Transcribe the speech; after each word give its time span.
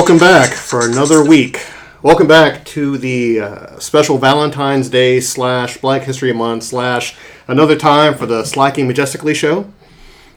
Welcome 0.00 0.18
back 0.18 0.54
for 0.54 0.88
another 0.88 1.22
week. 1.22 1.60
Welcome 2.00 2.26
back 2.26 2.64
to 2.64 2.96
the 2.96 3.40
uh, 3.40 3.78
special 3.78 4.16
Valentine's 4.16 4.88
Day 4.88 5.20
slash 5.20 5.76
Black 5.76 6.04
History 6.04 6.32
Month 6.32 6.62
slash 6.62 7.14
another 7.46 7.76
time 7.76 8.14
for 8.14 8.24
the 8.24 8.46
Slacking 8.46 8.86
Majestically 8.86 9.34
show. 9.34 9.70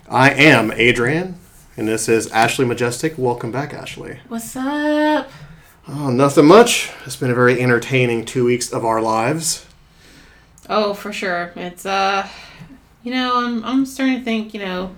I 0.10 0.32
am 0.32 0.74
Adrian, 0.74 1.40
and 1.78 1.88
this 1.88 2.10
is 2.10 2.30
Ashley 2.32 2.66
Majestic. 2.66 3.14
Welcome 3.18 3.54
back, 3.54 3.74
Ashley. 3.74 4.20
What's 4.28 4.54
up? 4.58 5.32
Oh, 5.88 6.12
nothing 6.12 6.46
much. 6.46 6.92
It's 7.06 7.16
been 7.16 7.32
a 7.32 7.34
very 7.34 7.62
entertaining 7.62 8.26
two 8.26 8.44
weeks 8.44 8.70
of 8.70 8.84
our 8.84 9.02
lives. 9.02 9.66
Oh, 10.70 10.94
for 10.94 11.14
sure. 11.14 11.54
It's 11.56 11.86
uh, 11.86 12.28
you 13.02 13.14
know, 13.14 13.38
I'm 13.38 13.64
I'm 13.64 13.86
starting 13.86 14.20
to 14.20 14.26
think, 14.26 14.54
you 14.54 14.60
know, 14.60 14.94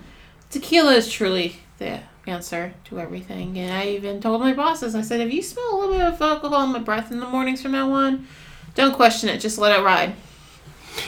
tequila 0.49 0.95
is 0.95 1.07
truly 1.07 1.57
the 1.77 1.99
answer 2.27 2.73
to 2.85 2.99
everything. 2.99 3.57
And 3.57 3.73
I 3.73 3.87
even 3.87 4.21
told 4.21 4.41
my 4.41 4.53
bosses, 4.53 4.95
I 4.95 5.01
said, 5.01 5.21
if 5.21 5.33
you 5.33 5.41
smell 5.41 5.69
a 5.73 5.77
little 5.77 5.95
bit 5.95 6.01
of 6.01 6.21
alcohol 6.21 6.63
in 6.63 6.71
my 6.71 6.79
breath 6.79 7.11
in 7.11 7.19
the 7.19 7.27
mornings 7.27 7.61
from 7.61 7.71
now 7.71 7.91
on, 7.91 8.27
don't 8.73 8.93
question 8.93 9.29
it. 9.29 9.39
Just 9.39 9.57
let 9.57 9.77
it 9.77 9.83
ride. 9.83 10.15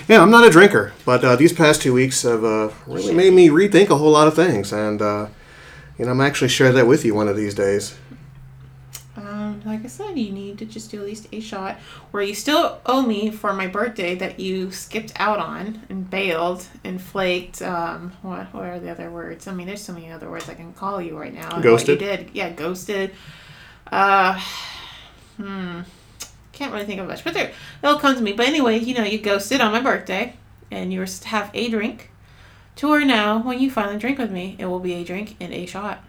Yeah, 0.08 0.22
I'm 0.22 0.32
not 0.32 0.46
a 0.46 0.50
drinker, 0.50 0.94
but 1.06 1.24
uh, 1.24 1.36
these 1.36 1.54
past 1.54 1.82
two 1.82 1.94
weeks 1.94 2.24
have 2.24 2.44
uh, 2.44 2.70
really 2.86 3.14
made 3.14 3.34
me 3.34 3.50
rethink 3.50 3.90
a 3.90 3.96
whole 3.96 4.12
lot 4.12 4.28
of 4.28 4.36
things, 4.36 4.74
and 4.74 5.02
uh, 5.02 5.28
you 5.98 6.06
know, 6.06 6.12
I'm 6.12 6.22
actually 6.22 6.50
share 6.50 6.72
that 6.74 6.88
with 6.88 7.06
you 7.06 7.16
one 7.16 7.28
of 7.28 7.36
these 7.36 7.54
days. 7.54 7.98
Um, 9.48 9.62
like 9.66 9.84
I 9.84 9.88
said, 9.88 10.18
you 10.18 10.32
need 10.32 10.58
to 10.60 10.66
just 10.66 10.92
do 10.92 11.00
at 11.00 11.06
least 11.06 11.28
a 11.32 11.40
shot. 11.40 11.78
Where 12.12 12.24
you 12.24 12.34
still 12.34 12.80
owe 12.86 13.02
me 13.02 13.32
for 13.32 13.54
my 13.54 13.68
birthday 13.68 14.16
that 14.16 14.40
you 14.40 14.72
skipped 14.72 15.14
out 15.18 15.40
on 15.40 15.82
and 15.90 16.10
bailed 16.10 16.66
and 16.84 17.02
flaked. 17.02 17.62
Um, 17.62 18.14
what, 18.22 18.54
what 18.54 18.66
are 18.66 18.80
the 18.80 18.90
other 18.90 19.10
words? 19.10 19.48
I 19.48 19.54
mean, 19.54 19.68
there's 19.68 19.82
so 19.82 19.94
many 19.94 20.12
other 20.12 20.30
words 20.30 20.50
I 20.50 20.54
can 20.54 20.74
call 20.74 21.02
you 21.02 21.18
right 21.18 21.34
now. 21.34 21.60
Ghosted? 21.62 22.02
You 22.02 22.08
did, 22.08 22.30
yeah, 22.34 22.50
ghosted. 22.50 23.12
Uh, 23.92 24.40
hmm, 25.38 25.82
can't 26.52 26.74
really 26.74 26.86
think 26.86 27.00
of 27.00 27.08
much, 27.08 27.24
but 27.24 27.34
there, 27.34 27.52
it'll 27.82 28.00
come 28.00 28.16
to 28.16 28.22
me. 28.22 28.34
But 28.34 28.48
anyway, 28.48 28.80
you 28.80 28.94
know, 28.94 29.04
you 29.04 29.20
ghosted 29.20 29.62
on 29.62 29.72
my 29.72 29.82
birthday, 29.82 30.34
and 30.72 30.92
you 30.92 31.00
were 31.00 31.06
to 31.08 31.28
have 31.28 31.52
a 31.54 31.70
drink. 31.70 32.12
To 32.78 32.92
her 32.92 33.04
now, 33.04 33.40
when 33.40 33.60
you 33.60 33.72
finally 33.72 33.98
drink 33.98 34.20
with 34.20 34.32
me, 34.32 34.56
it 34.60 34.66
will 34.66 34.80
be 34.80 34.94
a 34.94 35.04
drink 35.04 35.36
and 35.40 35.52
a 35.52 35.66
shot. 35.66 36.04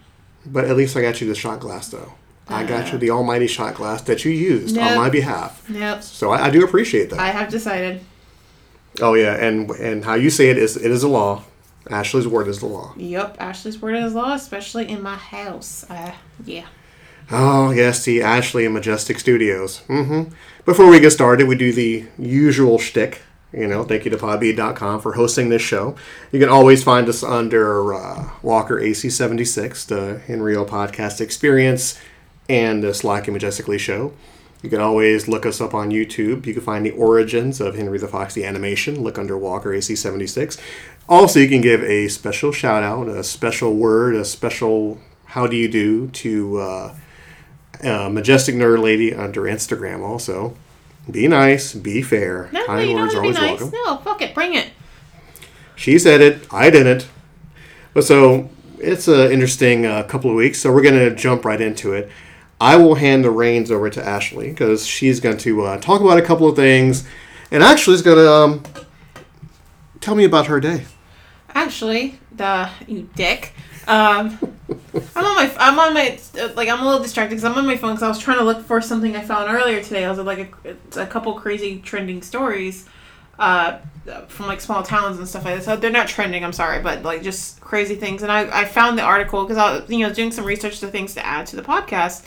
But 0.45 0.67
at 0.67 0.77
least 0.77 0.97
I 0.97 1.03
got 1.03 1.21
you 1.21 1.27
the 1.27 1.35
shot 1.35 1.61
glass, 1.61 1.89
though. 1.89 2.15
I 2.49 2.65
got 2.65 2.93
you 2.93 2.99
the 2.99 3.11
almighty 3.11 3.47
shot 3.47 3.75
glass 3.75 4.03
that 4.03 4.25
you 4.25 4.33
used 4.33 4.77
on 4.79 4.97
my 4.97 5.11
behalf. 5.11 5.69
Nope. 5.69 6.03
So 6.03 6.31
I, 6.31 6.47
I 6.47 6.51
do 6.51 6.65
appreciate 6.65 7.11
that. 7.11 7.19
I 7.19 7.29
have 7.29 7.51
decided. 7.51 8.01
oh 9.01 9.15
yeah, 9.15 9.35
and 9.35 9.71
and 9.71 10.05
how 10.05 10.15
you 10.15 10.31
say 10.31 10.49
it 10.51 10.59
is 10.59 10.77
it 10.77 10.91
is 10.91 11.03
a 11.03 11.09
law. 11.09 11.45
Ashley's 11.91 12.27
word 12.29 12.49
is 12.49 12.59
the 12.61 12.67
law. 12.67 12.93
Yep, 12.97 13.37
Ashley's 13.41 13.81
word 13.81 13.97
is 13.97 14.15
law, 14.15 14.35
especially 14.35 14.89
in 14.89 15.03
my 15.03 15.17
house. 15.17 15.85
Uh, 15.89 16.13
yeah. 16.45 16.67
Oh 17.31 17.71
yes, 17.71 18.05
the 18.05 18.23
Ashley 18.23 18.65
and 18.65 18.75
Majestic 18.75 19.19
Studios. 19.19 19.83
Mm-hmm. 19.89 20.33
Before 20.65 20.89
we 20.89 21.01
get 21.01 21.11
started, 21.11 21.47
we 21.49 21.57
do 21.57 21.73
the 21.73 22.07
usual 22.19 22.79
shtick. 22.79 23.23
You 23.53 23.67
know, 23.67 23.83
thank 23.85 24.05
you 24.05 24.11
to 24.11 24.19
Podbean.com 24.19 25.01
for 25.01 25.15
hosting 25.15 25.49
this 25.49 25.63
show. 25.63 25.97
You 26.33 26.39
can 26.39 26.51
always 26.51 26.85
find 26.85 27.09
us 27.09 27.23
under 27.23 27.95
uh, 27.95 28.31
Walker 28.43 28.79
AC76, 28.79 29.87
the 29.87 30.21
In 30.31 30.43
Real 30.43 30.67
Podcast 30.67 31.23
Experience, 31.23 31.99
and 32.49 32.83
the 32.83 32.95
Slacking 32.95 33.35
Majestically 33.35 33.79
show. 33.79 34.13
You 34.63 34.71
can 34.71 34.81
always 34.81 35.29
look 35.29 35.47
us 35.47 35.61
up 35.61 35.73
on 35.73 35.91
YouTube. 35.91 36.45
You 36.45 36.55
can 36.55 36.63
find 36.63 36.85
the 36.85 36.91
origins 36.91 37.61
of 37.61 37.77
Henry 37.77 37.99
the 37.99 38.09
Fox, 38.09 38.35
the 38.35 38.45
animation. 38.45 39.03
Look 39.03 39.19
under 39.19 39.39
Walker 39.39 39.71
AC76. 39.71 40.61
Also, 41.09 41.39
you 41.39 41.49
can 41.49 41.61
give 41.61 41.83
a 41.85 42.09
special 42.09 42.51
shout 42.51 42.83
out, 42.83 43.09
a 43.09 43.23
special 43.23 43.75
word, 43.77 44.17
a 44.17 44.25
special 44.25 44.99
how 45.27 45.47
do 45.47 45.57
you 45.57 45.69
do 45.69 46.09
to 46.09 46.59
uh, 46.59 46.95
uh, 47.85 48.09
Majestic 48.09 48.55
Nerd 48.55 48.83
Lady 48.83 49.15
under 49.15 49.43
Instagram. 49.43 50.03
Also, 50.03 50.57
be 51.09 51.29
nice, 51.29 51.75
be 51.75 52.03
fair. 52.03 52.49
No, 52.53 52.65
kind 52.67 52.95
words 52.95 53.15
are 53.15 53.21
always 53.21 53.37
nice. 53.37 53.61
welcome. 53.61 53.79
No, 53.85 53.97
fuck 53.99 54.21
it, 54.23 54.35
bring 54.35 54.55
it. 54.55 54.71
She 55.77 55.99
said 55.99 56.21
it. 56.21 56.47
I 56.53 56.71
didn't. 56.71 57.09
But 57.95 58.05
so 58.05 58.51
it's 58.79 59.07
an 59.07 59.31
interesting 59.31 59.87
uh, 59.87 60.03
couple 60.03 60.31
of 60.31 60.37
weeks. 60.37 60.59
So 60.59 60.73
we're 60.73 60.83
going 60.83 60.95
to 60.95 61.15
jump 61.15 61.45
right 61.45 61.61
into 61.61 61.93
it. 61.93 62.11
I 62.61 62.77
will 62.77 62.97
hand 62.97 63.25
the 63.25 63.31
reins 63.31 63.71
over 63.71 63.89
to 63.91 64.05
Ashley 64.05 64.49
because 64.51 64.87
she's 64.87 65.21
going 65.21 65.37
to 65.39 65.63
uh, 65.63 65.79
talk 65.79 66.01
about 66.01 66.19
a 66.19 66.23
couple 66.23 66.49
of 66.49 66.57
things, 66.57 67.07
and 67.51 67.63
is 67.63 68.03
going 68.03 68.17
to 68.17 68.33
um, 68.33 68.63
tell 70.01 70.15
me 70.15 70.25
about 70.25 70.47
her 70.47 70.59
day. 70.61 70.85
Actually, 71.55 72.19
the 72.33 72.69
you 72.87 73.09
dick. 73.15 73.53
Um, 73.87 74.39
I'm 74.69 75.25
on 75.25 75.37
my 75.37 75.57
I'm 75.59 75.79
on 75.79 75.95
my 75.95 76.19
like 76.55 76.69
I'm 76.69 76.81
a 76.81 76.85
little 76.85 77.03
distracted 77.03 77.37
because 77.37 77.45
I'm 77.45 77.57
on 77.57 77.67
my 77.67 77.77
phone 77.77 77.93
because 77.93 78.03
I 78.03 78.09
was 78.09 78.19
trying 78.19 78.39
to 78.39 78.45
look 78.45 78.65
for 78.65 78.81
something 78.81 79.17
I 79.17 79.23
found 79.23 79.51
earlier 79.51 79.83
today. 79.83 80.05
I 80.05 80.11
was 80.11 80.19
like 80.19 80.53
a, 80.65 80.77
a 81.01 81.07
couple 81.07 81.33
crazy 81.35 81.81
trending 81.81 82.23
stories, 82.23 82.87
uh, 83.39 83.79
from 84.29 84.47
like 84.47 84.61
small 84.61 84.83
towns 84.83 85.19
and 85.19 85.29
stuff 85.29 85.45
like 85.45 85.57
that. 85.57 85.65
So 85.65 85.77
they're 85.77 85.91
not 85.91 86.09
trending. 86.09 86.45
I'm 86.45 86.53
sorry, 86.53 86.83
but 86.83 87.03
like 87.03 87.23
just 87.23 87.61
crazy 87.61 87.95
things. 87.95 88.23
And 88.23 88.33
I 88.33 88.63
I 88.63 88.65
found 88.65 88.99
the 88.99 89.03
article 89.03 89.45
because 89.45 89.59
I 89.59 89.79
was, 89.79 89.91
you 89.91 90.07
know 90.07 90.13
doing 90.13 90.33
some 90.33 90.45
research 90.45 90.81
to 90.81 90.89
things 90.89 91.15
to 91.15 91.25
add 91.25 91.47
to 91.49 91.57
the 91.57 91.63
podcast, 91.63 92.25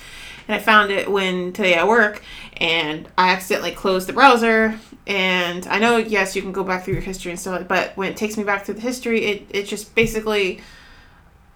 and 0.48 0.56
I 0.56 0.60
found 0.60 0.92
it 0.92 1.10
when 1.10 1.54
today 1.54 1.76
at 1.76 1.88
work, 1.88 2.24
and 2.58 3.08
I 3.18 3.30
accidentally 3.30 3.72
closed 3.72 4.08
the 4.08 4.14
browser. 4.14 4.80
And 5.08 5.66
I 5.68 5.80
know, 5.80 5.98
yes, 5.98 6.36
you 6.36 6.44
can 6.44 6.52
go 6.52 6.64
back 6.64 6.86
through 6.86 6.94
your 6.94 7.04
history 7.04 7.32
and 7.32 7.40
stuff, 7.40 7.68
but 7.68 7.98
when 7.98 8.12
it 8.12 8.18
takes 8.18 8.38
me 8.38 8.44
back 8.44 8.66
through 8.66 8.76
the 8.76 8.82
history, 8.82 9.26
it 9.26 9.48
it 9.50 9.64
just 9.64 9.96
basically 9.96 10.62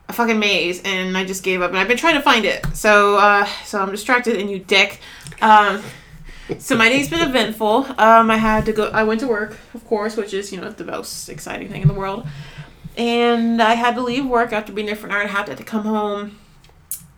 a 0.08 0.14
fucking 0.14 0.38
maze 0.38 0.82
and 0.84 1.18
I 1.18 1.26
just 1.26 1.44
gave 1.44 1.64
up 1.64 1.72
and 1.72 1.80
I've 1.80 1.88
been 1.88 1.98
trying 1.98 2.16
to 2.16 2.22
find 2.22 2.46
it. 2.46 2.66
So 2.74 3.18
uh 3.18 3.46
so 3.64 3.80
I'm 3.80 3.92
distracted 3.92 4.38
and 4.38 4.50
you 4.50 4.60
dick. 4.60 5.00
Um 5.42 5.82
so 6.60 6.76
my 6.76 6.90
day's 6.90 7.10
been 7.10 7.28
eventful. 7.28 7.86
Um 7.98 8.30
I 8.32 8.38
had 8.38 8.66
to 8.66 8.74
go 8.74 8.90
I 8.90 9.04
went 9.04 9.20
to 9.22 9.28
work, 9.28 9.58
of 9.74 9.86
course, 9.86 10.16
which 10.18 10.34
is, 10.34 10.52
you 10.52 10.60
know, 10.62 10.70
the 10.70 10.84
most 10.84 11.30
exciting 11.30 11.70
thing 11.70 11.82
in 11.82 11.88
the 11.88 11.94
world. 11.94 12.28
And 12.98 13.62
I 13.62 13.74
had 13.76 13.96
to 13.96 14.02
leave 14.02 14.26
work 14.26 14.54
after 14.54 14.72
being 14.72 14.88
there 14.88 14.96
for 14.96 15.08
an 15.08 15.12
hour 15.14 15.22
and 15.22 15.30
a 15.30 15.34
half. 15.34 15.48
I 15.48 15.52
had 15.52 15.58
to 15.58 15.64
come 15.64 15.84
home. 15.84 16.40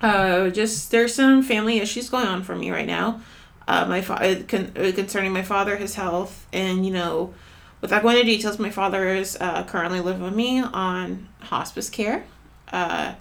Uh 0.01 0.49
just 0.49 0.91
there's 0.91 1.13
some 1.13 1.41
family 1.43 1.79
issues 1.79 2.09
going 2.09 2.27
on 2.27 2.43
for 2.43 2.55
me 2.55 2.71
right 2.71 2.87
now. 2.87 3.21
Uh 3.67 3.85
my 3.85 4.01
fa- 4.01 4.43
con- 4.47 4.71
uh, 4.75 4.91
concerning 4.93 5.33
my 5.33 5.43
father, 5.43 5.75
his 5.77 5.95
health, 5.95 6.47
and 6.53 6.85
you 6.85 6.93
know, 6.93 7.33
without 7.81 8.01
going 8.01 8.17
into 8.17 8.27
details, 8.31 8.59
my 8.59 8.69
father 8.69 9.07
is 9.07 9.37
uh, 9.41 9.63
currently 9.63 9.99
living 9.99 10.23
with 10.23 10.33
me 10.35 10.61
on 10.61 11.27
hospice 11.41 11.89
care. 11.89 12.23
Uh, 12.71 13.13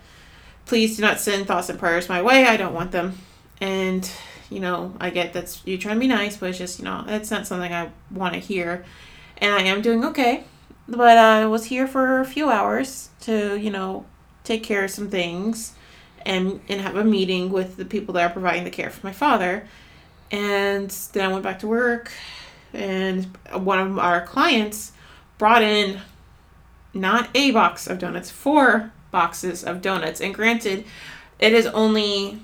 please 0.67 0.97
do 0.97 1.03
not 1.03 1.21
send 1.21 1.47
thoughts 1.47 1.69
and 1.69 1.79
prayers 1.79 2.09
my 2.09 2.23
way. 2.23 2.45
I 2.47 2.57
don't 2.57 2.75
want 2.75 2.91
them. 2.93 3.19
And, 3.61 4.11
you 4.51 4.61
know, 4.61 4.95
I 5.01 5.11
get 5.11 5.33
that's 5.33 5.63
you're 5.65 5.79
trying 5.79 5.97
to 5.97 6.01
be 6.01 6.07
nice, 6.09 6.37
but 6.37 6.51
it's 6.51 6.59
just, 6.59 6.79
you 6.79 6.85
know, 6.85 7.05
it's 7.09 7.31
not 7.31 7.47
something 7.47 7.73
I 7.73 7.91
want 8.11 8.35
to 8.35 8.41
hear. 8.41 8.85
And 9.39 9.53
I 9.53 9.63
am 9.63 9.83
doing 9.83 10.05
okay. 10.05 10.45
But 10.89 11.19
I 11.19 11.47
was 11.47 11.67
here 11.67 11.87
for 11.87 12.21
a 12.21 12.25
few 12.25 12.49
hours 12.49 13.11
to, 13.23 13.57
you 13.57 13.71
know, 13.71 14.07
take 14.45 14.63
care 14.63 14.85
of 14.85 14.91
some 14.91 15.11
things 15.11 15.75
and, 16.25 16.61
and 16.69 16.81
have 16.81 16.97
a 16.97 17.05
meeting 17.05 17.51
with 17.51 17.77
the 17.77 17.85
people 17.85 18.15
that 18.15 18.31
are 18.31 18.33
providing 18.33 18.65
the 18.65 18.71
care 18.71 18.91
for 18.91 19.05
my 19.05 19.13
father. 19.13 19.67
And 20.31 20.91
then 21.13 21.29
I 21.29 21.33
went 21.33 21.43
back 21.43 21.59
to 21.61 21.69
work, 21.69 22.13
and 22.73 23.25
one 23.53 23.79
of 23.79 23.99
our 23.99 24.25
clients 24.27 24.93
brought 25.39 25.63
in 25.63 26.01
not 26.95 27.29
a 27.35 27.51
box 27.51 27.87
of 27.87 27.99
donuts, 27.99 28.31
four 28.31 28.93
boxes 29.11 29.63
of 29.65 29.83
donuts. 29.83 30.21
And 30.21 30.35
granted, 30.35 30.85
it 31.39 31.53
is 31.53 31.67
only 31.67 32.41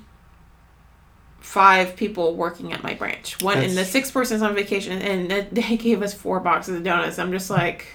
five 1.43 1.97
people 1.97 2.37
working 2.37 2.73
at 2.73 2.83
my 2.83 2.95
branch. 2.95 3.43
One 3.43 3.59
and 3.59 3.73
the 3.73 3.75
That's- 3.75 3.91
sixth 3.91 4.15
person's 4.15 4.43
on 4.43 4.55
vacation, 4.55 5.03
and 5.03 5.31
they 5.53 5.77
gave 5.77 6.03
us 6.03 6.15
four 6.15 6.41
boxes 6.41 6.77
of 6.77 6.85
donuts. 6.85 7.19
I'm 7.19 7.33
just 7.33 7.51
like, 7.51 7.87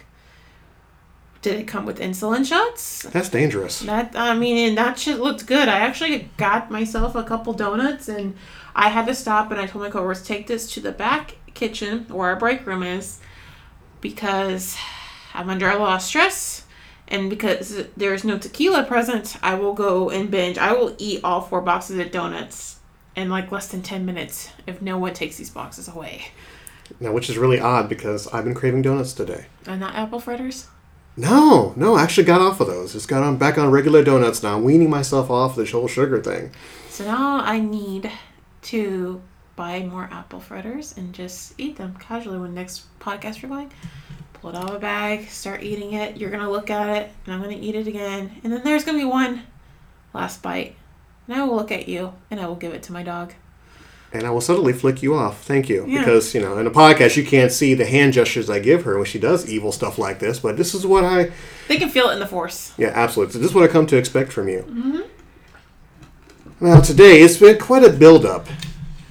did 1.42 1.60
it 1.60 1.68
come 1.68 1.86
with 1.86 2.00
insulin 2.00 2.46
shots? 2.46 3.04
That's 3.04 3.30
dangerous. 3.30 3.80
That 3.80 4.16
I 4.16 4.36
mean, 4.36 4.70
and 4.70 4.78
that 4.78 5.00
shit 5.00 5.20
looked 5.20 5.46
good. 5.48 5.70
I 5.70 5.80
actually 5.80 6.30
got 6.38 6.70
myself 6.70 7.16
a 7.16 7.24
couple 7.24 7.54
donuts, 7.54 8.10
and 8.10 8.36
I 8.76 8.90
had 8.90 9.08
to 9.08 9.16
stop 9.16 9.50
and 9.50 9.60
I 9.60 9.66
told 9.66 9.84
my 9.84 9.90
coworkers 9.90 10.24
take 10.24 10.48
this 10.48 10.72
to 10.74 10.82
the 10.82 10.92
back 10.92 11.36
kitchen 11.54 12.06
where 12.10 12.30
our 12.30 12.36
break 12.36 12.66
room 12.68 12.84
is, 12.84 13.20
because 14.02 14.78
I'm 15.34 15.50
under 15.50 15.70
a 15.70 15.78
lot 15.78 15.96
of 15.96 16.02
stress, 16.02 16.66
and 17.08 17.30
because 17.30 17.86
there's 17.96 18.24
no 18.26 18.38
tequila 18.38 18.84
present, 18.84 19.38
I 19.42 19.56
will 19.56 19.74
go 19.74 20.10
and 20.10 20.30
binge. 20.30 20.58
I 20.58 20.74
will 20.74 20.96
eat 20.98 21.22
all 21.24 21.42
four 21.42 21.62
boxes 21.62 21.98
of 21.98 22.12
donuts 22.12 22.77
in 23.18 23.30
like 23.30 23.52
less 23.52 23.68
than 23.68 23.82
ten 23.82 24.06
minutes 24.06 24.50
if 24.66 24.82
no 24.82 24.98
one 24.98 25.14
takes 25.14 25.36
these 25.38 25.50
boxes 25.50 25.88
away. 25.90 26.28
Now, 27.00 27.12
which 27.12 27.30
is 27.30 27.38
really 27.38 27.60
odd 27.60 27.90
because 27.90 28.28
I've 28.28 28.46
been 28.46 28.54
craving 28.54 28.84
donuts 28.84 29.12
today. 29.12 29.48
And 29.66 29.82
not 29.82 29.96
apple 29.96 30.22
fritters. 30.22 30.68
No, 31.18 31.74
no, 31.76 31.96
I 31.96 32.04
actually 32.04 32.26
got 32.26 32.42
off 32.42 32.62
of 32.62 32.68
those. 32.68 32.94
Just 32.94 33.08
got 33.08 33.24
on 33.24 33.38
back 33.38 33.58
on 33.58 33.72
regular 33.72 34.04
donuts 34.04 34.44
now. 34.44 34.56
I'm 34.56 34.64
weaning 34.64 34.90
myself 34.90 35.32
off 35.32 35.56
this 35.56 35.72
whole 35.72 35.88
sugar 35.88 36.22
thing. 36.22 36.52
So 36.90 37.04
now 37.04 37.42
I 37.42 37.60
need 37.60 38.10
to 38.64 39.22
buy 39.56 39.82
more 39.82 40.08
apple 40.12 40.40
fritters 40.40 40.96
and 40.96 41.14
just 41.14 41.56
eat 41.58 41.76
them 41.76 41.96
casually 42.00 42.38
when 42.38 42.54
next 42.54 42.86
podcast 43.00 43.42
you're 43.42 43.50
going. 43.50 43.72
Pull 44.34 44.52
it 44.52 44.56
out 44.56 44.70
of 44.70 44.76
a 44.76 44.80
bag, 44.80 45.28
start 45.30 45.64
eating 45.64 45.94
it. 45.94 46.18
You're 46.18 46.30
gonna 46.30 46.50
look 46.50 46.70
at 46.70 46.96
it, 46.96 47.12
and 47.26 47.34
I'm 47.34 47.42
gonna 47.42 47.58
eat 47.60 47.74
it 47.74 47.88
again. 47.88 48.40
And 48.44 48.54
then 48.54 48.64
there's 48.64 48.84
gonna 48.84 49.00
be 49.00 49.06
one 49.06 49.42
last 50.14 50.44
bite. 50.44 50.76
And 51.28 51.36
I 51.36 51.44
will 51.44 51.56
look 51.56 51.72
at 51.72 51.88
you 51.90 52.14
and 52.32 52.40
I 52.40 52.48
will 52.48 52.56
give 52.56 52.74
it 52.74 52.84
to 52.84 52.92
my 52.94 53.04
dog. 53.04 53.34
And 54.14 54.26
I 54.26 54.30
will 54.30 54.42
subtly 54.42 54.72
flick 54.72 55.04
you 55.04 55.16
off. 55.16 55.44
Thank 55.44 55.68
you. 55.68 55.86
Yeah. 55.86 56.00
Because, 56.00 56.34
you 56.34 56.40
know, 56.40 56.58
in 56.58 56.66
a 56.66 56.72
podcast, 56.72 57.18
you 57.18 57.26
can't 57.26 57.52
see 57.52 57.74
the 57.74 57.86
hand 57.86 58.14
gestures 58.14 58.50
I 58.50 58.60
give 58.60 58.84
her 58.86 58.96
when 58.96 59.06
she 59.06 59.20
does 59.20 59.50
evil 59.50 59.74
stuff 59.74 59.98
like 60.00 60.20
this, 60.20 60.40
but 60.40 60.56
this 60.56 60.74
is 60.74 60.86
what 60.88 61.04
I, 61.04 61.32
They 61.68 61.76
can 61.76 61.90
feel 61.90 62.10
it 62.10 62.14
in 62.14 62.20
the 62.20 62.28
force. 62.28 62.74
yeah, 62.78 62.92
absolutely. 62.96 63.34
So 63.34 63.40
this 63.40 63.50
is 63.50 63.56
what 63.56 63.66
I 63.70 63.72
come 63.72 63.86
to 63.88 63.98
expect 63.98 64.32
from 64.32 64.48
you. 64.48 64.60
Mm-hmm. 64.62 65.02
Now, 66.66 66.80
today, 66.80 67.22
it's 67.22 67.38
been 67.38 67.60
quite 67.60 67.84
a 67.84 67.90
build-up 67.92 68.48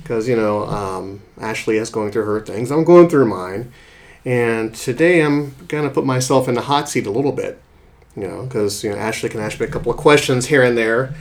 because, 0.03 0.27
you 0.29 0.35
know, 0.35 0.67
um, 0.67 1.21
Ashley 1.41 1.77
is 1.77 1.91
going 1.91 2.11
through 2.11 2.25
her 2.25 2.41
things. 2.41 2.71
I'm 2.71 2.83
going 2.85 3.09
through 3.09 3.27
mine. 3.27 3.73
And 4.25 4.75
today, 4.75 5.21
I'm 5.23 5.55
going 5.69 5.85
to 5.85 5.91
put 5.91 6.05
myself 6.05 6.49
in 6.49 6.55
the 6.55 6.63
hot 6.63 6.89
seat 6.89 7.07
a 7.07 7.11
little 7.11 7.31
bit, 7.33 7.61
you 8.17 8.27
know, 8.27 8.43
because, 8.45 8.83
you 8.83 8.91
know, 8.91 8.97
Ashley 8.97 9.29
can 9.29 9.41
ask 9.41 9.61
me 9.61 9.67
a 9.67 9.71
couple 9.71 9.93
of 9.93 9.99
questions 9.99 10.47
here 10.47 10.65
and 10.65 10.77
there 10.77 11.15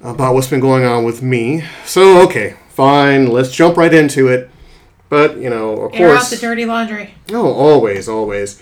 about 0.00 0.34
what's 0.34 0.48
been 0.48 0.60
going 0.60 0.84
on 0.84 1.04
with 1.04 1.22
me. 1.22 1.64
So, 1.84 2.22
okay, 2.22 2.56
fine, 2.70 3.30
let's 3.30 3.52
jump 3.52 3.76
right 3.76 3.92
into 3.92 4.28
it. 4.28 4.50
But, 5.08 5.38
you 5.38 5.48
know, 5.48 5.82
of 5.82 5.94
Air 5.94 6.10
out 6.10 6.16
course. 6.16 6.30
the 6.30 6.36
dirty 6.36 6.64
laundry. 6.66 7.14
Oh, 7.32 7.52
always, 7.52 8.08
always. 8.08 8.60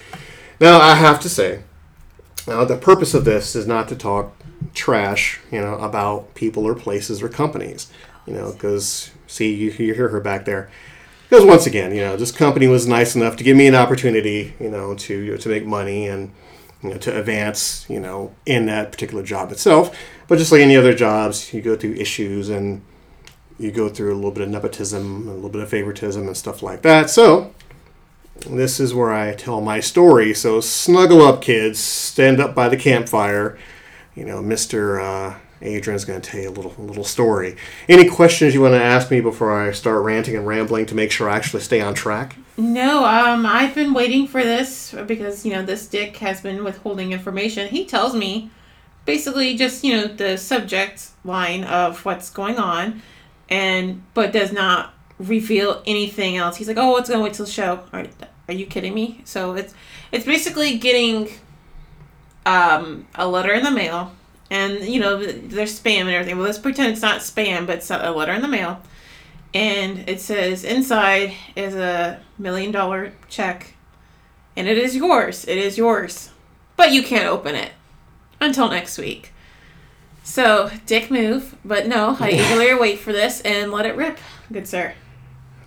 Now, 0.61 0.79
I 0.81 0.95
have 0.95 1.21
to 1.21 1.29
say, 1.29 1.63
now 2.47 2.65
the 2.65 2.77
purpose 2.77 3.15
of 3.15 3.25
this 3.25 3.57
is 3.57 3.67
not 3.67 3.89
to 3.89 3.97
talk 3.97 4.33
trash, 4.75 5.41
you 5.51 5.61
know, 5.61 5.75
about 5.75 6.35
people 6.35 6.65
or 6.65 6.75
places 6.75 7.23
or 7.23 7.29
companies, 7.29 7.91
you 8.27 8.33
know, 8.33 8.53
because 8.53 9.11
see, 9.27 9.53
you, 9.53 9.71
you 9.73 9.95
hear 9.95 10.09
her 10.09 10.21
back 10.21 10.45
there. 10.45 10.71
Because 11.29 11.45
once 11.45 11.67
again, 11.67 11.93
you 11.93 12.03
know, 12.03 12.17
this 12.17 12.31
company 12.31 12.69
was 12.69 12.87
nice 12.87 13.17
enough 13.17 13.37
to 13.37 13.45
give 13.45 13.57
me 13.57 13.67
an 13.67 13.75
opportunity, 13.75 14.55
you 14.61 14.71
know, 14.71 14.95
to 14.95 15.37
to 15.37 15.49
make 15.49 15.67
money 15.67 16.07
and 16.07 16.31
you 16.83 16.91
know 16.91 16.99
to 16.99 17.19
advance, 17.19 17.85
you 17.89 17.99
know, 17.99 18.33
in 18.47 18.67
that 18.67 18.93
particular 18.93 19.25
job 19.25 19.51
itself. 19.51 19.97
But 20.29 20.39
just 20.39 20.51
like 20.51 20.61
any 20.61 20.77
other 20.77 20.95
jobs, 20.95 21.53
you 21.55 21.63
go 21.63 21.77
through 21.77 21.95
issues 21.95 22.49
and 22.49 22.83
you 23.59 23.71
go 23.71 23.89
through 23.89 24.13
a 24.13 24.17
little 24.17 24.33
bit 24.33 24.43
of 24.43 24.51
nepotism, 24.51 25.29
a 25.29 25.35
little 25.35 25.49
bit 25.49 25.63
of 25.63 25.69
favoritism, 25.69 26.27
and 26.27 26.37
stuff 26.37 26.63
like 26.63 26.83
that. 26.83 27.11
So 27.11 27.55
this 28.47 28.81
is 28.81 28.93
where 28.93 29.13
I 29.13 29.35
tell 29.35 29.61
my 29.61 29.81
story. 29.81 30.35
So 30.35 30.61
snuggle 30.61 31.23
up, 31.23 31.41
kids. 31.41 31.79
Stand 31.79 32.41
up 32.41 32.55
by 32.55 32.69
the 32.69 32.77
campfire. 32.77 33.57
You 34.15 34.25
know, 34.25 34.43
Mister 34.43 35.01
uh, 35.01 35.39
Adrian's 35.63 36.05
going 36.05 36.21
to 36.21 36.31
tell 36.31 36.41
you 36.41 36.49
a 36.49 36.51
little 36.51 36.75
a 36.77 36.83
little 36.83 37.05
story. 37.05 37.57
Any 37.89 38.09
questions 38.09 38.53
you 38.53 38.61
want 38.61 38.75
to 38.75 38.83
ask 38.83 39.11
me 39.11 39.21
before 39.21 39.59
I 39.59 39.73
start 39.73 40.03
ranting 40.03 40.37
and 40.37 40.47
rambling 40.47 40.87
to 40.87 40.95
make 40.95 41.11
sure 41.11 41.31
I 41.31 41.37
actually 41.37 41.63
stay 41.63 41.81
on 41.81 41.95
track? 41.95 42.37
No, 42.59 43.05
um, 43.05 43.47
I've 43.47 43.75
been 43.75 43.95
waiting 43.95 44.27
for 44.27 44.43
this 44.43 44.95
because 45.07 45.47
you 45.47 45.53
know 45.53 45.63
this 45.63 45.87
dick 45.87 46.17
has 46.19 46.41
been 46.41 46.65
withholding 46.65 47.13
information. 47.13 47.69
He 47.69 47.87
tells 47.87 48.15
me 48.15 48.51
basically 49.07 49.57
just 49.57 49.83
you 49.83 49.97
know 49.97 50.07
the 50.07 50.37
subject 50.37 51.11
line 51.25 51.65
of 51.65 52.05
what's 52.05 52.29
going 52.29 52.59
on, 52.59 53.03
and 53.49 54.03
but 54.13 54.33
does 54.33 54.53
not 54.53 54.93
reveal 55.19 55.83
anything 55.87 56.37
else. 56.37 56.57
He's 56.57 56.69
like, 56.69 56.77
oh, 56.77 56.97
it's 56.97 57.09
gonna 57.09 57.23
wait 57.23 57.33
till 57.33 57.47
the 57.47 57.53
show. 57.53 57.81
Are, 57.93 58.07
are 58.49 58.55
you 58.55 58.67
kidding 58.67 58.93
me? 58.93 59.23
So 59.25 59.55
it's 59.55 59.73
it's 60.13 60.27
basically 60.27 60.77
getting 60.79 61.31
um, 62.45 63.07
a 63.15 63.27
letter 63.27 63.53
in 63.55 63.65
the 63.65 63.71
mail, 63.71 64.13
and 64.51 64.81
you 64.85 65.01
know 65.01 65.25
there's 65.25 65.81
spam 65.81 66.03
and 66.03 66.11
everything. 66.11 66.37
Well, 66.37 66.47
let's 66.47 66.59
pretend 66.59 66.93
it's 66.93 67.03
not 67.03 67.21
spam, 67.21 67.67
but 67.67 67.77
it's 67.77 67.91
a 67.91 68.11
letter 68.11 68.33
in 68.33 68.43
the 68.43 68.49
mail 68.49 68.83
and 69.57 70.07
it 70.07 70.21
says 70.21 70.65
inside 70.65 71.33
is 71.55 71.75
a 71.75 72.21
million 72.37 72.71
dollar 72.71 73.13
check 73.29 73.75
and 74.55 74.69
it 74.69 74.77
is 74.77 74.95
yours 74.95 75.47
it 75.47 75.57
is 75.57 75.79
yours 75.79 76.31
but 76.77 76.93
you 76.93 77.03
can't 77.03 77.27
open 77.27 77.55
it 77.55 77.73
until 78.41 78.69
next 78.69 78.99
week 78.99 79.33
so 80.23 80.71
dick 80.87 81.11
move 81.11 81.57
but 81.65 81.87
no 81.87 82.17
i 82.21 82.31
eagerly 82.31 82.75
wait 82.75 82.99
for 82.99 83.13
this 83.13 83.41
and 83.43 83.71
let 83.73 83.87
it 83.87 83.97
rip 83.97 84.19
good 84.53 84.67
sir 84.67 84.93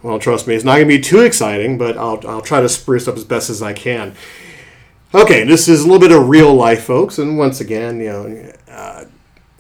Well, 0.02 0.18
trust 0.18 0.48
me, 0.48 0.56
it's 0.56 0.64
not 0.64 0.76
going 0.76 0.88
to 0.88 0.98
be 0.98 1.02
too 1.02 1.20
exciting, 1.20 1.78
but 1.78 1.98
I'll, 1.98 2.26
I'll 2.26 2.42
try 2.42 2.62
to 2.62 2.70
spruce 2.70 3.06
up 3.06 3.18
as 3.18 3.26
best 3.26 3.50
as 3.50 3.62
I 3.62 3.74
can. 3.74 4.16
Okay, 5.14 5.44
this 5.44 5.68
is 5.68 5.82
a 5.82 5.84
little 5.84 6.00
bit 6.00 6.14
of 6.14 6.30
real 6.30 6.54
life, 6.56 6.86
folks, 6.86 7.18
and 7.18 7.38
once 7.38 7.60
again, 7.60 8.00
you 8.00 8.08
know, 8.08 8.54
uh, 8.70 9.04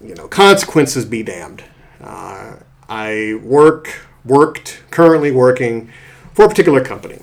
you 0.01 0.15
know, 0.15 0.29
consequences 0.29 1.03
be 1.03 1.23
damned. 1.23 1.65
Uh, 1.99 2.55
I 2.87 3.37
work, 3.43 3.99
worked, 4.23 4.81
currently 4.91 5.29
working 5.31 5.91
for 6.33 6.45
a 6.45 6.47
particular 6.47 6.81
company. 6.81 7.19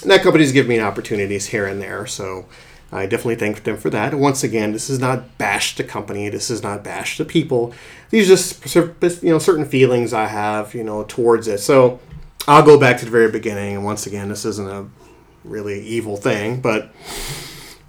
And 0.00 0.10
that 0.10 0.22
company's 0.22 0.52
given 0.52 0.70
me 0.70 0.80
opportunities 0.80 1.48
here 1.48 1.66
and 1.66 1.82
there, 1.82 2.06
so 2.06 2.46
I 2.92 3.06
definitely 3.06 3.36
thank 3.36 3.64
them 3.64 3.78
for 3.78 3.88
that. 3.90 4.14
Once 4.14 4.44
again, 4.44 4.72
this 4.72 4.90
is 4.90 4.98
not 4.98 5.38
bash 5.38 5.76
the 5.76 5.84
company. 5.84 6.28
This 6.28 6.50
is 6.50 6.62
not 6.62 6.84
bash 6.84 7.16
the 7.16 7.24
people. 7.24 7.72
These 8.10 8.30
are 8.30 8.36
just 8.66 9.22
you 9.22 9.30
know 9.30 9.38
certain 9.38 9.64
feelings 9.64 10.12
I 10.12 10.26
have 10.26 10.74
you 10.74 10.84
know 10.84 11.04
towards 11.04 11.48
it. 11.48 11.58
So 11.58 12.00
I'll 12.46 12.62
go 12.62 12.78
back 12.78 12.98
to 12.98 13.04
the 13.04 13.10
very 13.10 13.30
beginning. 13.30 13.76
And 13.76 13.84
once 13.84 14.06
again, 14.06 14.28
this 14.28 14.44
isn't 14.44 14.68
a 14.68 14.86
really 15.44 15.80
evil 15.80 16.16
thing, 16.16 16.60
but 16.60 16.92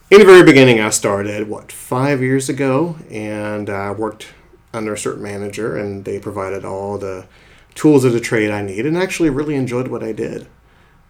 in 0.09 0.19
the 0.19 0.25
very 0.25 0.43
beginning, 0.43 0.79
I 0.79 0.89
started 0.89 1.49
what 1.49 1.71
five 1.71 2.21
years 2.21 2.47
ago, 2.47 2.97
and 3.09 3.69
I 3.69 3.91
worked 3.91 4.27
under 4.73 4.93
a 4.93 4.97
certain 4.97 5.23
manager, 5.23 5.75
and 5.75 6.05
they 6.05 6.19
provided 6.19 6.63
all 6.63 6.97
the 6.97 7.25
tools 7.73 8.05
of 8.05 8.13
the 8.13 8.19
trade 8.19 8.51
I 8.51 8.61
need, 8.61 8.85
and 8.85 8.97
actually 8.97 9.29
really 9.31 9.55
enjoyed 9.55 9.87
what 9.87 10.03
I 10.03 10.11
did. 10.11 10.47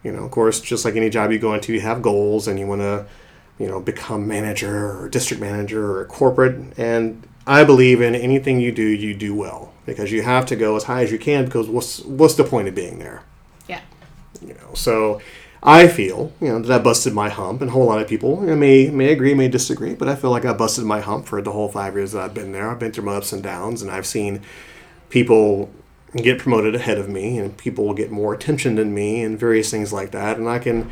You 0.04 0.14
know, 0.14 0.24
of 0.24 0.32
course, 0.32 0.62
just 0.62 0.86
like 0.86 0.96
any 0.96 1.10
job 1.10 1.32
you 1.32 1.40
go 1.40 1.54
into, 1.54 1.74
you 1.74 1.82
have 1.82 2.02
goals, 2.02 2.48
and 2.48 2.58
you 2.58 2.66
want 2.66 2.82
to, 2.82 3.06
you 3.60 3.68
know, 3.68 3.80
become 3.80 4.28
manager 4.28 4.92
or 4.92 5.10
district 5.10 5.42
manager 5.42 6.00
or 6.00 6.06
corporate. 6.06 6.78
And 6.78 7.28
I 7.46 7.64
believe 7.64 8.02
in 8.02 8.16
anything 8.16 8.60
you 8.60 8.72
do, 8.72 8.84
you 8.84 9.14
do 9.14 9.36
well 9.36 9.74
because 9.86 10.12
you 10.12 10.22
have 10.22 10.46
to 10.48 10.56
go 10.56 10.76
as 10.76 10.86
high 10.86 11.04
as 11.04 11.12
you 11.12 11.20
can. 11.20 11.46
Because 11.46 11.68
what's 11.68 12.00
what's 12.02 12.36
the 12.36 12.44
point 12.44 12.68
of 12.68 12.76
being 12.76 13.00
there? 13.00 13.24
yeah 13.68 13.82
you 14.42 14.54
know 14.54 14.74
so 14.74 15.22
i 15.62 15.88
feel 15.88 16.32
you 16.42 16.48
know 16.48 16.60
that 16.60 16.80
i 16.80 16.82
busted 16.82 17.14
my 17.14 17.30
hump 17.30 17.62
and 17.62 17.70
a 17.70 17.74
whole 17.74 17.86
lot 17.86 18.02
of 18.02 18.08
people 18.08 18.42
you 18.42 18.48
know, 18.48 18.56
may 18.56 18.90
may 18.90 19.12
agree 19.12 19.34
may 19.34 19.48
disagree 19.48 19.94
but 19.94 20.08
i 20.08 20.16
feel 20.16 20.32
like 20.32 20.46
i 20.46 20.54
busted 20.54 20.84
my 20.84 21.00
hump 21.00 21.26
for 21.26 21.42
the 21.42 21.52
whole 21.52 21.70
five 21.70 21.96
years 21.96 22.12
that 22.12 22.22
i've 22.22 22.34
been 22.34 22.52
there 22.52 22.70
i've 22.70 22.80
been 22.80 22.92
through 22.92 23.06
my 23.06 23.16
ups 23.16 23.32
and 23.32 23.44
downs 23.44 23.82
and 23.82 23.90
i've 23.92 24.06
seen 24.06 24.42
people 25.10 25.70
get 26.16 26.40
promoted 26.40 26.76
ahead 26.76 26.98
of 26.98 27.10
me 27.10 27.40
and 27.40 27.58
people 27.58 27.86
will 27.86 27.94
get 27.94 28.12
more 28.12 28.34
attention 28.34 28.76
than 28.76 28.94
me 28.94 29.24
and 29.24 29.40
various 29.40 29.72
things 29.72 29.92
like 29.94 30.12
that 30.12 30.38
and 30.38 30.50
i 30.50 30.60
can 30.60 30.90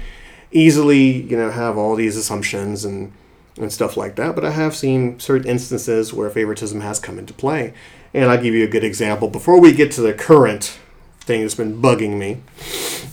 easily 0.51 1.23
you 1.23 1.37
know 1.37 1.49
have 1.49 1.77
all 1.77 1.95
these 1.95 2.17
assumptions 2.17 2.83
and 2.85 3.11
and 3.57 3.71
stuff 3.71 3.97
like 3.97 4.15
that 4.15 4.35
but 4.35 4.45
i 4.45 4.51
have 4.51 4.75
seen 4.75 5.19
certain 5.19 5.47
instances 5.47 6.13
where 6.13 6.29
favoritism 6.29 6.81
has 6.81 6.99
come 6.99 7.17
into 7.19 7.33
play. 7.33 7.73
And 8.13 8.29
i'll 8.29 8.41
give 8.41 8.53
you 8.53 8.65
a 8.65 8.67
good 8.67 8.83
example. 8.83 9.29
Before 9.29 9.59
we 9.59 9.71
get 9.71 9.91
to 9.91 10.01
the 10.01 10.13
current 10.13 10.77
thing 11.21 11.41
that's 11.41 11.55
been 11.55 11.81
bugging 11.81 12.17
me 12.17 12.41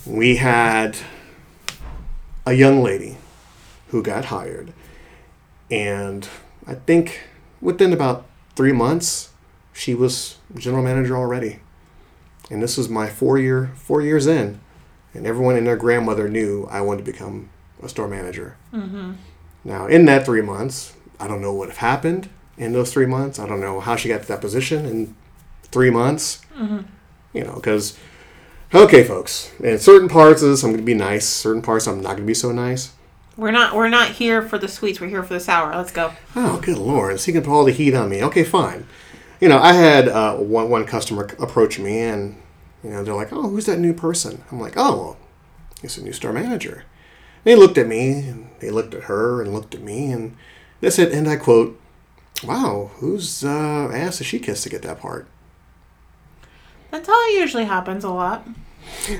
we 0.07 0.37
had 0.37 0.97
a 2.47 2.55
young 2.55 2.83
lady 2.83 3.19
who 3.89 4.03
got 4.03 4.27
hired. 4.27 4.73
And 5.71 6.29
i 6.67 6.75
think 6.75 7.29
within 7.61 7.93
about 7.93 8.27
three 8.57 8.73
months 8.73 9.31
she 9.73 9.95
was 9.95 10.39
general 10.57 10.83
manager 10.83 11.17
already. 11.17 11.61
And 12.51 12.63
this 12.63 12.77
was 12.77 12.89
my 12.89 13.09
four 13.09 13.39
year 13.39 13.73
four 13.77 14.03
years 14.03 14.27
in 14.27 14.61
and 15.19 15.27
everyone 15.27 15.57
and 15.57 15.67
their 15.67 15.77
grandmother 15.77 16.29
knew 16.29 16.67
i 16.71 16.81
wanted 16.81 17.05
to 17.05 17.13
become 17.13 17.51
a 17.83 17.89
store 17.89 18.09
manager. 18.09 18.57
Now 19.65 19.87
in 19.87 20.07
that 20.07 20.25
three 20.25 20.43
months 20.43 20.95
i 21.21 21.29
don't 21.29 21.41
know 21.43 21.53
what 21.53 21.71
happened 21.71 22.29
in 22.57 22.73
those 22.73 22.93
three 22.93 23.07
months. 23.07 23.39
I 23.39 23.47
don't 23.47 23.61
know 23.61 23.79
how 23.81 23.95
she 23.95 24.09
got 24.09 24.23
to 24.23 24.29
that 24.29 24.41
position 24.41 24.85
in 24.87 25.15
three 25.65 25.91
months. 25.91 26.41
You 27.35 27.45
know 27.45 27.55
because 27.55 27.99
okay 28.75 29.05
folks 29.05 29.53
in 29.61 29.79
certain 29.79 30.09
parts 30.09 30.43
of 30.43 30.49
this 30.51 30.63
i'm 30.63 30.71
going 30.71 30.81
to 30.81 30.85
be 30.87 30.95
nice. 30.95 31.27
Certain 31.27 31.63
parts 31.63 31.87
i'm 31.87 32.01
not 32.01 32.11
going 32.17 32.23
to 32.23 32.27
be 32.27 32.35
so 32.35 32.53
nice. 32.53 32.93
We're 33.37 33.53
not 33.53 33.77
we're 33.77 33.89
not 33.89 34.11
here 34.13 34.43
for 34.43 34.59
the 34.59 34.67
sweets. 34.67 35.01
We're 35.01 35.09
here 35.09 35.23
for 35.23 35.35
the 35.35 35.41
sour. 35.41 35.75
Let's 35.77 35.93
go. 35.93 36.13
Oh, 36.35 36.59
good 36.61 36.77
lord! 36.79 37.21
He 37.21 37.31
can 37.31 37.43
put 37.43 37.53
all 37.53 37.65
the 37.65 37.71
heat 37.71 37.95
on 37.95 38.09
me. 38.09 38.21
Okay, 38.25 38.43
fine. 38.43 38.85
You 39.41 39.49
know, 39.49 39.59
I 39.59 39.75
had 39.75 40.09
uh, 40.09 40.35
one 40.35 40.69
one 40.69 40.85
customer 40.85 41.29
approach 41.39 41.79
me, 41.79 42.01
and 42.01 42.35
you 42.83 42.91
know, 42.91 43.03
they're 43.03 43.15
like, 43.15 43.33
"Oh, 43.33 43.49
who's 43.49 43.67
that 43.67 43.79
new 43.79 43.93
person?" 43.93 44.43
I'm 44.51 44.61
like, 44.61 44.75
"Oh, 44.77 44.97
well, 44.97 45.17
he's 45.81 45.99
a 45.99 46.03
new 46.03 46.13
store 46.13 46.33
manager." 46.33 46.85
And 47.45 47.45
they 47.45 47.57
looked 47.57 47.79
at 47.79 47.87
me, 47.87 48.11
and 48.29 48.51
they 48.61 48.71
looked 48.71 48.95
at 48.95 49.05
her, 49.05 49.43
and 49.43 49.53
looked 49.53 49.75
at 49.75 49.83
me, 49.83 50.11
and 50.11 50.37
they 50.81 50.91
said, 50.91 51.13
and 51.13 51.29
I 51.29 51.37
quote, 51.37 51.81
"Wow, 52.45 52.91
whose 52.97 53.45
uh, 53.45 53.91
ass 53.93 54.19
did 54.19 54.27
she 54.27 54.39
kiss 54.39 54.63
to 54.63 54.69
get 54.69 54.83
that 54.83 55.01
part?" 55.01 55.27
that's 56.91 57.07
how 57.07 57.29
it 57.29 57.39
usually 57.39 57.65
happens 57.67 58.03
a 58.03 58.09
lot 58.11 58.47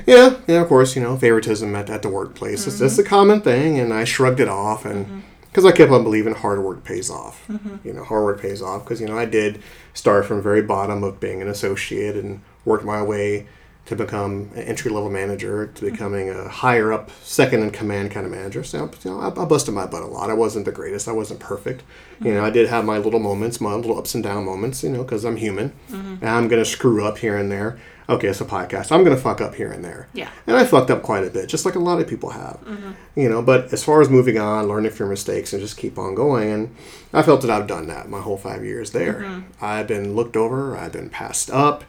Yeah, 0.07 0.37
yeah, 0.47 0.61
of 0.61 0.67
course, 0.67 0.95
you 0.95 1.01
know, 1.03 1.15
favoritism 1.17 1.75
at, 1.75 1.89
at 1.89 2.01
the 2.01 2.09
workplace. 2.09 2.65
It's, 2.65 2.81
it's 2.81 2.97
a 2.97 3.03
common 3.03 3.41
thing, 3.41 3.77
and 3.79 3.93
I 3.93 4.03
shrugged 4.03 4.39
it 4.39 4.47
off, 4.47 4.85
and 4.85 5.23
because 5.49 5.65
I 5.65 5.71
kept 5.71 5.91
on 5.91 6.03
believing 6.03 6.33
hard 6.33 6.63
work 6.63 6.83
pays 6.83 7.09
off. 7.09 7.47
Mm-hmm. 7.47 7.87
You 7.87 7.93
know, 7.93 8.03
hard 8.03 8.23
work 8.23 8.41
pays 8.41 8.61
off 8.61 8.83
because, 8.83 9.01
you 9.01 9.07
know, 9.07 9.17
I 9.17 9.25
did 9.25 9.61
start 9.93 10.25
from 10.25 10.37
the 10.37 10.43
very 10.43 10.61
bottom 10.61 11.03
of 11.03 11.19
being 11.19 11.41
an 11.41 11.47
associate 11.47 12.15
and 12.15 12.41
worked 12.65 12.85
my 12.85 13.01
way 13.01 13.47
to 13.85 13.95
become 13.95 14.51
an 14.53 14.61
entry 14.61 14.91
level 14.91 15.09
manager 15.09 15.65
to 15.65 15.71
mm-hmm. 15.85 15.91
becoming 15.91 16.29
a 16.29 16.47
higher 16.47 16.93
up, 16.93 17.09
second 17.23 17.63
in 17.63 17.71
command 17.71 18.11
kind 18.11 18.23
of 18.23 18.31
manager. 18.31 18.63
So 18.63 18.91
you 19.03 19.11
know, 19.11 19.19
I, 19.19 19.29
I 19.29 19.45
busted 19.45 19.73
my 19.73 19.87
butt 19.87 20.03
a 20.03 20.05
lot. 20.05 20.29
I 20.29 20.35
wasn't 20.35 20.65
the 20.65 20.71
greatest. 20.71 21.07
I 21.07 21.13
wasn't 21.13 21.39
perfect. 21.39 21.81
You 22.21 22.33
know, 22.33 22.37
mm-hmm. 22.37 22.45
I 22.45 22.49
did 22.51 22.69
have 22.69 22.85
my 22.85 22.99
little 22.99 23.19
moments, 23.19 23.59
my 23.59 23.73
little 23.73 23.97
ups 23.97 24.13
and 24.13 24.23
down 24.23 24.45
moments. 24.45 24.83
You 24.83 24.89
know, 24.89 25.03
because 25.03 25.25
I'm 25.25 25.37
human, 25.37 25.73
and 26.21 26.29
I'm 26.29 26.47
gonna 26.47 26.65
screw 26.65 27.03
up 27.03 27.17
here 27.17 27.35
and 27.35 27.51
there. 27.51 27.79
Okay, 28.09 28.27
it's 28.27 28.41
a 28.41 28.45
podcast. 28.45 28.91
I'm 28.91 29.03
gonna 29.03 29.15
fuck 29.15 29.39
up 29.39 29.53
here 29.53 29.71
and 29.71 29.85
there. 29.85 30.07
Yeah. 30.13 30.29
And 30.47 30.57
I 30.57 30.65
fucked 30.65 30.89
up 30.89 31.03
quite 31.03 31.23
a 31.23 31.29
bit, 31.29 31.47
just 31.47 31.63
like 31.63 31.75
a 31.75 31.79
lot 31.79 32.01
of 32.01 32.07
people 32.07 32.31
have. 32.31 32.59
Mm-hmm. 32.65 32.91
You 33.15 33.29
know, 33.29 33.43
but 33.43 33.71
as 33.71 33.83
far 33.83 34.01
as 34.01 34.09
moving 34.09 34.39
on, 34.39 34.67
learning 34.67 34.91
from 34.91 35.05
your 35.05 35.09
mistakes, 35.09 35.53
and 35.53 35.61
just 35.61 35.77
keep 35.77 35.99
on 35.99 36.15
going, 36.15 36.51
and 36.51 36.75
I 37.13 37.21
felt 37.21 37.41
that 37.41 37.51
I've 37.51 37.67
done 37.67 37.85
that 37.87 38.09
my 38.09 38.19
whole 38.19 38.37
five 38.37 38.65
years 38.65 38.91
there. 38.91 39.21
Mm-hmm. 39.21 39.63
I've 39.63 39.87
been 39.87 40.15
looked 40.15 40.35
over, 40.35 40.75
I've 40.75 40.91
been 40.91 41.11
passed 41.11 41.51
up, 41.51 41.83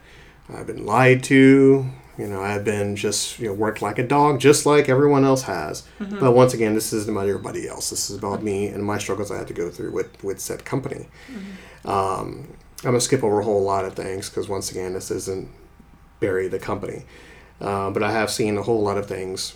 I've 0.47 0.67
been 0.67 0.85
lied 0.85 1.23
to. 1.25 1.87
You 2.17 2.27
know, 2.27 2.41
I've 2.41 2.63
been 2.63 2.95
just 2.95 3.39
you 3.39 3.47
know 3.47 3.53
worked 3.53 3.81
like 3.81 3.97
a 3.97 4.05
dog, 4.05 4.39
just 4.39 4.67
like 4.67 4.89
everyone 4.89 5.25
else 5.25 5.41
has. 5.43 5.87
Mm-hmm. 5.99 6.19
But 6.19 6.33
once 6.33 6.53
again, 6.53 6.75
this 6.75 6.93
isn't 6.93 7.11
about 7.11 7.27
everybody 7.27 7.67
else. 7.67 7.89
This 7.89 8.11
is 8.11 8.17
about 8.17 8.43
me 8.43 8.67
and 8.67 8.83
my 8.83 8.99
struggles 8.99 9.31
I 9.31 9.37
had 9.37 9.47
to 9.47 9.55
go 9.55 9.71
through 9.71 9.91
with 9.91 10.23
with 10.23 10.39
said 10.39 10.65
company. 10.65 11.07
Um, 11.83 12.47
I'm 12.83 12.91
gonna 12.91 13.01
skip 13.01 13.23
over 13.23 13.39
a 13.39 13.43
whole 13.43 13.63
lot 13.63 13.85
of 13.85 13.95
things 13.95 14.29
because 14.29 14.47
once 14.47 14.69
again, 14.69 14.93
this 14.93 15.09
isn't 15.09 15.49
bury 16.21 16.47
the 16.47 16.59
company. 16.59 17.03
Uh, 17.59 17.89
but 17.91 18.01
I 18.01 18.11
have 18.13 18.31
seen 18.31 18.57
a 18.57 18.61
whole 18.61 18.81
lot 18.81 18.97
of 18.97 19.05
things 19.07 19.55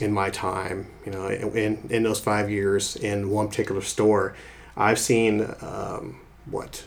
in 0.00 0.12
my 0.12 0.28
time, 0.28 0.86
you 1.06 1.12
know, 1.12 1.28
in, 1.28 1.86
in 1.88 2.02
those 2.02 2.20
five 2.20 2.50
years 2.50 2.96
in 2.96 3.30
one 3.30 3.48
particular 3.48 3.80
store. 3.80 4.34
I've 4.76 4.98
seen, 4.98 5.54
um, 5.62 6.20
what, 6.46 6.84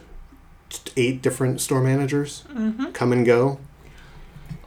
eight 0.96 1.22
different 1.22 1.62
store 1.62 1.82
managers 1.82 2.44
come 2.94 3.12
and 3.12 3.26
go. 3.26 3.60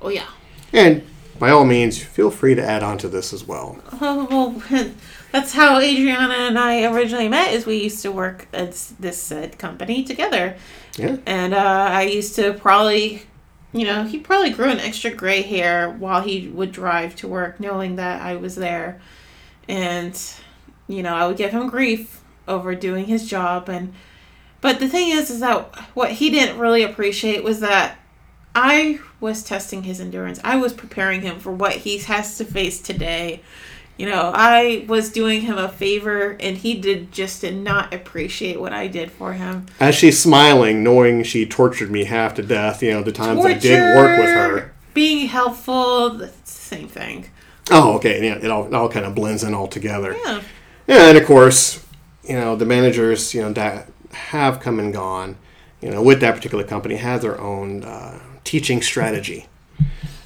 Oh 0.02 0.08
yeah. 0.08 0.28
And 0.72 1.02
by 1.38 1.50
all 1.50 1.64
means, 1.64 2.02
feel 2.02 2.30
free 2.30 2.54
to 2.54 2.62
add 2.62 2.82
on 2.82 2.98
to 2.98 3.08
this 3.08 3.32
as 3.32 3.44
well. 3.44 3.78
Oh, 4.00 4.26
well, 4.70 4.90
that's 5.32 5.52
how 5.54 5.78
Adrian 5.78 6.16
and 6.30 6.58
I 6.58 6.84
originally 6.84 7.28
met. 7.28 7.52
Is 7.52 7.66
we 7.66 7.76
used 7.82 8.02
to 8.02 8.12
work 8.12 8.46
at 8.52 8.72
this 9.00 9.20
said 9.20 9.58
company 9.58 10.04
together, 10.04 10.56
Yeah. 10.96 11.16
and 11.26 11.52
uh, 11.54 11.88
I 11.90 12.02
used 12.02 12.36
to 12.36 12.52
probably, 12.54 13.22
you 13.78 13.85
know, 13.85 14.04
he 14.04 14.18
probably 14.18 14.50
grew 14.50 14.71
an 14.71 14.80
extra 14.80 15.11
gray 15.11 15.42
hair 15.42 15.90
while 15.90 16.23
he 16.23 16.49
would 16.49 16.73
drive 16.73 17.16
to 17.16 17.28
work, 17.28 17.61
knowing 17.61 17.97
that 17.97 18.23
I 18.23 18.37
was 18.37 18.56
there, 18.56 19.00
and 19.68 20.21
you 20.88 21.02
know, 21.02 21.14
I 21.14 21.26
would 21.26 21.37
give 21.37 21.50
him 21.50 21.68
grief 21.68 22.23
over 22.49 22.75
doing 22.75 23.06
his 23.06 23.28
job, 23.28 23.68
and 23.68 23.92
but 24.61 24.80
the 24.80 24.88
thing 24.88 25.11
is, 25.11 25.30
is 25.30 25.40
that 25.40 25.75
what 25.95 26.12
he 26.12 26.30
didn't 26.30 26.59
really 26.59 26.83
appreciate 26.83 27.45
was 27.45 27.61
that 27.61 27.99
I 28.54 29.00
was 29.21 29.42
testing 29.42 29.83
his 29.83 30.00
endurance. 30.00 30.40
I 30.42 30.56
was 30.56 30.73
preparing 30.73 31.21
him 31.21 31.38
for 31.38 31.52
what 31.52 31.73
he 31.73 31.99
has 31.99 32.38
to 32.38 32.45
face 32.45 32.80
today. 32.80 33.42
You 33.96 34.06
know, 34.06 34.30
I 34.34 34.84
was 34.88 35.10
doing 35.10 35.40
him 35.40 35.56
a 35.56 35.70
favor, 35.70 36.36
and 36.38 36.56
he 36.56 36.74
did 36.74 37.12
just 37.12 37.40
did 37.40 37.56
not 37.56 37.94
appreciate 37.94 38.60
what 38.60 38.74
I 38.74 38.88
did 38.88 39.10
for 39.10 39.32
him. 39.32 39.66
As 39.80 39.94
she's 39.94 40.20
smiling, 40.20 40.84
knowing 40.84 41.22
she 41.22 41.46
tortured 41.46 41.90
me 41.90 42.04
half 42.04 42.34
to 42.34 42.42
death, 42.42 42.82
you 42.82 42.92
know, 42.92 43.02
the 43.02 43.12
times 43.12 43.44
I 43.44 43.54
did 43.54 43.96
work 43.96 44.18
with 44.18 44.28
her. 44.28 44.72
Being 44.92 45.28
helpful, 45.28 46.10
the 46.10 46.30
same 46.44 46.88
thing. 46.88 47.30
Oh, 47.70 47.94
okay. 47.96 48.24
Yeah, 48.24 48.34
it 48.34 48.50
all, 48.50 48.66
it 48.66 48.74
all 48.74 48.88
kind 48.88 49.06
of 49.06 49.14
blends 49.14 49.42
in 49.42 49.54
all 49.54 49.66
together. 49.66 50.14
Yeah. 50.24 50.42
Yeah, 50.86 51.08
and 51.08 51.18
of 51.18 51.26
course, 51.26 51.84
you 52.22 52.34
know, 52.34 52.54
the 52.54 52.66
managers, 52.66 53.34
you 53.34 53.42
know, 53.42 53.52
that 53.54 53.88
have 54.12 54.60
come 54.60 54.78
and 54.78 54.92
gone, 54.92 55.36
you 55.80 55.90
know, 55.90 56.02
with 56.02 56.20
that 56.20 56.34
particular 56.34 56.64
company 56.64 56.96
have 56.96 57.22
their 57.22 57.40
own 57.40 57.82
uh, 57.82 58.20
teaching 58.44 58.82
strategy. 58.82 59.46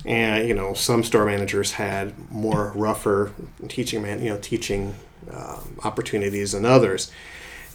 And, 0.07 0.49
you 0.49 0.55
know, 0.55 0.73
some 0.73 1.05
store 1.05 1.27
managers 1.27 1.73
had 1.73 2.15
more 2.31 2.73
rougher 2.75 3.33
teaching, 3.69 4.03
man, 4.03 4.23
you 4.23 4.31
know, 4.31 4.39
teaching 4.39 4.95
um, 5.31 5.79
opportunities 5.85 6.53
than 6.53 6.65
others. 6.65 7.13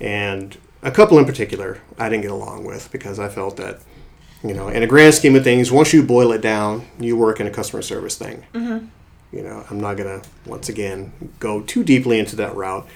And 0.02 0.58
a 0.82 0.92
couple 0.92 1.20
in 1.20 1.26
particular 1.26 1.80
I 2.00 2.10
didn't 2.10 2.24
get 2.24 2.32
along 2.32 2.64
with 2.66 2.92
because 2.92 3.20
I 3.20 3.30
felt 3.30 3.58
that, 3.58 3.80
you 4.44 4.54
know, 4.54 4.70
in 4.70 4.82
a 4.82 4.88
grand 4.88 5.14
scheme 5.14 5.36
of 5.36 5.44
things, 5.44 5.72
once 5.72 5.94
you 5.94 6.04
boil 6.04 6.32
it 6.32 6.42
down, 6.42 6.88
you 7.00 7.16
work 7.16 7.40
in 7.40 7.48
a 7.48 7.52
customer 7.52 7.82
service 7.82 8.18
thing. 8.18 8.46
You 9.32 9.44
know, 9.44 9.66
I'm 9.70 9.80
not 9.80 9.98
going 9.98 10.22
to, 10.22 10.28
once 10.46 10.70
again, 10.70 11.12
go 11.40 11.62
too 11.62 11.84
deeply 11.84 12.20
into 12.20 12.36
that 12.38 12.56
route. 12.56 12.88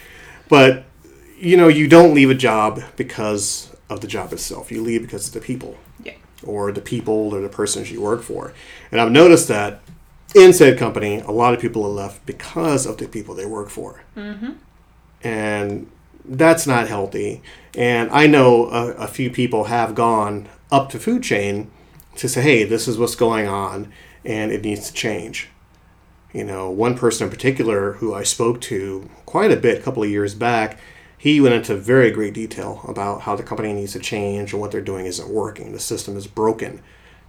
But, 0.48 0.86
you 1.38 1.58
know, 1.58 1.68
you 1.68 1.88
don't 1.88 2.14
leave 2.14 2.30
a 2.30 2.36
job 2.36 2.82
because 2.96 3.76
of 3.90 4.02
the 4.02 4.08
job 4.08 4.32
itself. 4.34 4.72
You 4.72 4.82
leave 4.82 5.02
because 5.02 5.28
of 5.28 5.34
the 5.34 5.42
people. 5.42 5.78
Or 6.44 6.72
the 6.72 6.82
people 6.82 7.34
or 7.34 7.42
the 7.42 7.50
persons 7.50 7.92
you 7.92 8.02
work 8.02 8.22
for. 8.22 8.54
And 8.92 9.00
I've 9.02 9.12
noticed 9.12 9.48
that 9.50 9.82
in 10.36 10.54
said 10.54 10.78
company, 10.78 11.20
a 11.20 11.32
lot 11.32 11.54
of 11.54 11.60
people 11.60 11.84
are 11.86 11.90
left 11.90 12.26
because 12.26 12.86
of 12.86 12.98
the 12.98 13.08
people 13.08 13.36
they 13.36 13.46
work 13.46 13.70
for. 13.70 14.04
Mm-hmm. 14.16 14.52
And 15.24 15.90
that's 16.24 16.68
not 16.68 16.88
healthy. 16.88 17.42
And 17.76 18.10
I 18.12 18.28
know 18.28 18.70
a, 18.70 18.92
a 18.92 19.08
few 19.08 19.30
people 19.32 19.66
have 19.66 19.96
gone 19.96 20.48
up 20.72 20.90
to 20.90 21.00
food 21.00 21.24
chain 21.24 21.72
to 22.16 22.28
say, 22.28 22.42
hey, 22.42 22.64
this 22.64 22.88
is 22.88 22.98
what's 22.98 23.16
going 23.16 23.48
on 23.48 23.92
and 24.24 24.52
it 24.52 24.64
needs 24.64 24.88
to 24.88 24.94
change. 24.94 25.50
You 26.34 26.44
know, 26.44 26.70
one 26.70 26.96
person 26.96 27.26
in 27.26 27.32
particular 27.32 27.94
who 27.94 28.14
I 28.14 28.24
spoke 28.24 28.62
to 28.62 29.10
quite 29.26 29.52
a 29.52 29.56
bit 29.56 29.80
a 29.80 29.82
couple 29.82 30.04
of 30.04 30.10
years 30.10 30.36
back, 30.36 30.80
he 31.20 31.42
went 31.42 31.54
into 31.54 31.76
very 31.76 32.12
great 32.12 32.34
detail 32.34 32.80
about 32.88 33.22
how 33.22 33.36
the 33.36 33.44
company 33.44 33.74
needs 33.74 33.92
to 33.92 34.00
change 34.00 34.54
and 34.54 34.62
what 34.62 34.72
they're 34.72 34.80
doing 34.80 35.06
isn't 35.06 35.30
working. 35.30 35.74
The 35.74 35.80
system 35.80 36.16
is 36.16 36.28
broken. 36.28 36.82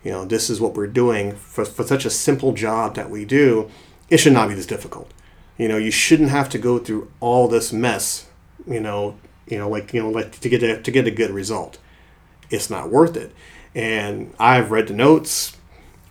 You 0.04 0.12
know, 0.12 0.24
this 0.24 0.48
is 0.48 0.60
what 0.60 0.74
we're 0.74 0.86
doing 0.86 1.34
for, 1.34 1.64
for 1.64 1.82
such 1.82 2.04
a 2.04 2.10
simple 2.10 2.52
job 2.52 2.94
that 2.94 3.10
we 3.10 3.24
do. 3.24 3.68
It 4.08 4.18
should 4.18 4.32
not 4.32 4.48
be 4.48 4.54
this 4.54 4.64
difficult. 4.64 5.12
You 5.58 5.66
know, 5.66 5.76
you 5.76 5.90
shouldn't 5.90 6.30
have 6.30 6.48
to 6.50 6.58
go 6.58 6.78
through 6.78 7.10
all 7.18 7.48
this 7.48 7.72
mess. 7.72 8.28
You 8.64 8.78
know, 8.78 9.18
you 9.48 9.58
know, 9.58 9.68
like 9.68 9.92
you 9.92 10.00
know, 10.00 10.08
like 10.08 10.38
to 10.38 10.48
get 10.48 10.62
a, 10.62 10.80
to 10.80 10.90
get 10.92 11.08
a 11.08 11.10
good 11.10 11.32
result. 11.32 11.78
It's 12.48 12.70
not 12.70 12.90
worth 12.90 13.16
it. 13.16 13.32
And 13.74 14.32
I've 14.38 14.70
read 14.70 14.86
the 14.86 14.94
notes. 14.94 15.56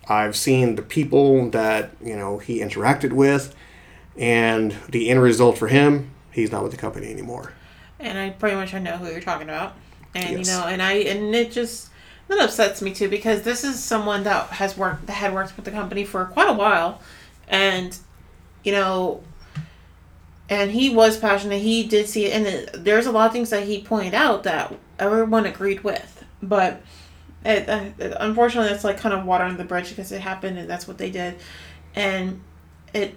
I've 0.06 0.36
seen 0.36 0.76
the 0.76 0.82
people 0.82 1.48
that 1.50 1.92
you 2.04 2.14
know 2.14 2.38
he 2.38 2.60
interacted 2.60 3.14
with, 3.14 3.54
and 4.18 4.76
the 4.90 5.08
end 5.08 5.22
result 5.22 5.56
for 5.56 5.68
him, 5.68 6.10
he's 6.30 6.52
not 6.52 6.62
with 6.62 6.72
the 6.72 6.78
company 6.78 7.10
anymore. 7.10 7.54
And 8.00 8.18
I 8.18 8.30
pretty 8.30 8.56
much 8.56 8.74
I 8.74 8.78
know 8.78 8.96
who 8.96 9.10
you're 9.10 9.20
talking 9.20 9.48
about. 9.48 9.74
And 10.14 10.38
Yes. 10.38 10.46
you 10.48 10.52
know, 10.52 10.66
and 10.66 10.82
I 10.82 10.92
and 10.94 11.34
it 11.34 11.52
just 11.52 11.88
that 12.28 12.38
upsets 12.40 12.82
me 12.82 12.92
too 12.92 13.08
because 13.08 13.42
this 13.42 13.64
is 13.64 13.82
someone 13.82 14.24
that 14.24 14.48
has 14.48 14.76
worked 14.76 15.06
that 15.06 15.14
had 15.14 15.32
worked 15.34 15.56
with 15.56 15.64
the 15.64 15.70
company 15.70 16.04
for 16.04 16.24
quite 16.26 16.48
a 16.48 16.52
while, 16.52 17.00
and 17.48 17.96
you 18.64 18.72
know, 18.72 19.22
and 20.48 20.70
he 20.70 20.90
was 20.94 21.16
passionate. 21.18 21.60
He 21.60 21.84
did 21.84 22.08
see 22.08 22.26
it, 22.26 22.32
and 22.32 22.46
it, 22.46 22.84
there's 22.84 23.06
a 23.06 23.12
lot 23.12 23.26
of 23.26 23.32
things 23.32 23.50
that 23.50 23.64
he 23.64 23.82
pointed 23.82 24.14
out 24.14 24.42
that 24.44 24.74
everyone 24.98 25.46
agreed 25.46 25.84
with, 25.84 26.24
but. 26.42 26.82
It, 27.42 27.70
uh, 27.70 27.84
unfortunately, 28.20 28.68
that's 28.70 28.84
like 28.84 28.98
kind 28.98 29.14
of 29.14 29.24
water 29.24 29.44
under 29.44 29.56
the 29.56 29.64
bridge 29.64 29.88
because 29.88 30.12
it 30.12 30.20
happened 30.20 30.58
and 30.58 30.68
that's 30.68 30.86
what 30.86 30.98
they 30.98 31.10
did, 31.10 31.36
and 31.94 32.42
it 32.92 33.14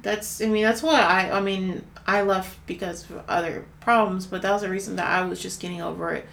that's 0.00 0.40
I 0.40 0.46
mean 0.46 0.62
that's 0.62 0.82
why 0.82 0.98
I 1.00 1.36
I 1.36 1.40
mean 1.42 1.84
I 2.08 2.22
left 2.22 2.66
because 2.66 3.08
of 3.10 3.22
other 3.28 3.66
problems, 3.80 4.26
but 4.26 4.40
that 4.40 4.50
was 4.50 4.62
the 4.62 4.70
reason 4.70 4.96
that 4.96 5.06
I 5.06 5.26
was 5.26 5.42
just 5.42 5.60
getting 5.60 5.82
over 5.82 6.14
it 6.14 6.26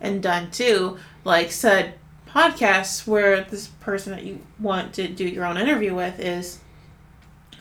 and 0.00 0.20
done 0.20 0.50
too. 0.50 0.98
Like 1.22 1.52
said 1.52 1.94
podcasts 2.28 3.06
where 3.06 3.44
this 3.44 3.68
person 3.68 4.12
that 4.12 4.24
you 4.24 4.40
want 4.58 4.92
to 4.94 5.06
do 5.06 5.24
your 5.24 5.44
own 5.44 5.56
interview 5.56 5.94
with 5.94 6.18
is 6.18 6.58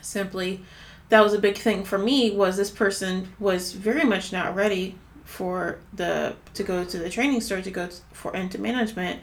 simply 0.01 0.61
that 1.09 1.23
was 1.23 1.33
a 1.33 1.39
big 1.39 1.57
thing 1.57 1.83
for 1.83 1.99
me 1.99 2.31
was 2.31 2.57
this 2.57 2.71
person 2.71 3.33
was 3.39 3.73
very 3.73 4.03
much 4.03 4.31
not 4.31 4.55
ready 4.55 4.95
for 5.23 5.77
the 5.93 6.35
to 6.55 6.63
go 6.63 6.83
to 6.83 6.97
the 6.97 7.09
training 7.09 7.39
store 7.39 7.61
to 7.61 7.69
go 7.69 7.85
t- 7.85 7.97
for 8.11 8.35
into 8.35 8.59
management. 8.59 9.21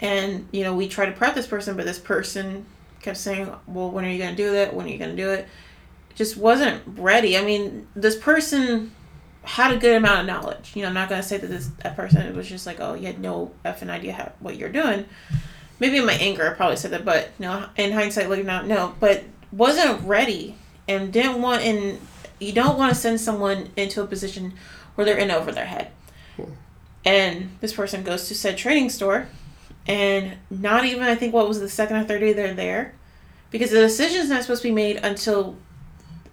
And 0.00 0.48
you 0.52 0.64
know 0.64 0.74
we 0.74 0.88
tried 0.88 1.06
to 1.06 1.12
prep 1.12 1.34
this 1.34 1.46
person 1.46 1.76
but 1.76 1.84
this 1.84 1.98
person 1.98 2.64
kept 3.02 3.18
saying 3.18 3.52
well 3.66 3.90
when 3.90 4.06
are 4.06 4.10
you 4.10 4.18
going 4.18 4.34
to 4.34 4.42
do 4.42 4.52
that? 4.52 4.72
When 4.72 4.86
are 4.86 4.90
you 4.90 4.98
going 4.98 5.14
to 5.14 5.22
do 5.22 5.30
it 5.30 5.46
just 6.18 6.36
wasn't 6.36 6.82
ready. 6.98 7.38
I 7.38 7.44
mean 7.44 7.86
this 7.94 8.16
person 8.16 8.92
had 9.44 9.72
a 9.72 9.78
good 9.78 9.96
amount 9.96 10.20
of 10.20 10.26
knowledge. 10.26 10.72
You 10.74 10.82
know 10.82 10.88
i'm 10.88 10.94
not 10.94 11.08
going 11.08 11.22
to 11.22 11.26
say 11.26 11.38
that 11.38 11.46
this 11.46 11.68
that 11.82 11.96
person 11.96 12.36
was 12.36 12.48
just 12.48 12.66
like 12.66 12.80
oh 12.80 12.94
you 12.94 13.06
had 13.06 13.20
no 13.20 13.52
effing 13.64 13.88
idea 13.88 14.12
how, 14.12 14.32
what 14.40 14.56
you're 14.56 14.68
doing. 14.68 15.06
Maybe 15.80 15.96
in 15.96 16.04
my 16.04 16.14
anger 16.14 16.50
i 16.50 16.54
probably 16.54 16.76
said 16.76 16.90
that 16.90 17.04
but 17.04 17.30
you 17.38 17.46
know 17.46 17.68
in 17.76 17.92
hindsight 17.92 18.28
looking 18.28 18.48
out 18.48 18.66
no. 18.66 18.94
But 19.00 19.24
wasn't 19.52 20.02
ready 20.02 20.56
and 20.88 21.12
didn't 21.12 21.40
want 21.40 21.62
and 21.62 21.98
you 22.40 22.52
don't 22.52 22.76
want 22.76 22.92
to 22.92 23.00
send 23.00 23.20
someone 23.20 23.70
into 23.76 24.02
a 24.02 24.06
position 24.06 24.54
where 24.94 25.04
they're 25.04 25.16
in 25.16 25.30
over 25.30 25.52
their 25.52 25.66
head. 25.66 25.92
And 27.04 27.56
this 27.60 27.72
person 27.72 28.02
goes 28.02 28.28
to 28.28 28.34
said 28.34 28.58
training 28.58 28.90
store 28.90 29.28
and 29.86 30.36
not 30.50 30.84
even 30.84 31.04
i 31.04 31.14
think 31.14 31.32
what 31.32 31.48
was 31.48 31.60
the 31.60 31.68
second 31.68 31.96
or 31.96 32.04
third 32.04 32.20
day 32.20 32.34
they're 32.34 32.52
there 32.52 32.94
because 33.50 33.70
the 33.70 33.78
decision's 33.78 34.28
not 34.28 34.42
supposed 34.42 34.60
to 34.60 34.68
be 34.68 34.74
made 34.74 34.96
until 34.96 35.56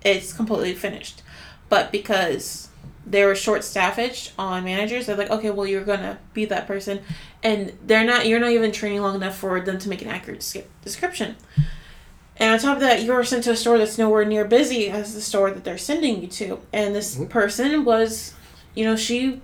it's 0.06 0.32
completely 0.32 0.74
finished 0.74 1.22
but 1.68 1.92
because 1.92 2.70
they 3.06 3.24
were 3.24 3.36
short 3.36 3.64
staffage 3.64 4.32
on 4.38 4.64
managers. 4.64 5.06
They're 5.06 5.16
like, 5.16 5.30
okay, 5.30 5.52
well, 5.52 5.68
you're 5.68 5.84
gonna 5.84 6.18
be 6.34 6.46
that 6.46 6.68
person, 6.68 7.02
and 7.44 7.78
they're 7.86 8.06
not. 8.06 8.28
You're 8.28 8.40
not 8.40 8.52
even 8.52 8.72
training 8.72 9.02
long 9.02 9.16
enough 9.16 9.38
for 9.38 9.60
them 9.62 9.78
to 9.80 9.90
make 9.90 10.02
an 10.02 10.08
accurate 10.08 10.40
description. 10.84 11.36
And 12.38 12.54
on 12.54 12.60
top 12.60 12.78
of 12.78 12.82
that, 12.82 13.04
you're 13.04 13.24
sent 13.24 13.44
to 13.46 13.52
a 13.52 13.56
store 13.56 13.78
that's 13.78 13.98
nowhere 13.98 14.26
near 14.26 14.44
busy 14.44 14.90
as 14.90 15.14
the 15.14 15.22
store 15.22 15.52
that 15.52 15.64
they're 15.64 15.78
sending 15.78 16.22
you 16.22 16.28
to. 16.28 16.60
And 16.74 16.94
this 16.94 17.16
mm-hmm. 17.16 17.26
person 17.26 17.86
was, 17.86 18.34
you 18.74 18.84
know, 18.84 18.96
she 18.96 19.42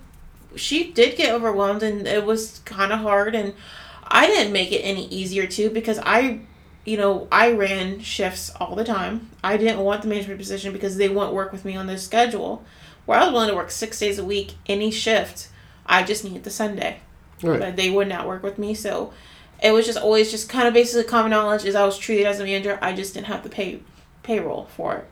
she 0.54 0.92
did 0.92 1.16
get 1.16 1.32
overwhelmed 1.32 1.82
and 1.82 2.06
it 2.06 2.26
was 2.26 2.58
kind 2.66 2.92
of 2.92 2.98
hard 2.98 3.34
and 3.34 3.54
I 4.06 4.26
didn't 4.26 4.52
make 4.52 4.70
it 4.70 4.80
any 4.80 5.06
easier 5.08 5.46
too 5.46 5.70
because 5.70 5.98
I 6.02 6.40
you 6.84 6.96
know, 6.96 7.28
I 7.30 7.52
ran 7.52 8.00
shifts 8.00 8.50
all 8.60 8.74
the 8.74 8.84
time. 8.84 9.30
I 9.42 9.56
didn't 9.56 9.80
want 9.80 10.02
the 10.02 10.08
management 10.08 10.38
position 10.38 10.72
because 10.72 10.96
they 10.96 11.08
wouldn't 11.08 11.34
work 11.34 11.52
with 11.52 11.64
me 11.64 11.76
on 11.76 11.86
their 11.86 11.98
schedule. 11.98 12.64
Where 13.06 13.18
I 13.18 13.24
was 13.24 13.32
willing 13.32 13.48
to 13.48 13.54
work 13.54 13.70
six 13.70 13.98
days 13.98 14.18
a 14.18 14.24
week, 14.24 14.54
any 14.66 14.90
shift. 14.90 15.48
I 15.86 16.02
just 16.02 16.24
needed 16.24 16.44
the 16.44 16.50
Sunday. 16.50 17.00
Right. 17.42 17.58
But 17.58 17.76
they 17.76 17.90
would 17.90 18.08
not 18.08 18.26
work 18.26 18.42
with 18.42 18.58
me, 18.58 18.74
so 18.74 19.12
it 19.62 19.72
was 19.72 19.86
just 19.86 19.98
always 19.98 20.30
just 20.30 20.48
kind 20.48 20.66
of 20.66 20.74
basically 20.74 21.04
common 21.04 21.30
knowledge 21.30 21.64
is 21.64 21.74
I 21.74 21.84
was 21.84 21.96
treated 21.96 22.26
as 22.26 22.40
a 22.40 22.44
manager. 22.44 22.78
I 22.82 22.92
just 22.92 23.14
didn't 23.14 23.26
have 23.26 23.42
the 23.42 23.48
pay 23.48 23.80
payroll 24.22 24.66
for 24.76 24.96
it. 24.96 25.10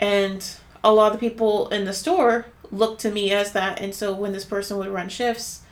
And 0.00 0.48
a 0.82 0.92
lot 0.92 1.12
of 1.12 1.20
the 1.20 1.28
people 1.30 1.68
in 1.68 1.84
the 1.84 1.92
store 1.92 2.46
looked 2.70 3.00
to 3.02 3.10
me 3.10 3.32
as 3.32 3.52
that 3.52 3.80
and 3.80 3.94
so 3.94 4.12
when 4.12 4.32
this 4.32 4.44
person 4.44 4.76
would 4.76 4.88
run 4.88 5.08
shifts, 5.08 5.62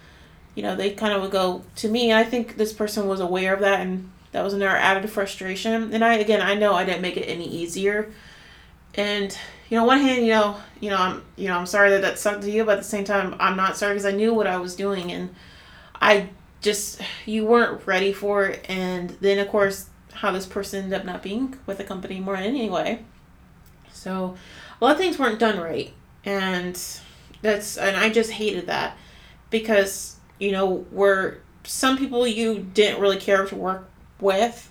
you 0.55 0.63
know, 0.63 0.77
they 0.77 0.91
kind 0.91 1.13
of 1.13 1.23
would 1.23 1.31
go 1.31 1.65
to 1.77 1.89
me. 1.89 2.11
And 2.11 2.19
I 2.19 2.25
think 2.25 2.57
this 2.57 2.73
person 2.73 3.09
was 3.09 3.21
aware 3.21 3.55
of 3.55 3.61
that 3.61 3.81
and 3.81 4.11
that 4.35 4.43
was 4.43 4.53
another 4.53 4.77
added 4.77 5.09
frustration. 5.09 5.95
And 5.95 6.05
I 6.05 6.15
again 6.15 6.43
I 6.43 6.55
know 6.55 6.75
I 6.75 6.85
didn't 6.85 7.03
make 7.03 7.17
it 7.17 7.23
any 7.23 7.49
easier. 7.49 8.13
And 8.97 9.37
you 9.71 9.79
know, 9.79 9.85
one 9.85 10.01
hand, 10.01 10.27
you 10.27 10.33
know, 10.33 10.57
you 10.81 10.91
know, 10.91 10.97
I'm, 10.97 11.25
you 11.37 11.49
know, 11.49 11.57
I'm 11.57 11.67
sorry 11.67 11.91
that 11.91 12.03
that 12.03 12.19
sucked 12.19 12.43
to 12.43 12.51
you, 12.51 12.65
but 12.65 12.73
at 12.73 12.79
the 12.79 12.85
same 12.85 13.05
time, 13.05 13.35
I'm 13.39 13.57
not 13.57 13.77
sorry 13.77 13.95
because 13.95 14.05
I 14.05 14.11
knew 14.11 14.35
what 14.35 14.47
I 14.47 14.57
was 14.57 14.75
doing, 14.75 15.11
and 15.13 15.35
I 16.03 16.31
just 16.61 17.01
you 17.25 17.47
weren't 17.47 17.87
ready 17.87 18.13
for 18.13 18.47
it. 18.47 18.67
And 18.69 19.11
then, 19.21 19.39
of 19.39 19.49
course, 19.49 19.89
how 20.13 20.33
this 20.33 20.47
person 20.47 20.85
ended 20.85 21.01
up 21.01 21.07
not 21.07 21.23
being 21.23 21.57
with 21.65 21.79
the 21.79 21.85
company 21.85 22.21
more 22.21 22.37
anyway. 22.37 23.05
So, 23.93 24.37
a 24.81 24.85
lot 24.85 24.93
of 24.93 24.99
things 24.99 25.17
weren't 25.17 25.39
done 25.39 25.61
right, 25.61 25.93
and 26.25 26.81
that's 27.41 27.79
and 27.79 27.97
I 27.97 28.11
just 28.11 28.33
hated 28.33 28.67
that 28.67 28.97
because 29.51 30.17
you 30.41 30.51
know 30.51 30.85
were 30.91 31.39
some 31.63 31.97
people 31.97 32.27
you 32.27 32.69
didn't 32.75 33.01
really 33.01 33.19
care 33.19 33.47
to 33.47 33.57
work 33.57 33.89
with 34.21 34.71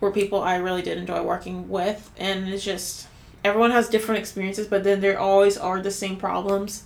were 0.00 0.10
people 0.10 0.42
I 0.42 0.56
really 0.56 0.82
did 0.82 0.98
enjoy 0.98 1.22
working 1.22 1.68
with, 1.68 2.10
and 2.16 2.48
it's 2.48 2.64
just 2.64 3.06
everyone 3.44 3.70
has 3.70 3.88
different 3.88 4.18
experiences, 4.18 4.66
but 4.66 4.84
then 4.84 5.00
there 5.00 5.18
always 5.18 5.56
are 5.56 5.80
the 5.80 5.90
same 5.90 6.16
problems, 6.16 6.84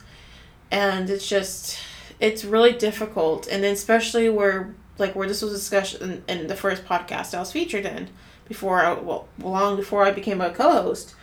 and 0.71 1.09
it's 1.09 1.29
just 1.29 1.79
it's 2.21 2.45
really 2.45 2.73
difficult, 2.73 3.47
and 3.47 3.65
then 3.65 3.73
especially 3.73 4.29
where 4.29 4.75
like 4.99 5.15
where 5.15 5.29
this 5.29 5.43
was 5.43 5.53
discussed 5.53 5.97
in, 6.01 6.23
in 6.29 6.47
the 6.47 6.57
first 6.57 6.85
podcast 6.85 7.35
I 7.35 7.41
was 7.41 7.53
featured 7.53 7.85
in 7.85 8.09
before 8.47 8.81
I 8.81 8.93
well 8.95 9.29
long 9.39 9.77
before 9.77 10.05
I 10.05 10.11
became 10.11 10.41
a 10.41 10.51
co-host 10.51 11.15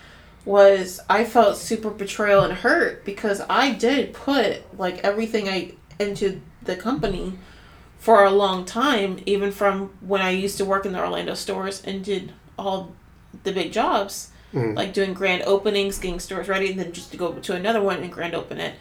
was 0.46 1.00
I 1.10 1.24
felt 1.24 1.58
super 1.58 1.90
betrayal 1.90 2.44
and 2.44 2.54
hurt 2.54 3.06
because 3.06 3.42
I 3.50 3.72
did 3.72 4.14
put 4.14 4.62
like 4.78 5.00
everything 5.04 5.48
I 5.48 5.74
into 6.00 6.42
the 6.64 6.76
company 6.76 7.34
for 8.04 8.26
a 8.26 8.32
long 8.32 8.66
time, 8.66 9.18
even 9.26 9.50
from 9.50 9.90
when 10.02 10.22
I 10.22 10.32
used 10.32 10.58
to 10.58 10.66
work 10.66 10.86
in 10.86 10.92
the 10.92 11.00
Orlando 11.00 11.36
stores 11.36 11.82
and 11.86 12.04
did 12.04 12.34
all 12.60 12.92
the 13.44 13.54
big 13.54 13.72
jobs, 13.72 14.30
like 14.76 14.94
doing 14.94 15.14
grand 15.14 15.44
openings, 15.44 16.00
getting 16.00 16.20
stores 16.20 16.50
ready, 16.50 16.70
and 16.70 16.78
then 16.78 16.92
just 16.92 17.12
to 17.12 17.18
go 17.18 17.32
to 17.32 17.56
another 17.56 17.82
one 17.82 18.04
and 18.04 18.12
grand 18.12 18.36
open 18.36 18.60
it. 18.60 18.76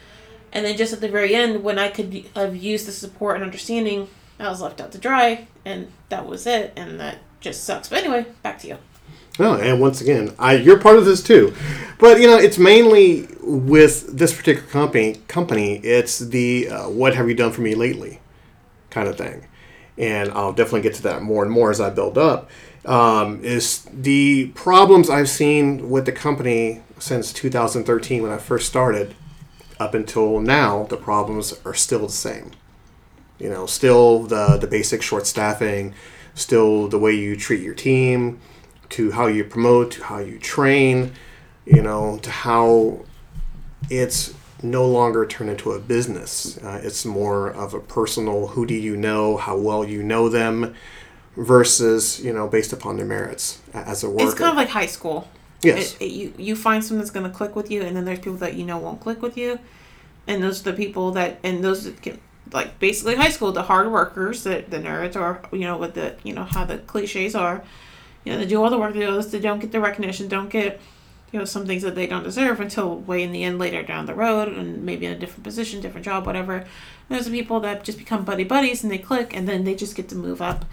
And 0.53 0.67
then 0.67 0.77
just 0.77 0.93
at 0.93 1.01
the 1.01 1.09
very 1.09 1.37
end, 1.37 1.63
when 1.63 1.79
I 1.79 1.89
could 1.89 2.25
have 2.35 2.57
used 2.57 2.89
the 2.89 2.91
support 2.91 3.37
and 3.37 3.45
understanding, 3.45 4.09
I 4.41 4.49
was 4.49 4.61
left 4.61 4.81
out 4.81 4.91
to 4.91 4.99
dry, 4.99 5.47
and 5.65 5.93
that 6.09 6.27
was 6.27 6.45
it, 6.49 6.73
and 6.75 6.99
that 6.99 7.19
just 7.39 7.63
sucks. 7.63 7.89
But 7.89 8.03
anyway, 8.03 8.27
back 8.43 8.59
to 8.63 8.67
you. 8.67 8.79
Oh, 9.39 9.55
and 9.55 9.81
once 9.81 10.01
again, 10.01 10.35
I 10.37 10.55
you're 10.55 10.81
part 10.81 10.97
of 10.97 11.05
this 11.05 11.23
too, 11.23 11.55
but 12.01 12.21
you 12.21 12.27
know 12.27 12.39
it's 12.39 12.59
mainly 12.59 13.29
with 13.41 14.19
this 14.19 14.37
particular 14.37 14.69
company. 14.69 15.21
Company, 15.29 15.77
it's 15.77 16.19
the 16.19 16.69
uh, 16.69 16.89
"What 16.91 17.15
have 17.15 17.29
you 17.29 17.37
done 17.37 17.53
for 17.53 17.61
me 17.61 17.77
lately?" 17.77 18.19
Kind 18.93 19.09
of 19.09 19.19
thing, 19.19 19.47
and 19.99 20.31
I'll 20.31 20.53
definitely 20.53 20.83
get 20.83 20.95
to 20.95 21.03
that 21.03 21.23
more 21.23 21.43
and 21.43 21.51
more 21.51 21.71
as 21.71 21.81
I 21.81 21.91
build 21.91 22.17
up. 22.17 22.49
Um, 22.85 23.45
is 23.45 23.87
the 23.93 24.49
problems 24.55 25.09
I've 25.09 25.29
seen 25.29 25.91
with 25.91 26.05
the 26.05 26.13
company 26.13 26.83
since 26.99 27.33
2013 27.33 28.23
when 28.23 28.31
I 28.31 28.39
first 28.39 28.69
started 28.69 29.15
up 29.79 29.95
until 29.95 30.39
now, 30.39 30.85
the 30.85 30.97
problems 30.97 31.55
are 31.65 31.75
still 31.75 32.07
the 32.07 32.13
same. 32.13 32.53
You 33.39 33.51
know, 33.51 33.67
still 33.67 34.23
the 34.23 34.57
the 34.61 34.69
basic 34.69 35.03
short 35.03 35.27
staffing, 35.27 35.95
still 36.35 36.89
the 36.89 36.99
way 36.99 37.13
you 37.13 37.37
treat 37.37 37.61
your 37.61 37.75
team, 37.75 38.41
to 38.91 39.11
how 39.11 39.27
you 39.27 39.43
promote, 39.45 39.93
to 39.93 40.05
how 40.05 40.19
you 40.19 40.39
train, 40.39 41.13
you 41.65 41.83
know, 41.83 42.19
to 42.19 42.31
how 42.31 43.05
it's 43.91 44.35
no 44.62 44.87
longer 44.87 45.27
turn 45.27 45.48
into 45.48 45.72
a 45.72 45.81
business. 45.81 46.59
Uh, 46.59 46.81
it's 46.83 47.05
more 47.05 47.51
of 47.51 47.75
a 47.75 47.81
personal 47.81 48.48
who 48.48 48.66
do 48.66 48.75
you 48.75 48.96
know, 48.96 49.37
how 49.37 49.57
well 49.57 49.85
you 49.85 50.03
know 50.03 50.29
them, 50.29 50.75
versus, 51.37 52.20
you 52.20 52.33
know, 52.33 52.46
based 52.46 52.72
upon 52.72 52.96
their 52.96 53.07
merits 53.07 53.61
as 53.72 54.05
a 54.05 54.11
worker. 54.11 54.25
It's 54.25 54.35
kind 54.35 54.51
of 54.51 54.57
like 54.57 54.68
high 54.68 54.87
school. 54.87 55.29
yes. 55.62 55.94
It, 55.94 56.05
it, 56.05 56.11
you 56.12 56.35
you 56.37 56.57
find 56.57 56.85
someone 56.85 57.01
that's 57.01 57.11
going 57.11 57.31
to 57.31 57.37
click 57.37 57.57
with 57.57 57.70
you, 57.70 57.83
and 57.83 57.96
then 57.96 58.05
there's 58.05 58.18
people 58.18 58.35
that 58.35 58.55
you 58.55 58.64
know 58.64 58.79
won't 58.79 59.01
click 59.01 59.22
with 59.22 59.37
you, 59.37 59.59
and 60.27 60.42
those 60.42 60.61
are 60.61 60.70
the 60.70 60.77
people 60.77 61.12
that 61.12 61.38
and 61.42 61.64
those 61.64 61.85
that 61.85 62.03
can 62.03 62.20
like 62.53 62.79
basically 62.79 63.14
high 63.14 63.31
school, 63.31 63.53
the 63.53 63.62
hard 63.62 63.90
workers, 63.90 64.44
the 64.44 64.64
the 64.68 64.79
nerds, 64.79 65.16
or 65.16 65.40
you 65.57 65.64
know 65.64 65.77
what 65.77 65.94
the 65.94 66.16
you 66.22 66.35
know 66.35 66.44
how 66.44 66.64
the 66.64 66.79
cliches 66.79 67.35
are, 67.35 67.64
you 68.25 68.33
know 68.33 68.38
they 68.38 68.46
do 68.46 68.62
all 68.62 68.70
the 68.70 68.79
work, 68.79 68.94
they 68.94 69.01
do 69.01 69.22
they 69.22 69.40
don't 69.40 69.61
get 69.61 69.72
the 69.72 69.81
recognition, 69.81 70.29
don't 70.29 70.51
get 70.51 70.81
you 71.33 71.38
know 71.38 71.45
some 71.45 71.66
things 71.66 71.83
that 71.83 71.95
they 71.95 72.07
don't 72.07 72.23
deserve 72.23 72.61
until 72.61 72.99
way 72.99 73.23
in 73.23 73.33
the 73.33 73.42
end 73.42 73.59
later 73.59 73.83
down 73.83 74.07
the 74.07 74.14
road, 74.14 74.49
and 74.49 74.85
maybe 74.85 75.07
in 75.07 75.12
a 75.12 75.18
different 75.18 75.45
position, 75.45 75.81
different 75.81 76.05
job, 76.05 76.27
whatever. 76.27 76.57
And 76.57 76.66
there's 77.09 77.25
the 77.25 77.31
people 77.31 77.59
that 77.61 77.85
just 77.85 77.99
become 77.99 78.25
buddy 78.25 78.45
buddies 78.45 78.83
and 78.83 78.92
they 78.92 78.99
click, 78.99 79.35
and 79.35 79.49
then 79.49 79.64
they 79.64 79.75
just 79.75 79.97
get 79.97 80.09
to 80.11 80.14
move 80.14 80.42
up 80.42 80.66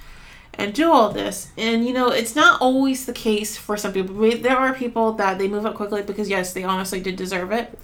and 0.54 0.74
do 0.74 0.92
all 0.92 1.10
this. 1.10 1.52
And 1.58 1.86
you 1.86 1.94
know, 1.94 2.10
it's 2.10 2.36
not 2.36 2.62
always 2.62 3.06
the 3.06 3.14
case 3.14 3.56
for 3.56 3.78
some 3.78 3.94
people. 3.94 4.14
There 4.16 4.58
are 4.58 4.74
people 4.74 5.14
that 5.14 5.38
they 5.38 5.48
move 5.48 5.66
up 5.66 5.76
quickly 5.76 6.02
because 6.02 6.30
yes, 6.30 6.54
they 6.54 6.64
honestly 6.64 7.00
did 7.00 7.16
deserve 7.16 7.52
it. 7.52 7.80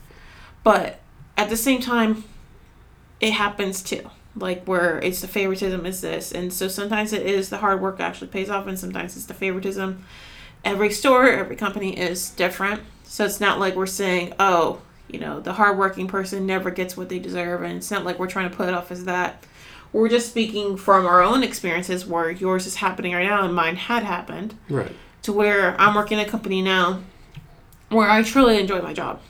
But 0.63 0.99
at 1.37 1.49
the 1.49 1.57
same 1.57 1.79
time, 1.79 2.25
it 3.21 3.31
happens 3.31 3.81
too. 3.81 4.09
Like 4.35 4.65
where 4.65 4.99
it's 4.99 5.21
the 5.21 5.27
favoritism 5.27 5.85
is 5.85 6.01
this. 6.01 6.33
And 6.33 6.51
so 6.51 6.67
sometimes 6.67 7.13
it 7.13 7.25
is 7.25 7.49
the 7.49 7.59
hard 7.59 7.81
work 7.81 8.01
actually 8.01 8.27
pays 8.27 8.49
off 8.49 8.67
and 8.67 8.77
sometimes 8.77 9.15
it's 9.15 9.27
the 9.27 9.33
favoritism. 9.33 10.03
Every 10.65 10.91
store, 10.91 11.29
every 11.29 11.55
company 11.55 11.97
is 11.97 12.31
different. 12.31 12.81
So 13.03 13.23
it's 13.23 13.39
not 13.39 13.59
like 13.59 13.75
we're 13.75 13.85
saying, 13.85 14.33
oh, 14.39 14.81
you 15.07 15.19
know, 15.19 15.39
the 15.39 15.53
hardworking 15.53 16.07
person 16.07 16.45
never 16.45 16.71
gets 16.71 16.97
what 16.97 17.07
they 17.07 17.19
deserve 17.19 17.61
and 17.61 17.77
it's 17.77 17.91
not 17.91 18.03
like 18.03 18.19
we're 18.19 18.27
trying 18.27 18.49
to 18.49 18.55
put 18.55 18.67
it 18.67 18.73
off 18.73 18.91
as 18.91 19.05
that 19.05 19.45
we're 19.95 20.09
just 20.09 20.27
speaking 20.27 20.75
from 20.75 21.05
our 21.05 21.21
own 21.21 21.41
experiences 21.41 22.05
where 22.05 22.29
yours 22.29 22.67
is 22.67 22.75
happening 22.75 23.13
right 23.13 23.23
now 23.23 23.45
and 23.45 23.55
mine 23.55 23.77
had 23.77 24.03
happened 24.03 24.53
right. 24.69 24.91
to 25.21 25.31
where 25.31 25.79
I'm 25.79 25.95
working 25.95 26.19
at 26.19 26.27
a 26.27 26.29
company 26.29 26.61
now 26.61 26.99
where 27.87 28.09
I 28.09 28.21
truly 28.21 28.59
enjoy 28.59 28.81
my 28.81 28.91
job. 28.91 29.21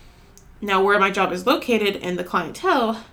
Now, 0.61 0.83
where 0.83 0.97
my 0.97 1.11
job 1.11 1.31
is 1.31 1.45
located 1.45 1.97
and 1.97 2.17
the 2.17 2.23
clientele, 2.23 3.03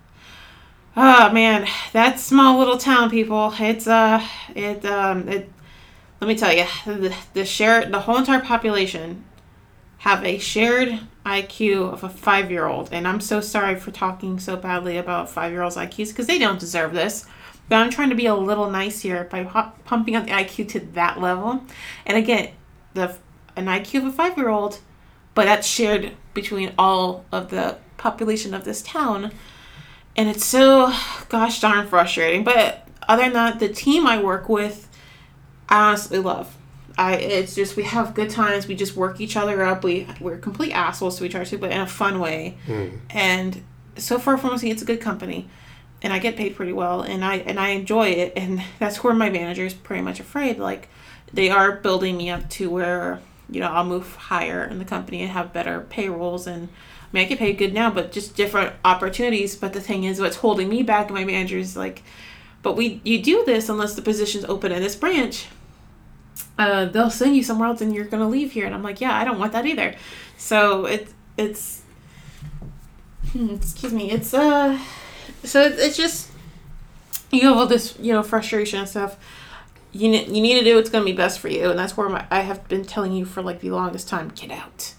ah 0.97 1.31
man, 1.31 1.69
that 1.93 2.19
small 2.19 2.59
little 2.59 2.79
town, 2.79 3.11
people. 3.11 3.53
It's 3.59 3.87
uh, 3.87 4.27
it 4.55 4.85
um, 4.87 5.29
it. 5.29 5.52
Let 6.23 6.29
me 6.29 6.37
tell 6.37 6.53
you, 6.55 6.67
the 6.87 7.13
the 7.35 7.45
share 7.45 7.85
the 7.85 7.99
whole 7.99 8.17
entire 8.17 8.39
population 8.39 9.25
have 9.99 10.25
a 10.25 10.39
shared 10.39 11.01
IQ 11.27 11.93
of 11.93 12.05
a 12.05 12.09
five 12.09 12.49
year 12.49 12.65
old, 12.65 12.91
and 12.93 13.09
I'm 13.09 13.21
so 13.21 13.41
sorry 13.41 13.75
for 13.75 13.91
talking 13.91 14.39
so 14.39 14.55
badly 14.57 14.99
about 14.99 15.29
five 15.29 15.51
year 15.51 15.63
olds' 15.63 15.75
IQs 15.75 16.11
because 16.11 16.29
they 16.29 16.39
don't 16.39 16.61
deserve 16.61 16.93
this. 16.93 17.27
But 17.69 17.79
I'm 17.79 17.91
trying 17.91 18.11
to 18.11 18.15
be 18.15 18.27
a 18.27 18.37
little 18.37 18.71
nice 18.71 19.01
here 19.01 19.25
by 19.33 19.43
pumping 19.85 20.15
up 20.15 20.27
the 20.27 20.31
IQ 20.31 20.69
to 20.69 20.81
that 20.95 21.21
level. 21.21 21.65
And 22.07 22.17
again, 22.17 22.51
the 22.95 23.17
an 23.57 23.67
IQ 23.67 24.03
of 24.03 24.05
a 24.05 24.13
five 24.13 24.39
year 24.39 24.49
old, 24.49 24.79
but 25.35 25.47
that's 25.47 25.67
shared 25.67 26.13
between 26.35 26.73
all 26.79 27.25
of 27.33 27.51
the 27.51 27.79
population 27.97 28.55
of 28.55 28.65
this 28.65 28.81
town. 28.83 29.33
And 30.15 30.29
it's 30.29 30.45
so 30.45 30.95
gosh 31.29 31.61
darn 31.61 31.89
frustrating. 31.89 32.45
But 32.45 32.87
other 33.09 33.25
than 33.25 33.33
that, 33.33 33.59
the 33.59 33.69
team 33.69 34.07
I 34.07 34.23
work 34.23 34.49
with, 34.49 34.89
I 35.73 35.89
honestly 35.89 36.19
love. 36.19 36.55
I 36.99 37.15
it's 37.15 37.55
just 37.55 37.77
we 37.77 37.85
have 37.85 38.13
good 38.13 38.29
times. 38.29 38.69
We 38.69 38.75
just 38.75 38.95
work 38.95 39.23
each 39.23 39.39
other 39.39 39.65
up. 39.65 39.83
We 39.83 40.07
we're 40.21 40.37
complete 40.37 40.73
assholes 40.73 41.17
to 41.19 41.25
each 41.25 41.35
other 41.35 41.57
but 41.57 41.73
in 41.73 41.81
a 41.81 41.87
fun 41.87 42.21
way. 42.21 42.59
Hmm. 42.67 42.89
And 43.09 43.63
so 43.97 44.19
far 44.19 44.37
from 44.37 44.51
us, 44.51 44.63
it's 44.63 44.83
a 44.83 44.85
good 44.85 45.01
company, 45.01 45.49
and 46.03 46.13
I 46.13 46.19
get 46.19 46.37
paid 46.37 46.57
pretty 46.57 46.75
well, 46.75 47.01
and 47.01 47.25
I 47.25 47.37
and 47.37 47.59
I 47.59 47.71
enjoy 47.71 48.09
it. 48.09 48.35
And 48.37 48.63
that's 48.79 49.03
where 49.03 49.15
my 49.15 49.31
manager 49.31 49.65
is 49.65 49.73
pretty 49.73 50.03
much 50.03 50.21
afraid. 50.21 50.59
Like 50.59 50.91
they 51.33 51.49
are 51.49 51.73
building 51.73 52.19
me 52.19 52.29
up 52.29 52.51
to 52.51 52.69
where 52.69 53.21
you 53.49 53.61
know 53.61 53.69
I'll 53.69 53.87
move 53.87 54.15
higher 54.15 54.65
in 54.65 54.79
the 54.79 54.85
company 54.85 55.23
and 55.23 55.31
have 55.31 55.55
better 55.55 55.81
payrolls 55.81 56.47
and 56.47 56.69
I 56.69 57.17
mean, 57.17 57.25
I 57.25 57.29
get 57.29 57.39
paid 57.39 57.59
good 57.59 57.73
now, 57.73 57.91
but 57.91 58.13
just 58.13 58.37
different 58.37 58.75
opportunities. 58.85 59.57
But 59.57 59.73
the 59.73 59.81
thing 59.81 60.05
is, 60.05 60.21
what's 60.21 60.37
holding 60.37 60.69
me 60.69 60.83
back, 60.83 61.07
and 61.07 61.15
my 61.15 61.25
manager 61.25 61.57
is 61.57 61.77
like, 61.77 62.03
but 62.63 62.77
we 62.77 63.01
you 63.05 63.23
do 63.23 63.43
this 63.47 63.71
unless 63.71 63.95
the 63.95 64.03
position's 64.03 64.45
open 64.45 64.71
in 64.71 64.83
this 64.83 64.97
branch. 64.97 65.47
Uh, 66.59 66.85
they'll 66.87 67.11
send 67.11 67.35
you 67.37 67.43
somewhere 67.43 67.69
else, 67.69 67.81
and 67.81 67.95
you're 67.95 68.05
gonna 68.05 68.29
leave 68.29 68.53
here. 68.53 68.67
And 68.67 68.75
I'm 68.75 68.83
like, 68.83 69.01
yeah, 69.01 69.17
I 69.19 69.25
don't 69.25 69.39
want 69.39 69.53
that 69.53 69.67
either. 69.67 69.95
So 70.37 70.87
it's 70.87 71.13
it's 71.37 71.83
hmm, 73.33 73.51
excuse 73.55 73.93
me, 73.93 74.11
it's 74.11 74.35
uh, 74.35 74.79
so 75.45 75.63
it- 75.63 75.79
it's 75.79 75.97
just 75.97 76.29
you 77.31 77.49
have 77.49 77.57
all 77.57 77.67
this 77.67 77.97
you 77.99 78.13
know 78.13 78.23
frustration 78.23 78.81
and 78.81 78.89
stuff. 78.89 79.17
You 79.93 80.09
ne- 80.11 80.27
you 80.27 80.41
need 80.41 80.59
to 80.59 80.65
do 80.65 80.77
what's 80.77 80.91
gonna 80.91 81.05
be 81.05 81.13
best 81.13 81.41
for 81.41 81.49
you, 81.49 81.71
and 81.71 81.79
that's 81.79 81.97
where 81.97 82.09
my, 82.09 82.27
I 82.31 82.41
have 82.41 82.67
been 82.69 82.85
telling 82.85 83.13
you 83.13 83.25
for 83.25 83.43
like 83.43 83.61
the 83.61 83.71
longest 83.71 84.09
time. 84.09 84.31
Get 84.35 84.51
out. 84.51 84.95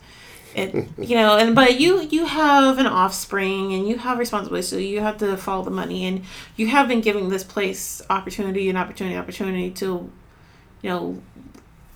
It, 0.56 0.74
you 0.98 1.16
know, 1.16 1.38
and 1.38 1.56
but 1.56 1.80
you 1.80 2.02
you 2.02 2.26
have 2.26 2.78
an 2.80 2.88
offspring 2.88 3.74
and 3.74 3.88
you 3.88 3.98
have 4.00 4.20
responsibility, 4.20 4.68
so 4.68 4.78
you 4.78 5.02
have 5.02 5.18
to 5.20 5.38
follow 5.38 5.64
the 5.64 5.72
money, 5.72 6.06
and 6.06 6.24
you 6.56 6.68
have 6.68 6.88
been 6.88 7.02
giving 7.02 7.30
this 7.30 7.44
place 7.44 8.02
opportunity 8.10 8.70
and 8.70 8.78
opportunity, 8.78 9.18
opportunity 9.18 9.72
to, 9.72 10.12
you 10.84 10.90
know, 10.92 11.22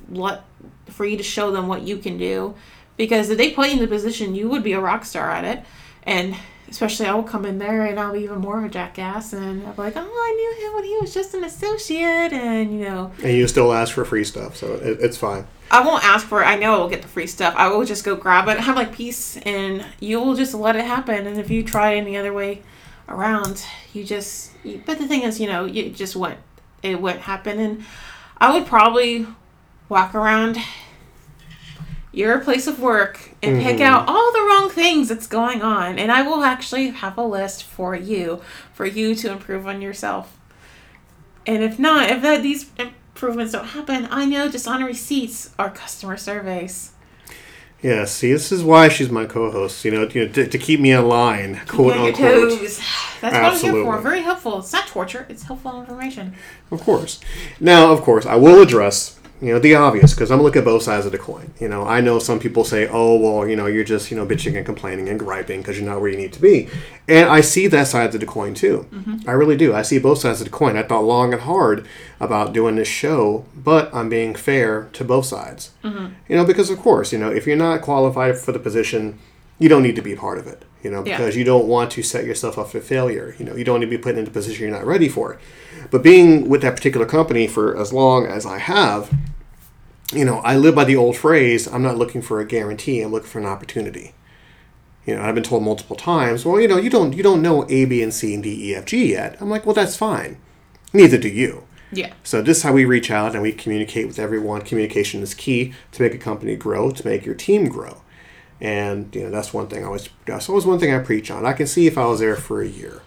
let 0.09 0.41
for 0.87 1.05
you 1.05 1.17
to 1.17 1.23
show 1.23 1.51
them 1.51 1.67
what 1.67 1.83
you 1.83 1.97
can 1.97 2.17
do, 2.17 2.55
because 2.95 3.29
if 3.29 3.37
they 3.37 3.51
put 3.51 3.67
you 3.67 3.73
in 3.73 3.79
the 3.79 3.87
position, 3.87 4.33
you 4.33 4.49
would 4.49 4.63
be 4.63 4.73
a 4.73 4.79
rock 4.79 5.05
star 5.05 5.29
at 5.29 5.45
it, 5.45 5.63
and 6.03 6.35
especially 6.69 7.05
I 7.05 7.13
will 7.13 7.23
come 7.23 7.45
in 7.45 7.59
there 7.59 7.85
and 7.85 7.99
I'll 7.99 8.13
be 8.13 8.21
even 8.21 8.39
more 8.39 8.57
of 8.57 8.63
a 8.65 8.69
jackass, 8.69 9.33
and 9.33 9.67
I'll 9.67 9.73
be 9.73 9.81
like, 9.83 9.93
oh, 9.95 9.99
I 10.01 10.31
knew 10.35 10.65
him 10.65 10.75
when 10.75 10.83
he 10.85 10.97
was 10.99 11.13
just 11.13 11.33
an 11.35 11.43
associate, 11.43 12.33
and 12.33 12.73
you 12.73 12.85
know, 12.85 13.11
And 13.23 13.33
you 13.33 13.47
still 13.47 13.71
ask 13.71 13.93
for 13.93 14.03
free 14.03 14.23
stuff, 14.23 14.55
so 14.55 14.73
it, 14.75 14.99
it's 15.01 15.17
fine. 15.17 15.45
I 15.69 15.85
won't 15.85 16.03
ask 16.05 16.25
for 16.25 16.41
it. 16.41 16.45
I 16.45 16.55
know 16.55 16.75
I 16.75 16.77
will 16.79 16.89
get 16.89 17.01
the 17.01 17.09
free 17.09 17.27
stuff. 17.27 17.53
I 17.57 17.67
will 17.67 17.83
just 17.83 18.05
go 18.05 18.15
grab 18.15 18.47
it, 18.47 18.65
I'm 18.65 18.75
like 18.75 18.93
peace, 18.93 19.37
and 19.37 19.85
you 19.99 20.21
will 20.21 20.35
just 20.35 20.53
let 20.53 20.77
it 20.77 20.85
happen. 20.85 21.27
And 21.27 21.37
if 21.37 21.51
you 21.51 21.61
try 21.61 21.95
any 21.95 22.15
other 22.15 22.31
way 22.31 22.63
around, 23.09 23.65
you 23.93 24.05
just. 24.05 24.51
You, 24.63 24.81
but 24.85 24.97
the 24.97 25.07
thing 25.07 25.23
is, 25.23 25.39
you 25.41 25.47
know, 25.47 25.65
you 25.65 25.89
just 25.89 26.15
won't. 26.15 26.39
It 26.83 27.01
won't 27.01 27.19
happen. 27.19 27.59
And 27.59 27.85
I 28.39 28.53
would 28.53 28.67
probably 28.67 29.27
walk 29.89 30.13
around 30.13 30.57
your 32.11 32.39
place 32.39 32.67
of 32.67 32.79
work 32.79 33.31
and 33.43 33.61
pick 33.61 33.77
mm-hmm. 33.77 33.83
out 33.83 34.07
all 34.07 34.31
the 34.31 34.41
wrong 34.41 34.69
things 34.69 35.09
that's 35.09 35.27
going 35.27 35.61
on, 35.61 35.99
and 35.99 36.11
I 36.11 36.23
will 36.23 36.43
actually 36.43 36.89
have 36.89 37.17
a 37.17 37.23
list 37.23 37.63
for 37.63 37.95
you 37.95 38.41
for 38.73 38.85
you 38.85 39.15
to 39.15 39.31
improve 39.31 39.67
on 39.67 39.81
yourself. 39.81 40.37
And 41.45 41.63
if 41.63 41.79
not, 41.79 42.09
if 42.09 42.21
that 42.23 42.43
these 42.43 42.71
improvements 42.77 43.53
don't 43.53 43.65
happen, 43.65 44.07
I 44.11 44.25
know 44.25 44.49
dishonor 44.49 44.85
receipts 44.85 45.53
are 45.57 45.69
customer 45.69 46.17
surveys. 46.17 46.91
Yeah, 47.81 48.05
see, 48.05 48.31
this 48.31 48.51
is 48.51 48.63
why 48.63 48.89
she's 48.89 49.09
my 49.11 49.25
co-host. 49.25 49.85
You 49.85 49.91
know, 49.91 50.07
you 50.07 50.25
know 50.25 50.31
to, 50.33 50.47
to 50.47 50.57
keep 50.57 50.79
me 50.79 50.91
in 50.91 51.07
line, 51.07 51.61
quote 51.67 51.93
Get 51.93 52.19
your 52.19 52.49
toes. 52.49 52.81
That's 53.21 53.61
what 53.61 53.71
I'm 53.71 53.75
here 53.75 53.83
for. 53.83 54.01
Very 54.01 54.21
helpful. 54.21 54.59
It's 54.59 54.73
not 54.73 54.87
torture. 54.87 55.25
It's 55.29 55.43
helpful 55.43 55.79
information. 55.79 56.33
Of 56.71 56.81
course. 56.81 57.19
Now, 57.59 57.91
of 57.91 58.01
course, 58.01 58.25
I 58.25 58.35
will 58.35 58.61
address 58.61 59.16
you 59.41 59.53
know 59.53 59.59
the 59.59 59.75
obvious 59.75 60.13
because 60.13 60.31
I'm 60.31 60.37
gonna 60.37 60.45
look 60.45 60.55
at 60.55 60.65
both 60.65 60.83
sides 60.83 61.05
of 61.05 61.11
the 61.11 61.17
coin. 61.17 61.53
You 61.59 61.67
know, 61.67 61.85
I 61.85 62.01
know 62.01 62.17
some 62.19 62.39
people 62.39 62.63
say, 62.63 62.87
"Oh, 62.87 63.17
well, 63.17 63.47
you 63.47 63.55
know, 63.55 63.67
you're 63.67 63.83
just 63.83 64.09
you 64.09 64.17
know 64.17 64.25
bitching 64.25 64.55
and 64.55 64.65
complaining 64.65 65.07
and 65.09 65.19
griping 65.19 65.61
because 65.61 65.77
you're 65.77 65.87
not 65.87 66.01
where 66.01 66.09
you 66.09 66.17
need 66.17 66.33
to 66.33 66.41
be," 66.41 66.67
and 67.07 67.29
I 67.29 67.41
see 67.41 67.67
that 67.67 67.87
side 67.87 68.13
of 68.13 68.19
the 68.19 68.25
coin 68.25 68.53
too. 68.53 68.87
Mm-hmm. 68.91 69.29
I 69.29 69.33
really 69.33 69.55
do. 69.55 69.75
I 69.75 69.83
see 69.83 69.99
both 69.99 70.19
sides 70.19 70.41
of 70.41 70.45
the 70.45 70.51
coin. 70.51 70.75
I 70.75 70.83
thought 70.83 71.03
long 71.03 71.33
and 71.33 71.41
hard 71.43 71.87
about 72.19 72.53
doing 72.53 72.75
this 72.75 72.87
show, 72.87 73.45
but 73.55 73.93
I'm 73.93 74.09
being 74.09 74.33
fair 74.33 74.89
to 74.93 75.03
both 75.03 75.25
sides. 75.25 75.71
Mm-hmm. 75.83 76.13
You 76.27 76.35
know, 76.35 76.45
because 76.45 76.69
of 76.69 76.79
course, 76.79 77.11
you 77.11 77.19
know, 77.19 77.29
if 77.29 77.45
you're 77.45 77.57
not 77.57 77.81
qualified 77.81 78.37
for 78.37 78.51
the 78.51 78.59
position, 78.59 79.19
you 79.59 79.69
don't 79.69 79.83
need 79.83 79.95
to 79.95 80.01
be 80.01 80.15
part 80.15 80.37
of 80.37 80.47
it. 80.47 80.63
You 80.83 80.91
know, 80.91 81.03
Yeah. 81.05 81.17
because 81.17 81.35
you 81.35 81.43
don't 81.43 81.67
want 81.67 81.91
to 81.91 82.03
set 82.03 82.25
yourself 82.25 82.57
up 82.57 82.69
for 82.71 82.79
failure. 82.79 83.35
You 83.39 83.45
know, 83.45 83.55
you 83.55 83.63
don't 83.63 83.79
need 83.79 83.87
to 83.87 83.89
be 83.89 83.97
put 83.97 84.17
in 84.17 84.27
a 84.27 84.29
position 84.29 84.61
you're 84.67 84.71
not 84.77 84.85
ready 84.85 85.09
for. 85.09 85.37
But 85.89 86.03
being 86.03 86.47
with 86.47 86.61
that 86.61 86.75
particular 86.75 87.05
company 87.05 87.47
for 87.47 87.75
as 87.75 87.91
long 87.91 88.25
as 88.27 88.45
I 88.45 88.59
have, 88.59 89.11
you 90.13 90.23
know, 90.23 90.37
I 90.39 90.55
live 90.55 90.75
by 90.75 90.83
the 90.85 90.95
old 90.95 91.17
phrase, 91.17 91.67
I'm 91.67 91.81
not 91.83 91.97
looking 91.97 92.21
for 92.21 92.39
a 92.39 92.45
guarantee, 92.45 93.01
I'm 93.01 93.11
looking 93.11 93.29
for 93.29 93.39
an 93.39 93.45
opportunity. 93.45 94.13
You 95.05 95.15
know, 95.15 95.21
I've 95.21 95.35
been 95.35 95.43
told 95.43 95.63
multiple 95.63 95.95
times, 95.95 96.45
well, 96.45 96.59
you 96.59 96.67
know, 96.67 96.77
you 96.77 96.89
don't 96.89 97.13
you 97.13 97.23
don't 97.23 97.41
know 97.41 97.65
A, 97.69 97.85
B, 97.85 98.03
and 98.03 98.13
C 98.13 98.33
and 98.33 98.43
D, 98.43 98.71
E, 98.71 98.75
F, 98.75 98.85
G 98.85 99.11
yet. 99.11 99.37
I'm 99.41 99.49
like, 99.49 99.65
well, 99.65 99.75
that's 99.75 99.95
fine. 99.95 100.37
Neither 100.93 101.17
do 101.17 101.29
you. 101.29 101.63
Yeah. 101.91 102.13
So 102.23 102.41
this 102.41 102.57
is 102.57 102.63
how 102.63 102.73
we 102.73 102.83
reach 102.85 103.09
out 103.09 103.33
and 103.33 103.41
we 103.41 103.53
communicate 103.53 104.07
with 104.07 104.19
everyone. 104.19 104.61
Communication 104.61 105.21
is 105.23 105.33
key 105.33 105.73
to 105.93 106.01
make 106.03 106.13
a 106.13 106.17
company 106.17 106.55
grow, 106.57 106.91
to 106.91 107.07
make 107.07 107.25
your 107.25 107.35
team 107.35 107.69
grow. 107.69 108.01
And 108.59 109.13
you 109.15 109.23
know 109.23 109.29
that's 109.29 109.53
one 109.53 109.67
thing 109.67 109.83
I 109.83 109.87
always 109.87 110.09
that's 110.25 110.49
always 110.49 110.65
one 110.65 110.79
thing 110.79 110.93
I 110.93 110.99
preach 110.99 111.29
on. 111.29 111.45
I 111.45 111.53
can 111.53 111.67
see 111.67 111.85
if 111.87 111.97
I 111.97 112.05
was 112.05 112.19
there 112.19 112.35
for 112.35 112.61
a 112.61 112.67
year. 112.67 113.01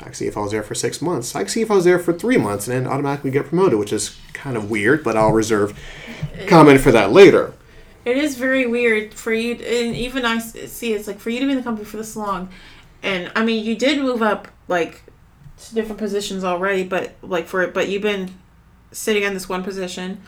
I 0.00 0.04
can 0.06 0.14
see 0.14 0.26
if 0.26 0.36
I 0.36 0.40
was 0.40 0.50
there 0.50 0.62
for 0.62 0.74
six 0.74 1.00
months. 1.00 1.34
I 1.34 1.40
can 1.40 1.48
see 1.48 1.62
if 1.62 1.70
I 1.70 1.76
was 1.76 1.84
there 1.84 1.98
for 1.98 2.12
three 2.12 2.36
months 2.36 2.66
and 2.66 2.76
then 2.76 2.92
automatically 2.92 3.30
get 3.30 3.46
promoted, 3.46 3.78
which 3.78 3.92
is 3.92 4.18
kind 4.32 4.56
of 4.56 4.70
weird, 4.70 5.04
but 5.04 5.16
I'll 5.16 5.32
reserve 5.32 5.78
comment 6.46 6.80
for 6.80 6.90
that 6.92 7.12
later. 7.12 7.54
It 8.04 8.16
is 8.16 8.36
very 8.36 8.66
weird 8.66 9.14
for 9.14 9.32
you, 9.32 9.52
and 9.52 9.94
even 9.94 10.24
I 10.24 10.38
see 10.40 10.92
it's 10.92 11.06
like 11.06 11.20
for 11.20 11.30
you 11.30 11.38
to 11.40 11.46
be 11.46 11.52
in 11.52 11.58
the 11.58 11.62
company 11.62 11.84
for 11.84 11.98
this 11.98 12.16
long, 12.16 12.48
and 13.02 13.30
I 13.36 13.44
mean 13.44 13.64
you 13.64 13.76
did 13.76 14.00
move 14.00 14.22
up 14.22 14.48
like 14.66 15.02
to 15.58 15.74
different 15.74 15.98
positions 15.98 16.42
already, 16.42 16.82
but 16.82 17.14
like 17.22 17.46
for 17.46 17.62
it, 17.62 17.72
but 17.72 17.88
you've 17.88 18.02
been 18.02 18.34
sitting 18.90 19.22
in 19.22 19.34
this 19.34 19.48
one 19.48 19.62
position 19.62 20.20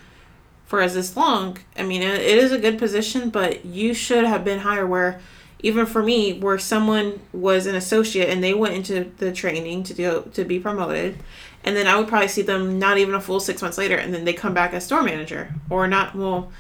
for 0.67 0.81
as 0.81 0.95
this 0.95 1.17
long. 1.17 1.59
I 1.77 1.83
mean 1.83 2.03
it, 2.03 2.21
is 2.21 2.53
a 2.53 2.59
good 2.59 2.79
position, 2.79 3.31
but 3.31 3.65
you 3.65 3.95
should 3.95 4.25
have 4.25 4.45
been 4.45 4.61
higher. 4.61 4.87
Where 4.87 5.21
even 5.61 5.87
for 5.87 6.03
me, 6.03 6.39
where 6.39 6.59
someone 6.59 7.21
was 7.33 7.67
an 7.67 7.75
associate 7.75 8.29
and 8.29 8.43
they 8.43 8.55
went 8.55 8.75
into 8.75 9.11
the 9.19 9.33
training 9.33 9.83
to 9.85 9.95
do 9.95 10.31
to 10.35 10.45
be 10.45 10.59
promoted, 10.59 11.19
and 11.65 11.77
then 11.77 11.87
I 11.87 11.97
would 11.97 12.09
probably 12.09 12.29
see 12.29 12.43
them 12.43 12.79
not 12.79 12.99
even 12.99 13.15
a 13.15 13.21
full 13.21 13.41
six 13.41 13.63
months 13.63 13.79
later, 13.79 13.97
and 13.97 14.13
then 14.13 14.25
they 14.25 14.33
come 14.33 14.55
back 14.55 14.73
as 14.73 14.85
store 14.85 15.03
manager 15.03 15.55
or 15.71 15.87
not 15.87 16.15
well 16.15 16.51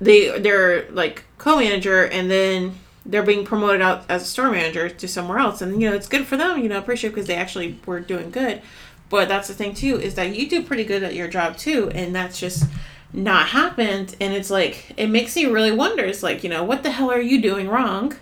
they 0.00 0.38
they're 0.38 0.90
like 0.90 1.24
co-manager 1.38 2.04
and 2.04 2.30
then 2.30 2.74
they're 3.04 3.22
being 3.22 3.44
promoted 3.44 3.80
out 3.80 4.04
as 4.08 4.22
a 4.22 4.26
store 4.26 4.50
manager 4.50 4.88
to 4.88 5.06
somewhere 5.06 5.38
else 5.38 5.60
and 5.60 5.80
you 5.80 5.88
know 5.88 5.94
it's 5.94 6.08
good 6.08 6.26
for 6.26 6.36
them 6.36 6.58
you 6.62 6.68
know 6.68 6.78
appreciate 6.78 7.10
because 7.10 7.26
they 7.26 7.34
actually 7.34 7.78
were 7.86 8.00
doing 8.00 8.30
good 8.30 8.62
but 9.08 9.28
that's 9.28 9.48
the 9.48 9.54
thing 9.54 9.74
too 9.74 9.98
is 10.00 10.14
that 10.14 10.34
you 10.34 10.48
do 10.48 10.62
pretty 10.62 10.84
good 10.84 11.02
at 11.02 11.14
your 11.14 11.28
job 11.28 11.56
too 11.56 11.90
and 11.94 12.14
that's 12.14 12.40
just 12.40 12.64
not 13.12 13.48
happened 13.48 14.14
and 14.20 14.32
it's 14.32 14.50
like 14.50 14.92
it 14.96 15.08
makes 15.08 15.34
me 15.34 15.46
really 15.46 15.72
wonder. 15.72 16.04
It's 16.04 16.22
like 16.22 16.44
you 16.44 16.50
know 16.50 16.62
what 16.62 16.82
the 16.82 16.90
hell 16.90 17.10
are 17.10 17.20
you 17.20 17.40
doing 17.40 17.68
wrong 17.68 18.14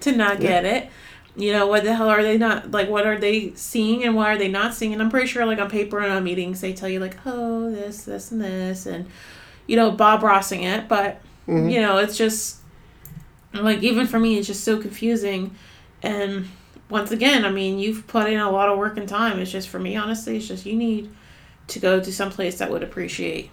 to 0.00 0.12
not 0.12 0.40
get 0.40 0.64
it? 0.64 0.90
You 1.36 1.52
know 1.52 1.66
what 1.66 1.82
the 1.82 1.94
hell 1.94 2.08
are 2.08 2.22
they 2.22 2.36
not 2.36 2.70
like 2.70 2.88
what 2.88 3.06
are 3.06 3.18
they 3.18 3.54
seeing 3.54 4.04
and 4.04 4.14
why 4.14 4.34
are 4.34 4.38
they 4.38 4.48
not 4.48 4.74
seeing? 4.74 4.92
And 4.92 5.02
i'm 5.02 5.10
pretty 5.10 5.26
sure 5.26 5.46
like 5.46 5.58
on 5.58 5.70
paper 5.70 5.98
and 5.98 6.12
on 6.12 6.22
meetings 6.22 6.60
they 6.60 6.72
tell 6.72 6.88
you 6.88 7.00
like 7.00 7.16
oh 7.24 7.70
this 7.70 8.04
this 8.04 8.30
and 8.30 8.40
this 8.40 8.86
and 8.86 9.06
you 9.66 9.76
know 9.76 9.90
bob 9.90 10.20
rossing 10.20 10.62
it 10.62 10.88
but 10.88 11.20
mm-hmm. 11.48 11.68
you 11.68 11.80
know 11.80 11.98
it's 11.98 12.16
just 12.16 12.58
like 13.52 13.82
even 13.82 14.06
for 14.06 14.20
me 14.20 14.38
it's 14.38 14.46
just 14.46 14.64
so 14.64 14.80
confusing. 14.80 15.54
And 16.02 16.48
once 16.90 17.10
again 17.10 17.46
i 17.46 17.50
mean 17.50 17.78
you've 17.78 18.06
put 18.06 18.30
in 18.30 18.38
a 18.38 18.50
lot 18.50 18.68
of 18.68 18.76
work 18.76 18.98
and 18.98 19.08
time. 19.08 19.38
It's 19.38 19.50
just 19.50 19.70
for 19.70 19.78
me 19.78 19.96
honestly 19.96 20.36
it's 20.36 20.46
just 20.46 20.66
you 20.66 20.76
need 20.76 21.10
to 21.68 21.78
go 21.78 21.98
to 21.98 22.12
some 22.12 22.30
place 22.30 22.58
that 22.58 22.70
would 22.70 22.82
appreciate 22.82 23.50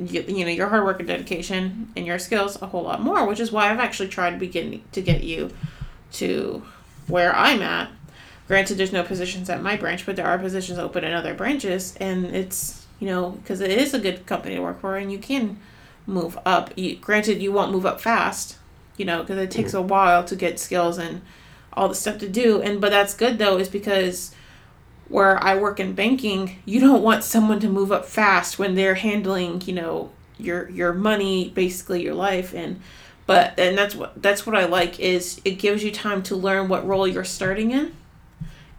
you, 0.00 0.22
you 0.22 0.44
know 0.44 0.50
your 0.50 0.68
hard 0.68 0.84
work 0.84 0.98
and 0.98 1.08
dedication 1.08 1.92
and 1.96 2.06
your 2.06 2.18
skills 2.18 2.60
a 2.62 2.66
whole 2.66 2.82
lot 2.82 3.02
more 3.02 3.26
which 3.26 3.40
is 3.40 3.52
why 3.52 3.70
i've 3.70 3.78
actually 3.78 4.08
tried 4.08 4.30
to 4.30 4.38
begin 4.38 4.82
to 4.92 5.02
get 5.02 5.22
you 5.22 5.50
to 6.12 6.62
where 7.06 7.34
i'm 7.34 7.62
at. 7.62 7.90
Granted 8.48 8.78
there's 8.78 8.92
no 8.92 9.02
positions 9.02 9.48
at 9.48 9.62
my 9.62 9.76
branch 9.76 10.06
but 10.06 10.16
there 10.16 10.26
are 10.26 10.38
positions 10.38 10.78
open 10.78 11.04
in 11.04 11.12
other 11.12 11.34
branches 11.34 11.96
and 12.00 12.24
it's 12.26 12.86
you 12.98 13.06
know 13.06 13.30
because 13.30 13.60
it 13.60 13.70
is 13.70 13.94
a 13.94 13.98
good 13.98 14.26
company 14.26 14.56
to 14.56 14.62
work 14.62 14.80
for 14.80 14.96
and 14.96 15.12
you 15.12 15.18
can 15.18 15.58
move 16.06 16.38
up. 16.44 16.76
You, 16.76 16.96
granted 16.96 17.42
you 17.42 17.52
won't 17.52 17.70
move 17.70 17.86
up 17.86 18.00
fast 18.00 18.56
you 18.96 19.04
know 19.04 19.20
because 19.20 19.38
it 19.38 19.50
takes 19.50 19.74
a 19.74 19.82
while 19.82 20.24
to 20.24 20.34
get 20.34 20.58
skills 20.58 20.98
and 20.98 21.22
all 21.72 21.88
the 21.88 21.94
stuff 21.94 22.18
to 22.18 22.28
do 22.28 22.60
and 22.60 22.80
but 22.80 22.90
that's 22.90 23.14
good 23.14 23.38
though 23.38 23.56
is 23.56 23.68
because 23.68 24.34
where 25.10 25.42
I 25.42 25.56
work 25.56 25.80
in 25.80 25.92
banking, 25.92 26.62
you 26.64 26.80
don't 26.80 27.02
want 27.02 27.24
someone 27.24 27.60
to 27.60 27.68
move 27.68 27.92
up 27.92 28.06
fast 28.06 28.58
when 28.58 28.76
they're 28.76 28.94
handling, 28.94 29.60
you 29.62 29.74
know, 29.74 30.10
your 30.38 30.70
your 30.70 30.94
money, 30.94 31.50
basically 31.50 32.02
your 32.02 32.14
life 32.14 32.54
and 32.54 32.80
but 33.26 33.58
and 33.58 33.76
that's 33.76 33.94
what 33.94 34.20
that's 34.22 34.46
what 34.46 34.56
I 34.56 34.64
like 34.64 34.98
is 34.98 35.40
it 35.44 35.52
gives 35.52 35.84
you 35.84 35.90
time 35.90 36.22
to 36.24 36.36
learn 36.36 36.68
what 36.68 36.86
role 36.86 37.06
you're 37.06 37.24
starting 37.24 37.70
in 37.70 37.94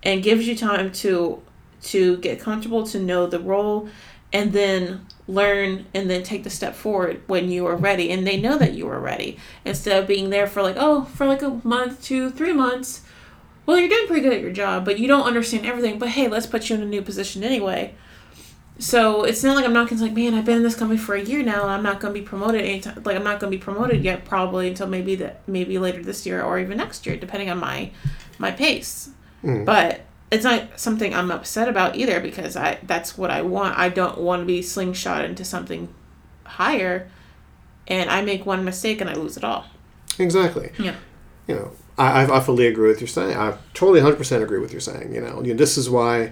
and 0.04 0.24
gives 0.24 0.48
you 0.48 0.56
time 0.56 0.91
to 0.94 1.41
to 1.84 2.17
get 2.17 2.39
comfortable 2.39 2.86
to 2.88 3.00
know 3.00 3.28
the 3.28 3.39
role 3.39 3.89
and 4.34 4.54
then 4.54 5.06
learn 5.28 5.86
and 5.94 6.10
then 6.10 6.24
take 6.24 6.44
the 6.44 6.50
step 6.50 6.76
forward 6.76 7.22
when 7.28 7.50
you 7.50 7.65
are 7.65 7.76
ready 7.76 8.12
and 8.12 8.26
they 8.26 8.39
know 8.39 8.58
that 8.58 8.74
you 8.74 8.88
are 8.88 9.00
ready. 9.00 9.38
Instead 9.65 10.02
of 10.02 10.08
being 10.08 10.30
there 10.30 10.48
for 10.48 10.62
like 10.62 10.78
oh 10.78 11.04
for 11.04 11.26
like 11.26 11.41
a 11.41 11.62
month 11.63 12.02
two 12.02 12.30
three 12.30 12.54
months 12.54 13.02
well 13.65 13.78
you're 13.78 13.89
doing 13.89 14.08
pretty 14.08 14.21
good 14.21 14.34
at 14.34 14.41
your 14.41 14.52
job 14.52 14.84
but 14.86 15.00
you 15.00 15.08
don't 15.08 15.26
understand 15.28 15.65
everything 15.65 16.00
but 16.00 16.10
hey 16.10 16.28
let's 16.28 16.45
put 16.45 16.69
you 16.69 16.76
in 16.76 16.82
a 16.82 16.86
new 16.86 17.02
position 17.02 17.43
anyway 17.43 17.93
So 18.80 19.24
it's 19.24 19.43
not 19.43 19.56
like 19.56 19.65
I'm 19.65 19.74
not 19.74 19.89
gonna 19.89 20.02
like, 20.02 20.13
man, 20.13 20.34
I've 20.34 20.45
been 20.45 20.58
in 20.58 20.63
this 20.63 20.76
company 20.76 20.97
for 20.97 21.13
a 21.13 21.21
year 21.21 21.43
now. 21.43 21.62
and 21.63 21.71
I'm 21.71 21.84
not 21.84 22.00
gonna 22.00 22.15
be 22.15 22.21
promoted 22.24 22.62
anytime. 22.62 23.04
Like 23.04 23.15
I'm 23.15 23.24
not 23.24 23.39
gonna 23.39 23.52
be 23.52 23.60
promoted 23.60 24.04
yet, 24.04 24.26
probably 24.26 24.67
until 24.69 24.88
maybe 24.88 25.13
that 25.17 25.47
maybe 25.47 25.78
later 25.78 26.02
this 26.02 26.26
year 26.26 26.41
or 26.41 26.58
even 26.58 26.78
next 26.78 27.06
year, 27.06 27.15
depending 27.15 27.50
on 27.52 27.60
my 27.60 27.91
my 28.39 28.50
pace. 28.50 29.12
Hmm. 29.41 29.65
But 29.65 30.02
it's 30.32 30.43
not 30.43 30.80
something 30.80 31.13
I'm 31.13 31.30
upset 31.30 31.67
about 31.69 31.95
either 31.95 32.19
because 32.21 32.56
I 32.56 32.80
that's 32.82 33.15
what 33.19 33.30
I 33.30 33.43
want. 33.43 33.78
I 33.78 33.89
don't 33.89 34.17
want 34.17 34.41
to 34.41 34.45
be 34.47 34.63
slingshot 34.63 35.26
into 35.26 35.45
something 35.45 35.93
higher, 36.45 37.08
and 37.88 38.10
I 38.10 38.24
make 38.24 38.47
one 38.47 38.65
mistake 38.65 39.00
and 39.00 39.10
I 39.10 39.13
lose 39.13 39.38
it 39.38 39.43
all. 39.43 39.65
Exactly. 40.17 40.71
Yeah. 40.80 40.95
You 41.47 41.56
know, 41.56 41.71
I, 42.02 42.24
I 42.24 42.38
I 42.38 42.40
fully 42.40 42.68
agree 42.68 42.90
with 42.90 43.02
your 43.02 43.08
saying. 43.08 43.38
I 43.38 43.58
totally 43.74 44.02
100% 44.02 44.44
agree 44.44 44.60
with 44.60 44.72
your 44.72 44.82
saying. 44.82 45.14
You 45.14 45.22
know, 45.22 45.42
you 45.44 45.54
know, 45.54 45.58
this 45.58 45.78
is 45.78 45.90
why 45.90 46.32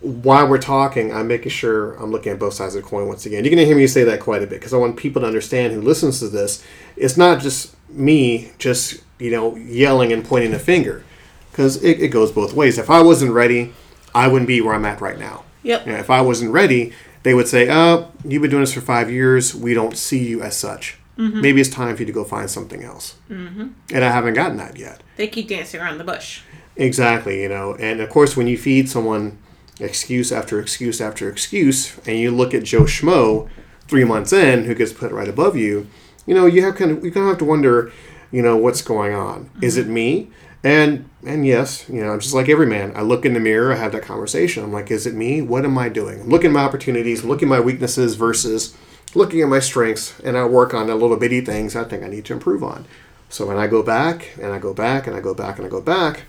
while 0.00 0.46
we're 0.46 0.58
talking, 0.58 1.12
I'm 1.12 1.28
making 1.28 1.50
sure 1.50 1.94
I'm 1.94 2.10
looking 2.10 2.32
at 2.32 2.38
both 2.38 2.54
sides 2.54 2.74
of 2.74 2.82
the 2.82 2.88
coin 2.88 3.08
once 3.08 3.26
again. 3.26 3.44
You're 3.44 3.50
going 3.50 3.62
to 3.62 3.66
hear 3.66 3.76
me 3.76 3.86
say 3.86 4.04
that 4.04 4.20
quite 4.20 4.42
a 4.42 4.46
bit 4.46 4.58
because 4.60 4.74
I 4.74 4.76
want 4.76 4.96
people 4.96 5.22
to 5.22 5.26
understand 5.26 5.72
who 5.72 5.80
listens 5.80 6.20
to 6.20 6.28
this. 6.28 6.62
It's 6.96 7.16
not 7.16 7.40
just 7.40 7.74
me 7.88 8.52
just, 8.58 9.02
you 9.18 9.30
know, 9.30 9.56
yelling 9.56 10.12
and 10.12 10.24
pointing 10.24 10.52
a 10.52 10.58
finger 10.58 11.04
because 11.50 11.82
it, 11.82 12.00
it 12.00 12.08
goes 12.08 12.30
both 12.30 12.52
ways. 12.52 12.78
If 12.78 12.90
I 12.90 13.00
wasn't 13.00 13.32
ready, 13.32 13.72
I 14.14 14.28
wouldn't 14.28 14.48
be 14.48 14.60
where 14.60 14.74
I'm 14.74 14.84
at 14.84 15.00
right 15.00 15.18
now. 15.18 15.44
Yep. 15.62 15.86
You 15.86 15.92
know, 15.92 15.98
if 15.98 16.10
I 16.10 16.20
wasn't 16.20 16.52
ready, 16.52 16.92
they 17.22 17.34
would 17.34 17.48
say, 17.48 17.68
"Oh, 17.68 18.12
you've 18.24 18.42
been 18.42 18.50
doing 18.50 18.62
this 18.62 18.74
for 18.74 18.80
five 18.80 19.10
years. 19.10 19.54
We 19.54 19.74
don't 19.74 19.96
see 19.96 20.24
you 20.24 20.42
as 20.42 20.56
such. 20.56 20.98
Maybe 21.16 21.60
it's 21.60 21.70
time 21.70 21.96
for 21.96 22.02
you 22.02 22.06
to 22.06 22.12
go 22.12 22.24
find 22.24 22.50
something 22.50 22.82
else." 22.82 23.16
Mm-hmm. 23.30 23.68
And 23.92 24.04
I 24.04 24.10
haven't 24.10 24.34
gotten 24.34 24.56
that 24.58 24.78
yet. 24.78 25.02
They 25.16 25.28
keep 25.28 25.48
dancing 25.48 25.80
around 25.80 25.98
the 25.98 26.04
bush. 26.04 26.42
Exactly, 26.76 27.42
you 27.42 27.48
know, 27.48 27.74
and 27.76 28.00
of 28.00 28.10
course, 28.10 28.36
when 28.36 28.46
you 28.46 28.58
feed 28.58 28.88
someone 28.90 29.38
excuse 29.80 30.32
after 30.32 30.60
excuse 30.60 31.00
after 31.00 31.28
excuse, 31.28 31.98
and 32.06 32.18
you 32.18 32.30
look 32.30 32.54
at 32.54 32.64
Joe 32.64 32.82
Schmo 32.82 33.48
three 33.88 34.04
months 34.04 34.32
in, 34.32 34.64
who 34.64 34.74
gets 34.74 34.92
put 34.92 35.12
right 35.12 35.28
above 35.28 35.56
you, 35.56 35.86
you 36.26 36.34
know, 36.34 36.46
you 36.46 36.62
have 36.62 36.76
kind 36.76 36.90
of 36.90 37.04
you 37.04 37.10
kind 37.10 37.24
of 37.24 37.30
have 37.30 37.38
to 37.38 37.44
wonder, 37.44 37.92
you 38.30 38.42
know, 38.42 38.56
what's 38.56 38.82
going 38.82 39.14
on? 39.14 39.50
Is 39.62 39.76
it 39.76 39.86
me? 39.86 40.30
And 40.62 41.08
and 41.24 41.46
yes, 41.46 41.88
you 41.88 42.02
know, 42.02 42.12
I'm 42.12 42.20
just 42.20 42.34
like 42.34 42.48
every 42.48 42.66
man. 42.66 42.92
I 42.96 43.02
look 43.02 43.24
in 43.24 43.34
the 43.34 43.40
mirror, 43.40 43.72
I 43.72 43.76
have 43.76 43.92
that 43.92 44.02
conversation. 44.02 44.64
I'm 44.64 44.72
like, 44.72 44.90
is 44.90 45.06
it 45.06 45.14
me? 45.14 45.40
What 45.40 45.64
am 45.64 45.78
I 45.78 45.88
doing? 45.88 46.20
I'm 46.20 46.28
looking 46.28 46.50
at 46.50 46.54
my 46.54 46.64
opportunities, 46.64 47.22
I'm 47.22 47.28
looking 47.28 47.48
at 47.48 47.56
my 47.56 47.60
weaknesses 47.60 48.16
versus 48.16 48.76
looking 49.14 49.40
at 49.40 49.48
my 49.48 49.60
strengths, 49.60 50.18
and 50.20 50.36
I 50.36 50.44
work 50.44 50.74
on 50.74 50.86
the 50.86 50.94
little 50.94 51.16
bitty 51.16 51.40
things 51.40 51.74
I 51.76 51.84
think 51.84 52.02
I 52.02 52.08
need 52.08 52.24
to 52.26 52.32
improve 52.32 52.62
on. 52.62 52.84
So 53.28 53.46
when 53.46 53.56
I 53.56 53.66
go 53.66 53.82
back 53.82 54.30
and 54.40 54.52
I 54.52 54.58
go 54.58 54.72
back 54.74 55.06
and 55.06 55.16
I 55.16 55.20
go 55.20 55.34
back 55.34 55.58
and 55.58 55.66
I 55.66 55.70
go 55.70 55.80
back, 55.80 56.22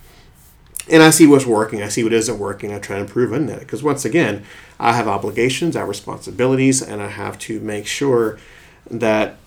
and 0.90 1.04
I 1.04 1.10
see 1.10 1.28
what's 1.28 1.46
working, 1.46 1.84
I 1.84 1.90
see 1.90 2.04
what 2.04 2.14
isn't 2.14 2.40
working, 2.40 2.74
I 2.74 2.80
try 2.80 2.96
to 2.96 3.02
improve 3.02 3.34
in 3.34 3.46
that. 3.48 3.60
Because 3.60 3.84
once 3.84 4.06
again, 4.06 4.46
I 4.80 4.94
have 4.94 5.08
obligations, 5.08 5.76
I 5.76 5.80
have 5.80 5.90
responsibilities, 5.90 6.82
and 6.82 7.02
I 7.02 7.10
have 7.10 7.38
to 7.40 7.60
make 7.60 7.88
sure 7.88 8.40
that 8.90 9.38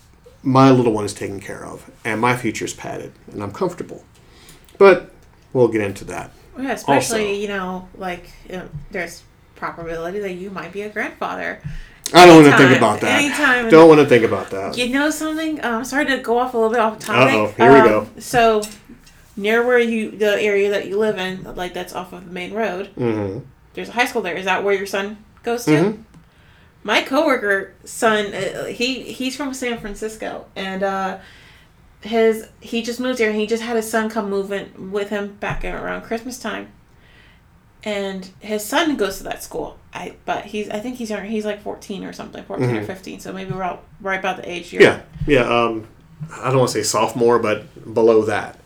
my 0.42 0.70
little 0.70 0.92
one 0.92 1.04
is 1.04 1.14
taken 1.14 1.40
care 1.40 1.64
of 1.64 1.90
and 2.04 2.20
my 2.20 2.34
future 2.36 2.64
is 2.64 2.72
padded 2.72 3.12
and 3.30 3.42
I'm 3.42 3.52
comfortable. 3.52 4.04
But 4.78 5.12
we'll 5.52 5.68
get 5.68 5.82
into 5.82 6.04
that. 6.06 6.30
Yeah, 6.58 6.72
especially 6.72 7.20
Also- 7.26 7.40
you 7.40 7.48
know, 7.48 7.88
like 7.96 8.30
you 8.48 8.56
know, 8.56 8.68
there's 8.90 9.22
probability 9.56 10.18
that 10.20 10.32
you 10.32 10.50
might 10.50 10.72
be 10.72 10.82
a 10.82 10.88
grandfather. 10.88 11.60
I 12.12 12.26
don't 12.26 12.42
want 12.42 12.50
to 12.52 12.56
think 12.58 12.76
about 12.76 13.00
that. 13.02 13.22
anytime 13.22 13.68
Don't 13.70 13.88
want 13.88 14.00
to 14.00 14.06
think 14.06 14.24
about 14.24 14.50
that. 14.50 14.76
You 14.76 14.88
know 14.88 15.10
something? 15.10 15.64
Um, 15.64 15.84
sorry 15.84 16.06
to 16.06 16.18
go 16.18 16.38
off 16.38 16.54
a 16.54 16.56
little 16.56 16.72
bit 16.72 16.80
off 16.80 16.98
topic. 16.98 17.34
Uh-oh, 17.34 17.46
here 17.56 17.72
we 17.72 17.78
Um, 17.80 17.86
go. 17.88 18.06
So 18.18 18.62
near 19.36 19.64
where 19.64 19.78
you, 19.78 20.10
the 20.10 20.40
area 20.42 20.70
that 20.70 20.88
you 20.88 20.98
live 20.98 21.18
in, 21.18 21.44
like 21.54 21.72
that's 21.72 21.94
off 21.94 22.12
of 22.12 22.24
the 22.26 22.32
main 22.32 22.52
road. 22.52 22.88
hmm 22.88 23.38
There's 23.74 23.88
a 23.88 23.92
high 23.92 24.06
school 24.06 24.22
there. 24.22 24.34
Is 24.34 24.44
that 24.46 24.64
where 24.64 24.74
your 24.74 24.86
son 24.86 25.18
goes 25.44 25.64
to? 25.66 25.70
Mhm. 25.70 26.02
My 26.82 27.02
coworker 27.02 27.74
son, 27.84 28.32
uh, 28.34 28.64
he 28.64 29.02
he's 29.02 29.36
from 29.36 29.52
San 29.54 29.78
Francisco, 29.78 30.46
and 30.56 30.82
uh, 30.82 31.18
his 32.00 32.48
he 32.60 32.82
just 32.82 32.98
moved 32.98 33.18
here. 33.20 33.28
and 33.30 33.38
He 33.38 33.46
just 33.46 33.62
had 33.62 33.76
his 33.76 33.88
son 33.88 34.08
come 34.10 34.28
move 34.30 34.50
in 34.50 34.90
with 34.90 35.10
him 35.10 35.36
back 35.40 35.62
in 35.62 35.74
around 35.74 36.02
Christmas 36.02 36.38
time. 36.38 36.72
And 37.82 38.28
his 38.40 38.64
son 38.64 38.96
goes 38.96 39.18
to 39.18 39.24
that 39.24 39.42
school. 39.42 39.78
I 39.94 40.14
but 40.26 40.44
he's 40.44 40.68
I 40.68 40.80
think 40.80 40.96
he's 40.96 41.10
younger. 41.10 41.26
He's 41.26 41.44
like 41.46 41.62
fourteen 41.62 42.04
or 42.04 42.12
something, 42.12 42.44
14 42.44 42.76
or 42.76 42.80
Mhm. 42.82 42.86
fifteen. 42.86 43.20
So 43.20 43.32
maybe 43.32 43.52
we're 43.52 43.62
out 43.62 43.82
right 44.00 44.18
about 44.18 44.36
the 44.36 44.48
age 44.50 44.72
you're 44.72 44.82
Yeah, 44.82 45.00
yeah. 45.26 45.40
Um, 45.42 45.86
I 46.32 46.48
don't 46.50 46.58
want 46.58 46.70
to 46.70 46.74
say 46.74 46.82
sophomore, 46.82 47.38
but 47.38 47.92
below 47.94 48.22
that. 48.26 48.58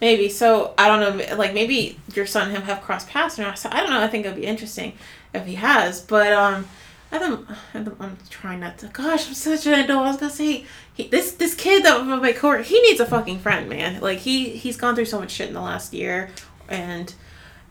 Maybe. 0.00 0.28
So 0.30 0.72
I 0.78 0.88
don't 0.88 1.18
know. 1.18 1.36
Like 1.36 1.52
maybe 1.54 1.98
your 2.14 2.24
son 2.26 2.46
and 2.48 2.56
him 2.56 2.62
have 2.62 2.80
crossed 2.82 3.08
paths 3.08 3.38
or 3.38 3.42
not. 3.42 3.58
So 3.58 3.68
I 3.70 3.80
don't 3.80 3.90
know. 3.90 4.00
I 4.00 4.08
think 4.08 4.24
it'd 4.24 4.36
be 4.36 4.46
interesting 4.46 4.94
if 5.34 5.44
he 5.44 5.56
has. 5.56 6.00
But 6.00 6.32
um, 6.32 6.66
I 7.12 7.18
think 7.18 7.46
I'm, 7.74 7.96
I'm 8.00 8.16
trying 8.30 8.60
not 8.60 8.78
to. 8.78 8.86
Gosh, 8.86 9.28
I'm 9.28 9.34
such 9.34 9.66
an 9.66 9.74
adult. 9.74 10.06
I 10.06 10.08
was 10.08 10.16
gonna 10.16 10.32
say 10.32 10.64
he, 10.94 11.08
this 11.08 11.32
this 11.32 11.54
kid 11.54 11.84
that 11.84 11.98
was 12.06 12.20
my 12.22 12.32
coworker. 12.32 12.62
He 12.62 12.80
needs 12.80 12.98
a 13.00 13.06
fucking 13.06 13.40
friend, 13.40 13.68
man. 13.68 14.00
Like 14.00 14.18
he 14.20 14.50
he's 14.50 14.76
gone 14.78 14.94
through 14.94 15.04
so 15.06 15.20
much 15.20 15.32
shit 15.32 15.48
in 15.48 15.54
the 15.54 15.60
last 15.60 15.92
year, 15.92 16.30
and 16.68 17.12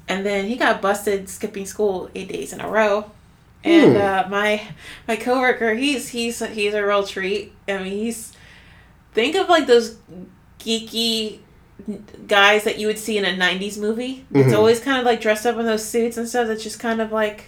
and 0.08 0.26
then 0.26 0.46
he 0.48 0.56
got 0.56 0.82
busted 0.82 1.30
skipping 1.30 1.66
school 1.66 2.10
eight 2.16 2.30
days 2.30 2.54
in 2.54 2.62
a 2.62 2.70
row. 2.70 3.12
And 3.64 3.92
Hmm. 3.94 3.98
uh, 4.02 4.24
my 4.30 4.62
my 5.08 5.16
coworker, 5.16 5.74
he's 5.74 6.10
he's 6.10 6.40
he's 6.46 6.74
a 6.74 6.86
real 6.86 7.04
treat. 7.04 7.54
I 7.68 7.80
mean, 7.80 7.92
he's 7.92 8.34
think 9.14 9.36
of 9.36 9.50
like 9.50 9.66
those 9.68 9.98
geeky 10.60 11.40
guys 12.28 12.64
that 12.64 12.78
you 12.80 12.88
would 12.88 12.98
see 13.00 13.18
in 13.18 13.26
a 13.26 13.36
90s 13.36 13.78
movie. 13.78 14.26
It's 14.34 14.54
Mhm. 14.54 14.58
always 14.58 14.80
kind 14.80 15.00
of 15.00 15.06
like 15.06 15.22
dressed 15.22 15.46
up 15.46 15.58
in 15.58 15.66
those 15.66 15.84
suits 15.86 16.18
and 16.18 16.28
stuff. 16.28 16.48
That's 16.48 16.64
just 16.64 16.80
kind 16.80 17.02
of 17.02 17.12
like 17.12 17.46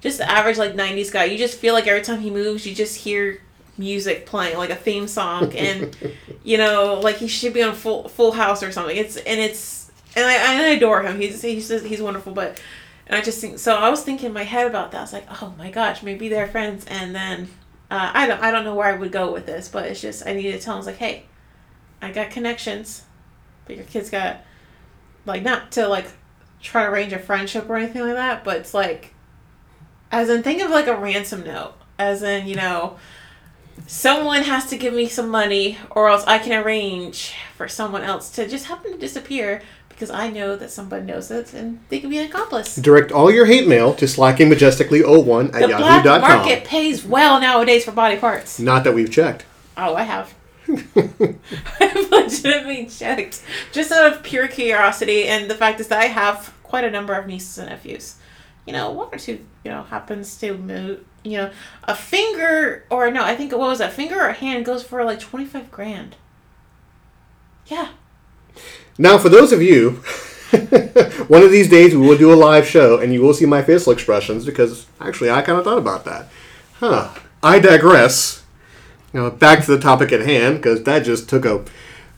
just 0.00 0.18
the 0.18 0.30
average 0.30 0.58
like 0.58 0.74
90s 0.74 1.10
guy. 1.10 1.24
You 1.24 1.38
just 1.38 1.58
feel 1.58 1.74
like 1.74 1.86
every 1.86 2.02
time 2.02 2.20
he 2.20 2.30
moves, 2.30 2.66
you 2.66 2.74
just 2.74 2.96
hear 2.98 3.40
music 3.78 4.24
playing 4.26 4.56
like 4.56 4.70
a 4.70 4.74
theme 4.76 5.06
song 5.06 5.52
and 5.54 5.94
you 6.44 6.56
know 6.56 6.98
like 7.02 7.16
he 7.16 7.28
should 7.28 7.52
be 7.52 7.62
on 7.62 7.74
full 7.74 8.08
full 8.08 8.32
house 8.32 8.62
or 8.62 8.72
something 8.72 8.96
it's 8.96 9.18
and 9.18 9.38
it's 9.38 9.85
and 10.16 10.24
i, 10.24 10.64
I 10.64 10.68
adore 10.70 11.02
him. 11.02 11.20
He's 11.20 11.42
he's 11.42 11.68
just, 11.68 11.84
he's 11.84 12.02
wonderful 12.02 12.32
but 12.32 12.60
and 13.06 13.16
i 13.16 13.22
just 13.22 13.40
think 13.40 13.58
so 13.58 13.76
i 13.76 13.88
was 13.88 14.02
thinking 14.02 14.26
in 14.26 14.32
my 14.32 14.42
head 14.42 14.66
about 14.66 14.90
that. 14.92 14.98
I 14.98 15.02
was 15.02 15.12
like 15.12 15.26
oh 15.42 15.54
my 15.56 15.70
gosh 15.70 16.02
maybe 16.02 16.28
they're 16.28 16.48
friends. 16.48 16.84
And 16.86 17.14
then 17.14 17.48
uh, 17.90 18.10
i 18.14 18.26
don't 18.26 18.42
i 18.42 18.50
don't 18.50 18.64
know 18.64 18.74
where 18.74 18.92
i 18.92 18.96
would 18.96 19.12
go 19.12 19.32
with 19.32 19.46
this 19.46 19.68
but 19.68 19.84
it's 19.86 20.00
just 20.00 20.26
i 20.26 20.32
need 20.32 20.50
to 20.50 20.58
tell 20.58 20.74
him 20.74 20.76
I 20.76 20.78
was 20.78 20.86
like 20.86 20.96
hey 20.96 21.26
i 22.02 22.10
got 22.10 22.30
connections 22.30 23.04
but 23.64 23.76
your 23.76 23.84
kid's 23.84 24.10
got 24.10 24.40
like 25.24 25.42
not 25.42 25.70
to 25.72 25.86
like 25.86 26.06
try 26.60 26.84
to 26.84 26.90
arrange 26.90 27.12
a 27.12 27.18
friendship 27.18 27.68
or 27.68 27.76
anything 27.76 28.02
like 28.02 28.14
that 28.14 28.42
but 28.42 28.56
it's 28.56 28.74
like 28.74 29.14
as 30.10 30.28
in 30.30 30.42
think 30.42 30.62
of 30.62 30.70
like 30.70 30.86
a 30.86 30.96
ransom 30.96 31.44
note. 31.44 31.74
As 31.98 32.22
in 32.22 32.46
you 32.46 32.56
know 32.56 32.96
someone 33.86 34.42
has 34.42 34.66
to 34.66 34.76
give 34.76 34.94
me 34.94 35.06
some 35.08 35.28
money 35.28 35.78
or 35.90 36.08
else 36.08 36.24
i 36.26 36.38
can 36.38 36.64
arrange 36.64 37.34
for 37.56 37.68
someone 37.68 38.02
else 38.02 38.30
to 38.30 38.48
just 38.48 38.66
happen 38.66 38.92
to 38.92 38.98
disappear 38.98 39.62
because 39.96 40.10
i 40.10 40.28
know 40.28 40.56
that 40.56 40.70
somebody 40.70 41.06
knows 41.06 41.30
it 41.30 41.54
and 41.54 41.80
they 41.88 41.98
can 41.98 42.10
be 42.10 42.18
an 42.18 42.26
accomplice. 42.26 42.76
Direct 42.76 43.10
all 43.10 43.30
your 43.30 43.46
hate 43.46 43.66
mail 43.66 43.94
to 43.94 44.04
slackingmajestically01 44.04 45.46
at 45.46 45.52
the 45.52 45.68
black 45.68 46.04
yahoo.com. 46.04 46.20
market 46.20 46.64
pays 46.64 47.02
well 47.02 47.40
nowadays 47.40 47.84
for 47.84 47.92
body 47.92 48.16
parts. 48.18 48.60
Not 48.60 48.84
that 48.84 48.94
we've 48.94 49.10
checked. 49.10 49.46
oh 49.76 49.94
i 49.94 50.02
have. 50.02 50.34
I've 50.68 52.10
legitimately 52.10 52.86
checked. 52.86 53.42
Just 53.72 53.90
out 53.90 54.12
of 54.12 54.22
pure 54.22 54.48
curiosity 54.48 55.24
and 55.26 55.50
the 55.50 55.54
fact 55.54 55.80
is 55.80 55.88
that 55.88 56.00
i 56.00 56.06
have 56.06 56.52
quite 56.62 56.84
a 56.84 56.90
number 56.90 57.14
of 57.14 57.26
nieces 57.26 57.56
and 57.58 57.70
nephews. 57.70 58.16
You 58.66 58.74
know 58.74 58.90
one 58.90 59.08
or 59.12 59.18
two 59.18 59.44
you 59.64 59.70
know 59.70 59.84
happens 59.84 60.36
to 60.38 60.58
move 60.58 61.04
you 61.24 61.38
know 61.38 61.50
a 61.84 61.94
finger 61.94 62.84
or 62.90 63.10
no 63.10 63.24
i 63.24 63.34
think 63.34 63.52
what 63.52 63.60
was 63.60 63.78
that 63.78 63.92
finger 63.92 64.20
or 64.20 64.32
hand 64.32 64.66
goes 64.66 64.84
for 64.84 65.02
like 65.04 65.20
25 65.20 65.70
grand. 65.70 66.16
Yeah 67.66 67.88
Now, 68.98 69.18
for 69.18 69.28
those 69.28 69.52
of 69.52 69.62
you, 69.62 69.90
one 71.28 71.42
of 71.42 71.50
these 71.50 71.68
days 71.68 71.94
we 71.94 72.06
will 72.06 72.16
do 72.16 72.32
a 72.32 72.36
live 72.36 72.66
show 72.66 72.98
and 72.98 73.12
you 73.12 73.20
will 73.20 73.34
see 73.34 73.46
my 73.46 73.62
facial 73.62 73.92
expressions 73.92 74.46
because 74.46 74.86
actually 75.00 75.30
I 75.30 75.42
kind 75.42 75.58
of 75.58 75.64
thought 75.64 75.78
about 75.78 76.04
that. 76.04 76.28
Huh. 76.74 77.14
I 77.42 77.58
digress. 77.58 78.44
You 79.12 79.20
know, 79.20 79.30
back 79.30 79.64
to 79.64 79.70
the 79.70 79.80
topic 79.80 80.12
at 80.12 80.20
hand 80.20 80.56
because 80.56 80.82
that 80.84 81.04
just 81.04 81.28
took 81.28 81.44
a 81.44 81.64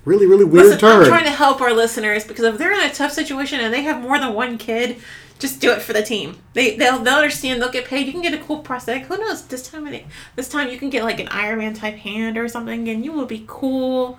really, 0.05 0.27
really 0.27 0.45
weird 0.45 0.67
Listen, 0.67 0.81
turn. 0.81 1.03
I'm 1.03 1.09
trying 1.09 1.25
to 1.25 1.31
help 1.31 1.61
our 1.61 1.73
listeners 1.73 2.25
because 2.25 2.45
if 2.45 2.59
they're 2.59 2.73
in 2.73 2.91
a 2.91 2.93
tough 2.93 3.13
situation 3.13 3.61
and 3.61 3.73
they 3.73 3.83
have 3.83 4.03
more 4.03 4.19
than 4.19 4.35
one 4.35 4.59
kid, 4.59 4.97
just 5.39 5.61
do 5.61 5.71
it 5.71 5.83
for 5.83 5.93
the 5.93 6.03
team. 6.03 6.39
They 6.55 6.77
they'll, 6.77 6.99
they'll 6.99 7.17
understand. 7.17 7.63
They'll 7.63 7.71
get 7.71 7.85
paid. 7.85 8.07
You 8.07 8.13
can 8.13 8.23
get 8.23 8.35
a 8.35 8.39
cool 8.39 8.59
prosthetic. 8.59 9.05
Who 9.05 9.17
knows? 9.17 9.47
This 9.47 9.69
time 9.69 9.87
of 9.87 9.93
the, 9.93 10.03
this 10.35 10.49
time 10.49 10.71
you 10.71 10.79
can 10.79 10.91
get 10.91 11.05
like 11.05 11.21
an 11.21 11.29
Iron 11.29 11.59
Man 11.59 11.75
type 11.75 11.95
hand 11.95 12.37
or 12.37 12.49
something, 12.49 12.89
and 12.89 13.05
you 13.05 13.13
will 13.13 13.27
be 13.27 13.45
cool 13.47 14.19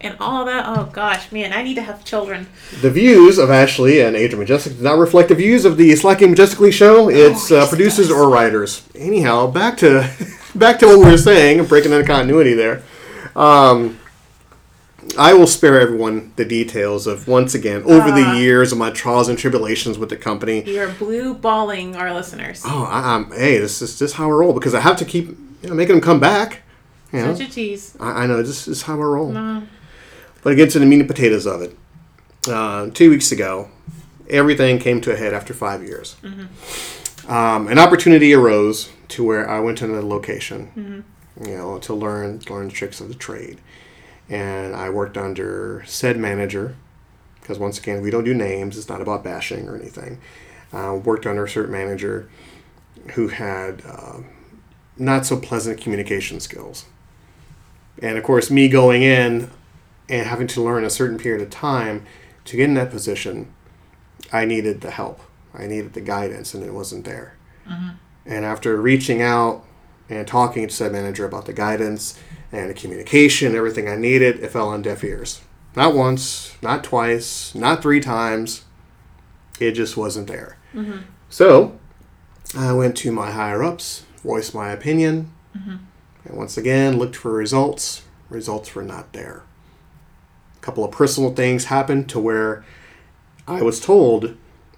and 0.00 0.16
all 0.20 0.44
that. 0.46 0.64
Oh 0.66 0.84
gosh, 0.92 1.30
man, 1.32 1.52
I 1.52 1.62
need 1.62 1.74
to 1.74 1.82
have 1.82 2.04
children. 2.04 2.46
The 2.80 2.90
views 2.90 3.38
of 3.38 3.50
Ashley 3.50 4.00
and 4.00 4.16
Adrian 4.16 4.38
Majestic 4.40 4.76
do 4.78 4.82
not 4.82 4.98
reflect 4.98 5.28
the 5.28 5.34
views 5.34 5.64
of 5.64 5.76
the 5.76 5.94
Slacking 5.96 6.30
Majestically 6.30 6.72
show. 6.72 7.08
It's 7.08 7.50
uh, 7.50 7.56
yes, 7.56 7.66
it 7.66 7.68
producers 7.70 8.10
or 8.10 8.28
writers. 8.30 8.88
Anyhow, 8.94 9.46
back 9.50 9.76
to 9.78 10.10
back 10.54 10.78
to 10.80 10.86
what 10.86 10.98
we 10.98 11.04
were 11.06 11.18
saying, 11.18 11.64
breaking 11.66 11.92
into 11.92 12.06
continuity 12.06 12.54
there. 12.54 12.82
Um, 13.36 13.98
I 15.18 15.32
will 15.34 15.46
spare 15.46 15.80
everyone 15.80 16.32
the 16.36 16.44
details 16.44 17.06
of 17.06 17.26
once 17.26 17.54
again 17.54 17.82
over 17.84 18.08
Ah. 18.10 18.14
the 18.34 18.38
years 18.38 18.70
of 18.70 18.78
my 18.78 18.90
trials 18.90 19.28
and 19.28 19.38
tribulations 19.38 19.98
with 19.98 20.08
the 20.08 20.16
company. 20.16 20.62
You're 20.64 20.88
blue 20.90 21.34
balling 21.34 21.96
our 21.96 22.12
listeners. 22.14 22.62
Oh, 22.66 22.84
I, 22.84 23.14
I'm 23.14 23.30
hey, 23.32 23.58
this 23.58 23.82
is 23.82 23.98
just 23.98 24.14
how 24.14 24.26
we 24.28 24.32
roll 24.34 24.52
because 24.52 24.74
I 24.74 24.80
have 24.80 24.96
to 24.98 25.04
keep 25.04 25.28
you 25.62 25.68
know, 25.68 25.74
making 25.74 25.96
them 25.96 26.00
come 26.02 26.20
back. 26.20 26.62
You 27.12 27.22
know, 27.22 27.34
Such 27.34 27.48
a 27.48 27.50
tease. 27.50 27.96
I, 27.98 28.22
I 28.22 28.26
know 28.26 28.42
this 28.42 28.68
is 28.68 28.82
how 28.82 28.94
I 28.94 29.04
roll. 29.04 29.32
No. 29.32 29.62
But 30.42 30.56
get 30.56 30.70
to 30.70 30.78
the 30.78 30.86
meat 30.86 31.00
and 31.00 31.08
potatoes 31.08 31.46
of 31.46 31.62
it. 31.62 31.76
Uh, 32.48 32.88
two 32.90 33.10
weeks 33.10 33.30
ago, 33.32 33.68
everything 34.28 34.78
came 34.78 35.00
to 35.02 35.12
a 35.12 35.16
head 35.16 35.34
after 35.34 35.52
five 35.52 35.82
years. 35.82 36.16
Um, 37.28 37.68
an 37.68 37.78
opportunity 37.78 38.32
arose 38.32 38.90
to 39.08 39.22
where 39.24 39.48
I 39.48 39.60
went 39.60 39.78
to 39.78 39.84
another 39.84 40.02
location, 40.02 41.04
you 41.44 41.56
know, 41.56 41.78
to 41.80 41.94
learn 41.94 42.40
learn 42.48 42.68
the 42.68 42.72
tricks 42.72 43.00
of 43.00 43.08
the 43.08 43.14
trade, 43.14 43.60
and 44.28 44.74
I 44.74 44.88
worked 44.90 45.16
under 45.18 45.84
said 45.86 46.16
manager, 46.16 46.74
because 47.40 47.58
once 47.58 47.78
again 47.78 48.00
we 48.00 48.10
don't 48.10 48.24
do 48.24 48.34
names. 48.34 48.78
It's 48.78 48.88
not 48.88 49.00
about 49.00 49.22
bashing 49.22 49.68
or 49.68 49.76
anything. 49.76 50.18
Uh, 50.72 50.98
worked 51.04 51.26
under 51.26 51.44
a 51.44 51.48
certain 51.48 51.72
manager 51.72 52.28
who 53.14 53.28
had 53.28 53.82
uh, 53.86 54.20
not 54.96 55.26
so 55.26 55.36
pleasant 55.36 55.80
communication 55.80 56.40
skills, 56.40 56.86
and 58.02 58.16
of 58.16 58.24
course 58.24 58.50
me 58.50 58.68
going 58.68 59.02
in 59.02 59.50
and 60.10 60.26
having 60.26 60.48
to 60.48 60.62
learn 60.62 60.84
a 60.84 60.90
certain 60.90 61.16
period 61.16 61.40
of 61.40 61.48
time 61.48 62.04
to 62.44 62.56
get 62.56 62.64
in 62.64 62.74
that 62.74 62.90
position, 62.90 63.54
I 64.32 64.44
needed 64.44 64.80
the 64.80 64.90
help. 64.90 65.20
I 65.54 65.66
needed 65.66 65.94
the 65.94 66.00
guidance, 66.00 66.52
and 66.52 66.64
it 66.64 66.74
wasn't 66.74 67.04
there. 67.04 67.36
Mm-hmm. 67.68 67.90
And 68.26 68.44
after 68.44 68.80
reaching 68.80 69.22
out 69.22 69.64
and 70.08 70.26
talking 70.26 70.66
to 70.66 70.74
said 70.74 70.92
manager 70.92 71.24
about 71.24 71.46
the 71.46 71.52
guidance 71.52 72.18
and 72.52 72.68
the 72.68 72.74
communication, 72.74 73.54
everything 73.54 73.88
I 73.88 73.96
needed, 73.96 74.40
it 74.40 74.50
fell 74.50 74.68
on 74.68 74.82
deaf 74.82 75.04
ears. 75.04 75.40
Not 75.76 75.94
once, 75.94 76.56
not 76.60 76.82
twice, 76.82 77.54
not 77.54 77.80
three 77.80 78.00
times. 78.00 78.64
It 79.60 79.72
just 79.72 79.96
wasn't 79.96 80.26
there. 80.26 80.58
Mm-hmm. 80.74 81.02
So 81.28 81.78
I 82.56 82.72
went 82.72 82.96
to 82.98 83.12
my 83.12 83.30
higher 83.30 83.62
ups, 83.62 84.04
voiced 84.24 84.54
my 84.54 84.70
opinion, 84.70 85.32
mm-hmm. 85.56 85.76
and 86.24 86.36
once 86.36 86.56
again 86.56 86.98
looked 86.98 87.14
for 87.14 87.32
results. 87.32 88.02
Results 88.28 88.74
were 88.74 88.82
not 88.82 89.12
there. 89.12 89.44
A 90.60 90.64
couple 90.64 90.84
of 90.84 90.90
personal 90.90 91.34
things 91.34 91.66
happened 91.66 92.08
to 92.10 92.20
where 92.20 92.64
I 93.48 93.62
was 93.62 93.80
told, 93.80 94.36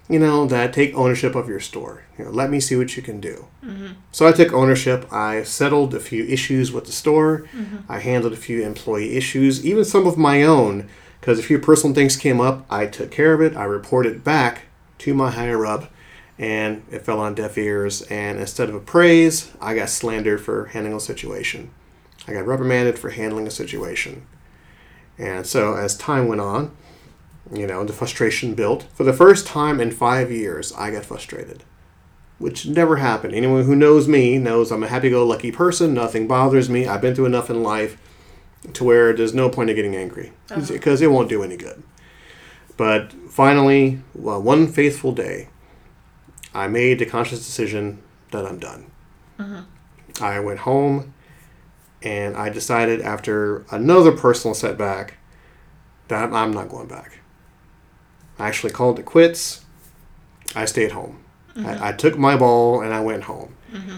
you 0.09 0.17
know, 0.19 0.45
that 0.45 0.73
take 0.73 0.95
ownership 0.95 1.35
of 1.35 1.49
your 1.49 1.59
store. 1.59 2.03
You 2.17 2.25
know, 2.25 2.31
let 2.31 2.49
me 2.49 2.59
see 2.59 2.75
what 2.75 2.95
you 2.95 3.03
can 3.03 3.19
do. 3.19 3.47
Mm-hmm. 3.63 3.93
So 4.11 4.27
I 4.27 4.31
took 4.31 4.53
ownership. 4.53 5.11
I 5.11 5.43
settled 5.43 5.93
a 5.93 5.99
few 5.99 6.23
issues 6.25 6.71
with 6.71 6.85
the 6.85 6.91
store. 6.91 7.45
Mm-hmm. 7.55 7.91
I 7.91 7.99
handled 7.99 8.33
a 8.33 8.37
few 8.37 8.63
employee 8.63 9.15
issues, 9.15 9.65
even 9.65 9.83
some 9.83 10.07
of 10.07 10.17
my 10.17 10.43
own, 10.43 10.89
because 11.19 11.39
a 11.39 11.43
few 11.43 11.59
personal 11.59 11.95
things 11.95 12.15
came 12.15 12.39
up. 12.39 12.65
I 12.69 12.85
took 12.85 13.11
care 13.11 13.33
of 13.33 13.41
it. 13.41 13.55
I 13.55 13.63
reported 13.63 14.23
back 14.23 14.63
to 14.99 15.13
my 15.13 15.31
higher 15.31 15.65
up, 15.65 15.91
and 16.37 16.83
it 16.91 17.03
fell 17.03 17.19
on 17.19 17.35
deaf 17.35 17.57
ears. 17.57 18.03
And 18.03 18.39
instead 18.39 18.69
of 18.69 18.75
a 18.75 18.79
praise, 18.79 19.51
I 19.59 19.75
got 19.75 19.89
slandered 19.89 20.41
for 20.41 20.65
handling 20.65 20.95
a 20.95 20.99
situation. 20.99 21.71
I 22.27 22.33
got 22.33 22.45
reprimanded 22.45 22.97
for 22.97 23.09
handling 23.09 23.47
a 23.47 23.51
situation. 23.51 24.25
And 25.17 25.45
so 25.45 25.75
as 25.75 25.95
time 25.95 26.27
went 26.27 26.41
on, 26.41 26.75
you 27.51 27.67
know, 27.67 27.83
the 27.83 27.93
frustration 27.93 28.55
built. 28.55 28.85
For 28.93 29.03
the 29.03 29.13
first 29.13 29.45
time 29.45 29.79
in 29.79 29.91
five 29.91 30.31
years, 30.31 30.71
I 30.73 30.91
got 30.91 31.05
frustrated, 31.05 31.63
which 32.39 32.65
never 32.65 32.97
happened. 32.97 33.35
Anyone 33.35 33.63
who 33.63 33.75
knows 33.75 34.07
me 34.07 34.37
knows 34.37 34.71
I'm 34.71 34.83
a 34.83 34.87
happy 34.87 35.09
go 35.09 35.25
lucky 35.25 35.51
person. 35.51 35.93
Nothing 35.93 36.27
bothers 36.27 36.69
me. 36.69 36.87
I've 36.87 37.01
been 37.01 37.15
through 37.15 37.25
enough 37.25 37.49
in 37.49 37.63
life 37.63 37.97
to 38.73 38.83
where 38.83 39.13
there's 39.13 39.33
no 39.33 39.49
point 39.49 39.69
in 39.69 39.75
getting 39.75 39.95
angry 39.95 40.31
uh-huh. 40.49 40.65
because 40.69 41.01
it 41.01 41.11
won't 41.11 41.29
do 41.29 41.43
any 41.43 41.57
good. 41.57 41.83
But 42.77 43.13
finally, 43.29 44.01
well, 44.15 44.41
one 44.41 44.67
faithful 44.67 45.11
day, 45.11 45.49
I 46.53 46.67
made 46.67 46.99
the 46.99 47.05
conscious 47.05 47.39
decision 47.39 48.01
that 48.31 48.45
I'm 48.45 48.59
done. 48.59 48.89
Uh-huh. 49.37 49.63
I 50.21 50.39
went 50.39 50.59
home 50.59 51.12
and 52.03 52.35
I 52.35 52.49
decided 52.49 53.01
after 53.01 53.65
another 53.71 54.11
personal 54.11 54.53
setback 54.53 55.15
that 56.09 56.33
I'm 56.33 56.51
not 56.51 56.69
going 56.69 56.87
back. 56.87 57.19
I 58.37 58.47
actually 58.47 58.73
called 58.73 58.99
it 58.99 59.05
quits. 59.05 59.63
I 60.55 60.65
stayed 60.65 60.91
home. 60.91 61.23
I, 61.55 61.59
mm-hmm. 61.59 61.83
I 61.83 61.91
took 61.93 62.17
my 62.17 62.35
ball 62.35 62.81
and 62.81 62.93
I 62.93 62.99
went 62.99 63.23
home. 63.23 63.55
Mm-hmm. 63.71 63.97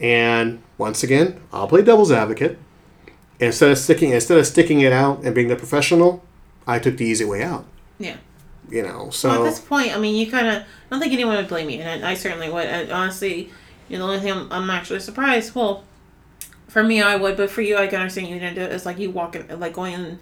And 0.00 0.62
once 0.76 1.02
again, 1.02 1.40
I'll 1.52 1.68
play 1.68 1.82
devil's 1.82 2.12
advocate. 2.12 2.58
Instead 3.38 3.70
of 3.70 3.78
sticking 3.78 4.10
instead 4.10 4.38
of 4.38 4.46
sticking 4.46 4.80
it 4.80 4.92
out 4.92 5.22
and 5.24 5.34
being 5.34 5.48
the 5.48 5.56
professional, 5.56 6.24
I 6.66 6.78
took 6.78 6.96
the 6.96 7.04
easy 7.04 7.24
way 7.24 7.42
out. 7.42 7.66
Yeah. 7.98 8.16
You 8.68 8.82
know, 8.82 9.10
so 9.10 9.28
Well, 9.28 9.44
at 9.44 9.50
this 9.50 9.60
point, 9.60 9.94
I 9.94 9.98
mean, 9.98 10.16
you 10.16 10.30
kind 10.30 10.48
of. 10.48 10.62
I 10.62 10.66
don't 10.90 11.00
think 11.00 11.12
anyone 11.12 11.36
would 11.36 11.48
blame 11.48 11.70
you, 11.70 11.80
and 11.80 12.04
I, 12.04 12.12
I 12.12 12.14
certainly 12.14 12.50
would. 12.50 12.66
And 12.66 12.90
honestly, 12.90 13.50
you 13.88 13.98
know, 13.98 14.06
the 14.06 14.14
only 14.14 14.20
thing 14.20 14.32
I'm, 14.32 14.52
I'm 14.52 14.70
actually 14.70 15.00
surprised. 15.00 15.54
Well, 15.54 15.84
for 16.76 16.82
me, 16.82 17.00
I 17.00 17.16
would, 17.16 17.38
but 17.38 17.48
for 17.48 17.62
you, 17.62 17.78
I 17.78 17.86
can 17.86 18.00
understand 18.00 18.28
you 18.28 18.38
didn't 18.38 18.56
do 18.56 18.60
it. 18.60 18.70
It's 18.70 18.84
like 18.84 18.98
you 18.98 19.10
walking, 19.10 19.48
like 19.58 19.72
going 19.72 19.94
in 19.94 20.18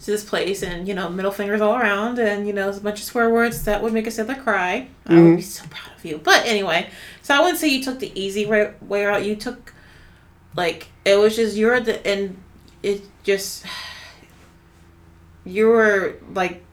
to 0.00 0.06
this 0.06 0.24
place, 0.24 0.62
and 0.62 0.88
you 0.88 0.94
know, 0.94 1.10
middle 1.10 1.30
fingers 1.30 1.60
all 1.60 1.76
around, 1.76 2.18
and 2.18 2.46
you 2.46 2.54
know, 2.54 2.70
a 2.70 2.80
bunch 2.80 3.00
of 3.00 3.04
swear 3.04 3.28
words 3.28 3.64
that 3.64 3.82
would 3.82 3.92
make 3.92 4.06
a 4.06 4.10
sailor 4.10 4.34
cry. 4.36 4.88
I 5.04 5.14
would 5.16 5.20
be 5.20 5.30
mm-hmm. 5.32 5.40
so 5.40 5.66
proud 5.68 5.94
of 5.94 6.02
you. 6.06 6.16
But 6.16 6.46
anyway, 6.46 6.88
so 7.20 7.34
I 7.34 7.40
wouldn't 7.40 7.58
say 7.58 7.68
you 7.68 7.82
took 7.82 7.98
the 7.98 8.10
easy 8.18 8.46
way, 8.46 8.72
way 8.80 9.04
out. 9.04 9.22
You 9.22 9.36
took, 9.36 9.74
like, 10.56 10.88
it 11.04 11.18
was 11.18 11.36
just 11.36 11.58
you're 11.58 11.78
the 11.78 12.06
and 12.06 12.38
it 12.82 13.02
just 13.22 13.66
you 15.44 15.66
were 15.66 16.16
like 16.32 16.64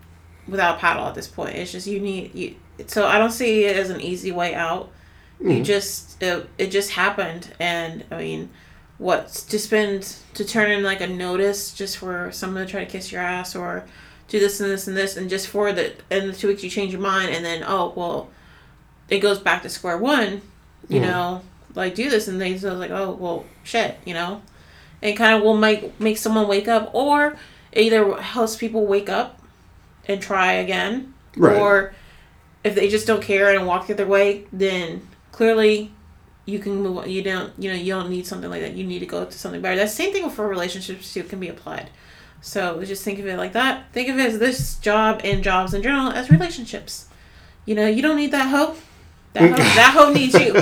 without 0.48 0.78
a 0.78 0.80
paddle 0.80 1.08
at 1.08 1.14
this 1.14 1.28
point. 1.28 1.58
It's 1.58 1.74
just 1.74 1.88
you 1.88 2.00
need 2.00 2.34
you. 2.34 2.56
So 2.88 3.06
I 3.06 3.18
don't 3.18 3.32
see 3.32 3.66
it 3.66 3.76
as 3.76 3.90
an 3.90 4.00
easy 4.00 4.32
way 4.32 4.56
out. 4.56 4.94
You 5.42 5.48
mm-hmm. 5.48 5.64
just 5.64 6.24
it, 6.24 6.50
it 6.58 6.68
just 6.68 6.92
happened, 6.92 7.54
and 7.60 8.06
I 8.10 8.20
mean, 8.20 8.50
what 8.98 9.28
to 9.30 9.60
spend 9.60 10.16
to 10.34 10.46
turn 10.46 10.72
in 10.72 10.84
like 10.84 11.02
a 11.02 11.08
notice 11.08 11.74
just 11.74 11.98
for 11.98 12.32
someone 12.32 12.66
to 12.66 12.72
try 12.72 12.84
to 12.84 12.90
kiss 12.90 13.12
your 13.12 13.22
ass 13.22 13.56
or 13.56 13.84
do 14.28 14.40
this 14.40 14.60
and 14.60 14.72
this 14.72 14.88
and 14.88 14.96
this, 14.98 15.18
and 15.18 15.30
just 15.30 15.48
for 15.48 15.72
the 15.74 15.94
in 16.10 16.28
the 16.28 16.34
two 16.34 16.48
weeks 16.48 16.64
you 16.64 16.70
change 16.70 16.92
your 16.92 17.02
mind, 17.02 17.30
and 17.36 17.44
then 17.46 17.64
oh 17.66 17.94
well, 17.96 18.30
it 19.10 19.20
goes 19.20 19.40
back 19.40 19.62
to 19.64 19.70
square 19.70 19.98
one. 19.98 20.42
You 20.88 21.00
know, 21.02 21.42
like 21.74 21.96
do 21.96 22.10
this, 22.10 22.28
and 22.28 22.40
they 22.40 22.58
so 22.58 22.74
like 22.76 22.92
oh 22.92 23.12
well 23.12 23.46
shit, 23.64 23.98
you 24.06 24.14
know, 24.14 24.42
and 25.02 25.18
kind 25.18 25.36
of 25.36 25.44
will 25.44 25.58
make 25.58 26.00
make 26.00 26.18
someone 26.18 26.48
wake 26.48 26.68
up, 26.68 26.90
or 26.94 27.38
it 27.72 27.82
either 27.82 28.16
helps 28.22 28.56
people 28.56 28.86
wake 28.86 29.10
up 29.10 29.42
and 30.08 30.22
try 30.22 30.54
again, 30.54 31.14
Right. 31.36 31.58
or 31.60 31.94
if 32.64 32.76
they 32.76 32.88
just 32.88 33.06
don't 33.08 33.22
care 33.22 33.56
and 33.56 33.68
walk 33.68 33.88
the 33.88 33.94
other 33.94 34.06
way, 34.08 34.46
then 34.54 35.08
clearly 35.32 35.92
you 36.46 36.60
can 36.60 36.82
move 36.82 36.98
on. 36.98 37.10
You 37.10 37.24
don't, 37.24 37.54
you 37.58 37.70
know, 37.70 37.76
you 37.76 37.94
don't 37.94 38.10
need 38.10 38.26
something 38.28 38.50
like 38.50 38.62
that. 38.62 38.74
You 38.74 38.86
need 38.86 39.00
to 39.00 39.06
go 39.06 39.26
to 39.26 39.32
something 39.32 39.62
better. 39.62 39.78
That 39.78 39.90
same 39.90 40.14
thing 40.14 40.30
for 40.30 40.48
relationships 40.48 41.14
too 41.14 41.24
can 41.24 41.40
be 41.40 41.50
applied. 41.50 41.90
So 42.42 42.84
just 42.84 43.04
think 43.04 43.18
of 43.20 43.26
it 43.26 43.38
like 43.38 43.54
that. 43.54 43.92
Think 43.92 44.10
of 44.10 44.20
it 44.20 44.28
as 44.28 44.40
this 44.40 44.76
job 44.76 45.22
and 45.24 45.44
jobs 45.44 45.74
in 45.74 45.82
general 45.82 46.12
as 46.12 46.30
relationships. 46.30 47.08
You 47.66 47.74
know, 47.74 47.88
you 47.88 48.04
don't 48.04 48.18
need 48.18 48.32
that 48.32 48.50
hope. 48.50 48.78
That 49.34 49.50
hoe, 49.50 49.56
that 49.58 49.94
hope 49.96 50.14
needs 50.14 50.36
you. 50.36 50.54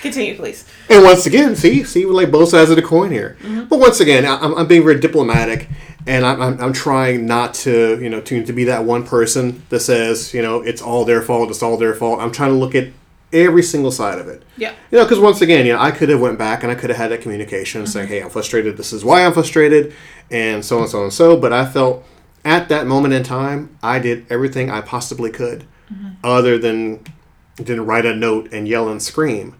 Continue, 0.00 0.34
please. 0.34 0.66
And 0.90 1.04
once 1.04 1.26
again, 1.26 1.54
see, 1.54 1.84
see, 1.84 2.04
we're 2.04 2.12
like 2.12 2.32
both 2.32 2.48
sides 2.48 2.70
of 2.70 2.76
the 2.76 2.82
coin 2.82 3.12
here. 3.12 3.36
Mm-hmm. 3.40 3.66
But 3.66 3.78
once 3.78 4.00
again, 4.00 4.26
I'm, 4.26 4.52
I'm 4.54 4.66
being 4.66 4.82
very 4.82 4.98
diplomatic, 4.98 5.68
and 6.08 6.26
I'm, 6.26 6.42
I'm, 6.42 6.60
I'm 6.60 6.72
trying 6.72 7.26
not 7.26 7.54
to, 7.54 8.00
you 8.02 8.10
know, 8.10 8.20
to, 8.22 8.44
to 8.44 8.52
be 8.52 8.64
that 8.64 8.84
one 8.84 9.06
person 9.06 9.62
that 9.68 9.78
says, 9.78 10.34
you 10.34 10.42
know, 10.42 10.60
it's 10.60 10.82
all 10.82 11.04
their 11.04 11.22
fault, 11.22 11.50
it's 11.50 11.62
all 11.62 11.76
their 11.76 11.94
fault. 11.94 12.18
I'm 12.18 12.32
trying 12.32 12.50
to 12.50 12.56
look 12.56 12.74
at 12.74 12.88
every 13.32 13.62
single 13.62 13.90
side 13.90 14.18
of 14.18 14.28
it. 14.28 14.42
Yeah. 14.56 14.72
You 14.90 14.98
know, 14.98 15.04
because 15.04 15.20
once 15.20 15.40
again, 15.40 15.66
you 15.66 15.72
know, 15.72 15.80
I 15.80 15.90
could 15.90 16.08
have 16.08 16.20
went 16.20 16.38
back 16.38 16.62
and 16.62 16.70
I 16.70 16.74
could 16.74 16.90
have 16.90 16.98
had 16.98 17.10
that 17.10 17.20
communication 17.20 17.86
saying, 17.86 18.06
mm-hmm. 18.06 18.14
"Hey, 18.14 18.22
I'm 18.22 18.30
frustrated. 18.30 18.76
This 18.76 18.92
is 18.92 19.04
why 19.04 19.24
I'm 19.24 19.32
frustrated," 19.32 19.94
and 20.30 20.64
so 20.64 20.80
and 20.80 20.88
so 20.88 21.02
and 21.02 21.12
so. 21.12 21.36
But 21.36 21.52
I 21.52 21.66
felt 21.66 22.04
at 22.44 22.68
that 22.68 22.86
moment 22.86 23.14
in 23.14 23.22
time, 23.22 23.76
I 23.82 23.98
did 23.98 24.26
everything 24.30 24.70
I 24.70 24.80
possibly 24.80 25.30
could, 25.30 25.64
mm-hmm. 25.92 26.10
other 26.24 26.58
than 26.58 27.04
than 27.56 27.84
write 27.84 28.06
a 28.06 28.14
note 28.14 28.52
and 28.52 28.66
yell 28.66 28.88
and 28.88 29.02
scream. 29.02 29.54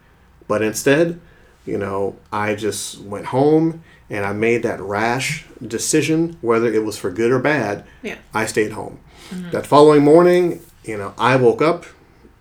But 0.48 0.62
instead, 0.62 1.20
you 1.64 1.78
know, 1.78 2.16
I 2.32 2.54
just 2.54 3.00
went 3.00 3.26
home 3.26 3.82
and 4.10 4.26
I 4.26 4.32
made 4.32 4.62
that 4.62 4.80
rash 4.80 5.46
decision, 5.66 6.36
whether 6.40 6.66
it 6.66 6.84
was 6.84 6.98
for 6.98 7.10
good 7.10 7.30
or 7.30 7.38
bad. 7.38 7.84
Yeah. 8.02 8.16
I 8.34 8.46
stayed 8.46 8.72
home. 8.72 8.98
Mm-hmm. 9.30 9.50
That 9.50 9.66
following 9.66 10.02
morning, 10.04 10.60
you 10.84 10.98
know, 10.98 11.14
I 11.16 11.36
woke 11.36 11.62
up 11.62 11.86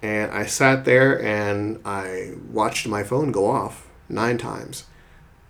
and 0.01 0.31
I 0.31 0.45
sat 0.45 0.85
there 0.85 1.21
and 1.23 1.79
I 1.85 2.33
watched 2.49 2.87
my 2.87 3.03
phone 3.03 3.31
go 3.31 3.49
off 3.49 3.87
nine 4.09 4.37
times. 4.37 4.85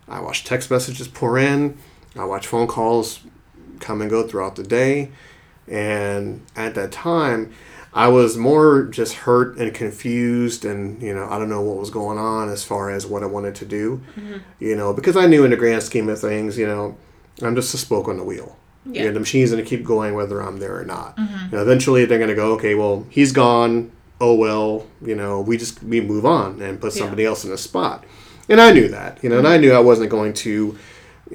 I 0.08 0.20
watched 0.20 0.46
text 0.46 0.70
messages 0.70 1.08
pour 1.08 1.38
in. 1.38 1.78
I 2.16 2.24
watched 2.24 2.46
phone 2.46 2.66
calls 2.66 3.20
come 3.80 4.00
and 4.00 4.10
go 4.10 4.26
throughout 4.26 4.56
the 4.56 4.62
day. 4.62 5.10
And 5.68 6.44
at 6.56 6.74
that 6.74 6.92
time, 6.92 7.52
I 7.94 8.08
was 8.08 8.36
more 8.36 8.84
just 8.84 9.14
hurt 9.14 9.56
and 9.58 9.72
confused, 9.74 10.64
and 10.64 11.00
you 11.02 11.14
know, 11.14 11.28
I 11.28 11.38
don't 11.38 11.50
know 11.50 11.60
what 11.60 11.76
was 11.76 11.90
going 11.90 12.18
on 12.18 12.48
as 12.48 12.64
far 12.64 12.90
as 12.90 13.06
what 13.06 13.22
I 13.22 13.26
wanted 13.26 13.54
to 13.56 13.66
do. 13.66 14.00
Mm-hmm. 14.16 14.38
You 14.60 14.76
know, 14.76 14.92
because 14.94 15.16
I 15.16 15.26
knew 15.26 15.44
in 15.44 15.50
the 15.50 15.56
grand 15.56 15.82
scheme 15.82 16.08
of 16.08 16.18
things, 16.18 16.56
you 16.56 16.66
know, 16.66 16.96
I'm 17.42 17.54
just 17.54 17.74
a 17.74 17.78
spoke 17.78 18.08
on 18.08 18.16
the 18.16 18.24
wheel. 18.24 18.56
Yeah. 18.86 19.02
You 19.02 19.08
know, 19.08 19.14
the 19.14 19.20
machine's 19.20 19.50
going 19.50 19.62
to 19.62 19.68
keep 19.68 19.84
going 19.84 20.14
whether 20.14 20.40
I'm 20.40 20.58
there 20.58 20.76
or 20.76 20.84
not. 20.84 21.16
Mm-hmm. 21.16 21.44
You 21.44 21.56
know, 21.56 21.62
eventually, 21.62 22.04
they're 22.06 22.18
going 22.18 22.30
to 22.30 22.34
go, 22.34 22.54
okay, 22.54 22.74
well, 22.74 23.06
he's 23.10 23.32
gone. 23.32 23.92
Oh 24.24 24.34
well, 24.34 24.86
you 25.04 25.16
know, 25.16 25.40
we 25.40 25.56
just 25.56 25.82
we 25.82 26.00
move 26.00 26.24
on 26.24 26.62
and 26.62 26.80
put 26.80 26.94
Yeah. 26.94 27.00
somebody 27.02 27.24
else 27.24 27.44
in 27.44 27.50
a 27.52 27.58
spot. 27.58 28.04
And 28.48 28.60
I 28.60 28.72
knew 28.72 28.88
that, 28.88 29.18
you 29.22 29.28
know, 29.28 29.38
and 29.38 29.48
I 29.48 29.56
knew 29.56 29.72
I 29.72 29.80
wasn't 29.80 30.10
going 30.10 30.32
to 30.46 30.76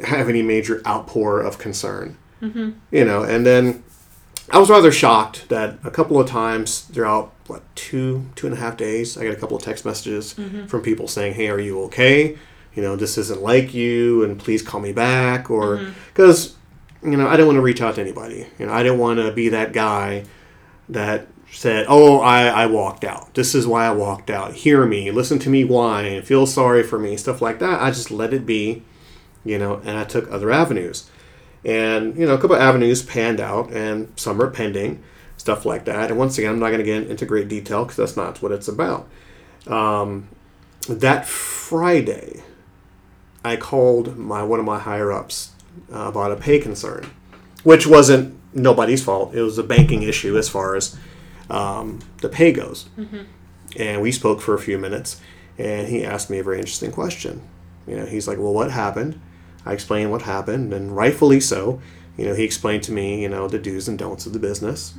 have 0.04 0.30
any 0.30 0.42
major 0.42 0.82
outpour 0.88 1.42
of 1.42 1.58
concern. 1.58 2.18
Mm-hmm. 2.42 2.70
You 2.92 3.06
know, 3.06 3.24
and 3.24 3.46
then 3.46 3.84
I 4.52 4.60
was 4.60 4.70
rather 4.70 4.92
shocked 4.92 5.50
that 5.50 5.80
a 5.84 5.92
couple 5.92 6.18
of 6.20 6.28
times 6.30 6.82
throughout 6.94 7.34
what 7.48 7.62
two 7.76 8.26
two 8.36 8.48
and 8.48 8.56
a 8.56 8.60
half 8.60 8.78
days, 8.78 9.18
I 9.18 9.24
got 9.26 9.34
a 9.34 9.40
couple 9.44 9.58
of 9.58 9.64
text 9.64 9.84
messages 9.86 10.36
from 10.68 10.82
people 10.82 11.08
saying, 11.10 11.34
"Hey, 11.34 11.50
are 11.50 11.60
you 11.60 11.82
okay? 11.86 12.38
You 12.76 12.84
know, 12.84 12.96
this 12.96 13.18
isn't 13.18 13.42
like 13.42 13.74
you, 13.74 14.24
and 14.24 14.40
please 14.40 14.62
call 14.62 14.80
me 14.80 14.94
back." 14.94 15.50
Or 15.50 15.82
because 16.14 16.56
you 17.04 17.18
know, 17.18 17.28
I 17.28 17.32
didn't 17.32 17.48
want 17.48 17.58
to 17.58 17.62
reach 17.62 17.82
out 17.82 17.96
to 17.96 18.02
anybody. 18.02 18.48
You 18.60 18.66
know, 18.68 18.74
I 18.74 18.84
didn't 18.84 19.00
want 19.00 19.20
to 19.20 19.32
be 19.32 19.50
that 19.50 19.74
guy 19.74 20.24
that 20.90 21.28
said, 21.52 21.86
"Oh, 21.88 22.20
I, 22.20 22.48
I 22.48 22.66
walked 22.68 23.04
out. 23.04 23.34
This 23.34 23.56
is 23.56 23.68
why 23.68 23.86
I 23.86 23.92
walked 23.92 24.30
out. 24.30 24.54
Hear 24.54 24.86
me, 24.86 25.12
listen 25.12 25.40
to 25.40 25.50
me 25.50 25.64
whine, 25.64 26.22
feel 26.22 26.46
sorry 26.46 26.84
for 26.84 27.00
me, 27.00 27.18
stuff 27.18 27.42
like 27.42 27.60
that." 27.60 27.82
I 27.82 27.92
just 27.92 28.12
let 28.12 28.34
it 28.34 28.46
be, 28.46 28.84
you 29.44 29.58
know, 29.58 29.82
and 29.84 29.98
I 29.98 30.04
took 30.04 30.30
other 30.32 30.52
avenues, 30.52 31.10
and 31.64 32.18
you 32.18 32.26
know, 32.26 32.34
a 32.34 32.38
couple 32.38 32.56
avenues 32.56 33.04
panned 33.04 33.40
out, 33.40 33.72
and 33.72 34.12
some 34.16 34.42
are 34.42 34.50
pending, 34.50 35.04
stuff 35.38 35.66
like 35.66 35.86
that. 35.86 36.10
And 36.10 36.20
once 36.20 36.38
again, 36.38 36.52
I'm 36.52 36.60
not 36.60 36.68
going 36.68 36.80
to 36.80 36.84
get 36.84 37.10
into 37.10 37.26
great 37.26 37.48
detail 37.48 37.84
because 37.84 37.98
that's 37.98 38.18
not 38.18 38.42
what 38.42 38.52
it's 38.52 38.68
about. 38.68 39.08
Um, 39.68 40.30
that 40.90 41.26
Friday, 41.26 42.44
I 43.44 43.56
called 43.56 44.18
my 44.18 44.44
one 44.44 44.60
of 44.60 44.66
my 44.66 44.80
higher 44.80 45.12
ups 45.12 45.52
uh, 45.94 46.08
about 46.08 46.32
a 46.32 46.36
pay 46.36 46.60
concern, 46.60 47.10
which 47.64 47.88
wasn't 47.88 48.38
nobody's 48.54 49.04
fault. 49.04 49.34
It 49.34 49.42
was 49.42 49.58
a 49.58 49.64
banking 49.64 50.04
issue 50.04 50.38
as 50.38 50.50
far 50.50 50.76
as 50.76 50.98
um, 51.50 52.00
the 52.22 52.30
pay 52.30 52.52
goes. 52.52 52.88
And 53.78 54.02
we 54.02 54.12
spoke 54.12 54.42
for 54.42 54.54
a 54.54 54.60
few 54.60 54.78
minutes, 54.78 55.22
and 55.58 55.88
he 55.88 56.04
asked 56.06 56.30
me 56.30 56.40
a 56.40 56.44
very 56.44 56.58
interesting 56.60 56.92
question. 56.92 57.42
You 57.88 57.98
know, 57.98 58.06
he's 58.06 58.28
like, 58.28 58.38
"Well, 58.38 58.54
what 58.54 58.72
happened?" 58.72 59.20
I 59.66 59.74
explained 59.74 60.12
what 60.12 60.22
happened, 60.24 60.74
and 60.74 60.96
rightfully 60.96 61.40
so. 61.40 61.82
You 62.18 62.26
know, 62.26 62.34
he 62.34 62.44
explained 62.44 62.84
to 62.84 62.92
me, 62.92 63.22
you 63.22 63.30
know, 63.30 63.48
the 63.48 63.60
do's 63.60 63.88
and 63.88 64.00
don'ts 64.00 64.26
of 64.26 64.34
the 64.34 64.40
business. 64.40 64.94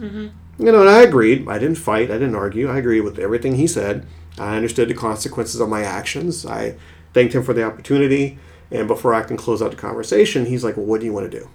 You 0.59 0.73
know, 0.73 0.81
and 0.81 0.89
I 0.89 1.03
agreed. 1.03 1.49
I 1.49 1.59
didn't 1.59 1.79
fight. 1.79 2.11
I 2.11 2.15
didn't 2.15 2.35
argue. 2.37 2.69
I 2.69 2.79
agreed 2.79 3.01
with 3.01 3.19
everything 3.19 3.57
he 3.57 3.67
said. 3.67 4.07
I 4.39 4.57
understood 4.57 4.89
the 4.89 4.95
consequences 4.95 5.61
of 5.61 5.69
my 5.69 5.83
actions. 5.83 6.47
I 6.47 6.77
thanked 7.15 7.35
him 7.35 7.43
for 7.43 7.55
the 7.55 7.65
opportunity. 7.65 8.39
And 8.71 8.87
before 8.87 9.15
I 9.15 9.23
can 9.23 9.37
close 9.37 9.63
out 9.63 9.71
the 9.71 9.77
conversation, 9.77 10.47
he's 10.47 10.63
like, 10.63 10.77
"Well, 10.77 10.87
what 10.87 11.01
do 11.01 11.07
you 11.07 11.13
want 11.13 11.31
to 11.31 11.39
do?" 11.41 11.49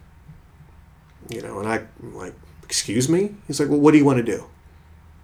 You 1.30 1.42
know, 1.42 1.60
and 1.60 1.68
I, 1.68 1.84
I'm 2.02 2.16
like, 2.16 2.34
"Excuse 2.64 3.08
me." 3.08 3.36
He's 3.48 3.60
like, 3.60 3.70
"Well, 3.70 3.80
what 3.80 3.92
do 3.92 3.98
you 4.00 4.06
want 4.06 4.18
to 4.18 4.24
do?" 4.24 4.46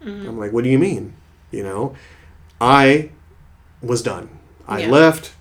Mm-hmm. 0.04 0.28
I'm 0.28 0.40
like, 0.40 0.52
"What 0.54 0.64
do 0.64 0.70
you 0.70 0.80
mean?" 0.80 1.14
You 1.52 1.64
know, 1.64 1.96
I 2.62 3.10
was 3.82 4.02
done. 4.02 4.30
I 4.68 4.82
Yeah. 4.82 4.90
left. 4.92 5.34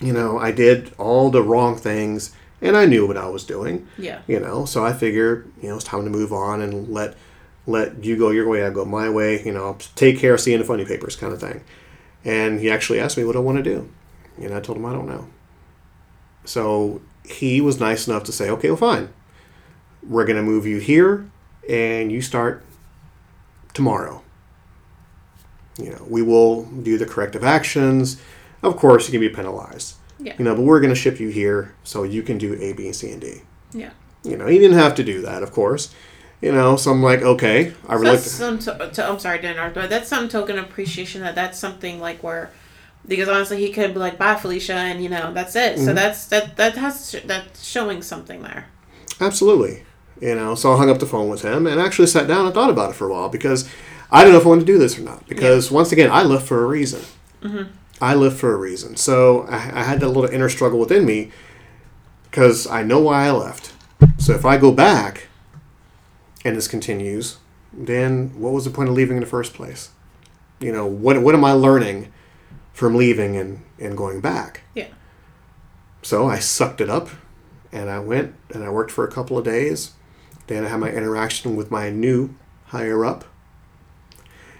You 0.00 0.12
know, 0.12 0.38
I 0.38 0.50
did 0.50 0.92
all 0.98 1.30
the 1.30 1.42
wrong 1.42 1.76
things, 1.76 2.32
and 2.62 2.76
I 2.76 2.86
knew 2.86 3.06
what 3.06 3.16
I 3.18 3.28
was 3.28 3.44
doing 3.44 3.86
Yeah. 3.98 4.20
you 4.26 4.38
know 4.40 4.64
so 4.66 4.84
i 4.84 4.92
figured 4.92 5.50
you 5.62 5.68
know 5.68 5.76
it's 5.76 5.84
time 5.84 6.04
to 6.04 6.10
move 6.10 6.30
on 6.32 6.60
and 6.60 6.88
let 6.88 7.16
let 7.66 8.04
you 8.04 8.16
go 8.18 8.28
your 8.30 8.46
way 8.48 8.64
i 8.64 8.70
go 8.70 8.84
my 8.84 9.08
way 9.08 9.42
you 9.42 9.52
know 9.52 9.76
take 9.94 10.18
care 10.18 10.34
of 10.34 10.40
seeing 10.40 10.58
the 10.58 10.64
funny 10.64 10.84
papers 10.84 11.16
kind 11.16 11.32
of 11.32 11.40
thing 11.40 11.62
and 12.24 12.60
he 12.60 12.70
actually 12.70 13.00
asked 13.00 13.16
me 13.16 13.24
what 13.24 13.34
i 13.36 13.38
want 13.38 13.56
to 13.56 13.62
do 13.62 13.88
and 14.38 14.52
i 14.54 14.60
told 14.60 14.76
him 14.78 14.84
i 14.86 14.92
don't 14.92 15.08
know 15.08 15.26
so 16.44 17.00
he 17.24 17.60
was 17.60 17.78
nice 17.80 18.06
enough 18.08 18.24
to 18.24 18.32
say 18.32 18.50
okay 18.50 18.68
well 18.68 18.76
fine 18.76 19.08
we're 20.06 20.24
going 20.26 20.36
to 20.36 20.42
move 20.42 20.66
you 20.66 20.78
here 20.78 21.24
and 21.68 22.10
you 22.12 22.20
start 22.22 22.62
tomorrow 23.74 24.22
you 25.78 25.90
know 25.90 26.04
we 26.08 26.22
will 26.22 26.64
do 26.64 26.98
the 26.98 27.06
corrective 27.06 27.44
actions 27.44 28.20
of 28.62 28.76
course 28.76 29.06
you 29.06 29.12
can 29.12 29.20
be 29.20 29.28
penalized 29.28 29.94
Yeah. 30.18 30.34
you 30.38 30.44
know 30.44 30.54
but 30.54 30.62
we're 30.62 30.80
going 30.80 30.90
to 30.94 31.00
ship 31.00 31.20
you 31.20 31.28
here 31.28 31.74
so 31.84 32.02
you 32.02 32.22
can 32.22 32.38
do 32.38 32.54
a 32.60 32.72
b 32.72 32.92
c 32.92 33.10
and 33.12 33.20
d 33.20 33.42
Yeah. 33.72 33.90
you 34.24 34.36
know, 34.36 34.46
he 34.46 34.58
didn't 34.58 34.78
have 34.78 34.94
to 34.96 35.04
do 35.04 35.22
that, 35.22 35.42
of 35.42 35.52
course. 35.52 35.94
You 36.42 36.52
know, 36.52 36.76
so 36.76 36.90
I'm 36.90 37.02
like, 37.02 37.20
okay, 37.22 37.72
I 37.88 37.94
So 37.96 38.00
really. 38.00 38.16
that's 38.16 38.30
some. 38.30 38.58
To, 38.60 38.90
to, 38.94 39.04
I'm 39.08 39.18
sorry, 39.18 39.38
to 39.40 39.50
interrupt, 39.50 39.74
but 39.74 39.88
that's 39.90 40.08
some 40.08 40.26
token 40.28 40.58
appreciation 40.58 41.20
that 41.22 41.34
that's 41.34 41.58
something 41.58 42.00
like 42.00 42.22
where, 42.22 42.50
because 43.06 43.28
honestly, 43.28 43.58
he 43.64 43.70
could 43.72 43.92
be 43.92 44.00
like, 44.00 44.16
"Bye, 44.16 44.36
Felicia," 44.36 44.72
and 44.74 45.02
you 45.02 45.10
know, 45.10 45.32
that's 45.34 45.54
it. 45.54 45.76
Mm-hmm. 45.76 45.84
So 45.84 45.92
that's 45.92 46.24
that. 46.32 46.56
That 46.56 46.76
has 46.78 47.14
that's 47.26 47.62
showing 47.62 48.00
something 48.02 48.40
there. 48.42 48.66
Absolutely. 49.20 49.84
You 50.20 50.34
know, 50.34 50.54
so 50.54 50.72
I 50.72 50.76
hung 50.76 50.90
up 50.90 50.98
the 50.98 51.06
phone 51.06 51.30
with 51.30 51.42
him 51.42 51.66
and 51.66 51.80
actually 51.80 52.06
sat 52.06 52.28
down 52.28 52.44
and 52.44 52.54
thought 52.54 52.68
about 52.70 52.90
it 52.90 52.96
for 52.96 53.08
a 53.08 53.12
while 53.12 53.30
because 53.30 53.68
I 54.10 54.20
didn't 54.20 54.34
know 54.34 54.40
if 54.40 54.46
I 54.46 54.50
wanted 54.50 54.66
to 54.66 54.72
do 54.72 54.78
this 54.78 54.98
or 54.98 55.02
not. 55.02 55.26
Because 55.26 55.70
once 55.70 55.92
again, 55.92 56.10
I 56.10 56.22
left 56.22 56.46
for 56.46 56.62
a 56.62 56.66
reason. 56.66 57.00
Mm-hmm. 57.42 57.72
I 58.02 58.14
left 58.14 58.36
for 58.36 58.52
a 58.52 58.56
reason. 58.56 58.96
So 58.96 59.42
I, 59.42 59.56
I 59.80 59.82
had 59.82 60.00
that 60.00 60.08
little 60.08 60.26
inner 60.26 60.48
struggle 60.48 60.78
within 60.78 61.06
me 61.06 61.30
because 62.24 62.66
I 62.66 62.82
know 62.82 63.00
why 63.00 63.26
I 63.26 63.30
left. 63.30 63.72
So 64.18 64.34
if 64.34 64.44
I 64.44 64.58
go 64.58 64.72
back 64.72 65.28
and 66.44 66.56
this 66.56 66.68
continues, 66.68 67.38
then 67.72 68.38
what 68.38 68.52
was 68.52 68.64
the 68.64 68.70
point 68.70 68.88
of 68.88 68.94
leaving 68.94 69.16
in 69.16 69.22
the 69.22 69.28
first 69.28 69.54
place? 69.54 69.90
You 70.58 70.72
know, 70.72 70.86
what, 70.86 71.22
what 71.22 71.34
am 71.34 71.44
I 71.44 71.52
learning 71.52 72.12
from 72.72 72.94
leaving 72.94 73.36
and, 73.36 73.62
and 73.78 73.96
going 73.96 74.20
back? 74.20 74.62
Yeah. 74.74 74.88
So 76.02 76.26
I 76.26 76.38
sucked 76.38 76.80
it 76.80 76.90
up 76.90 77.08
and 77.72 77.88
I 77.90 78.00
went 78.00 78.34
and 78.52 78.64
I 78.64 78.70
worked 78.70 78.90
for 78.90 79.04
a 79.04 79.10
couple 79.10 79.38
of 79.38 79.44
days. 79.44 79.92
Then 80.50 80.64
I 80.64 80.68
had 80.68 80.80
my 80.80 80.90
interaction 80.90 81.54
with 81.54 81.70
my 81.70 81.90
new 81.90 82.34
higher 82.66 83.04
up. 83.04 83.24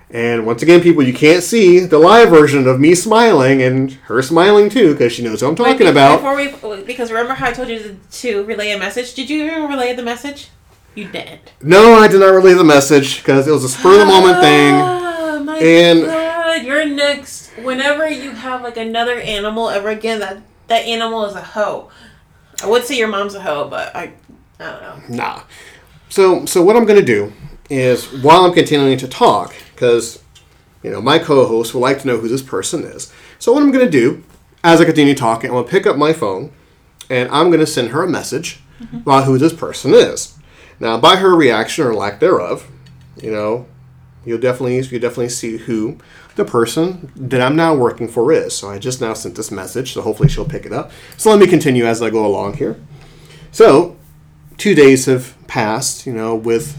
And 0.09 0.47
once 0.47 0.62
again, 0.62 0.82
people, 0.82 1.03
you 1.03 1.12
can't 1.12 1.43
see 1.43 1.80
the 1.80 1.99
live 1.99 2.30
version 2.30 2.68
of 2.68 2.78
me 2.78 2.95
smiling 2.95 3.61
and 3.61 3.91
her 4.05 4.22
smiling 4.22 4.70
too 4.70 4.93
because 4.93 5.12
she 5.12 5.24
knows 5.24 5.43
what 5.43 5.49
I'm 5.49 5.57
talking 5.57 5.86
Wait, 5.86 5.91
about. 5.91 6.18
Before 6.18 6.76
we, 6.76 6.84
because 6.84 7.11
remember 7.11 7.34
how 7.34 7.49
I 7.49 7.53
told 7.53 7.68
you 7.68 7.80
to, 7.80 7.97
to 8.20 8.45
relay 8.45 8.70
a 8.70 8.78
message? 8.78 9.14
Did 9.14 9.28
you 9.28 9.43
even 9.45 9.68
relay 9.68 9.93
the 9.93 10.05
message? 10.05 10.51
You 10.95 11.09
didn't. 11.09 11.55
No, 11.61 11.95
I 11.95 12.07
did 12.07 12.20
not 12.20 12.34
relay 12.34 12.55
the 12.55 12.62
message 12.62 13.18
because 13.18 13.49
it 13.49 13.51
was 13.51 13.64
a 13.64 13.68
spur 13.68 13.95
of 13.95 13.99
the 13.99 14.07
moment 14.07 14.36
ah, 14.36 14.41
thing. 14.41 14.74
Oh 14.74 15.43
my 15.43 15.59
And- 15.59 16.03
god! 16.03 16.62
You're 16.62 16.86
next. 16.86 17.51
Whenever 17.64 18.09
you 18.09 18.30
have 18.30 18.62
like 18.62 18.76
another 18.76 19.18
animal 19.18 19.68
ever 19.68 19.88
again, 19.88 20.20
that 20.20 20.41
that 20.68 20.84
animal 20.84 21.24
is 21.24 21.34
a 21.34 21.43
hoe. 21.43 21.91
I 22.62 22.68
would 22.68 22.84
say 22.84 22.97
your 22.97 23.09
mom's 23.09 23.34
a 23.34 23.41
hoe, 23.41 23.66
but 23.68 23.95
I, 23.97 24.12
I 24.61 24.70
don't 24.70 24.82
know. 24.82 25.16
Nah. 25.16 25.43
So, 26.11 26.45
so 26.45 26.63
what 26.63 26.77
I'm 26.77 26.85
going 26.85 26.99
to 26.99 27.07
do 27.07 27.33
is 27.71 28.13
while 28.23 28.45
I'm 28.45 28.53
continuing 28.53 28.99
to 28.99 29.09
talk, 29.09 29.55
because 29.73 30.23
you 30.83 30.91
know 30.91 31.01
my 31.01 31.19
co-host 31.19 31.73
would 31.73 31.81
like 31.81 32.01
to 32.01 32.07
know 32.07 32.19
who 32.19 32.29
this 32.29 32.43
person 32.43 32.83
is. 32.83 33.13
So 33.39 33.53
what 33.53 33.63
I'm 33.63 33.71
going 33.71 33.85
to 33.85 33.91
do 33.91 34.23
as 34.63 34.81
I 34.81 34.85
continue 34.85 35.15
talking, 35.15 35.51
I'm 35.51 35.55
going 35.55 35.65
to 35.65 35.71
pick 35.71 35.87
up 35.87 35.97
my 35.97 36.13
phone 36.13 36.53
and 37.09 37.31
I'm 37.31 37.47
going 37.47 37.61
to 37.61 37.67
send 37.67 37.91
her 37.91 38.03
a 38.03 38.09
message 38.09 38.61
mm-hmm. 38.81 38.99
about 38.99 39.25
who 39.25 39.39
this 39.39 39.55
person 39.55 39.95
is. 39.95 40.37
Now, 40.81 40.99
by 40.99 41.17
her 41.17 41.35
reaction 41.35 41.87
or 41.87 41.95
lack 41.95 42.21
thereof, 42.21 42.69
you 43.23 43.31
know, 43.31 43.67
you'll 44.25 44.41
definitely 44.41 44.77
you 44.77 44.99
definitely 44.99 45.29
see 45.29 45.59
who 45.59 45.99
the 46.35 46.45
person 46.45 47.13
that 47.15 47.41
I'm 47.41 47.55
now 47.55 47.75
working 47.75 48.09
for 48.09 48.33
is. 48.33 48.57
So 48.57 48.69
I 48.69 48.79
just 48.79 49.01
now 49.01 49.15
sent 49.15 49.37
this 49.37 49.51
message, 49.51 49.93
so 49.93 50.03
hopefully 50.03 50.29
she'll 50.29 50.45
pick 50.45 50.67
it 50.67 50.73
up. 50.73 50.91
So 51.17 51.31
let 51.31 51.39
me 51.39 51.47
continue 51.47 51.87
as 51.87 52.03
I 52.03 52.11
go 52.11 52.27
along 52.27 52.55
here. 52.55 52.81
So 53.53 53.97
two 54.61 54.75
days 54.75 55.07
have 55.07 55.35
passed, 55.49 56.07
you 56.07 56.13
know, 56.13 56.35
with 56.37 56.77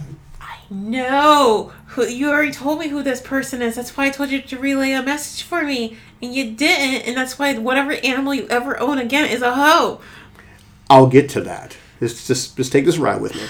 No, 0.70 1.74
who, 1.88 2.06
you 2.08 2.30
already 2.30 2.52
told 2.52 2.80
me 2.80 2.88
who 2.88 3.04
this 3.04 3.20
person 3.20 3.62
is. 3.62 3.76
That's 3.76 3.98
why 3.98 4.06
I 4.06 4.10
told 4.12 4.30
you 4.30 4.42
to 4.42 4.58
relay 4.58 4.92
a 4.92 5.02
message 5.02 5.44
for 5.44 5.64
me, 5.64 5.98
and 6.22 6.34
you 6.34 6.52
didn't. 6.52 7.08
And 7.08 7.18
that's 7.18 7.38
why 7.38 7.58
whatever 7.58 7.92
animal 7.92 8.34
you 8.34 8.48
ever 8.50 8.80
own 8.80 9.00
again 9.00 9.30
is 9.30 9.42
a 9.42 9.56
hoe. 9.56 10.00
I'll 10.90 11.08
get 11.08 11.28
to 11.32 11.42
that. 11.42 11.76
Just, 12.00 12.28
just, 12.28 12.56
just 12.56 12.72
take 12.72 12.86
this 12.86 12.98
ride 12.98 13.22
with 13.22 13.36
me. 13.36 13.42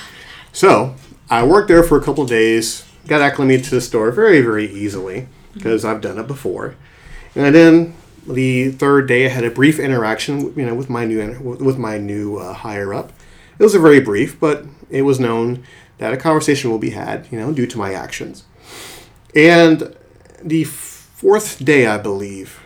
So, 0.54 0.96
I 1.30 1.44
worked 1.44 1.68
there 1.68 1.84
for 1.84 1.98
a 1.98 2.04
couple 2.04 2.24
of 2.24 2.30
days, 2.30 2.86
got 3.08 3.22
acclimated 3.22 3.66
to 3.66 3.76
the 3.76 3.82
store 3.82 4.12
very, 4.12 4.42
very 4.42 4.66
easily 4.66 5.28
because 5.54 5.86
I've 5.86 6.02
done 6.02 6.18
it 6.18 6.28
before. 6.28 6.76
And 7.36 7.54
then 7.54 7.96
the 8.26 8.72
third 8.72 9.08
day, 9.08 9.26
I 9.26 9.30
had 9.30 9.44
a 9.44 9.52
brief 9.52 9.80
interaction, 9.80 10.54
you 10.58 10.66
know, 10.66 10.76
with 10.76 10.90
my 10.90 11.06
new 11.06 11.40
with 11.40 11.78
my 11.78 11.98
new 11.98 12.38
uh, 12.38 12.54
higher 12.54 12.94
up. 12.94 13.12
It 13.62 13.66
was 13.66 13.76
a 13.76 13.80
very 13.80 14.00
brief, 14.00 14.40
but 14.40 14.66
it 14.90 15.04
was 15.04 15.20
known 15.20 15.64
that 16.00 16.14
a 16.14 16.18
conversation 16.18 16.72
will 16.72 16.80
be 16.80 16.90
had, 16.90 17.28
you 17.32 17.38
know, 17.38 17.54
due 17.54 17.68
to 17.68 17.78
my 17.78 17.94
actions. 17.94 18.44
And 19.36 19.96
the 20.44 20.64
fourth 20.64 21.64
day, 21.64 21.86
I 21.86 22.00
believe, 22.00 22.60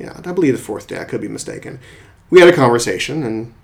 yeah, 0.00 0.20
I 0.24 0.32
believe 0.32 0.54
the 0.54 0.60
fourth 0.60 0.88
day. 0.88 0.98
I 0.98 1.04
could 1.04 1.20
be 1.20 1.28
mistaken. 1.28 1.78
We 2.28 2.40
had 2.40 2.48
a 2.48 2.56
conversation, 2.56 3.22
and 3.22 3.54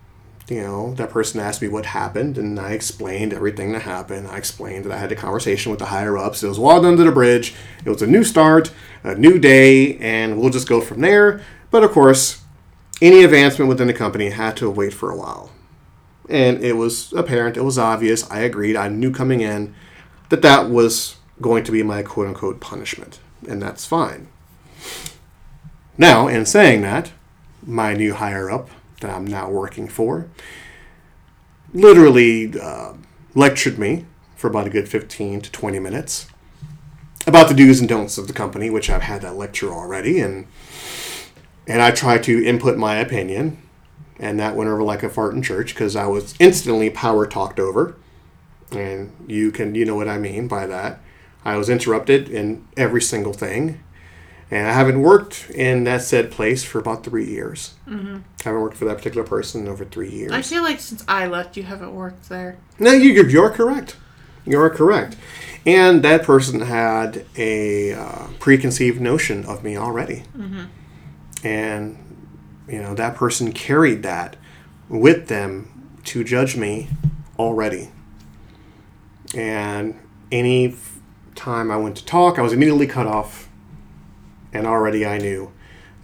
you 0.48 0.62
know, 0.62 0.94
that 0.94 1.10
person 1.10 1.40
asked 1.40 1.62
me 1.62 1.66
what 1.66 1.86
happened, 1.86 2.38
and 2.38 2.60
I 2.60 2.74
explained 2.74 3.32
everything 3.32 3.72
that 3.72 3.82
happened. 3.82 4.28
I 4.28 4.36
explained 4.36 4.84
that 4.84 4.92
I 4.92 4.98
had 4.98 5.10
a 5.10 5.16
conversation 5.16 5.70
with 5.70 5.80
the 5.80 5.86
higher 5.86 6.16
ups. 6.16 6.44
It 6.44 6.48
was 6.48 6.60
water 6.60 6.86
under 6.86 7.02
the 7.02 7.10
bridge. 7.10 7.56
It 7.84 7.90
was 7.90 8.02
a 8.02 8.06
new 8.06 8.22
start, 8.22 8.70
a 9.02 9.16
new 9.16 9.40
day, 9.40 9.96
and 9.98 10.38
we'll 10.38 10.50
just 10.50 10.68
go 10.68 10.80
from 10.80 11.00
there. 11.00 11.42
But 11.72 11.82
of 11.82 11.90
course, 11.90 12.40
any 13.02 13.24
advancement 13.24 13.68
within 13.68 13.88
the 13.88 13.92
company 13.92 14.30
had 14.30 14.56
to 14.58 14.70
wait 14.70 14.94
for 14.94 15.10
a 15.10 15.16
while. 15.16 15.50
And 16.28 16.62
it 16.62 16.74
was 16.74 17.12
apparent, 17.12 17.56
it 17.56 17.62
was 17.62 17.78
obvious, 17.78 18.28
I 18.30 18.40
agreed, 18.40 18.76
I 18.76 18.88
knew 18.88 19.12
coming 19.12 19.40
in 19.40 19.74
that 20.28 20.42
that 20.42 20.68
was 20.68 21.16
going 21.40 21.62
to 21.64 21.72
be 21.72 21.82
my 21.82 22.02
quote 22.02 22.26
unquote 22.26 22.60
punishment. 22.60 23.20
And 23.48 23.62
that's 23.62 23.84
fine. 23.84 24.28
Now, 25.96 26.28
in 26.28 26.44
saying 26.46 26.82
that, 26.82 27.12
my 27.64 27.94
new 27.94 28.14
higher 28.14 28.50
up 28.50 28.70
that 29.00 29.10
I'm 29.10 29.26
now 29.26 29.50
working 29.50 29.88
for 29.88 30.28
literally 31.72 32.58
uh, 32.58 32.94
lectured 33.34 33.78
me 33.78 34.06
for 34.36 34.48
about 34.48 34.66
a 34.66 34.70
good 34.70 34.88
15 34.88 35.40
to 35.42 35.52
20 35.52 35.78
minutes 35.78 36.26
about 37.26 37.48
the 37.48 37.54
do's 37.54 37.80
and 37.80 37.88
don'ts 37.88 38.18
of 38.18 38.28
the 38.28 38.32
company, 38.32 38.70
which 38.70 38.88
I've 38.88 39.02
had 39.02 39.22
that 39.22 39.36
lecture 39.36 39.72
already, 39.72 40.20
and 40.20 40.46
and 41.66 41.82
I 41.82 41.90
try 41.90 42.18
to 42.18 42.44
input 42.44 42.78
my 42.78 42.94
opinion, 42.96 43.60
and 44.18 44.38
that 44.38 44.56
went 44.56 44.70
over 44.70 44.82
like 44.82 45.02
a 45.02 45.10
fart 45.10 45.34
in 45.34 45.42
church 45.42 45.74
because 45.74 45.96
I 45.96 46.06
was 46.06 46.34
instantly 46.38 46.90
power 46.90 47.26
talked 47.26 47.60
over, 47.60 47.96
and 48.72 49.12
you 49.26 49.50
can 49.50 49.74
you 49.74 49.84
know 49.84 49.96
what 49.96 50.08
I 50.08 50.18
mean 50.18 50.48
by 50.48 50.66
that. 50.66 51.00
I 51.44 51.56
was 51.56 51.68
interrupted 51.68 52.28
in 52.28 52.66
every 52.76 53.02
single 53.02 53.32
thing, 53.32 53.80
and 54.50 54.66
I 54.66 54.72
haven't 54.72 55.00
worked 55.00 55.50
in 55.50 55.84
that 55.84 56.02
said 56.02 56.30
place 56.30 56.64
for 56.64 56.78
about 56.78 57.04
three 57.04 57.26
years. 57.26 57.74
Mm-hmm. 57.88 58.16
I 58.16 58.42
haven't 58.42 58.60
worked 58.60 58.76
for 58.76 58.84
that 58.86 58.98
particular 58.98 59.26
person 59.26 59.62
in 59.62 59.68
over 59.68 59.84
three 59.84 60.10
years. 60.10 60.32
I 60.32 60.42
feel 60.42 60.62
like 60.62 60.80
since 60.80 61.04
I 61.06 61.26
left, 61.26 61.56
you 61.56 61.62
haven't 61.62 61.94
worked 61.94 62.28
there. 62.28 62.58
No, 62.78 62.92
you, 62.92 63.10
you're, 63.10 63.28
you're 63.28 63.50
correct. 63.50 63.96
You 64.44 64.60
are 64.60 64.70
correct. 64.70 65.16
And 65.64 66.04
that 66.04 66.22
person 66.22 66.60
had 66.60 67.26
a 67.36 67.92
uh, 67.92 68.26
preconceived 68.38 69.00
notion 69.00 69.44
of 69.46 69.64
me 69.64 69.76
already. 69.76 70.22
And, 71.44 71.98
you 72.68 72.80
know, 72.80 72.94
that 72.94 73.14
person 73.14 73.52
carried 73.52 74.02
that 74.02 74.36
with 74.88 75.28
them 75.28 75.98
to 76.04 76.24
judge 76.24 76.56
me 76.56 76.88
already. 77.38 77.90
And 79.34 79.98
any 80.32 80.74
time 81.34 81.70
I 81.70 81.76
went 81.76 81.96
to 81.98 82.04
talk, 82.04 82.38
I 82.38 82.42
was 82.42 82.52
immediately 82.52 82.86
cut 82.86 83.06
off. 83.06 83.48
And 84.52 84.66
already 84.66 85.04
I 85.04 85.18
knew 85.18 85.52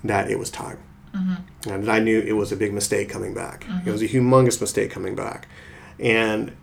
that 0.04 0.30
it 0.30 0.38
was 0.38 0.50
time. 0.50 0.78
Mm-hmm. 1.14 1.70
And 1.70 1.90
I 1.90 2.00
knew 2.00 2.20
it 2.20 2.32
was 2.32 2.52
a 2.52 2.56
big 2.56 2.72
mistake 2.72 3.08
coming 3.08 3.34
back. 3.34 3.66
It 3.86 3.90
was 3.90 4.02
a 4.02 4.08
mm-hmm. 4.08 4.32
humongous 4.32 4.60
mistake 4.60 4.90
coming 4.90 5.14
back. 5.14 5.48
And 5.98 6.54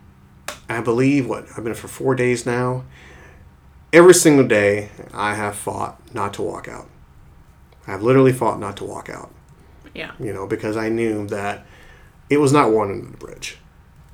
I 0.67 0.81
believe 0.81 1.27
what 1.27 1.47
I've 1.57 1.63
been 1.63 1.73
for 1.73 1.87
four 1.87 2.15
days 2.15 2.45
now. 2.45 2.83
Every 3.91 4.13
single 4.13 4.47
day, 4.47 4.89
I 5.13 5.33
have 5.33 5.55
fought 5.55 5.99
not 6.13 6.33
to 6.35 6.43
walk 6.43 6.67
out. 6.67 6.87
I've 7.87 8.03
literally 8.03 8.33
fought 8.33 8.59
not 8.59 8.77
to 8.77 8.83
walk 8.83 9.09
out. 9.09 9.31
Yeah. 9.99 10.11
You 10.19 10.33
know, 10.33 10.47
because 10.47 10.77
I 10.77 10.89
knew 10.89 11.27
that 11.27 11.65
it 12.29 12.37
was 12.37 12.51
not 12.53 12.71
one 12.71 12.89
under 12.91 13.11
the 13.11 13.17
bridge. 13.17 13.57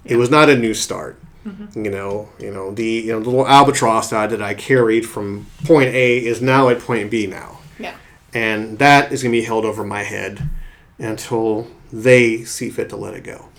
It 0.03 0.17
was 0.17 0.29
not 0.29 0.49
a 0.49 0.57
new 0.57 0.73
start. 0.73 1.19
Mm-hmm. 1.45 1.85
You 1.85 1.91
know, 1.91 2.29
you 2.39 2.51
know 2.51 2.71
the 2.73 2.83
you 2.85 3.11
know 3.11 3.19
the 3.19 3.29
little 3.29 3.47
albatross 3.47 4.09
that 4.09 4.19
I, 4.19 4.27
that 4.27 4.41
I 4.41 4.53
carried 4.55 5.07
from 5.07 5.45
point 5.63 5.89
A 5.93 6.17
is 6.25 6.41
now 6.41 6.69
at 6.69 6.79
point 6.79 7.11
B 7.11 7.27
now, 7.27 7.59
Yeah. 7.77 7.95
and 8.33 8.79
that 8.79 9.11
is 9.11 9.21
going 9.21 9.31
to 9.31 9.39
be 9.39 9.45
held 9.45 9.63
over 9.63 9.83
my 9.83 10.01
head 10.01 10.49
until 10.97 11.67
they 11.93 12.43
see 12.45 12.71
fit 12.71 12.89
to 12.89 12.95
let 12.95 13.13
it 13.13 13.23
go. 13.23 13.49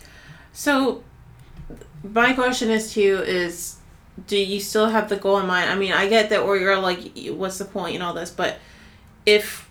So, 0.53 1.05
my 2.03 2.33
question 2.33 2.71
is 2.71 2.93
to 2.95 3.01
you 3.01 3.19
is, 3.19 3.77
do 4.27 4.37
you 4.37 4.59
still 4.59 4.89
have 4.89 5.09
the 5.09 5.17
goal 5.17 5.39
in 5.39 5.47
mind? 5.47 5.71
I 5.71 5.77
mean, 5.77 5.93
I 5.93 6.09
get 6.09 6.31
that, 6.31 6.41
or 6.41 6.57
you're 6.57 6.79
like, 6.81 7.13
what's 7.31 7.59
the 7.59 7.67
point 7.67 7.95
and 7.95 8.03
all 8.03 8.15
this, 8.15 8.31
but 8.31 8.59
if, 9.27 9.66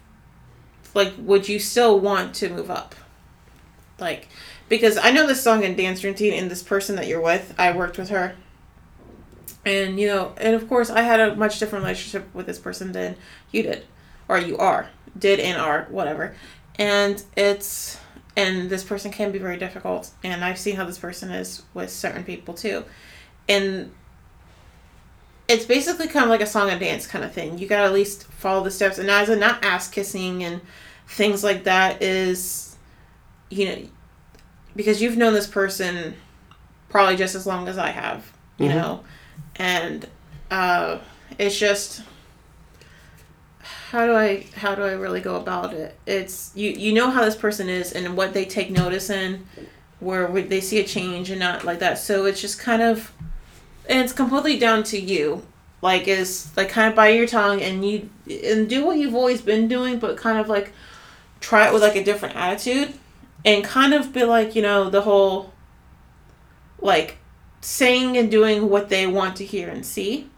like, 0.96 1.14
would 1.20 1.48
you 1.48 1.60
still 1.60 2.00
want 2.00 2.34
to 2.36 2.50
move 2.50 2.72
up? 2.72 2.96
Like, 4.00 4.28
because 4.68 4.98
I 4.98 5.12
know 5.12 5.28
this 5.28 5.44
song 5.44 5.64
and 5.64 5.78
dance 5.78 6.04
routine, 6.04 6.34
and 6.34 6.50
this 6.50 6.64
person 6.64 6.96
that 6.96 7.08
you're 7.08 7.22
with, 7.22 7.54
I 7.58 7.72
worked 7.72 8.00
with 8.00 8.10
her. 8.10 8.36
And, 9.64 10.00
you 10.00 10.08
know, 10.08 10.34
and 10.38 10.56
of 10.56 10.68
course, 10.68 10.90
I 10.90 11.02
had 11.02 11.20
a 11.20 11.36
much 11.36 11.60
different 11.60 11.86
relationship 11.86 12.34
with 12.34 12.48
this 12.48 12.60
person 12.60 12.92
than 12.92 13.16
you 13.52 13.62
did, 13.62 13.86
or 14.28 14.40
you 14.40 14.58
are, 14.58 14.90
did 15.18 15.40
and 15.40 15.62
are, 15.62 15.86
whatever. 15.90 16.36
And 16.78 17.24
it's, 17.38 18.00
and 18.38 18.70
this 18.70 18.84
person 18.84 19.12
can 19.12 19.32
be 19.32 19.40
very 19.40 19.58
difficult 19.58 20.12
and 20.24 20.44
i've 20.44 20.60
seen 20.60 20.76
how 20.76 20.86
this 20.86 20.98
person 20.98 21.32
is 21.32 21.64
with 21.74 21.90
certain 21.90 22.24
people 22.24 22.54
too 22.54 22.84
and 23.48 23.92
it's 25.48 25.66
basically 25.66 26.08
kind 26.08 26.24
of 26.24 26.30
like 26.30 26.42
a 26.42 26.46
song 26.46 26.70
and 26.70 26.80
dance 26.80 27.08
kind 27.08 27.24
of 27.24 27.32
thing 27.32 27.58
you 27.58 27.68
gotta 27.68 27.86
at 27.86 27.94
least 27.94 28.26
follow 28.26 28.64
the 28.64 28.72
steps 28.72 28.98
and 28.98 29.10
as 29.10 29.30
a 29.30 29.36
not 29.36 29.64
ass 29.64 29.88
kissing 29.88 30.44
and 30.44 30.62
things 31.08 31.44
like 31.44 31.64
that 31.66 32.02
is 32.02 32.76
you 33.50 33.66
know 33.68 33.78
because 34.76 35.02
you've 35.02 35.18
known 35.18 35.34
this 35.34 35.48
person 35.48 36.14
probably 36.90 37.16
just 37.16 37.36
as 37.36 37.46
long 37.46 37.68
as 37.68 37.78
i 37.78 37.90
have 37.90 38.32
you 38.58 38.68
Mhm. 38.70 38.76
know 38.76 39.04
and 39.58 40.08
uh 40.52 40.98
it's 41.38 41.58
just 41.58 42.02
how 43.62 44.06
do 44.06 44.14
I 44.16 44.46
how 44.56 44.76
do 44.76 44.84
I 44.84 44.92
really 44.92 45.22
go 45.22 45.36
about 45.38 45.74
it? 45.74 45.98
It's 46.06 46.52
you 46.56 46.70
you 46.72 46.94
know 46.94 47.10
how 47.10 47.24
this 47.24 47.36
person 47.36 47.70
is 47.70 47.92
and 47.94 48.18
what 48.18 48.34
they 48.34 48.46
take 48.46 48.70
notice 48.70 49.10
in, 49.10 49.46
where 50.00 50.28
they 50.28 50.60
see 50.62 50.80
a 50.80 50.84
change 50.84 51.30
and 51.30 51.40
not 51.40 51.64
like 51.64 51.80
that. 51.80 51.98
So 51.98 52.26
it's 52.26 52.42
just 52.42 52.60
kind 52.60 52.82
of, 52.82 53.12
and 53.90 54.00
it's 54.00 54.12
completely 54.14 54.58
down 54.60 54.84
to 54.84 55.00
you. 55.00 55.44
Like 55.82 56.08
is 56.08 56.50
like 56.58 56.70
kind 56.70 56.90
of 56.90 56.96
by 56.96 57.10
your 57.10 57.28
tongue 57.28 57.62
and 57.62 57.88
you 57.90 58.10
and 58.44 58.68
do 58.70 58.86
what 58.86 58.98
you've 58.98 59.16
always 59.16 59.42
been 59.42 59.68
doing, 59.68 60.00
but 60.00 60.18
kind 60.18 60.40
of 60.40 60.50
like 60.50 60.74
try 61.46 61.68
it 61.68 61.74
with 61.74 61.82
like 61.82 61.96
a 61.96 62.04
different 62.04 62.36
attitude, 62.36 62.94
and 63.44 63.64
kind 63.64 63.94
of 63.94 64.12
be 64.14 64.24
like 64.24 64.56
you 64.56 64.62
know 64.62 64.90
the 64.90 65.02
whole. 65.02 65.54
Like, 66.80 67.18
saying 67.62 68.16
and 68.16 68.30
doing 68.30 68.70
what 68.70 68.90
they 68.90 69.08
want 69.08 69.36
to 69.38 69.46
hear 69.46 69.70
and 69.70 69.84
see 69.84 70.30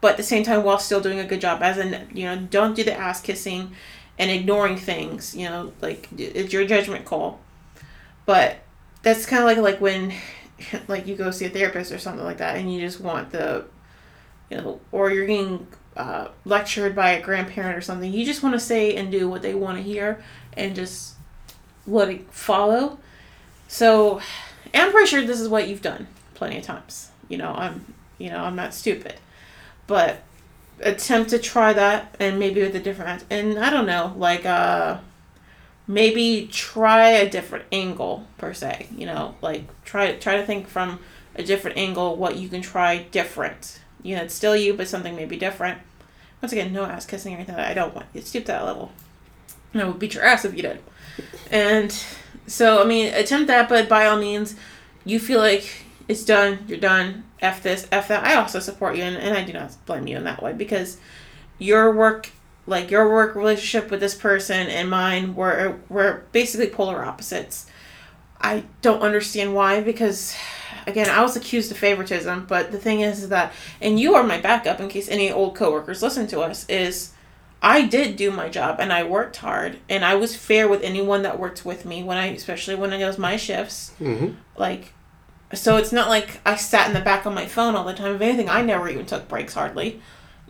but 0.00 0.12
at 0.12 0.16
the 0.18 0.22
same 0.22 0.42
time 0.44 0.62
while 0.62 0.78
still 0.78 1.00
doing 1.00 1.18
a 1.18 1.24
good 1.24 1.40
job 1.40 1.62
as 1.62 1.78
in 1.78 2.06
you 2.14 2.24
know 2.24 2.36
don't 2.36 2.76
do 2.76 2.84
the 2.84 2.92
ass 2.92 3.20
kissing 3.20 3.72
and 4.18 4.30
ignoring 4.30 4.76
things 4.76 5.34
you 5.34 5.48
know 5.48 5.72
like 5.80 6.08
it's 6.16 6.52
your 6.52 6.64
judgment 6.66 7.04
call 7.04 7.40
but 8.26 8.58
that's 9.02 9.26
kind 9.26 9.42
of 9.42 9.46
like 9.46 9.56
like 9.56 9.80
when 9.80 10.12
like 10.88 11.06
you 11.06 11.16
go 11.16 11.32
see 11.32 11.46
a 11.46 11.50
therapist 11.50 11.90
or 11.90 11.98
something 11.98 12.24
like 12.24 12.38
that 12.38 12.56
and 12.56 12.72
you 12.72 12.80
just 12.80 13.00
want 13.00 13.30
the 13.32 13.64
you 14.50 14.56
know 14.56 14.80
or 14.92 15.10
you're 15.10 15.26
getting 15.26 15.66
uh, 15.96 16.28
lectured 16.44 16.94
by 16.94 17.10
a 17.10 17.22
grandparent 17.22 17.76
or 17.76 17.80
something. 17.80 18.12
You 18.12 18.24
just 18.24 18.42
want 18.42 18.54
to 18.54 18.60
say 18.60 18.94
and 18.96 19.10
do 19.10 19.28
what 19.28 19.42
they 19.42 19.54
want 19.54 19.78
to 19.78 19.82
hear 19.82 20.22
and 20.56 20.74
just 20.74 21.14
let 21.86 22.08
it 22.08 22.30
follow. 22.32 22.98
So 23.68 24.20
i'm 24.74 24.90
pretty 24.90 25.06
sure 25.06 25.22
this 25.22 25.40
is 25.40 25.48
what 25.48 25.68
you've 25.68 25.82
done 25.82 26.06
plenty 26.34 26.58
of 26.58 26.64
times. 26.64 27.10
You 27.28 27.38
know 27.38 27.52
i'm 27.52 27.94
you 28.18 28.30
know 28.30 28.38
i'm 28.38 28.56
not 28.56 28.74
stupid. 28.74 29.14
But 29.86 30.22
attempt 30.80 31.30
to 31.30 31.38
try 31.38 31.72
that 31.72 32.14
and 32.18 32.38
maybe 32.38 32.60
with 32.60 32.74
a 32.74 32.80
different 32.80 33.24
and 33.30 33.58
i 33.58 33.70
don't 33.70 33.86
know 33.86 34.12
like 34.16 34.44
uh 34.44 34.98
maybe 35.86 36.48
try 36.50 37.10
a 37.10 37.28
different 37.28 37.64
angle 37.70 38.26
per 38.36 38.52
se 38.52 38.88
you 38.96 39.06
know 39.06 39.34
like 39.42 39.64
try 39.84 40.12
try 40.16 40.36
to 40.36 40.44
think 40.44 40.66
from 40.66 40.98
a 41.36 41.42
different 41.42 41.76
angle 41.76 42.16
what 42.16 42.36
you 42.36 42.48
can 42.48 42.60
try 42.60 42.98
different 43.12 43.80
you 44.02 44.16
know 44.16 44.22
it's 44.22 44.34
still 44.34 44.56
you 44.56 44.74
but 44.74 44.88
something 44.88 45.16
may 45.16 45.24
be 45.24 45.36
different. 45.36 45.78
Once 46.40 46.52
again 46.52 46.72
no 46.72 46.84
ass 46.84 47.06
kissing 47.06 47.34
or 47.34 47.36
anything 47.36 47.54
i 47.54 47.74
don't 47.74 47.94
want. 47.94 48.06
You 48.14 48.20
to 48.20 48.26
stoop 48.26 48.44
to 48.46 48.52
that 48.52 48.64
level. 48.64 48.92
I 49.74 49.84
would 49.84 49.98
beat 49.98 50.14
your 50.14 50.24
ass 50.24 50.44
if 50.44 50.54
you 50.54 50.62
did. 50.62 50.80
And 51.50 51.96
so 52.46 52.82
i 52.82 52.84
mean 52.84 53.12
attempt 53.14 53.46
that 53.48 53.68
but 53.68 53.88
by 53.88 54.06
all 54.06 54.18
means 54.18 54.56
you 55.04 55.18
feel 55.18 55.40
like 55.40 55.84
it's 56.08 56.24
done 56.24 56.64
you're 56.68 56.78
done. 56.78 57.24
F 57.40 57.62
this 57.62 57.88
f 57.90 58.08
that. 58.08 58.24
I 58.24 58.34
also 58.34 58.60
support 58.60 58.96
you 58.96 59.02
and, 59.02 59.16
and 59.16 59.36
i 59.36 59.42
do 59.42 59.52
not 59.52 59.74
blame 59.86 60.06
you 60.06 60.16
in 60.16 60.24
that 60.24 60.42
way 60.42 60.52
because 60.52 60.98
your 61.58 61.92
work 61.92 62.30
like 62.66 62.90
your 62.90 63.08
work 63.08 63.34
relationship 63.34 63.90
with 63.90 64.00
this 64.00 64.14
person 64.14 64.68
and 64.68 64.88
mine 64.88 65.34
were 65.34 65.78
were 65.88 66.24
basically 66.32 66.68
polar 66.68 67.04
opposites. 67.04 67.66
I 68.40 68.64
don't 68.80 69.02
understand 69.02 69.54
why 69.54 69.80
because 69.80 70.34
again 70.86 71.08
i 71.08 71.20
was 71.22 71.36
accused 71.36 71.70
of 71.70 71.78
favoritism 71.78 72.44
but 72.46 72.72
the 72.72 72.78
thing 72.78 73.00
is, 73.00 73.22
is 73.22 73.28
that 73.28 73.52
and 73.80 73.98
you 74.00 74.14
are 74.14 74.22
my 74.22 74.40
backup 74.40 74.80
in 74.80 74.88
case 74.88 75.08
any 75.08 75.30
old 75.30 75.54
coworkers 75.54 76.02
listen 76.02 76.26
to 76.26 76.40
us 76.40 76.68
is 76.68 77.12
I 77.64 77.86
did 77.86 78.16
do 78.16 78.32
my 78.32 78.48
job 78.48 78.80
and 78.80 78.92
I 78.92 79.04
worked 79.04 79.36
hard 79.36 79.78
and 79.88 80.04
I 80.04 80.16
was 80.16 80.34
fair 80.34 80.66
with 80.66 80.82
anyone 80.82 81.22
that 81.22 81.38
worked 81.38 81.64
with 81.64 81.84
me 81.84 82.02
when 82.02 82.18
I 82.18 82.26
especially 82.26 82.74
when 82.74 82.92
it 82.92 83.06
was 83.06 83.18
my 83.18 83.36
shifts. 83.36 83.92
hmm 83.98 84.30
Like 84.56 84.92
so 85.54 85.76
it's 85.76 85.92
not 85.92 86.08
like 86.08 86.40
I 86.44 86.56
sat 86.56 86.88
in 86.88 86.94
the 86.94 87.00
back 87.00 87.24
on 87.24 87.34
my 87.34 87.46
phone 87.46 87.76
all 87.76 87.84
the 87.84 87.94
time. 87.94 88.14
If 88.16 88.20
anything, 88.20 88.48
I 88.48 88.62
never 88.62 88.88
even 88.88 89.06
took 89.06 89.28
breaks 89.28 89.54
hardly. 89.54 90.00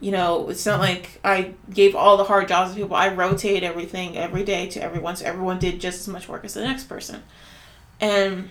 You 0.00 0.10
know, 0.10 0.48
it's 0.48 0.64
not 0.64 0.80
like 0.80 1.20
I 1.22 1.54
gave 1.72 1.94
all 1.94 2.16
the 2.16 2.24
hard 2.24 2.48
jobs 2.48 2.72
to 2.72 2.80
people. 2.80 2.96
I 2.96 3.08
rotated 3.08 3.62
everything 3.62 4.16
every 4.16 4.42
day 4.42 4.68
to 4.68 4.82
everyone 4.82 5.16
so 5.16 5.26
everyone 5.26 5.58
did 5.58 5.80
just 5.80 6.00
as 6.00 6.08
much 6.08 6.28
work 6.28 6.44
as 6.44 6.54
the 6.54 6.62
next 6.62 6.84
person. 6.84 7.22
And 8.00 8.48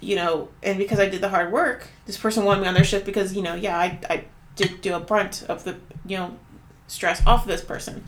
you 0.00 0.16
know, 0.16 0.48
and 0.62 0.78
because 0.78 0.98
I 0.98 1.08
did 1.08 1.20
the 1.20 1.28
hard 1.28 1.52
work, 1.52 1.88
this 2.06 2.16
person 2.18 2.44
wanted 2.44 2.62
me 2.62 2.68
on 2.68 2.74
their 2.74 2.84
shift 2.84 3.06
because, 3.06 3.34
you 3.34 3.42
know, 3.42 3.54
yeah, 3.54 3.78
I, 3.78 3.98
I 4.10 4.24
did 4.56 4.80
do 4.80 4.94
a 4.94 5.00
brunt 5.00 5.44
of 5.48 5.64
the, 5.64 5.76
you 6.06 6.16
know, 6.16 6.36
stress 6.86 7.26
off 7.26 7.42
of 7.42 7.48
this 7.48 7.62
person. 7.62 8.04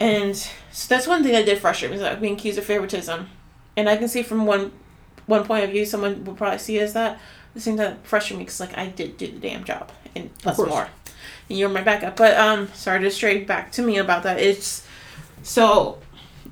And 0.00 0.36
so 0.36 0.88
that's 0.88 1.06
one 1.06 1.22
thing 1.22 1.32
that 1.32 1.46
did 1.46 1.58
frustrate 1.58 1.90
me, 1.90 1.96
is 1.96 2.02
that 2.02 2.20
being 2.20 2.34
accused 2.34 2.58
of 2.58 2.64
favoritism. 2.64 3.28
And 3.76 3.88
I 3.88 3.96
can 3.96 4.08
see 4.08 4.22
from 4.22 4.46
one 4.46 4.72
one 5.26 5.44
point 5.44 5.64
of 5.64 5.70
view, 5.70 5.84
someone 5.84 6.24
will 6.24 6.34
probably 6.34 6.58
see 6.58 6.78
it 6.78 6.82
as 6.82 6.94
that. 6.94 7.20
The 7.54 7.60
same 7.60 7.76
time, 7.76 7.98
frustrates 8.02 8.38
me 8.38 8.44
because 8.44 8.60
like 8.60 8.76
I 8.76 8.88
did 8.88 9.16
do 9.16 9.26
the 9.26 9.38
damn 9.38 9.64
job 9.64 9.90
and 10.14 10.36
plus 10.38 10.58
more. 10.58 10.88
And 11.48 11.58
you're 11.58 11.68
my 11.68 11.82
backup. 11.82 12.16
But 12.16 12.36
um, 12.36 12.68
sorry 12.74 13.00
to 13.00 13.10
stray 13.10 13.44
back 13.44 13.72
to 13.72 13.82
me 13.82 13.98
about 13.98 14.22
that. 14.22 14.40
It's 14.40 14.86
so, 15.42 15.98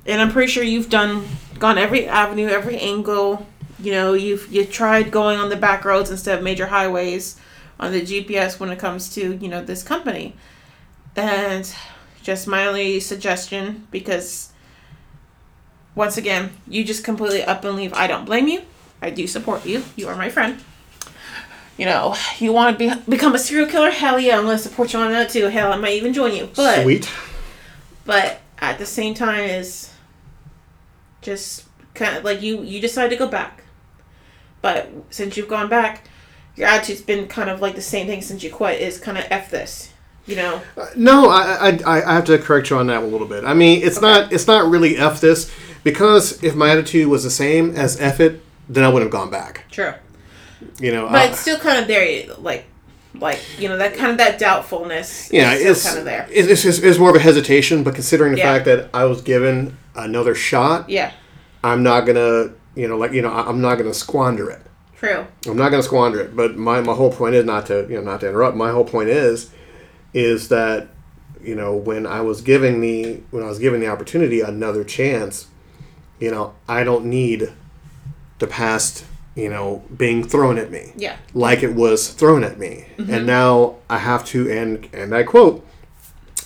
and 0.05 0.21
I'm 0.21 0.31
pretty 0.31 0.51
sure 0.51 0.63
you've 0.63 0.89
done 0.89 1.25
gone 1.59 1.77
every 1.77 2.07
avenue, 2.07 2.47
every 2.47 2.77
angle. 2.77 3.45
You 3.79 3.91
know, 3.91 4.13
you've 4.13 4.51
you 4.51 4.65
tried 4.65 5.11
going 5.11 5.37
on 5.39 5.49
the 5.49 5.55
back 5.55 5.85
roads 5.85 6.09
instead 6.09 6.37
of 6.37 6.43
major 6.43 6.67
highways 6.67 7.39
on 7.79 7.91
the 7.91 8.01
GPS 8.01 8.59
when 8.59 8.69
it 8.69 8.79
comes 8.79 9.13
to 9.15 9.35
you 9.35 9.47
know 9.47 9.63
this 9.63 9.83
company, 9.83 10.35
and 11.15 11.73
just 12.23 12.47
my 12.47 12.65
only 12.65 12.99
suggestion 12.99 13.87
because 13.91 14.51
once 15.95 16.17
again, 16.17 16.51
you 16.67 16.83
just 16.83 17.03
completely 17.03 17.43
up 17.43 17.63
and 17.65 17.75
leave. 17.75 17.93
I 17.93 18.07
don't 18.07 18.25
blame 18.25 18.47
you. 18.47 18.61
I 19.01 19.09
do 19.09 19.27
support 19.27 19.65
you. 19.65 19.83
You 19.95 20.07
are 20.07 20.15
my 20.15 20.29
friend. 20.29 20.59
You 21.77 21.85
know, 21.85 22.15
you 22.39 22.51
want 22.51 22.77
to 22.77 22.95
be 22.95 23.01
become 23.09 23.35
a 23.35 23.39
serial 23.39 23.67
killer? 23.67 23.91
Hell 23.91 24.19
yeah, 24.19 24.37
I'm 24.39 24.45
gonna 24.45 24.57
support 24.57 24.93
you 24.93 24.99
on 24.99 25.11
that 25.11 25.29
too. 25.29 25.45
Hell, 25.45 25.71
I 25.71 25.77
might 25.77 25.93
even 25.93 26.13
join 26.13 26.33
you. 26.33 26.49
But 26.55 26.81
Sweet. 26.81 27.09
but 28.05 28.41
at 28.57 28.79
the 28.79 28.85
same 28.87 29.13
time 29.13 29.43
is 29.43 29.91
just 31.21 31.65
kind 31.93 32.17
of 32.17 32.23
like 32.23 32.41
you 32.41 32.63
you 32.63 32.81
decide 32.81 33.09
to 33.09 33.15
go 33.15 33.27
back 33.27 33.63
but 34.61 34.89
since 35.09 35.37
you've 35.37 35.47
gone 35.47 35.69
back 35.69 36.07
your 36.55 36.67
attitude's 36.67 37.01
been 37.01 37.27
kind 37.27 37.49
of 37.49 37.61
like 37.61 37.75
the 37.75 37.81
same 37.81 38.07
thing 38.07 38.21
since 38.21 38.43
you 38.43 38.51
quit 38.51 38.81
is 38.81 38.99
kind 38.99 39.17
of 39.17 39.25
f 39.29 39.49
this 39.51 39.91
you 40.25 40.35
know 40.35 40.61
uh, 40.77 40.87
No, 40.95 41.29
I, 41.29 41.77
I 41.85 42.01
I 42.11 42.13
have 42.15 42.25
to 42.25 42.37
correct 42.37 42.69
you 42.69 42.77
on 42.77 42.87
that 42.87 43.01
a 43.03 43.05
little 43.05 43.27
bit. 43.27 43.45
I 43.45 43.53
mean, 43.53 43.81
it's 43.83 44.01
not 44.01 44.33
it's 44.33 44.47
not 44.47 44.69
really 44.69 44.97
f 44.97 45.21
this 45.21 45.49
because 45.83 46.43
if 46.43 46.53
my 46.55 46.69
attitude 46.71 47.07
was 47.07 47.23
the 47.23 47.29
same 47.29 47.75
as 47.75 47.99
f 48.01 48.19
it, 48.19 48.41
then 48.67 48.83
I 48.83 48.89
wouldn't 48.89 49.11
have 49.13 49.21
gone 49.21 49.29
back. 49.29 49.63
true 49.71 49.93
You 50.79 50.91
know, 50.91 51.07
but 51.07 51.15
I- 51.15 51.25
it's 51.27 51.39
still 51.39 51.57
kind 51.59 51.79
of 51.79 51.87
there 51.87 52.25
like 52.39 52.65
like 53.15 53.39
you 53.57 53.69
know 53.69 53.77
that 53.77 53.95
kind 53.95 54.11
of 54.11 54.17
that 54.17 54.37
doubtfulness 54.39 55.31
yeah, 55.31 55.53
is 55.53 55.59
still 55.59 55.71
it's 55.71 55.85
kind 55.87 55.99
of 55.99 56.05
there 56.05 56.27
It's, 56.29 56.65
it's, 56.65 56.79
it's 56.79 56.99
more 56.99 57.09
of 57.09 57.15
a 57.15 57.19
hesitation, 57.19 57.83
but 57.83 57.95
considering 57.95 58.33
the 58.33 58.39
Yeah. 58.39 58.53
fact 58.53 58.65
that 58.65 58.89
I 58.93 59.05
was 59.05 59.21
given 59.21 59.77
another 59.95 60.35
shot, 60.35 60.89
yeah 60.89 61.11
I'm 61.63 61.83
not 61.83 62.01
gonna 62.01 62.51
you 62.77 62.87
know 62.87 62.97
like 62.97 63.11
you 63.11 63.21
know 63.21 63.33
I'm 63.33 63.59
not 63.59 63.75
gonna 63.75 63.93
squander 63.93 64.49
it. 64.49 64.61
true. 64.95 65.25
I'm 65.47 65.57
not 65.57 65.69
going 65.69 65.81
to 65.81 65.87
squander 65.87 66.21
it, 66.21 66.35
but 66.35 66.57
my, 66.57 66.81
my 66.81 66.93
whole 66.93 67.11
point 67.11 67.35
is 67.35 67.45
not 67.45 67.65
to 67.67 67.87
you 67.89 67.95
know 67.95 68.01
not 68.01 68.21
to 68.21 68.29
interrupt. 68.29 68.55
My 68.55 68.71
whole 68.71 68.85
point 68.85 69.09
is 69.09 69.51
is 70.13 70.49
that 70.49 70.87
you 71.41 71.55
know 71.55 71.75
when 71.75 72.05
I 72.05 72.21
was 72.21 72.41
giving 72.41 72.79
the 72.81 73.21
when 73.31 73.43
I 73.43 73.47
was 73.47 73.59
given 73.59 73.79
the 73.79 73.87
opportunity 73.87 74.41
another 74.41 74.83
chance, 74.83 75.47
you 76.19 76.29
know 76.29 76.53
I 76.67 76.83
don't 76.83 77.05
need 77.05 77.51
the 78.39 78.47
past 78.47 79.05
you 79.35 79.49
know 79.49 79.83
being 79.95 80.23
thrown 80.23 80.59
at 80.59 80.71
me 80.71 80.93
yeah. 80.95 81.17
like 81.33 81.63
it 81.63 81.73
was 81.73 82.09
thrown 82.09 82.43
at 82.43 82.59
me, 82.59 82.85
mm-hmm. 82.97 83.11
and 83.11 83.25
now 83.25 83.77
I 83.89 83.97
have 83.97 84.23
to 84.25 84.51
and 84.51 84.87
and 84.93 85.15
I 85.15 85.23
quote 85.23 85.65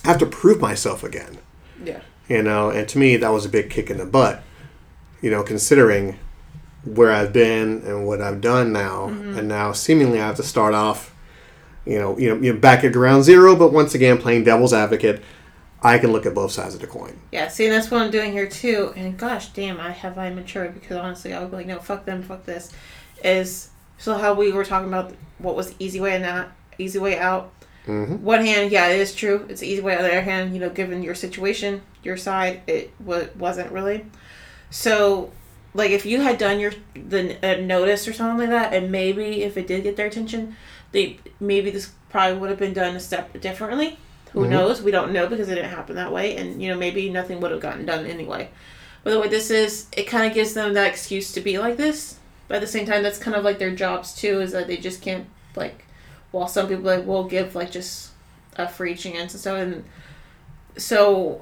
I 0.04 0.08
have 0.08 0.18
to 0.18 0.26
prove 0.26 0.60
myself 0.60 1.04
again. 1.04 1.38
Yeah. 1.84 2.00
You 2.28 2.42
know 2.42 2.70
and 2.70 2.88
to 2.88 2.98
me 2.98 3.16
that 3.16 3.28
was 3.30 3.44
a 3.44 3.50
big 3.50 3.68
kick 3.68 3.90
in 3.90 3.98
the 3.98 4.06
butt 4.06 4.42
you 5.22 5.30
know 5.30 5.42
considering 5.42 6.18
where 6.84 7.12
i've 7.12 7.32
been 7.32 7.82
and 7.86 8.06
what 8.06 8.20
i've 8.20 8.40
done 8.40 8.72
now 8.72 9.06
and 9.06 9.46
now 9.48 9.72
seemingly 9.72 10.20
i 10.20 10.26
have 10.26 10.36
to 10.36 10.42
start 10.42 10.74
off 10.74 11.14
you 11.84 11.98
know 11.98 12.18
you 12.18 12.28
know, 12.28 12.40
you 12.40 12.52
know 12.52 12.58
back 12.58 12.82
at 12.84 12.92
ground 12.92 13.22
zero 13.24 13.54
but 13.56 13.72
once 13.72 13.94
again 13.94 14.18
playing 14.18 14.42
devil's 14.44 14.72
advocate 14.72 15.22
i 15.82 15.96
can 15.98 16.12
look 16.12 16.26
at 16.26 16.34
both 16.34 16.50
sides 16.52 16.74
of 16.74 16.80
the 16.80 16.86
coin 16.86 17.16
Yeah, 17.30 17.48
see, 17.48 17.66
and 17.66 17.72
that's 17.74 17.90
what 17.90 18.02
I'm 18.02 18.10
doing 18.10 18.32
here 18.32 18.46
too. 18.48 18.92
And 18.96 19.16
gosh, 19.18 19.48
damn, 19.48 19.80
I 19.80 19.90
have 19.90 20.16
I 20.18 20.30
matured 20.30 20.74
because 20.74 20.96
honestly, 20.96 21.32
I 21.34 21.40
would 21.40 21.50
be 21.50 21.56
like, 21.56 21.66
no, 21.66 21.78
fuck 21.78 22.04
them, 22.04 22.22
fuck 22.22 22.44
this. 22.44 22.70
Is 23.24 23.70
so 23.98 24.16
how 24.18 24.34
we 24.34 24.52
were 24.52 24.64
talking 24.64 24.86
about 24.88 25.12
what 25.38 25.56
was 25.56 25.70
the 25.70 25.84
easy 25.84 25.98
way 26.00 26.14
and 26.14 26.22
not 26.22 26.48
easy 26.78 26.98
way 27.00 27.18
out. 27.18 27.50
mm-hmm. 27.86 28.22
One 28.22 28.44
hand, 28.44 28.70
yeah, 28.70 28.88
it 28.88 29.00
is 29.00 29.12
true. 29.14 29.46
It's 29.48 29.60
the 29.60 29.66
easy 29.66 29.80
way. 29.82 29.96
On 29.96 30.02
the 30.02 30.08
other 30.10 30.20
hand, 30.20 30.54
you 30.54 30.60
know, 30.60 30.68
given 30.70 31.02
your 31.02 31.14
situation, 31.16 31.82
your 32.04 32.16
side, 32.16 32.62
it 32.68 32.92
wa- 33.00 33.26
wasn't 33.36 33.72
really. 33.72 34.06
So, 34.70 35.32
like, 35.74 35.90
if 35.90 36.04
you 36.06 36.20
had 36.20 36.38
done 36.38 36.60
your 36.60 36.72
the 36.94 37.36
uh, 37.42 37.60
notice 37.60 38.06
or 38.06 38.12
something 38.12 38.38
like 38.38 38.50
that, 38.50 38.74
and 38.74 38.90
maybe 38.92 39.42
if 39.42 39.56
it 39.56 39.66
did 39.66 39.82
get 39.84 39.96
their 39.96 40.06
attention, 40.06 40.56
they 40.92 41.18
maybe 41.40 41.70
this 41.70 41.90
probably 42.10 42.38
would 42.38 42.50
have 42.50 42.58
been 42.58 42.74
done 42.74 42.94
a 42.96 43.00
step 43.00 43.40
differently. 43.40 43.98
Who 44.32 44.44
Mhm. 44.44 44.48
knows? 44.50 44.82
We 44.82 44.90
don't 44.90 45.12
know 45.12 45.26
because 45.26 45.48
it 45.48 45.54
didn't 45.56 45.70
happen 45.70 45.96
that 45.96 46.12
way, 46.12 46.36
and 46.36 46.62
you 46.62 46.68
know 46.68 46.76
maybe 46.76 47.08
nothing 47.10 47.40
would 47.40 47.50
have 47.50 47.60
gotten 47.60 47.86
done 47.86 48.06
anyway. 48.06 48.48
But 49.04 49.10
the 49.10 49.20
way 49.20 49.28
this 49.28 49.50
is, 49.50 49.86
it 49.96 50.04
kind 50.04 50.26
of 50.26 50.32
gives 50.34 50.54
them 50.54 50.74
that 50.74 50.86
excuse 50.88 51.32
to 51.32 51.40
be 51.40 51.58
like 51.58 51.76
this. 51.76 52.16
But 52.48 52.56
at 52.56 52.60
the 52.60 52.66
same 52.66 52.86
time, 52.86 53.02
that's 53.02 53.18
kind 53.18 53.36
of 53.36 53.44
like 53.44 53.58
their 53.58 53.70
jobs 53.74 54.14
too, 54.14 54.40
is 54.40 54.52
that 54.52 54.66
they 54.66 54.76
just 54.76 55.00
can't 55.02 55.26
like. 55.56 55.84
While 56.30 56.48
some 56.48 56.68
people 56.68 56.84
like 56.84 57.06
will 57.06 57.24
give 57.24 57.54
like 57.54 57.70
just 57.70 58.10
a 58.56 58.68
free 58.68 58.94
chance 58.94 59.32
and 59.34 59.40
stuff, 59.40 59.58
and 59.58 59.84
so 60.76 61.40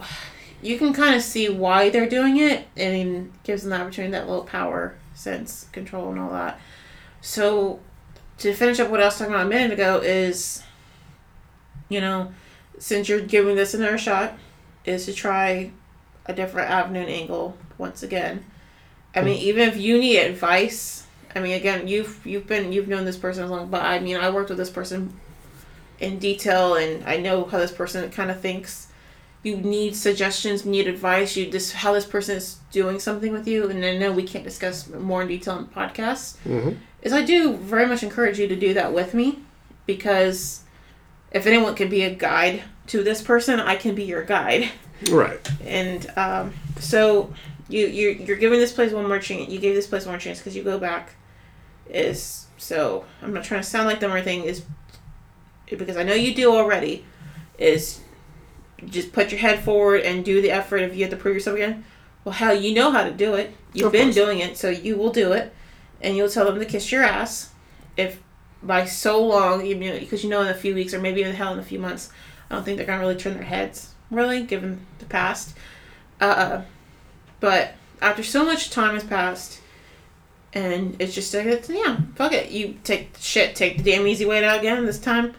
you 0.62 0.78
can 0.78 0.92
kind 0.92 1.14
of 1.14 1.22
see 1.22 1.48
why 1.48 1.90
they're 1.90 2.08
doing 2.08 2.36
it, 2.38 2.66
and 2.76 2.94
it 2.94 3.42
gives 3.44 3.62
them 3.62 3.70
the 3.70 3.80
opportunity 3.80 4.12
that 4.12 4.28
little 4.28 4.44
power, 4.44 4.96
sense, 5.14 5.66
control, 5.72 6.10
and 6.10 6.20
all 6.20 6.30
that. 6.30 6.60
So 7.20 7.80
to 8.38 8.54
finish 8.54 8.80
up 8.80 8.90
what 8.90 9.00
I 9.00 9.06
was 9.06 9.18
talking 9.18 9.34
about 9.34 9.46
a 9.46 9.48
minute 9.48 9.72
ago 9.72 9.98
is, 9.98 10.62
you 11.88 12.00
know, 12.00 12.32
since 12.78 13.08
you're 13.08 13.20
giving 13.20 13.56
this 13.56 13.74
another 13.74 13.98
shot, 13.98 14.34
is 14.84 15.06
to 15.06 15.12
try 15.12 15.70
a 16.26 16.32
different 16.32 16.70
avenue 16.70 17.00
and 17.00 17.10
angle 17.10 17.56
once 17.76 18.02
again. 18.02 18.44
I 19.14 19.22
mean, 19.22 19.36
hmm. 19.36 19.44
even 19.44 19.68
if 19.68 19.76
you 19.76 19.98
need 19.98 20.18
advice, 20.18 21.06
I 21.34 21.40
mean, 21.40 21.52
again, 21.52 21.88
you've 21.88 22.24
you've 22.26 22.46
been 22.46 22.72
you've 22.72 22.88
known 22.88 23.04
this 23.04 23.16
person 23.16 23.44
as 23.44 23.50
long, 23.50 23.70
but 23.70 23.82
I 23.82 23.98
mean, 24.00 24.16
I 24.16 24.30
worked 24.30 24.50
with 24.50 24.58
this 24.58 24.70
person 24.70 25.18
in 25.98 26.18
detail, 26.18 26.74
and 26.76 27.04
I 27.04 27.18
know 27.18 27.44
how 27.44 27.58
this 27.58 27.72
person 27.72 28.10
kind 28.10 28.30
of 28.30 28.40
thinks. 28.40 28.88
You 29.42 29.56
need 29.56 29.96
suggestions, 29.96 30.66
you 30.66 30.70
need 30.70 30.86
advice. 30.86 31.34
You 31.34 31.50
this 31.50 31.72
how 31.72 31.94
this 31.94 32.04
person 32.04 32.36
is 32.36 32.58
doing 32.70 32.98
something 32.98 33.32
with 33.32 33.48
you, 33.48 33.70
and 33.70 33.82
I 33.84 33.96
know 33.96 34.12
we 34.12 34.22
can't 34.22 34.44
discuss 34.44 34.86
more 34.88 35.22
in 35.22 35.28
detail 35.28 35.58
in 35.58 35.66
podcasts. 35.66 36.36
Mm-hmm. 36.44 36.72
Is 37.02 37.14
I 37.14 37.24
do 37.24 37.56
very 37.56 37.86
much 37.86 38.02
encourage 38.02 38.38
you 38.38 38.48
to 38.48 38.56
do 38.56 38.74
that 38.74 38.92
with 38.92 39.14
me, 39.14 39.38
because 39.86 40.64
if 41.32 41.46
anyone 41.46 41.74
can 41.74 41.88
be 41.88 42.02
a 42.02 42.14
guide 42.14 42.64
to 42.88 43.02
this 43.02 43.22
person, 43.22 43.60
I 43.60 43.76
can 43.76 43.94
be 43.94 44.04
your 44.04 44.24
guide. 44.24 44.68
right 45.10 45.40
And 45.64 46.12
um, 46.16 46.52
so 46.78 47.32
you 47.70 47.86
you 47.86 48.10
you're 48.10 48.36
giving 48.36 48.60
this 48.60 48.72
place 48.72 48.92
one 48.92 49.08
more 49.08 49.18
chance. 49.18 49.48
You 49.48 49.58
gave 49.58 49.74
this 49.74 49.86
place 49.86 50.04
one 50.04 50.12
more 50.12 50.20
chance 50.20 50.38
because 50.38 50.54
you 50.54 50.62
go 50.62 50.78
back. 50.78 51.14
Is 51.88 52.46
so 52.58 53.06
I'm 53.22 53.32
not 53.32 53.44
trying 53.44 53.62
to 53.62 53.66
sound 53.66 53.86
like 53.88 54.00
them 54.00 54.12
or 54.12 54.16
anything. 54.16 54.44
Is 54.44 54.64
because 55.66 55.96
I 55.96 56.02
know 56.02 56.14
you 56.14 56.34
do 56.34 56.52
already. 56.52 57.06
Is 57.56 58.00
just 58.86 59.12
put 59.12 59.30
your 59.30 59.40
head 59.40 59.60
forward 59.62 60.02
and 60.02 60.24
do 60.24 60.40
the 60.40 60.50
effort. 60.50 60.78
If 60.78 60.94
you 60.94 61.02
have 61.02 61.10
to 61.10 61.16
prove 61.16 61.34
yourself 61.34 61.56
again, 61.56 61.84
well, 62.24 62.32
hell, 62.34 62.54
you 62.54 62.74
know 62.74 62.90
how 62.90 63.04
to 63.04 63.10
do 63.10 63.34
it. 63.34 63.54
You've 63.72 63.86
Of 63.86 63.92
been 63.92 64.06
course. 64.06 64.14
doing 64.14 64.38
it, 64.40 64.56
so 64.56 64.68
you 64.68 64.96
will 64.96 65.10
do 65.10 65.32
it, 65.32 65.52
and 66.00 66.16
you'll 66.16 66.28
tell 66.28 66.44
them 66.46 66.58
to 66.58 66.64
kiss 66.64 66.90
your 66.92 67.02
ass. 67.02 67.50
If 67.96 68.20
by 68.62 68.84
so 68.84 69.24
long, 69.24 69.64
you 69.64 69.74
know, 69.74 69.98
because 69.98 70.22
you 70.22 70.30
know 70.30 70.42
in 70.42 70.48
a 70.48 70.54
few 70.54 70.74
weeks 70.74 70.92
or 70.92 71.00
maybe 71.00 71.20
even 71.20 71.34
hell 71.34 71.52
in 71.52 71.58
a 71.58 71.62
few 71.62 71.78
months, 71.78 72.10
I 72.50 72.54
don't 72.54 72.64
think 72.64 72.76
they're 72.76 72.86
gonna 72.86 73.00
really 73.00 73.16
turn 73.16 73.34
their 73.34 73.42
heads 73.44 73.94
really, 74.10 74.42
given 74.42 74.86
the 74.98 75.06
past. 75.06 75.56
Uh, 76.20 76.62
but 77.38 77.74
after 78.02 78.22
so 78.22 78.44
much 78.44 78.70
time 78.70 78.94
has 78.94 79.04
passed, 79.04 79.60
and 80.52 80.96
it's 81.00 81.14
just 81.14 81.32
like, 81.32 81.46
it's, 81.46 81.70
yeah, 81.70 81.96
fuck 82.16 82.32
it. 82.32 82.50
You 82.50 82.76
take 82.82 83.16
shit, 83.18 83.54
take 83.54 83.78
the 83.78 83.82
damn 83.84 84.06
easy 84.06 84.26
way 84.26 84.44
out 84.44 84.58
again 84.58 84.84
this 84.84 84.98
time. 84.98 85.34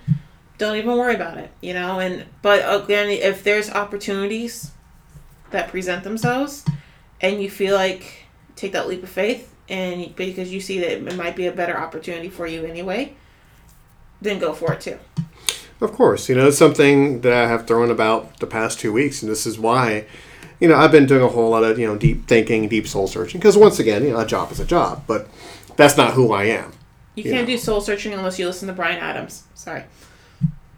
Don't 0.62 0.76
even 0.78 0.96
worry 0.96 1.16
about 1.16 1.40
it, 1.40 1.50
you 1.60 1.74
know. 1.74 2.00
And 2.00 2.24
but 2.44 2.60
again, 2.84 3.10
if 3.10 3.44
there's 3.44 3.72
opportunities 3.72 4.70
that 5.50 5.70
present 5.70 6.04
themselves, 6.04 6.64
and 7.20 7.42
you 7.42 7.50
feel 7.50 7.74
like 7.74 8.26
take 8.56 8.74
that 8.74 8.88
leap 8.88 9.02
of 9.02 9.10
faith, 9.10 9.52
and 9.70 10.16
because 10.16 10.54
you 10.54 10.62
see 10.62 10.80
that 10.82 10.92
it 10.92 11.16
might 11.16 11.36
be 11.36 11.48
a 11.48 11.52
better 11.52 11.76
opportunity 11.76 12.30
for 12.30 12.46
you 12.46 12.64
anyway, 12.64 13.16
then 14.22 14.38
go 14.38 14.54
for 14.54 14.72
it 14.74 14.82
too. 14.82 15.00
Of 15.82 15.94
course, 15.94 16.30
you 16.30 16.36
know 16.36 16.50
it's 16.50 16.60
something 16.60 17.22
that 17.22 17.34
I 17.34 17.48
have 17.48 17.66
thrown 17.66 17.90
about 17.90 18.40
the 18.40 18.46
past 18.46 18.80
two 18.80 18.94
weeks, 18.94 19.24
and 19.24 19.32
this 19.32 19.48
is 19.48 19.58
why, 19.58 20.06
you 20.60 20.68
know, 20.68 20.76
I've 20.76 20.92
been 20.92 21.08
doing 21.08 21.24
a 21.24 21.28
whole 21.28 21.50
lot 21.50 21.64
of 21.64 21.80
you 21.80 21.88
know 21.88 21.96
deep 21.98 22.28
thinking, 22.28 22.68
deep 22.68 22.88
soul 22.88 23.08
searching. 23.08 23.40
Because 23.40 23.58
once 23.58 23.80
again, 23.80 24.04
you 24.04 24.12
know, 24.12 24.20
a 24.20 24.28
job 24.28 24.52
is 24.52 24.60
a 24.60 24.66
job, 24.66 25.06
but 25.08 25.28
that's 25.76 25.98
not 25.98 26.14
who 26.14 26.32
I 26.32 26.44
am. 26.44 26.74
You 27.16 27.24
Yeah. 27.24 27.32
can't 27.32 27.48
do 27.48 27.58
soul 27.58 27.82
searching 27.82 28.14
unless 28.14 28.38
you 28.38 28.46
listen 28.46 28.68
to 28.68 28.76
Bryan 28.76 29.00
Adams. 29.00 29.42
Sorry. 29.56 29.86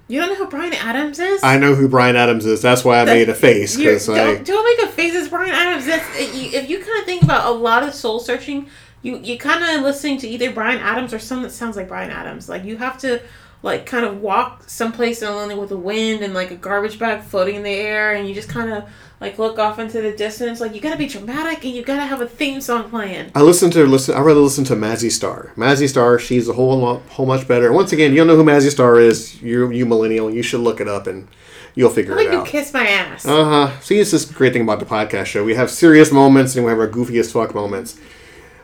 You 0.07 0.19
don't 0.19 0.29
know 0.29 0.35
who 0.35 0.47
Bryan 0.49 0.73
Adams 0.73 1.17
is? 1.19 1.41
I 1.43 1.57
know 1.57 1.75
who 1.75 1.87
Bryan 1.87 2.15
Adams 2.15 2.45
is. 2.45 2.61
That's 2.61 2.83
why 2.83 2.99
I 2.99 3.05
made 3.05 3.29
a 3.29 3.33
face 3.35 3.77
You're- 3.77 3.93
because 3.93 4.09
I. 4.09 4.15
don't, 4.17 4.45
don't 4.45 4.77
make 4.77 4.87
a 4.89 4.91
face 4.91 5.15
as 5.15 5.29
Bryan 5.29 5.53
Adams. 5.53 5.85
That's, 5.85 6.05
if 6.19 6.35
you, 6.35 6.59
if 6.59 6.69
you 6.69 6.79
kind 6.79 6.99
of 6.99 7.05
think 7.05 7.23
about 7.23 7.47
a 7.47 7.51
lot 7.51 7.83
of 7.83 7.93
soul 7.93 8.19
searching, 8.19 8.67
you 9.01 9.17
you 9.19 9.37
kind 9.37 9.63
of 9.63 9.81
listening 9.83 10.17
to 10.19 10.27
either 10.27 10.51
Bryan 10.51 10.79
Adams 10.79 11.13
or 11.13 11.19
someone 11.19 11.43
that 11.43 11.51
sounds 11.53 11.75
like 11.77 11.87
Bryan 11.87 12.11
Adams. 12.11 12.47
Like 12.49 12.63
you 12.65 12.77
have 12.77 12.97
to 12.99 13.21
like 13.63 13.85
kind 13.87 14.05
of 14.05 14.21
walk 14.21 14.63
someplace 14.69 15.23
only 15.23 15.55
with 15.55 15.69
the 15.69 15.77
wind 15.77 16.21
and 16.21 16.33
like 16.33 16.51
a 16.51 16.55
garbage 16.55 16.99
bag 16.99 17.23
floating 17.23 17.55
in 17.55 17.63
the 17.63 17.69
air 17.71 18.13
and 18.13 18.27
you 18.27 18.35
just 18.35 18.49
kind 18.49 18.71
of 18.71 18.83
like 19.21 19.39
look 19.39 19.57
off 19.57 19.79
into 19.79 20.01
the 20.01 20.11
distance 20.11 20.59
like 20.59 20.75
you 20.75 20.81
gotta 20.81 20.97
be 20.97 21.07
dramatic 21.07 21.63
and 21.63 21.73
you 21.73 21.81
gotta 21.81 22.03
have 22.05 22.19
a 22.19 22.27
theme 22.27 22.59
song 22.59 22.89
playing 22.89 23.31
I 23.33 23.41
listen 23.41 23.71
to 23.71 23.85
listen. 23.87 24.15
I 24.15 24.19
rather 24.19 24.41
listen 24.41 24.65
to 24.65 24.75
Mazzy 24.75 25.09
Star. 25.09 25.53
Mazzy 25.55 25.87
Star, 25.89 26.19
she's 26.19 26.47
a 26.49 26.53
whole 26.53 26.77
lot, 26.77 27.01
whole 27.09 27.25
much 27.25 27.47
better. 27.47 27.71
Once 27.71 27.93
again, 27.93 28.11
you 28.11 28.17
don't 28.17 28.27
know 28.27 28.35
who 28.35 28.43
Mazzy 28.43 28.69
Star 28.69 28.99
is. 28.99 29.41
You 29.41 29.71
you 29.71 29.85
millennial, 29.85 30.29
you 30.29 30.43
should 30.43 30.59
look 30.59 30.81
it 30.81 30.89
up 30.89 31.07
and 31.07 31.29
you'll 31.73 31.89
figure 31.89 32.15
like 32.15 32.27
it 32.27 32.33
you 32.33 32.39
out. 32.39 32.47
kiss 32.47 32.73
my 32.73 32.85
ass 32.85 33.25
Uh 33.25 33.45
huh. 33.45 33.79
See, 33.79 33.97
it's 33.97 34.11
this 34.11 34.25
great 34.25 34.51
thing 34.51 34.63
about 34.63 34.79
the 34.79 34.85
podcast 34.85 35.27
show. 35.27 35.43
We 35.45 35.55
have 35.55 35.71
serious 35.71 36.11
moments 36.11 36.55
and 36.57 36.65
we 36.65 36.69
have 36.69 36.79
our 36.79 36.87
goofy 36.87 37.17
as 37.19 37.31
fuck 37.31 37.55
moments. 37.55 37.97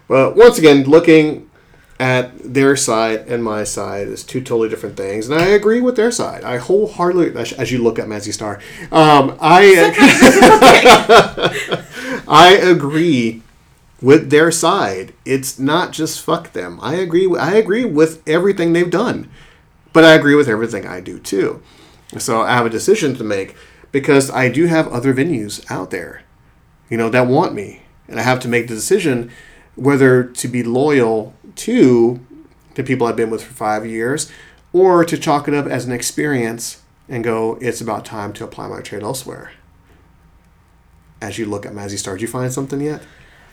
But 0.09 0.35
once 0.35 0.57
again, 0.57 0.83
looking 0.83 1.48
at 1.99 2.31
their 2.53 2.75
side 2.77 3.27
and 3.27 3.43
my 3.43 3.63
side 3.65 4.07
is 4.07 4.23
two 4.23 4.39
totally 4.41 4.69
different 4.69 4.95
things, 4.95 5.27
and 5.29 5.39
I 5.39 5.47
agree 5.47 5.81
with 5.81 5.95
their 5.97 6.11
side. 6.11 6.43
I 6.43 6.57
wholeheartedly, 6.57 7.35
as 7.35 7.51
as 7.53 7.71
you 7.71 7.83
look 7.83 7.99
at 7.99 8.07
Mazzy 8.07 8.33
Star, 8.33 8.59
um, 8.91 9.37
I 9.41 9.91
I 12.27 12.53
agree 12.61 13.41
with 14.01 14.29
their 14.29 14.51
side. 14.51 15.13
It's 15.25 15.59
not 15.59 15.91
just 15.91 16.21
fuck 16.21 16.53
them. 16.53 16.79
I 16.81 16.95
agree. 16.95 17.27
with- 17.27 17.41
I 17.41 17.55
agree 17.55 17.85
with 17.85 18.21
everything 18.27 18.73
they've 18.73 18.89
done, 18.89 19.29
but 19.93 20.03
I 20.05 20.13
agree 20.13 20.35
with 20.35 20.47
everything 20.47 20.85
I 20.87 21.01
do 21.01 21.19
too. 21.19 21.61
So 22.17 22.41
I 22.41 22.53
have 22.53 22.65
a 22.65 22.69
decision 22.69 23.15
to 23.15 23.23
make 23.23 23.55
because 23.91 24.31
I 24.31 24.49
do 24.49 24.65
have 24.67 24.87
other 24.87 25.13
venues 25.13 25.69
out 25.69 25.91
there, 25.91 26.21
you 26.89 26.97
know, 26.97 27.09
that 27.09 27.27
want 27.27 27.53
me, 27.53 27.81
and 28.07 28.19
I 28.19 28.23
have 28.23 28.39
to 28.41 28.47
make 28.47 28.67
the 28.67 28.75
decision 28.75 29.31
whether 29.79 30.23
to 30.23 30.47
be 30.47 30.61
loyal 30.63 31.33
to 31.55 32.19
the 32.75 32.83
people 32.83 33.07
I've 33.07 33.15
been 33.15 33.29
with 33.29 33.43
for 33.43 33.53
five 33.53 33.85
years, 33.85 34.31
or 34.73 35.03
to 35.03 35.17
chalk 35.17 35.47
it 35.47 35.53
up 35.53 35.65
as 35.65 35.85
an 35.85 35.91
experience 35.91 36.81
and 37.07 37.23
go, 37.23 37.57
it's 37.59 37.81
about 37.81 38.05
time 38.05 38.33
to 38.33 38.43
apply 38.43 38.67
my 38.67 38.81
trade 38.81 39.03
elsewhere. 39.03 39.51
As 41.21 41.37
you 41.37 41.45
look 41.45 41.65
at 41.65 41.73
Mazzy 41.73 41.97
Star, 41.97 42.15
did 42.15 42.21
you 42.21 42.27
find 42.27 42.51
something 42.53 42.79
yet? 42.79 43.01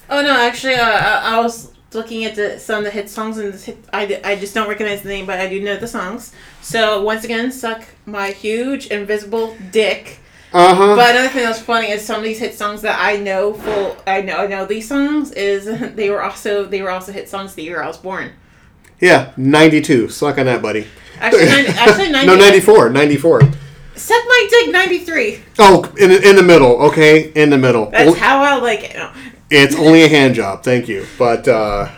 Oh 0.09 0.23
no, 0.23 0.31
actually, 0.31 0.75
uh, 0.75 0.85
I, 0.85 1.37
I 1.37 1.41
was 1.41 1.73
looking 1.93 2.25
at 2.25 2.35
the 2.35 2.59
some 2.59 2.79
of 2.79 2.85
the 2.85 2.91
hit 2.91 3.09
songs 3.09 3.39
and 3.39 3.55
hit, 3.55 3.79
I, 3.93 4.21
I 4.23 4.37
just 4.37 4.55
don't 4.55 4.69
recognize 4.69 5.03
the 5.03 5.09
name, 5.09 5.27
but 5.27 5.41
I 5.41 5.49
do 5.49 5.61
know 5.61 5.77
the 5.77 5.89
songs. 5.89 6.33
So 6.61 7.03
once 7.03 7.25
again, 7.25 7.51
suck 7.51 7.85
my 8.05 8.31
huge 8.31 8.87
invisible 8.89 9.57
dick. 9.73 10.21
Uh 10.53 10.75
huh. 10.75 10.97
But 10.97 11.11
another 11.11 11.29
thing 11.29 11.43
that's 11.45 11.61
funny 11.61 11.91
is 11.91 12.05
some 12.05 12.19
of 12.19 12.25
these 12.25 12.39
hit 12.39 12.55
songs 12.55 12.83
that 12.83 12.99
I 13.01 13.17
know 13.17 13.53
full 13.55 13.97
I 14.07 14.23
know 14.23 14.37
I 14.37 14.47
know 14.47 14.65
these 14.65 14.89
songs 14.89 15.33
is 15.33 15.65
they 15.97 16.11
were 16.11 16.23
also 16.23 16.65
they 16.65 16.83
were 16.83 16.91
also 16.91 17.13
hit 17.13 17.29
songs 17.29 17.55
the 17.55 17.63
year 17.63 17.83
I 17.83 17.87
was 17.87 17.99
born. 17.99 18.33
Yeah, 19.01 19.33
92. 19.37 20.09
Suck 20.09 20.39
on 20.39 20.47
that, 20.47 20.63
buddy. 20.63 20.87
Actually, 21.19 21.47
90, 21.47 21.69
actually 21.79 22.11
90, 22.13 22.27
No, 22.27 22.37
94. 22.37 22.91
94. 22.91 23.41
Suck 23.95 24.23
my 24.27 24.47
dick, 24.51 24.71
ninety 24.71 24.99
three. 24.99 25.43
Oh, 25.59 25.91
in, 25.99 26.11
in 26.11 26.37
the 26.37 26.43
middle, 26.43 26.77
okay? 26.89 27.33
In 27.33 27.49
the 27.49 27.57
middle. 27.57 27.91
That's 27.91 28.17
how 28.19 28.43
I 28.43 28.57
like 28.57 28.85
it. 28.85 28.97
No. 28.97 29.11
It's 29.51 29.75
only 29.75 30.03
a 30.03 30.09
hand 30.09 30.35
job, 30.35 30.63
thank 30.63 30.87
you. 30.87 31.07
But, 31.19 31.49
uh, 31.49 31.91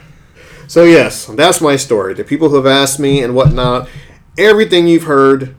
so 0.68 0.84
yes, 0.84 1.26
that's 1.26 1.60
my 1.60 1.74
story. 1.76 2.14
The 2.14 2.22
people 2.22 2.50
who 2.50 2.56
have 2.56 2.66
asked 2.66 3.00
me 3.00 3.22
and 3.22 3.34
whatnot, 3.34 3.88
everything 4.36 4.86
you've 4.86 5.04
heard 5.04 5.56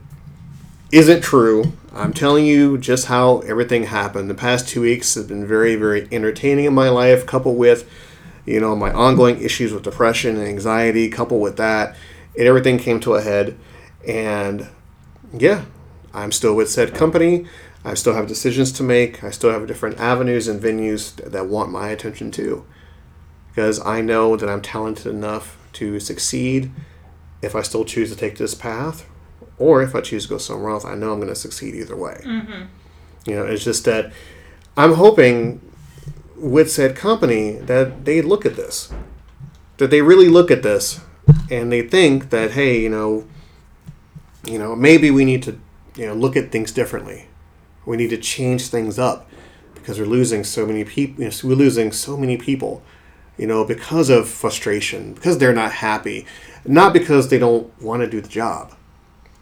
isn't 0.92 1.22
true. 1.22 1.72
I'm 1.92 2.12
telling 2.12 2.46
you 2.46 2.78
just 2.78 3.06
how 3.06 3.40
everything 3.40 3.84
happened. 3.84 4.30
The 4.30 4.34
past 4.34 4.68
two 4.68 4.82
weeks 4.82 5.14
have 5.16 5.26
been 5.26 5.46
very, 5.46 5.74
very 5.74 6.06
entertaining 6.12 6.66
in 6.66 6.74
my 6.74 6.88
life, 6.88 7.26
coupled 7.26 7.58
with, 7.58 7.90
you 8.46 8.60
know, 8.60 8.76
my 8.76 8.92
ongoing 8.92 9.42
issues 9.42 9.72
with 9.72 9.82
depression 9.82 10.36
and 10.36 10.46
anxiety, 10.46 11.08
coupled 11.08 11.42
with 11.42 11.56
that, 11.56 11.96
and 12.38 12.46
everything 12.46 12.78
came 12.78 13.00
to 13.00 13.14
a 13.14 13.22
head. 13.22 13.58
And 14.06 14.68
yeah, 15.32 15.64
I'm 16.14 16.30
still 16.30 16.54
with 16.54 16.70
said 16.70 16.94
company. 16.94 17.46
I 17.84 17.94
still 17.94 18.14
have 18.14 18.28
decisions 18.28 18.70
to 18.72 18.82
make. 18.82 19.24
I 19.24 19.30
still 19.30 19.50
have 19.50 19.66
different 19.66 19.98
avenues 19.98 20.46
and 20.46 20.62
venues 20.62 21.16
that 21.16 21.46
want 21.46 21.72
my 21.72 21.88
attention 21.88 22.30
too. 22.30 22.64
Because 23.48 23.84
I 23.84 24.00
know 24.00 24.36
that 24.36 24.48
I'm 24.48 24.62
talented 24.62 25.06
enough 25.06 25.56
to 25.74 25.98
succeed 25.98 26.70
if 27.42 27.56
I 27.56 27.62
still 27.62 27.84
choose 27.84 28.10
to 28.10 28.16
take 28.16 28.38
this 28.38 28.54
path, 28.54 29.06
or 29.60 29.82
if 29.82 29.94
I 29.94 30.00
choose 30.00 30.24
to 30.24 30.30
go 30.30 30.38
somewhere 30.38 30.70
else. 30.70 30.84
I 30.84 30.94
know 30.96 31.12
I'm 31.12 31.20
going 31.20 31.28
to 31.28 31.36
succeed 31.36 31.74
either 31.74 31.94
way. 31.94 32.22
Mm-hmm. 32.24 32.62
You 33.26 33.36
know, 33.36 33.44
it's 33.44 33.62
just 33.62 33.84
that 33.84 34.10
I'm 34.76 34.94
hoping 34.94 35.60
with 36.34 36.72
said 36.72 36.96
company 36.96 37.52
that 37.52 38.06
they 38.06 38.22
look 38.22 38.46
at 38.46 38.56
this, 38.56 38.90
that 39.76 39.90
they 39.90 40.00
really 40.00 40.28
look 40.28 40.50
at 40.50 40.62
this, 40.62 41.00
and 41.50 41.70
they 41.70 41.82
think 41.82 42.30
that 42.30 42.52
hey, 42.52 42.80
you 42.80 42.88
know, 42.88 43.26
you 44.44 44.58
know, 44.58 44.74
maybe 44.74 45.10
we 45.10 45.26
need 45.26 45.42
to, 45.42 45.60
you 45.94 46.06
know, 46.06 46.14
look 46.14 46.36
at 46.36 46.50
things 46.50 46.72
differently. 46.72 47.28
We 47.84 47.98
need 47.98 48.10
to 48.10 48.16
change 48.16 48.68
things 48.68 48.98
up 48.98 49.28
because 49.74 49.98
we're 49.98 50.06
losing 50.06 50.42
so 50.42 50.64
many 50.64 50.84
people. 50.84 51.22
You 51.22 51.30
know, 51.30 51.36
we're 51.44 51.54
losing 51.54 51.92
so 51.92 52.16
many 52.16 52.38
people, 52.38 52.82
you 53.36 53.46
know, 53.46 53.66
because 53.66 54.08
of 54.08 54.26
frustration, 54.26 55.12
because 55.12 55.36
they're 55.36 55.52
not 55.52 55.72
happy, 55.72 56.24
not 56.64 56.94
because 56.94 57.28
they 57.28 57.38
don't 57.38 57.70
want 57.82 58.00
to 58.00 58.08
do 58.08 58.22
the 58.22 58.28
job. 58.28 58.74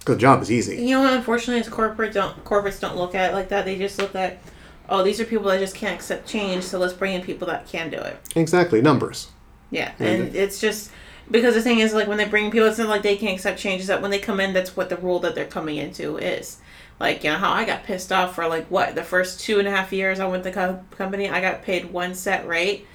Because 0.09 0.17
the 0.17 0.21
job 0.23 0.43
is 0.43 0.51
easy. 0.51 0.77
You 0.77 0.97
know 0.97 1.03
what? 1.03 1.13
Unfortunately, 1.13 1.61
as 1.61 1.69
corporate 1.69 2.15
don't 2.15 2.43
corporates 2.43 2.81
don't 2.81 2.97
look 2.97 3.15
at 3.15 3.31
it 3.31 3.35
like 3.35 3.51
that. 3.51 3.67
They 3.67 3.77
just 3.77 3.99
look 3.99 4.15
at, 4.15 4.39
oh, 4.89 5.03
these 5.03 5.21
are 5.21 5.27
people 5.27 5.49
that 5.49 5.61
just 5.61 5.75
can't 5.75 5.95
accept 5.95 6.27
change, 6.27 6.65
so 6.65 6.79
let's 6.79 6.95
bring 6.95 7.13
in 7.13 7.21
people 7.21 7.47
that 7.49 7.69
can 7.69 7.91
do 7.91 7.99
it. 7.99 8.19
Exactly, 8.35 8.81
numbers. 8.81 9.29
Yeah, 9.71 9.93
and 9.99 10.35
it's 10.35 10.63
just 10.63 10.91
because 11.31 11.53
the 11.53 11.61
thing 11.61 11.81
is, 11.81 11.93
like 11.93 12.09
when 12.09 12.17
they 12.17 12.25
bring 12.25 12.51
people, 12.51 12.69
it's 12.69 12.79
not 12.79 12.89
like 12.89 13.03
they 13.03 13.19
can't 13.19 13.35
accept 13.35 13.59
change. 13.59 13.83
Is 13.83 13.89
that 13.89 14.01
when 14.01 14.11
they 14.11 14.19
come 14.19 14.41
in, 14.41 14.55
that's 14.55 14.75
what 14.75 14.89
the 14.89 14.97
rule 14.97 15.19
that 15.19 15.35
they're 15.35 15.45
coming 15.45 15.77
into 15.77 16.17
is. 16.17 16.57
Like 16.99 17.23
you 17.23 17.31
know 17.31 17.37
how 17.37 17.53
I 17.53 17.67
got 17.67 17.85
pissed 17.85 18.11
off 18.11 18.35
for 18.35 18.49
like 18.49 18.67
what 18.71 18.95
the 18.95 19.05
first 19.05 19.41
two 19.41 19.59
and 19.59 19.69
a 19.69 19.71
half 19.71 19.93
years 19.93 20.21
I 20.21 20.27
went 20.27 20.43
to 20.45 20.53
co- 20.53 20.81
company, 20.93 21.29
I 21.29 21.43
got 21.43 21.63
paid 21.63 21.93
one 21.93 22.15
set 22.15 22.49
rate, 22.49 22.87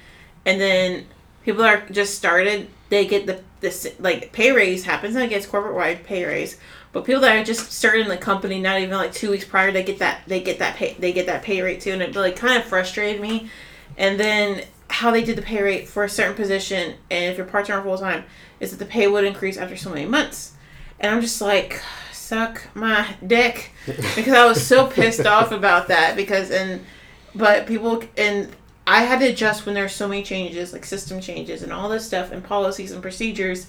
and 0.44 0.60
then 0.60 1.06
people 1.44 1.62
that 1.62 1.78
are 1.78 1.92
just 1.92 2.16
started, 2.16 2.70
they 2.88 3.06
get 3.06 3.26
the 3.26 3.40
this 3.60 3.94
like 4.00 4.32
pay 4.32 4.50
raise 4.50 4.84
happens 4.84 5.14
and 5.14 5.24
it 5.24 5.28
gets 5.28 5.46
corporate 5.46 5.76
wide 5.76 6.02
pay 6.02 6.24
raise. 6.24 6.58
But 6.94 7.04
people 7.04 7.22
that 7.22 7.36
are 7.36 7.42
just 7.42 7.72
started 7.72 8.02
in 8.02 8.08
the 8.08 8.16
company, 8.16 8.60
not 8.60 8.80
even 8.80 8.96
like 8.96 9.12
two 9.12 9.32
weeks 9.32 9.44
prior, 9.44 9.72
they 9.72 9.82
get 9.82 9.98
that 9.98 10.22
they 10.28 10.40
get 10.40 10.60
that 10.60 10.76
pay 10.76 10.94
they 10.94 11.12
get 11.12 11.26
that 11.26 11.42
pay 11.42 11.60
rate 11.60 11.80
too, 11.80 11.90
and 11.90 12.00
it 12.00 12.14
like 12.14 12.36
kind 12.36 12.56
of 12.56 12.64
frustrated 12.64 13.20
me. 13.20 13.50
And 13.98 14.18
then 14.18 14.64
how 14.88 15.10
they 15.10 15.24
did 15.24 15.36
the 15.36 15.42
pay 15.42 15.60
rate 15.60 15.88
for 15.88 16.04
a 16.04 16.08
certain 16.08 16.36
position, 16.36 16.94
and 17.10 17.32
if 17.32 17.36
you're 17.36 17.46
part 17.46 17.66
time 17.66 17.80
or 17.80 17.82
full 17.82 17.98
time, 17.98 18.24
is 18.60 18.70
that 18.70 18.76
the 18.76 18.86
pay 18.86 19.08
would 19.08 19.24
increase 19.24 19.56
after 19.56 19.76
so 19.76 19.90
many 19.90 20.06
months. 20.06 20.54
And 21.00 21.12
I'm 21.12 21.20
just 21.20 21.40
like, 21.40 21.82
suck 22.12 22.62
my 22.74 23.16
dick, 23.26 23.72
because 23.86 24.32
I 24.32 24.46
was 24.46 24.64
so 24.64 24.86
pissed 24.86 25.26
off 25.26 25.50
about 25.50 25.88
that. 25.88 26.14
Because 26.14 26.52
and 26.52 26.86
but 27.34 27.66
people 27.66 28.04
and 28.16 28.54
I 28.86 29.02
had 29.02 29.18
to 29.18 29.26
adjust 29.26 29.66
when 29.66 29.74
there's 29.74 29.92
so 29.92 30.06
many 30.06 30.22
changes, 30.22 30.72
like 30.72 30.84
system 30.84 31.20
changes 31.20 31.64
and 31.64 31.72
all 31.72 31.88
this 31.88 32.06
stuff, 32.06 32.30
and 32.30 32.44
policies 32.44 32.92
and 32.92 33.02
procedures, 33.02 33.66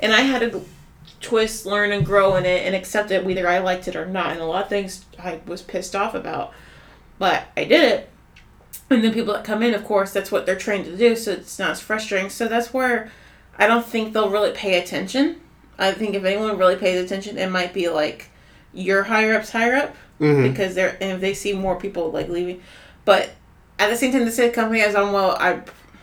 and 0.00 0.12
I 0.12 0.20
had 0.20 0.52
to 0.52 0.64
twist, 1.20 1.66
learn, 1.66 1.92
and 1.92 2.04
grow 2.06 2.36
in 2.36 2.44
it, 2.46 2.64
and 2.66 2.74
accept 2.74 3.10
it 3.10 3.24
whether 3.24 3.48
I 3.48 3.58
liked 3.58 3.88
it 3.88 3.96
or 3.96 4.06
not. 4.06 4.32
And 4.32 4.40
a 4.40 4.44
lot 4.44 4.64
of 4.64 4.68
things 4.68 5.04
I 5.18 5.40
was 5.46 5.62
pissed 5.62 5.96
off 5.96 6.14
about, 6.14 6.52
but 7.18 7.44
I 7.56 7.64
did 7.64 7.82
it. 7.92 8.10
And 8.90 9.02
then 9.04 9.12
people 9.12 9.34
that 9.34 9.44
come 9.44 9.62
in, 9.62 9.74
of 9.74 9.84
course, 9.84 10.12
that's 10.12 10.30
what 10.32 10.46
they're 10.46 10.56
trained 10.56 10.84
to 10.86 10.96
do, 10.96 11.14
so 11.16 11.32
it's 11.32 11.58
not 11.58 11.72
as 11.72 11.80
frustrating. 11.80 12.30
So 12.30 12.48
that's 12.48 12.72
where 12.72 13.10
I 13.58 13.66
don't 13.66 13.84
think 13.84 14.12
they'll 14.12 14.30
really 14.30 14.52
pay 14.52 14.78
attention. 14.78 15.40
I 15.78 15.92
think 15.92 16.14
if 16.14 16.24
anyone 16.24 16.56
really 16.56 16.76
pays 16.76 17.04
attention, 17.04 17.36
it 17.38 17.50
might 17.50 17.72
be 17.74 17.88
like 17.88 18.30
your 18.72 19.02
higher 19.04 19.34
ups 19.34 19.50
higher 19.50 19.74
up 19.74 19.94
Mhm. 20.20 20.50
because 20.50 20.74
they're 20.74 20.96
and 21.00 21.12
if 21.12 21.20
they 21.20 21.32
see 21.34 21.52
more 21.52 21.76
people 21.76 22.10
like 22.10 22.28
leaving, 22.28 22.60
but 23.04 23.30
at 23.78 23.88
the 23.90 23.96
same 23.96 24.10
time, 24.12 24.24
the 24.24 24.30
same 24.32 24.50
company 24.52 24.80
as 24.80 24.94
I'm 24.96 25.12
well, 25.12 25.36
I, 25.38 25.60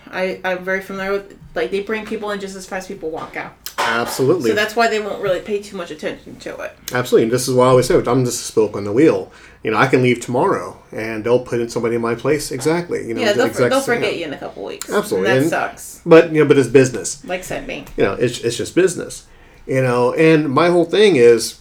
I 0.09 0.39
I'm 0.45 0.63
very 0.63 0.82
familiar 0.82 1.11
with 1.13 1.38
like 1.55 1.72
they 1.72 1.82
bring 1.82 2.05
people 2.05 2.32
in 2.32 2.39
just 2.39 2.55
as 2.55 2.66
fast 2.66 2.89
as 2.89 2.95
people 2.95 3.09
walk 3.09 3.36
out. 3.36 3.53
Absolutely. 3.86 4.50
So 4.50 4.56
that's 4.56 4.76
why 4.76 4.88
they 4.90 5.00
won't 5.00 5.22
really 5.22 5.40
pay 5.42 5.62
too 5.62 5.78
much 5.78 5.92
attention 5.92 6.36
to 6.38 6.56
it. 6.62 6.78
Absolutely. 6.94 7.24
And 7.24 7.32
this 7.32 7.48
is 7.48 7.54
why 7.54 7.66
I 7.66 7.70
always 7.70 7.88
say, 7.88 7.96
I'm 7.96 8.26
just 8.26 8.42
a 8.42 8.44
spoke 8.44 8.76
on 8.76 8.84
the 8.84 8.92
wheel. 8.92 9.32
You 9.64 9.72
know, 9.72 9.78
I 9.78 9.88
can 9.88 10.04
leave 10.04 10.20
tomorrow 10.20 10.78
and 10.92 11.24
they'll 11.24 11.40
put 11.44 11.60
in 11.60 11.70
somebody 11.70 11.96
in 11.96 12.02
my 12.02 12.16
place. 12.16 12.52
Exactly. 12.52 13.08
You 13.08 13.14
know, 13.14 13.22
Yeah, 13.22 13.34
they'll, 13.34 13.50
they'll 13.50 13.82
forget 13.82 14.18
you 14.18 14.26
in 14.26 14.34
a 14.34 14.38
couple 14.38 14.64
weeks. 14.64 14.90
Absolutely. 14.92 15.30
And 15.32 15.38
that 15.38 15.42
And- 15.42 15.80
sucks. 15.80 16.02
But, 16.06 16.32
you 16.32 16.42
know, 16.42 16.48
but 16.48 16.58
it's 16.58 16.68
business. 16.70 17.24
Like 17.26 17.44
said 17.44 17.68
me. 17.68 17.86
You 17.98 18.04
know, 18.04 18.14
it's, 18.14 18.40
it's 18.40 18.58
just 18.58 18.76
business. 18.76 19.26
You 19.66 19.82
know, 19.82 20.14
and 20.14 20.50
my 20.50 20.70
whole 20.70 20.86
thing 20.86 21.16
is, 21.16 21.60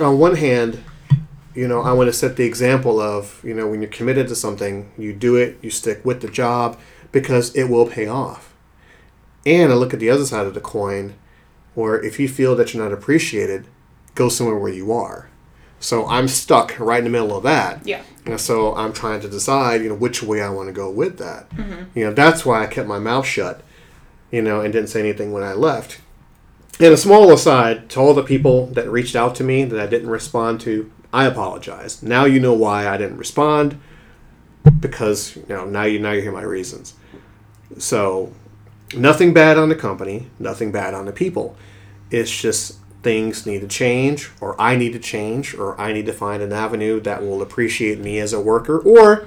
on 0.00 0.18
one 0.18 0.36
hand, 0.36 0.82
you 1.54 1.68
know, 1.68 1.82
I 1.82 1.92
want 1.92 2.08
to 2.08 2.12
set 2.14 2.36
the 2.36 2.44
example 2.44 2.98
of, 2.98 3.38
you 3.44 3.52
know, 3.52 3.66
when 3.66 3.82
you're 3.82 3.90
committed 3.90 4.28
to 4.28 4.34
something, 4.34 4.90
you 4.96 5.12
do 5.12 5.36
it, 5.36 5.58
you 5.60 5.68
stick 5.68 6.02
with 6.02 6.22
the 6.22 6.28
job 6.28 6.78
because 7.12 7.54
it 7.54 7.64
will 7.64 7.86
pay 7.86 8.06
off. 8.06 8.54
And 9.44 9.70
I 9.70 9.74
look 9.74 9.92
at 9.92 10.00
the 10.00 10.08
other 10.08 10.24
side 10.24 10.46
of 10.46 10.54
the 10.54 10.60
coin 10.62 11.14
where 11.74 12.02
if 12.02 12.20
you 12.20 12.28
feel 12.28 12.54
that 12.56 12.72
you're 12.72 12.82
not 12.82 12.92
appreciated, 12.92 13.66
go 14.14 14.28
somewhere 14.28 14.58
where 14.58 14.72
you 14.72 14.92
are. 14.92 15.28
So 15.80 16.06
I'm 16.06 16.28
stuck 16.28 16.78
right 16.78 16.98
in 16.98 17.04
the 17.04 17.10
middle 17.10 17.36
of 17.36 17.42
that. 17.42 17.84
Yeah. 17.86 18.02
And 18.24 18.40
so 18.40 18.74
I'm 18.76 18.92
trying 18.92 19.20
to 19.20 19.28
decide, 19.28 19.82
you 19.82 19.88
know, 19.88 19.96
which 19.96 20.22
way 20.22 20.40
I 20.40 20.48
want 20.48 20.68
to 20.68 20.72
go 20.72 20.88
with 20.88 21.18
that. 21.18 21.50
Mm-hmm. 21.50 21.98
You 21.98 22.04
know, 22.06 22.12
that's 22.12 22.46
why 22.46 22.62
I 22.62 22.66
kept 22.66 22.86
my 22.86 23.00
mouth 23.00 23.26
shut, 23.26 23.62
you 24.30 24.42
know, 24.42 24.60
and 24.60 24.72
didn't 24.72 24.90
say 24.90 25.00
anything 25.00 25.32
when 25.32 25.42
I 25.42 25.54
left. 25.54 26.00
And 26.78 26.92
a 26.92 26.96
small 26.96 27.32
aside 27.32 27.90
to 27.90 28.00
all 28.00 28.14
the 28.14 28.22
people 28.22 28.66
that 28.68 28.88
reached 28.90 29.16
out 29.16 29.34
to 29.36 29.44
me 29.44 29.64
that 29.64 29.78
I 29.78 29.86
didn't 29.86 30.08
respond 30.08 30.60
to, 30.62 30.90
I 31.12 31.26
apologize. 31.26 32.02
Now 32.02 32.24
you 32.24 32.40
know 32.40 32.54
why 32.54 32.88
I 32.88 32.96
didn't 32.96 33.18
respond 33.18 33.78
because 34.80 35.36
you 35.36 35.44
know 35.48 35.64
now 35.64 35.82
you 35.82 35.98
now 35.98 36.12
you 36.12 36.22
hear 36.22 36.32
my 36.32 36.42
reasons. 36.42 36.94
So 37.78 38.32
nothing 38.94 39.32
bad 39.32 39.58
on 39.58 39.68
the 39.68 39.74
company, 39.74 40.26
nothing 40.38 40.72
bad 40.72 40.94
on 40.94 41.06
the 41.06 41.12
people. 41.12 41.56
It's 42.10 42.30
just 42.30 42.78
things 43.02 43.46
need 43.46 43.60
to 43.62 43.66
change 43.68 44.30
or 44.40 44.58
I 44.60 44.76
need 44.76 44.92
to 44.92 44.98
change 44.98 45.54
or 45.54 45.78
I 45.80 45.92
need 45.92 46.06
to 46.06 46.12
find 46.12 46.42
an 46.42 46.52
avenue 46.52 47.00
that 47.00 47.20
will 47.22 47.42
appreciate 47.42 47.98
me 47.98 48.18
as 48.20 48.32
a 48.32 48.40
worker 48.40 48.78
or 48.78 49.26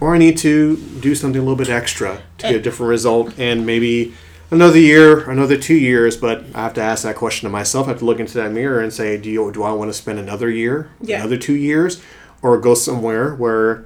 or 0.00 0.14
I 0.14 0.18
need 0.18 0.38
to 0.38 0.76
do 1.00 1.14
something 1.14 1.38
a 1.40 1.44
little 1.44 1.56
bit 1.56 1.68
extra 1.68 2.22
to 2.38 2.46
get 2.48 2.56
a 2.56 2.60
different 2.60 2.88
result 2.90 3.38
and 3.38 3.64
maybe 3.66 4.14
another 4.50 4.78
year, 4.78 5.28
another 5.30 5.56
two 5.56 5.74
years, 5.76 6.16
but 6.16 6.44
I 6.54 6.62
have 6.62 6.74
to 6.74 6.80
ask 6.82 7.04
that 7.04 7.14
question 7.16 7.46
to 7.46 7.52
myself. 7.52 7.86
I 7.86 7.90
have 7.90 7.98
to 8.00 8.04
look 8.04 8.18
into 8.18 8.34
that 8.34 8.50
mirror 8.52 8.80
and 8.80 8.92
say, 8.92 9.16
do 9.16 9.30
you 9.30 9.52
do 9.52 9.62
I 9.62 9.72
want 9.72 9.90
to 9.90 9.92
spend 9.94 10.18
another 10.18 10.50
year, 10.50 10.90
Yeah. 11.00 11.18
another 11.20 11.36
two 11.36 11.54
years, 11.54 12.02
or 12.42 12.58
go 12.58 12.74
somewhere 12.74 13.34
where 13.34 13.84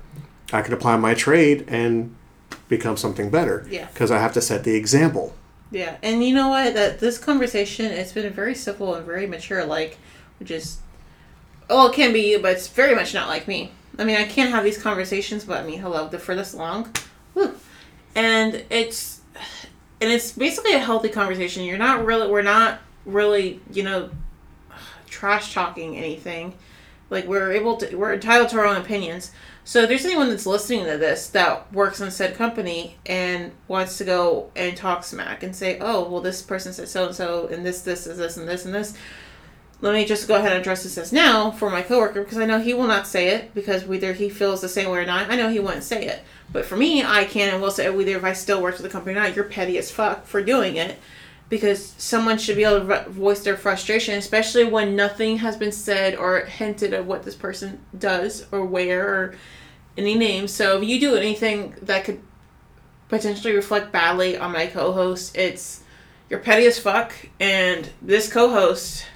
I 0.52 0.62
can 0.62 0.72
apply 0.72 0.96
my 0.96 1.12
trade 1.14 1.64
and 1.68 2.14
become 2.68 2.96
something 2.96 3.30
better? 3.30 3.66
Yeah. 3.70 3.86
Because 3.86 4.10
I 4.10 4.18
have 4.18 4.32
to 4.34 4.40
set 4.40 4.64
the 4.64 4.74
example. 4.74 5.34
Yeah, 5.70 5.96
and 6.02 6.22
you 6.24 6.32
know 6.34 6.48
what? 6.48 6.74
That 6.74 7.00
this 7.00 7.18
conversation 7.18 7.86
it's 7.86 8.12
been 8.12 8.32
very 8.32 8.54
simple 8.54 8.94
and 8.94 9.04
very 9.04 9.26
mature, 9.26 9.64
like, 9.64 9.98
which 10.38 10.50
is, 10.50 10.78
oh, 11.68 11.88
it 11.88 11.94
can 11.94 12.12
be 12.12 12.30
you, 12.30 12.38
but 12.38 12.52
it's 12.52 12.68
very 12.68 12.94
much 12.94 13.12
not 13.14 13.28
like 13.28 13.48
me. 13.48 13.72
I 13.98 14.04
mean, 14.04 14.16
I 14.16 14.24
can't 14.24 14.50
have 14.50 14.62
these 14.62 14.80
conversations, 14.80 15.44
but 15.44 15.62
I 15.62 15.66
mean, 15.66 15.80
hello, 15.80 16.08
the- 16.08 16.18
for 16.18 16.36
this 16.36 16.54
long, 16.54 16.92
Whew. 17.34 17.54
and 18.14 18.64
it's, 18.70 19.20
and 20.00 20.12
it's 20.12 20.32
basically 20.32 20.74
a 20.74 20.78
healthy 20.78 21.08
conversation. 21.08 21.64
You're 21.64 21.78
not 21.78 22.04
really, 22.04 22.30
we're 22.30 22.42
not 22.42 22.80
really, 23.04 23.60
you 23.72 23.82
know, 23.82 24.10
trash 25.08 25.54
talking 25.54 25.96
anything. 25.96 26.54
Like 27.10 27.26
we're 27.26 27.52
able 27.52 27.76
to, 27.78 27.96
we're 27.96 28.12
entitled 28.14 28.50
to 28.50 28.58
our 28.58 28.66
own 28.66 28.76
opinions. 28.76 29.32
So 29.66 29.82
if 29.82 29.88
there's 29.88 30.04
anyone 30.04 30.28
that's 30.28 30.46
listening 30.46 30.84
to 30.84 30.96
this 30.96 31.26
that 31.30 31.72
works 31.72 32.00
in 32.00 32.12
said 32.12 32.36
company 32.36 32.94
and 33.04 33.50
wants 33.66 33.98
to 33.98 34.04
go 34.04 34.48
and 34.54 34.76
talk 34.76 35.02
smack 35.02 35.42
and 35.42 35.56
say, 35.56 35.76
oh, 35.80 36.08
well, 36.08 36.20
this 36.20 36.40
person 36.40 36.72
said 36.72 36.88
so 36.88 37.06
and 37.06 37.14
so, 37.16 37.48
and 37.48 37.66
this, 37.66 37.80
this, 37.80 38.06
is 38.06 38.16
this, 38.16 38.36
and 38.36 38.46
this, 38.46 38.64
and 38.64 38.72
this. 38.72 38.96
Let 39.80 39.94
me 39.94 40.04
just 40.04 40.28
go 40.28 40.36
ahead 40.36 40.52
and 40.52 40.60
address 40.60 40.84
this 40.84 40.96
as 40.96 41.12
now 41.12 41.50
for 41.50 41.68
my 41.68 41.82
coworker 41.82 42.22
because 42.22 42.38
I 42.38 42.46
know 42.46 42.60
he 42.60 42.74
will 42.74 42.86
not 42.86 43.08
say 43.08 43.30
it 43.30 43.52
because 43.54 43.84
whether 43.84 44.12
he 44.12 44.28
feels 44.28 44.60
the 44.60 44.68
same 44.68 44.88
way 44.88 45.00
or 45.00 45.04
not, 45.04 45.32
I 45.32 45.34
know 45.34 45.48
he 45.48 45.58
wouldn't 45.58 45.82
say 45.82 46.06
it. 46.06 46.22
But 46.52 46.64
for 46.64 46.76
me, 46.76 47.02
I 47.02 47.24
can 47.24 47.52
and 47.52 47.60
will 47.60 47.72
say 47.72 47.88
oh, 47.88 47.96
whether 47.96 48.16
if 48.16 48.22
I 48.22 48.34
still 48.34 48.62
work 48.62 48.76
for 48.76 48.82
the 48.82 48.88
company 48.88 49.16
or 49.16 49.20
not, 49.20 49.34
you're 49.34 49.46
petty 49.46 49.78
as 49.78 49.90
fuck 49.90 50.26
for 50.26 50.44
doing 50.44 50.76
it 50.76 50.96
because 51.48 51.94
someone 51.98 52.38
should 52.38 52.56
be 52.56 52.64
able 52.64 52.80
to 52.80 52.84
vo- 52.84 53.10
voice 53.10 53.40
their 53.44 53.56
frustration, 53.56 54.14
especially 54.14 54.64
when 54.64 54.96
nothing 54.96 55.38
has 55.38 55.56
been 55.56 55.72
said 55.72 56.16
or 56.16 56.40
hinted 56.40 56.92
at 56.92 57.04
what 57.04 57.22
this 57.22 57.34
person 57.34 57.80
does 57.96 58.46
or 58.50 58.64
where 58.64 59.06
or 59.06 59.34
any 59.96 60.14
names. 60.16 60.52
So 60.52 60.80
if 60.80 60.88
you 60.88 60.98
do 60.98 61.14
anything 61.14 61.74
that 61.82 62.04
could 62.04 62.20
potentially 63.08 63.54
reflect 63.54 63.92
badly 63.92 64.36
on 64.36 64.52
my 64.52 64.66
co-host, 64.66 65.36
it's 65.36 65.82
you're 66.28 66.40
petty 66.40 66.66
as 66.66 66.78
fuck, 66.78 67.12
and 67.38 67.88
this 68.02 68.32
co-host. 68.32 69.06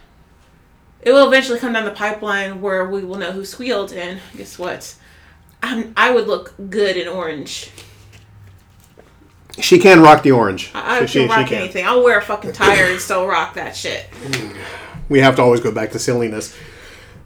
It 1.03 1.13
will 1.13 1.27
eventually 1.27 1.59
come 1.59 1.73
down 1.73 1.87
the 1.87 1.91
pipeline 1.91 2.61
where 2.61 2.89
we 2.89 3.03
will 3.05 3.17
know 3.17 3.33
who 3.33 3.45
squealed, 3.45 3.93
and 3.93 4.21
guess 4.37 4.59
what? 4.59 4.95
I'm, 5.63 5.93
I 5.97 6.11
would 6.11 6.27
look 6.27 6.55
good 6.69 6.97
in 6.97 7.09
orange. 7.09 7.71
She 9.59 9.79
can 9.79 10.01
rock 10.01 10.23
the 10.23 10.31
orange. 10.33 10.71
I, 10.75 10.81
I 10.81 10.95
She- 10.95 10.99
can 10.99 11.07
she- 11.07 11.19
she 11.21 11.27
rock 11.41 11.53
anything. 11.53 11.87
I'll 11.87 12.03
wear 12.05 12.19
a 12.19 12.23
fucking 12.23 12.53
tire 12.53 12.87
and 12.91 13.01
still 13.01 13.27
rock 13.27 13.55
that 13.55 13.75
shit. 13.77 14.07
we 15.09 15.21
have 15.21 15.37
to 15.37 15.43
always 15.43 15.61
go 15.61 15.73
back 15.73 15.91
to 15.93 15.99
silliness. 15.99 16.57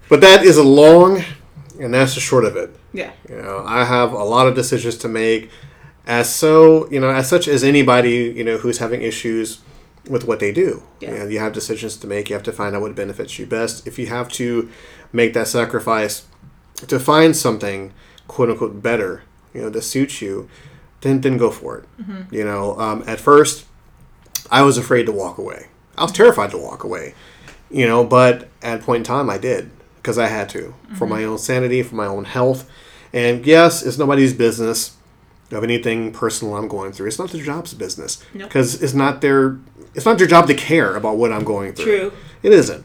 But 0.09 0.21
that 0.21 0.45
is 0.45 0.57
a 0.57 0.63
long, 0.63 1.23
and 1.81 1.93
that's 1.95 2.15
the 2.15 2.21
short 2.21 2.45
of 2.45 2.57
it. 2.57 2.75
Yeah. 2.93 3.13
You 3.29 3.37
know, 3.37 3.65
I 3.67 3.85
have 3.85 4.13
a 4.13 4.23
lot 4.25 4.47
of 4.47 4.55
decisions 4.55 4.97
to 4.99 5.09
make, 5.09 5.51
as 6.07 6.33
so 6.35 6.89
you 6.91 7.01
know, 7.01 7.11
as 7.11 7.29
such 7.29 7.49
as 7.49 7.65
anybody 7.65 8.33
you 8.37 8.45
know 8.45 8.59
who's 8.59 8.79
having 8.79 9.03
issues 9.03 9.61
with 10.09 10.27
what 10.27 10.39
they 10.41 10.53
do. 10.53 10.83
Yeah. 11.01 11.13
You, 11.13 11.19
know, 11.19 11.27
you 11.27 11.39
have 11.39 11.53
decisions 11.53 11.97
to 11.99 12.07
make. 12.07 12.29
You 12.29 12.35
have 12.35 12.43
to 12.45 12.53
find 12.53 12.77
out 12.77 12.83
what 12.83 12.95
benefits 12.95 13.39
you 13.39 13.47
best. 13.47 13.87
If 13.87 13.99
you 13.99 14.07
have 14.09 14.29
to 14.33 14.69
make 15.13 15.33
that 15.35 15.49
sacrifice 15.49 16.27
to 16.87 17.01
find 17.01 17.35
something 17.37 17.93
quote 18.29 18.51
unquote 18.51 18.83
better, 18.83 19.23
you 19.55 19.63
know, 19.63 19.71
that 19.71 19.83
suits 19.83 20.21
you, 20.21 20.49
then 21.05 21.21
then 21.21 21.37
go 21.37 21.51
for 21.51 21.79
it. 21.79 21.85
You 22.33 22.45
know, 22.45 22.77
um, 22.81 23.05
at 23.07 23.21
first, 23.21 23.65
I 24.51 24.63
was 24.63 24.77
afraid 24.77 25.07
to 25.07 25.13
walk 25.13 25.39
away. 25.39 25.69
I 25.97 26.03
was 26.03 26.11
terrified 26.13 26.51
to 26.51 26.59
walk 26.59 26.83
away. 26.83 27.15
You 27.71 27.87
know, 27.87 28.05
but 28.05 28.49
at 28.63 28.81
a 28.81 28.83
point 28.83 28.99
in 28.99 29.05
time, 29.05 29.31
I 29.31 29.39
did 29.39 29.71
because 29.97 30.19
I 30.19 30.27
had 30.27 30.49
to 30.51 30.75
for 30.97 31.07
my 31.07 31.23
own 31.25 31.39
sanity, 31.39 31.83
for 31.83 31.95
my 31.95 32.07
own 32.07 32.25
health. 32.25 32.69
And 33.13 33.47
yes, 33.47 33.83
it's 33.87 33.97
nobody's 33.99 34.33
business 34.35 34.97
of 35.53 35.63
anything 35.63 36.13
personal 36.13 36.57
I'm 36.57 36.67
going 36.69 36.91
through. 36.93 37.07
It's 37.07 37.19
not 37.19 37.31
their 37.31 37.45
job's 37.45 37.73
business 37.75 38.23
Nope. 38.35 38.49
because 38.49 38.83
it's 38.83 38.95
not 38.95 39.21
their 39.21 39.59
it's 39.95 40.05
not 40.05 40.19
their 40.19 40.27
job 40.27 40.47
to 40.49 40.55
care 40.55 40.97
about 40.97 41.17
what 41.17 41.33
I'm 41.33 41.45
going 41.45 41.73
through. 41.75 41.85
True. 42.11 42.13
It 42.43 42.53
isn't. 42.53 42.85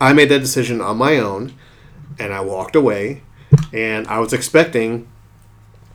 I 0.00 0.12
made 0.12 0.28
that 0.30 0.40
decision 0.40 0.80
on 0.80 0.96
my 0.96 1.18
own, 1.18 1.52
and 2.18 2.32
I 2.32 2.40
walked 2.40 2.74
away. 2.76 3.22
And 3.72 4.06
I 4.08 4.18
was 4.18 4.32
expecting, 4.32 5.06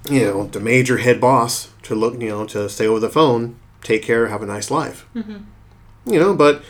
you 0.09 0.21
know, 0.21 0.47
the 0.47 0.59
major 0.59 0.97
head 0.97 1.21
boss 1.21 1.69
to 1.83 1.95
look, 1.95 2.19
you 2.19 2.29
know, 2.29 2.45
to 2.47 2.69
stay 2.69 2.87
over 2.87 2.99
the 2.99 3.09
phone, 3.09 3.59
take 3.81 4.03
care, 4.03 4.27
have 4.27 4.41
a 4.41 4.45
nice 4.45 4.71
life. 4.71 5.07
Mm-hmm. 5.15 6.11
You 6.11 6.19
know, 6.19 6.35
but 6.35 6.63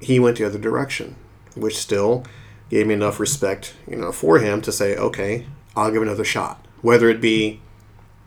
he 0.00 0.18
went 0.18 0.38
the 0.38 0.44
other 0.44 0.58
direction, 0.58 1.16
which 1.54 1.78
still 1.78 2.24
gave 2.70 2.86
me 2.86 2.94
enough 2.94 3.20
respect, 3.20 3.74
you 3.88 3.96
know, 3.96 4.12
for 4.12 4.38
him 4.38 4.60
to 4.62 4.72
say, 4.72 4.96
okay, 4.96 5.46
I'll 5.76 5.90
give 5.90 6.02
another 6.02 6.24
shot. 6.24 6.64
Whether 6.82 7.08
it 7.08 7.20
be 7.20 7.60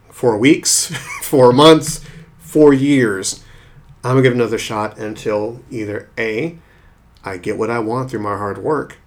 four 0.09 0.37
weeks, 0.37 0.87
four 1.21 1.53
months, 1.53 2.03
four 2.39 2.73
years, 2.73 3.43
I'm 4.03 4.11
gonna 4.11 4.23
give 4.23 4.33
another 4.33 4.57
shot 4.57 4.97
until 4.97 5.61
either 5.69 6.09
A, 6.17 6.57
I 7.23 7.37
get 7.37 7.57
what 7.57 7.69
I 7.69 7.79
want 7.79 8.09
through 8.09 8.21
my 8.21 8.37
hard 8.37 8.57
work 8.57 8.97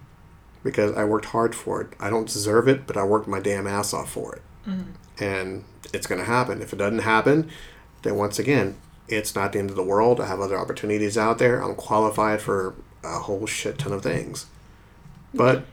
because 0.63 0.95
I 0.95 1.05
worked 1.05 1.25
hard 1.25 1.55
for 1.55 1.81
it. 1.81 1.93
I 1.99 2.09
don't 2.09 2.27
deserve 2.27 2.67
it, 2.67 2.85
but 2.85 2.97
I 2.97 3.03
worked 3.03 3.27
my 3.27 3.39
damn 3.39 3.67
ass 3.67 3.93
off 3.93 4.11
for 4.11 4.35
it. 4.35 4.41
Mm-hmm. 4.67 4.91
And 5.21 5.63
it's 5.93 6.07
gonna 6.07 6.25
happen. 6.25 6.61
If 6.61 6.73
it 6.73 6.77
doesn't 6.77 6.99
happen, 6.99 7.49
then 8.01 8.15
once 8.15 8.39
again, 8.39 8.75
it's 9.07 9.35
not 9.35 9.53
the 9.53 9.59
end 9.59 9.69
of 9.69 9.75
the 9.75 9.83
world. 9.83 10.19
I 10.19 10.27
have 10.27 10.39
other 10.39 10.57
opportunities 10.57 11.17
out 11.17 11.37
there. 11.37 11.61
I'm 11.61 11.75
qualified 11.75 12.41
for 12.41 12.75
a 13.03 13.19
whole 13.19 13.45
shit 13.45 13.77
ton 13.77 13.93
of 13.93 14.03
things. 14.03 14.47
But 15.33 15.63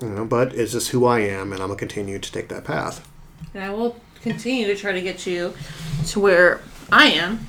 you 0.00 0.08
know, 0.08 0.24
but 0.24 0.54
it's 0.54 0.72
just 0.72 0.90
who 0.90 1.04
I 1.06 1.20
am 1.20 1.52
and 1.52 1.60
I'm 1.60 1.68
gonna 1.68 1.78
continue 1.78 2.18
to 2.18 2.32
take 2.32 2.48
that 2.48 2.64
path. 2.64 3.06
And 3.54 3.62
I 3.62 3.70
will 3.70 3.96
continue 4.22 4.66
to 4.66 4.76
try 4.76 4.92
to 4.92 5.00
get 5.00 5.26
you 5.26 5.54
to 6.08 6.20
where 6.20 6.60
I 6.90 7.06
am. 7.06 7.46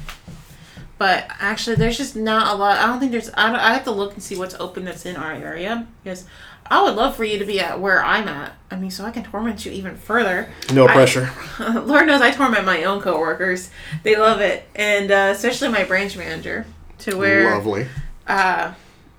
But 0.97 1.27
actually, 1.39 1.75
there's 1.75 1.97
just 1.97 2.15
not 2.15 2.53
a 2.53 2.57
lot. 2.57 2.77
I 2.77 2.87
don't 2.87 2.99
think 2.99 3.11
there's. 3.11 3.29
I, 3.29 3.53
I 3.53 3.73
have 3.73 3.83
to 3.83 3.91
look 3.91 4.13
and 4.13 4.23
see 4.23 4.35
what's 4.35 4.55
open 4.55 4.83
that's 4.83 5.05
in 5.05 5.15
our 5.15 5.31
area 5.31 5.87
because 6.03 6.25
I 6.69 6.83
would 6.83 6.95
love 6.95 7.15
for 7.15 7.23
you 7.23 7.39
to 7.39 7.45
be 7.45 7.59
at 7.59 7.79
where 7.79 8.03
I'm 8.03 8.27
at. 8.27 8.53
I 8.69 8.75
mean, 8.75 8.91
so 8.91 9.05
I 9.05 9.11
can 9.11 9.23
torment 9.23 9.65
you 9.65 9.71
even 9.71 9.95
further. 9.95 10.49
No 10.73 10.87
I- 10.87 10.93
pressure. 10.93 11.29
Lord 11.59 12.07
knows 12.07 12.21
I 12.21 12.31
torment 12.31 12.65
my 12.65 12.83
own 12.83 13.01
coworkers. 13.01 13.69
They 14.03 14.15
love 14.17 14.41
it, 14.41 14.67
and 14.75 15.11
uh, 15.11 15.31
especially 15.33 15.69
my 15.69 15.83
branch 15.83 16.17
manager, 16.17 16.65
to 16.99 17.15
where 17.17 17.55
Lovely. 17.55 17.87
uh, 18.27 18.73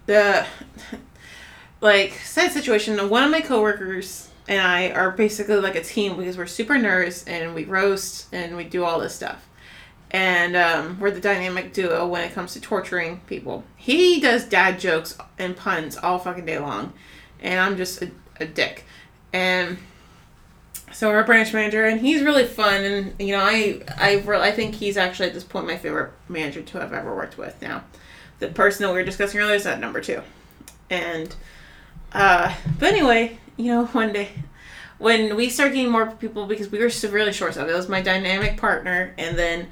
the 0.06 0.46
like 1.80 2.12
sad 2.24 2.52
situation. 2.52 3.08
One 3.08 3.24
of 3.24 3.30
my 3.30 3.40
coworkers 3.40 4.28
and 4.48 4.60
I 4.60 4.90
are 4.90 5.10
basically 5.10 5.56
like 5.56 5.74
a 5.76 5.82
team 5.82 6.16
because 6.16 6.36
we're 6.36 6.46
super 6.46 6.74
nerds 6.74 7.24
and 7.28 7.54
we 7.54 7.64
roast 7.64 8.32
and 8.32 8.56
we 8.56 8.64
do 8.64 8.84
all 8.84 8.98
this 8.98 9.14
stuff. 9.14 9.46
And 10.10 10.56
um, 10.56 10.98
we're 10.98 11.10
the 11.10 11.20
dynamic 11.20 11.74
duo 11.74 12.06
when 12.06 12.22
it 12.24 12.32
comes 12.32 12.54
to 12.54 12.60
torturing 12.60 13.20
people. 13.26 13.62
He 13.76 14.20
does 14.20 14.44
dad 14.44 14.80
jokes 14.80 15.18
and 15.38 15.54
puns 15.54 15.98
all 15.98 16.18
fucking 16.18 16.46
day 16.46 16.58
long, 16.58 16.94
and 17.40 17.60
I'm 17.60 17.76
just 17.76 18.02
a, 18.02 18.10
a 18.40 18.46
dick. 18.46 18.84
And 19.32 19.78
so 20.92 21.10
our 21.10 21.24
branch 21.24 21.52
manager, 21.52 21.84
and 21.84 22.00
he's 22.00 22.22
really 22.22 22.46
fun. 22.46 22.82
And 22.84 23.14
you 23.18 23.32
know, 23.32 23.42
I 23.42 23.82
I 23.96 24.22
I 24.26 24.52
think 24.52 24.74
he's 24.74 24.96
actually 24.96 25.28
at 25.28 25.34
this 25.34 25.44
point 25.44 25.66
my 25.66 25.76
favorite 25.76 26.12
manager 26.28 26.62
to 26.62 26.80
have 26.80 26.92
ever 26.92 27.14
worked 27.14 27.38
with. 27.38 27.60
Now, 27.60 27.84
the 28.38 28.48
person 28.48 28.84
that 28.84 28.92
we 28.92 28.98
were 28.98 29.04
discussing 29.04 29.40
earlier 29.40 29.56
is 29.56 29.66
at 29.66 29.80
number 29.80 30.00
two, 30.00 30.22
and 30.90 31.34
uh, 32.12 32.54
but 32.78 32.92
anyway, 32.92 33.38
you 33.56 33.66
know, 33.66 33.86
one 33.92 34.12
day 34.12 34.30
when 34.98 35.36
we 35.36 35.48
started 35.48 35.74
getting 35.74 35.90
more 35.90 36.10
people 36.12 36.46
because 36.46 36.70
we 36.70 36.78
were 36.78 36.90
severely 36.90 37.32
short 37.32 37.52
staffed. 37.52 37.70
It 37.70 37.74
was 37.74 37.88
my 37.88 38.02
dynamic 38.02 38.56
partner, 38.56 39.14
and 39.16 39.38
then 39.38 39.68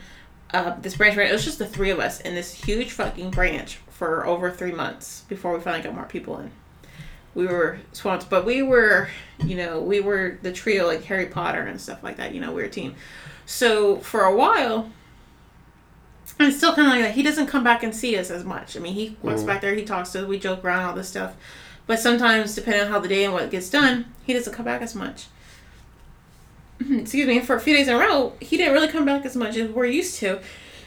uh, 0.54 0.76
this 0.80 0.96
branch 0.96 1.16
manager. 1.16 1.32
It 1.32 1.34
was 1.34 1.44
just 1.44 1.58
the 1.58 1.66
three 1.66 1.90
of 1.90 1.98
us 1.98 2.20
in 2.20 2.34
this 2.34 2.54
huge 2.54 2.92
fucking 2.92 3.30
branch 3.30 3.78
for 3.90 4.26
over 4.26 4.50
three 4.50 4.72
months 4.72 5.22
before 5.28 5.54
we 5.54 5.60
finally 5.60 5.82
got 5.82 5.94
more 5.94 6.04
people 6.04 6.38
in. 6.38 6.50
We 7.36 7.46
were 7.46 7.78
swamped, 7.92 8.28
but 8.28 8.44
we 8.44 8.62
were, 8.62 9.08
you 9.44 9.56
know, 9.56 9.80
we 9.80 10.00
were 10.00 10.38
the 10.42 10.52
trio 10.52 10.86
like 10.86 11.04
Harry 11.04 11.26
Potter 11.26 11.60
and 11.60 11.80
stuff 11.80 12.02
like 12.02 12.16
that. 12.16 12.34
You 12.34 12.40
know, 12.40 12.48
we 12.48 12.62
were 12.62 12.68
a 12.68 12.70
team. 12.70 12.96
So 13.44 13.98
for 13.98 14.22
a 14.22 14.34
while, 14.34 14.90
And 16.38 16.48
it's 16.48 16.58
still 16.58 16.74
kind 16.74 16.88
of 16.88 16.94
like 16.94 17.02
that. 17.02 17.14
He 17.14 17.22
doesn't 17.22 17.46
come 17.46 17.64
back 17.64 17.82
and 17.82 17.94
see 17.94 18.16
us 18.18 18.30
as 18.30 18.44
much. 18.44 18.76
I 18.76 18.80
mean, 18.80 18.94
he 18.94 19.16
walks 19.22 19.42
mm. 19.42 19.46
back 19.46 19.60
there, 19.60 19.74
he 19.74 19.84
talks 19.84 20.12
to 20.12 20.22
us, 20.22 20.26
we 20.26 20.38
joke 20.38 20.64
around, 20.64 20.84
all 20.84 20.94
this 20.94 21.08
stuff. 21.08 21.34
But 21.86 22.00
sometimes, 22.00 22.54
depending 22.54 22.82
on 22.82 22.88
how 22.88 22.98
the 22.98 23.08
day 23.08 23.24
and 23.24 23.32
what 23.32 23.50
gets 23.50 23.70
done, 23.70 24.06
he 24.24 24.32
doesn't 24.32 24.52
come 24.52 24.64
back 24.64 24.82
as 24.82 24.94
much. 24.94 25.26
Excuse 26.80 27.26
me. 27.26 27.40
For 27.40 27.56
a 27.56 27.60
few 27.60 27.76
days 27.76 27.88
in 27.88 27.94
a 27.94 27.98
row, 27.98 28.34
he 28.40 28.56
didn't 28.56 28.74
really 28.74 28.88
come 28.88 29.04
back 29.04 29.24
as 29.24 29.36
much 29.36 29.56
as 29.56 29.70
we're 29.70 29.86
used 29.86 30.18
to. 30.18 30.40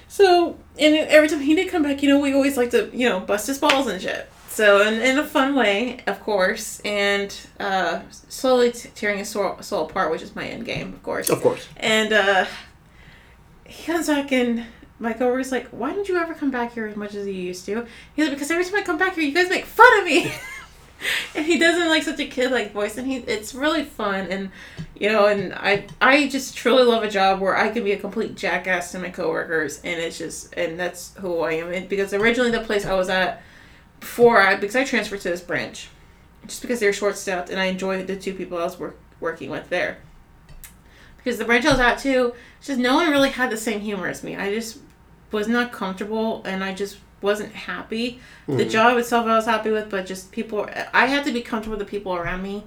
So, 0.08 0.58
and 0.78 0.95
every 0.95 1.30
time 1.30 1.39
he 1.39 1.56
did 1.56 1.70
come 1.70 1.84
back, 1.84 2.04
you 2.04 2.10
know, 2.10 2.20
we 2.20 2.34
always 2.34 2.58
like 2.58 2.72
to, 2.72 2.89
you 2.93 3.08
know, 3.08 3.20
bust 3.20 3.47
his 3.47 3.60
balls 3.60 3.88
and 3.88 4.02
shit. 4.02 4.30
So, 4.60 4.82
in, 4.82 4.95
in 4.95 5.18
a 5.18 5.26
fun 5.26 5.55
way, 5.55 5.99
of 6.05 6.20
course, 6.20 6.82
and 6.82 7.34
uh, 7.62 8.01
slowly 8.10 8.74
t- 8.74 8.89
tearing 8.93 9.20
his 9.20 9.30
soul, 9.30 9.55
soul 9.62 9.86
apart, 9.86 10.12
which 10.12 10.22
is 10.22 10.36
my 10.36 10.45
end 10.45 10.66
game, 10.66 10.91
of 10.91 11.01
course. 11.01 11.30
Of 11.30 11.41
course. 11.41 11.66
And 11.78 12.12
uh, 12.12 12.45
he 13.64 13.86
comes 13.86 14.07
back 14.07 14.34
and 14.34 14.66
my 14.99 15.14
coworker's 15.14 15.53
like, 15.53 15.68
"Why 15.68 15.93
didn't 15.93 16.10
you 16.10 16.18
ever 16.18 16.34
come 16.34 16.51
back 16.51 16.74
here 16.74 16.88
as 16.88 16.97
much 16.97 17.16
as 17.16 17.26
you 17.26 17.32
used 17.32 17.66
to?" 17.68 17.86
He's 18.18 18.26
like, 18.26 18.36
"Because 18.36 18.51
every 18.51 18.66
time 18.66 18.76
I 18.76 18.82
come 18.82 18.97
back 18.97 19.16
here, 19.16 19.24
you 19.24 19.34
guys 19.34 19.47
make 19.47 19.64
fun 19.64 19.99
of 19.99 20.03
me." 20.03 20.30
and 21.36 21.45
he 21.45 21.57
doesn't 21.57 21.88
like 21.88 22.03
such 22.03 22.20
a 22.20 22.26
kid 22.26 22.51
like 22.51 22.74
voice, 22.74 22.97
and 22.97 23.07
he 23.07 23.16
it's 23.20 23.55
really 23.55 23.86
fun, 23.86 24.28
and 24.30 24.51
you 24.93 25.07
know, 25.07 25.28
and 25.28 25.53
I 25.53 25.86
I 26.01 26.28
just 26.28 26.57
truly 26.57 26.84
love 26.84 27.03
a 27.03 27.10
job 27.10 27.39
where 27.39 27.55
I 27.55 27.70
can 27.70 27.86
be 27.86 27.93
a 27.93 27.97
complete 27.97 28.36
jackass 28.36 28.91
to 28.91 28.99
my 28.99 29.10
coworkers, 29.10 29.80
and 29.86 30.01
it's 30.01 30.18
just 30.18 30.53
and 30.57 30.78
that's 30.78 31.16
who 31.20 31.39
I 31.39 31.53
am. 31.53 31.72
And 31.72 31.88
because 31.88 32.14
originally 32.14 32.51
the 32.51 32.60
place 32.60 32.86
I 32.86 32.95
was 32.95 33.07
at 33.07 33.41
before 34.00 34.41
I 34.41 34.54
uh, 34.54 34.60
because 34.60 34.76
I 34.76 34.84
transferred 34.84 35.22
to 35.22 35.30
this 35.30 35.41
branch, 35.41 35.89
just 36.45 36.62
because 36.62 36.80
they're 36.80 36.93
short 36.93 37.18
staffed, 37.18 37.50
and 37.50 37.60
I 37.60 37.66
enjoyed 37.66 38.08
the 38.08 38.16
two 38.16 38.34
people 38.34 38.58
I 38.58 38.64
was 38.64 38.80
work, 38.80 38.97
working 39.20 39.50
with 39.50 39.70
there 39.70 40.00
because 41.20 41.38
the 41.38 41.45
branch 41.45 41.66
I 41.66 41.72
was 41.72 41.80
at 41.80 42.00
too, 42.00 42.34
just 42.62 42.80
no 42.80 42.95
one 42.95 43.12
really 43.12 43.30
had 43.30 43.52
the 43.52 43.58
same 43.58 43.82
humor 43.82 44.08
as 44.08 44.24
me. 44.24 44.36
I 44.36 44.54
just 44.54 44.80
was 45.32 45.47
not 45.47 45.72
comfortable 45.72 46.41
and 46.45 46.64
I 46.64 46.74
just 46.74 46.97
wasn't 47.22 47.54
happy. 47.54 48.20
The 48.47 48.64
hmm. 48.64 48.70
job 48.70 48.97
itself 48.97 49.28
I 49.28 49.36
was 49.36 49.45
happy 49.45 49.70
with, 49.70 49.89
but 49.89 50.06
just 50.06 50.32
people, 50.32 50.68
I 50.93 51.06
had 51.08 51.26
to 51.26 51.32
be 51.32 51.41
comfortable 51.41 51.78
with 51.78 51.86
the 51.86 51.91
people 51.91 52.16
around 52.16 52.41
me. 52.41 52.64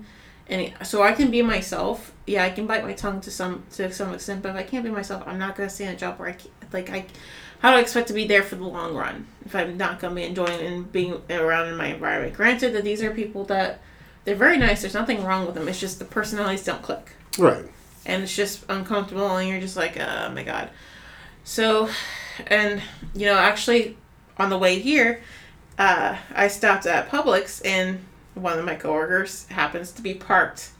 And 0.53 0.87
so 0.87 1.03
I 1.03 1.13
can 1.13 1.31
be 1.31 1.41
myself. 1.43 2.13
Yeah, 2.27 2.45
I 2.45 2.51
can 2.51 2.67
bite 2.67 2.85
my 2.85 2.93
tongue 2.93 3.21
to 3.23 3.31
some 3.31 3.65
to 3.73 3.91
some 3.93 4.13
extent, 4.15 4.43
but 4.43 4.51
if 4.51 4.57
I 4.57 4.63
can't 4.63 4.85
be 4.85 4.91
myself, 4.91 5.23
I'm 5.27 5.39
not 5.39 5.57
gonna 5.57 5.71
stay 5.71 5.85
in 5.85 5.95
a 5.95 5.97
job 5.97 6.19
where 6.19 6.29
I 6.29 6.33
can't, 6.33 6.53
like 6.73 6.91
I. 6.91 7.07
How 7.61 7.71
do 7.71 7.77
I 7.77 7.81
expect 7.81 8.09
to 8.09 8.15
be 8.15 8.27
there 8.27 8.43
for 8.43 8.57
the 8.57 8.65
long 8.65 8.95
run 8.95 9.27
if 9.47 9.55
I'm 9.55 9.77
not 9.77 9.99
gonna 10.01 10.15
be 10.17 10.25
enjoying 10.25 10.61
and 10.67 10.91
being 10.93 11.21
around 11.31 11.69
in 11.69 11.77
my 11.77 11.87
environment? 11.87 12.35
Granted 12.35 12.73
that 12.75 12.85
these 12.85 13.03
are 13.03 13.13
people 13.13 13.45
that 13.47 13.81
they're 14.25 14.35
very 14.37 14.59
nice. 14.59 14.83
There's 14.83 14.95
nothing 14.95 15.25
wrong 15.25 15.47
with 15.47 15.55
them. 15.55 15.69
It's 15.69 15.81
just 15.81 15.99
the 15.99 16.05
personalities 16.05 16.65
don't 16.65 16.83
click 16.83 17.13
Right. 17.39 17.65
and 18.05 18.23
it's 18.25 18.35
just 18.37 18.65
uncomfortable 18.69 19.37
and 19.37 19.49
you're 19.49 19.61
just 19.61 19.77
like 19.77 19.97
oh 19.99 20.31
my 20.35 20.43
god 20.43 20.69
so 21.45 21.89
and 22.47 22.83
you 23.15 23.27
know 23.27 23.37
actually 23.37 23.97
on 24.39 24.51
the 24.51 24.59
way 24.59 24.79
here 24.81 25.21
uh, 25.79 26.17
i 26.35 26.47
stopped 26.49 26.85
at 26.87 27.09
publix 27.09 27.63
and 27.65 28.05
one 28.35 28.59
of 28.59 28.65
my 28.65 28.75
coworkers 28.75 29.47
happens 29.49 29.93
to 29.93 30.03
be 30.03 30.15
parked 30.15 30.71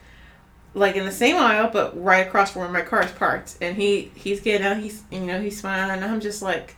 like 0.75 0.97
in 0.97 1.05
the 1.05 1.13
same 1.13 1.37
aisle 1.37 1.69
but 1.73 2.01
right 2.03 2.27
across 2.27 2.53
from 2.53 2.63
where 2.63 2.71
my 2.71 2.83
car 2.83 3.03
is 3.03 3.13
parked 3.13 3.57
and 3.61 3.77
he 3.77 4.11
he's 4.15 4.41
getting 4.41 4.67
out 4.67 4.79
he's 4.79 5.03
you 5.11 5.21
know 5.21 5.41
he's 5.41 5.59
smiling 5.59 5.91
and 5.91 6.05
i'm 6.05 6.21
just 6.21 6.41
like 6.41 6.77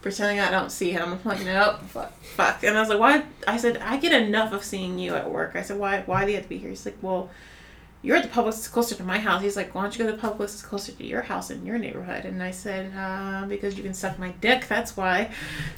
pretending 0.00 0.40
i 0.40 0.50
don't 0.50 0.70
see 0.70 0.90
him 0.90 1.12
i'm 1.12 1.20
like 1.24 1.44
no 1.44 1.76
fuck 1.88 2.12
fuck 2.22 2.62
and 2.62 2.76
i 2.76 2.80
was 2.80 2.88
like 2.88 3.00
why 3.00 3.24
i 3.46 3.56
said 3.56 3.76
i 3.78 3.96
get 3.96 4.12
enough 4.12 4.52
of 4.52 4.62
seeing 4.62 4.98
you 4.98 5.14
at 5.14 5.30
work 5.30 5.52
i 5.54 5.62
said 5.62 5.78
why 5.78 6.02
why 6.06 6.24
do 6.24 6.30
you 6.30 6.36
have 6.36 6.44
to 6.44 6.48
be 6.48 6.58
here 6.58 6.70
he's 6.70 6.84
like 6.84 6.96
well 7.02 7.30
you're 8.02 8.16
at 8.16 8.32
the 8.32 8.42
that's 8.42 8.66
closer 8.66 8.96
to 8.96 9.04
my 9.04 9.18
house. 9.18 9.42
He's 9.42 9.56
like, 9.56 9.74
why 9.74 9.82
don't 9.82 9.96
you 9.96 10.04
go 10.04 10.10
to 10.10 10.16
the 10.16 10.34
that's 10.34 10.60
closer 10.60 10.90
to 10.90 11.04
your 11.04 11.22
house 11.22 11.50
in 11.50 11.64
your 11.64 11.78
neighborhood? 11.78 12.24
And 12.24 12.42
I 12.42 12.50
said, 12.50 12.92
uh, 12.96 13.46
because 13.46 13.76
you 13.76 13.84
can 13.84 13.94
suck 13.94 14.18
my 14.18 14.32
dick. 14.40 14.66
That's 14.66 14.96
why. 14.96 15.30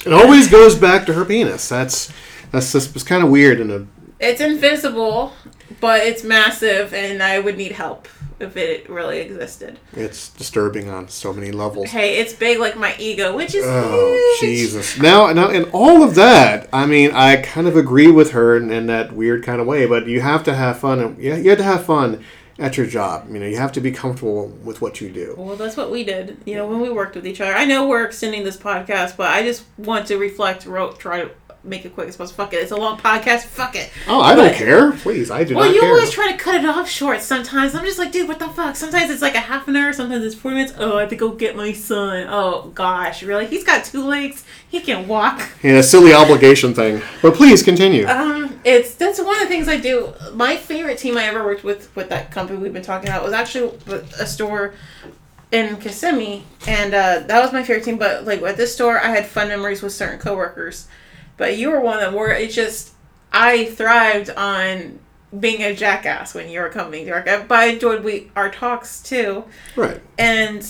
It 0.07 0.13
always 0.13 0.49
goes 0.49 0.75
back 0.75 1.05
to 1.07 1.13
her 1.13 1.27
penis. 1.27 1.69
That's 1.69 2.11
that's 2.51 2.73
just 2.73 3.07
kind 3.07 3.23
of 3.23 3.29
weird 3.29 3.61
in 3.61 3.71
a 3.71 3.87
It's 4.25 4.41
invisible, 4.41 5.33
but 5.81 6.01
it's 6.01 6.25
massive, 6.25 6.95
and 6.95 7.23
I 7.23 7.39
would 7.39 7.57
need 7.57 7.73
help 7.73 8.09
if 8.41 8.57
it 8.57 8.89
really 8.89 9.21
existed. 9.21 9.79
it's 9.93 10.29
disturbing 10.31 10.91
on 10.91 11.09
so 11.09 11.33
many 11.33 11.53
levels. 11.53 11.91
Hey, 11.91 12.19
it's 12.19 12.33
big 12.33 12.59
like 12.59 12.77
my 12.77 12.95
ego, 12.99 13.37
which 13.37 13.55
is 13.55 13.65
Oh 13.67 14.37
huge. 14.41 14.51
Jesus! 14.51 14.99
Now, 14.99 15.33
now, 15.33 15.51
in 15.51 15.65
all 15.73 16.03
of 16.03 16.15
that, 16.17 16.69
I 16.73 16.87
mean, 16.87 17.11
I 17.13 17.37
kind 17.37 17.69
of 17.69 17.77
agree 17.77 18.11
with 18.11 18.33
her 18.33 18.57
in, 18.57 18.71
in 18.71 18.87
that 18.87 19.13
weird 19.13 19.45
kind 19.45 19.61
of 19.61 19.67
way. 19.67 19.87
But 19.87 20.07
you 20.07 20.21
have 20.21 20.43
to 20.45 20.55
have 20.55 20.79
fun, 20.79 21.01
and 21.01 21.19
you 21.19 21.35
you 21.35 21.51
have 21.51 21.59
to 21.59 21.65
have 21.65 21.85
fun 21.85 22.25
at 22.59 22.77
your 22.77 22.87
job. 22.87 23.29
You 23.31 23.41
know, 23.41 23.47
you 23.47 23.57
have 23.57 23.73
to 23.73 23.81
be 23.81 23.91
comfortable 23.93 24.49
with 24.49 24.81
what 24.81 25.01
you 25.01 25.11
do. 25.11 25.35
Well, 25.37 25.57
that's 25.57 25.77
what 25.77 25.91
we 25.91 26.05
did, 26.05 26.39
you 26.45 26.55
know, 26.55 26.67
when 26.67 26.81
we 26.81 26.89
worked 26.91 27.17
with 27.17 27.27
each 27.27 27.41
other. 27.41 27.55
I 27.55 27.65
know 27.65 27.89
we're 27.89 28.05
extending 28.05 28.45
this 28.45 28.57
podcast, 28.57 29.17
but 29.17 29.31
I 29.31 29.43
just 29.43 29.65
want 29.77 30.07
to 30.09 30.17
reflect, 30.19 30.63
try 30.99 31.23
to 31.23 31.31
make 31.65 31.85
it 31.85 31.95
quick 31.95 32.09
as 32.09 32.17
possible. 32.17 32.45
Fuck 32.45 32.55
it. 32.55 32.59
It's 32.59 32.73
a 32.73 32.77
long 32.77 32.99
podcast. 32.99 33.45
Fuck 33.45 33.77
it. 33.77 33.91
Oh, 34.07 34.21
I 34.21 34.35
don't 34.35 34.55
care. 34.55 34.93
Please, 34.93 35.31
I 35.31 35.45
do. 35.45 35.57
Well, 35.57 35.73
you 35.73 35.81
care. 35.81 35.91
always 35.91 36.11
try 36.11 36.31
to 36.31 36.37
cut 36.37 36.55
it 36.57 36.65
off 36.65 36.89
short 36.89 37.21
sometimes. 37.21 37.75
I'm 37.75 37.85
just 37.85 37.99
like, 37.99 38.13
dude, 38.13 38.29
what 38.29 38.39
the 38.39 38.49
fuck? 38.49 38.77
Sometimes 38.77 39.11
it's 39.11 39.23
like 39.23 39.35
a 39.35 39.41
half 39.41 39.67
an 39.69 39.77
hour, 39.77 39.93
sometimes 39.93 40.25
it's 40.25 40.35
40 40.35 40.57
minutes. 40.57 40.75
Oh, 40.79 40.99
I 40.99 41.01
have 41.03 41.11
to 41.11 41.17
go 41.17 41.31
get 41.31 41.57
my 41.57 41.73
son. 41.73 42.27
Oh, 42.29 42.71
gosh, 42.75 43.23
really? 43.23 43.47
He's 43.47 43.65
got 43.65 43.85
two 43.85 44.05
legs. 44.05 44.45
He 44.69 44.81
can 44.81 45.09
walk. 45.09 45.49
yeah, 45.63 45.81
silly 45.81 46.13
obligation 46.13 46.75
thing. 46.75 47.01
But 47.23 47.35
please 47.35 47.63
continue. 47.63 48.07
Um, 48.07 48.61
it's 48.65 48.95
that's 48.95 49.21
one 49.21 49.37
of 49.37 49.43
the 49.43 49.49
things 49.49 49.69
I 49.69 49.77
do. 49.77 50.13
My 50.33 50.57
favorite 50.57 50.99
team 50.99 51.17
I 51.17 51.25
ever 51.25 51.45
worked 51.45 51.65
with 51.65 51.95
with 51.95 52.09
that 52.09 52.31
company 52.31 52.59
we've 52.59 52.73
been 52.73 52.83
talking 52.83 53.09
about 53.09 53.23
was 53.23 53.33
actually 53.33 53.79
a 54.19 54.27
store 54.27 54.75
in 55.53 55.77
Kissimmee, 55.77 56.43
and 56.67 56.93
uh, 56.93 57.21
that 57.21 57.41
was 57.41 57.53
my 57.53 57.63
favorite 57.63 57.85
team. 57.85 57.99
But 57.99 58.25
like 58.25 58.43
at 58.43 58.57
this 58.57 58.75
store, 58.75 58.99
I 58.99 59.09
had 59.09 59.27
fun 59.27 59.49
memories 59.49 59.83
with 59.83 59.93
certain 59.93 60.19
coworkers. 60.19 60.89
But 61.37 61.59
you 61.59 61.71
were 61.71 61.81
one 61.81 61.97
of 61.97 62.01
them 62.03 62.15
where 62.15 62.33
it 62.33 62.51
just 62.51 62.93
I 63.33 63.67
thrived 63.67 64.31
on 64.31 65.01
being 65.39 65.63
a 65.63 65.75
jackass 65.75 66.35
when 66.35 66.49
you 66.49 66.61
were 66.61 66.69
coming 66.69 67.07
to 67.07 67.11
work. 67.11 67.25
But 67.27 67.51
I 67.59 67.65
enjoyed 67.67 68.05
we 68.05 68.31
our 68.37 68.51
talks 68.51 69.03
too. 69.03 69.45
right. 69.77 70.01
And 70.19 70.65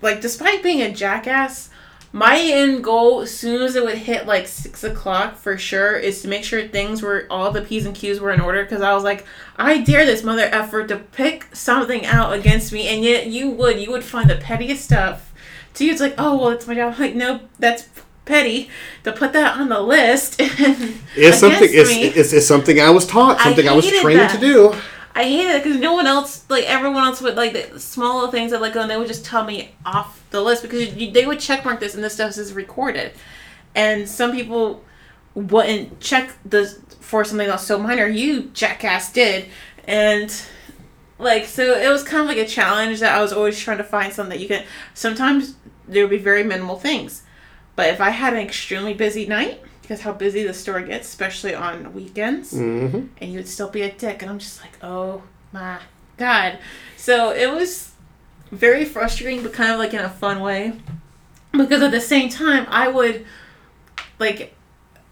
like, 0.00 0.20
despite 0.20 0.62
being 0.62 0.82
a 0.82 0.92
jackass, 0.92 1.70
my 2.12 2.38
end 2.38 2.84
goal, 2.84 3.22
as 3.22 3.34
soon 3.34 3.62
as 3.62 3.74
it 3.74 3.84
would 3.84 3.96
hit 3.96 4.26
like 4.26 4.46
six 4.46 4.84
o'clock 4.84 5.36
for 5.36 5.56
sure, 5.56 5.96
is 5.96 6.20
to 6.22 6.28
make 6.28 6.44
sure 6.44 6.66
things 6.66 7.00
were 7.00 7.26
all 7.30 7.50
the 7.52 7.62
p's 7.62 7.86
and 7.86 7.94
q's 7.94 8.20
were 8.20 8.32
in 8.32 8.40
order. 8.40 8.64
Because 8.64 8.82
I 8.82 8.92
was 8.92 9.04
like, 9.04 9.24
I 9.56 9.78
dare 9.78 10.04
this 10.04 10.22
mother 10.22 10.42
effort 10.42 10.88
to 10.88 10.98
pick 10.98 11.54
something 11.54 12.04
out 12.04 12.32
against 12.32 12.72
me, 12.72 12.88
and 12.88 13.02
yet 13.02 13.28
you 13.28 13.50
would, 13.50 13.80
you 13.80 13.90
would 13.92 14.04
find 14.04 14.28
the 14.28 14.36
pettiest 14.36 14.84
stuff. 14.84 15.32
To 15.74 15.86
you, 15.86 15.92
it's 15.92 16.02
like, 16.02 16.14
oh 16.18 16.36
well, 16.36 16.50
it's 16.50 16.66
my 16.66 16.74
job. 16.74 16.94
I'm 16.94 17.00
like, 17.00 17.14
no, 17.14 17.40
that's 17.58 17.88
petty 18.24 18.70
to 19.04 19.12
put 19.12 19.32
that 19.32 19.58
on 19.58 19.68
the 19.68 19.80
list. 19.80 20.40
It's 21.14 21.38
something. 21.38 21.68
It's, 21.70 21.90
it's, 22.16 22.32
it's 22.32 22.46
something 22.46 22.80
I 22.80 22.88
was 22.88 23.06
taught. 23.06 23.38
Something 23.38 23.68
I, 23.68 23.74
was 23.74 23.86
trained 23.86 24.20
that. 24.20 24.34
to 24.34 24.40
do. 24.40 24.74
I 25.14 25.24
hate 25.24 25.50
it 25.50 25.62
because 25.62 25.78
no 25.78 25.92
one 25.92 26.06
else, 26.06 26.48
like 26.48 26.64
everyone 26.64 27.02
else, 27.04 27.20
would 27.20 27.36
like 27.36 27.52
the 27.52 27.78
small 27.78 28.14
little 28.14 28.30
things 28.30 28.50
that 28.50 28.62
like, 28.62 28.74
and 28.76 28.90
they 28.90 28.96
would 28.96 29.08
just 29.08 29.26
tell 29.26 29.44
me 29.44 29.74
off 29.84 30.24
the 30.30 30.40
list 30.40 30.62
because 30.62 30.94
you, 30.94 31.10
they 31.10 31.26
would 31.26 31.38
checkmark 31.38 31.80
this 31.80 31.94
and 31.94 32.02
this 32.02 32.14
stuff 32.14 32.38
is 32.38 32.54
recorded, 32.54 33.12
and 33.74 34.08
some 34.08 34.32
people 34.32 34.82
wouldn't 35.34 36.00
check 36.00 36.32
the 36.46 36.66
for 37.00 37.24
something 37.24 37.48
else 37.48 37.66
so 37.66 37.78
minor. 37.78 38.06
You 38.06 38.44
jackass 38.54 39.12
did, 39.12 39.50
and 39.86 40.34
like 41.18 41.44
so 41.44 41.78
it 41.78 41.90
was 41.90 42.02
kind 42.02 42.22
of 42.22 42.26
like 42.26 42.38
a 42.38 42.48
challenge 42.48 43.00
that 43.00 43.14
I 43.14 43.20
was 43.20 43.34
always 43.34 43.58
trying 43.58 43.78
to 43.78 43.84
find 43.84 44.14
something 44.14 44.38
that 44.38 44.42
you 44.42 44.48
can. 44.48 44.64
Sometimes 44.94 45.56
there 45.86 46.04
would 46.04 46.10
be 46.10 46.16
very 46.16 46.42
minimal 46.42 46.78
things, 46.78 47.22
but 47.76 47.88
if 47.88 48.00
I 48.00 48.10
had 48.10 48.32
an 48.34 48.40
extremely 48.40 48.94
busy 48.94 49.26
night. 49.26 49.60
Because 49.82 50.02
how 50.02 50.12
busy 50.12 50.44
the 50.44 50.54
store 50.54 50.80
gets, 50.80 51.08
especially 51.08 51.56
on 51.56 51.92
weekends, 51.92 52.52
hmm 52.52 53.06
and 53.20 53.32
you 53.32 53.38
would 53.38 53.48
still 53.48 53.68
be 53.68 53.82
a 53.82 53.90
dick 53.92 54.22
and 54.22 54.30
i'm 54.30 54.38
just 54.38 54.60
like 54.62 54.70
oh 54.80 55.22
my 55.52 55.78
god 56.16 56.58
so 56.96 57.32
it 57.32 57.50
was 57.52 57.90
very 58.52 58.84
frustrating 58.84 59.42
but 59.42 59.52
kind 59.52 59.72
of 59.72 59.78
like 59.80 59.92
in 59.92 60.00
a 60.00 60.08
fun 60.08 60.40
way 60.40 60.72
because 61.50 61.82
at 61.82 61.90
the 61.90 62.00
same 62.00 62.28
time 62.28 62.64
i 62.68 62.86
would 62.86 63.26
like 64.20 64.54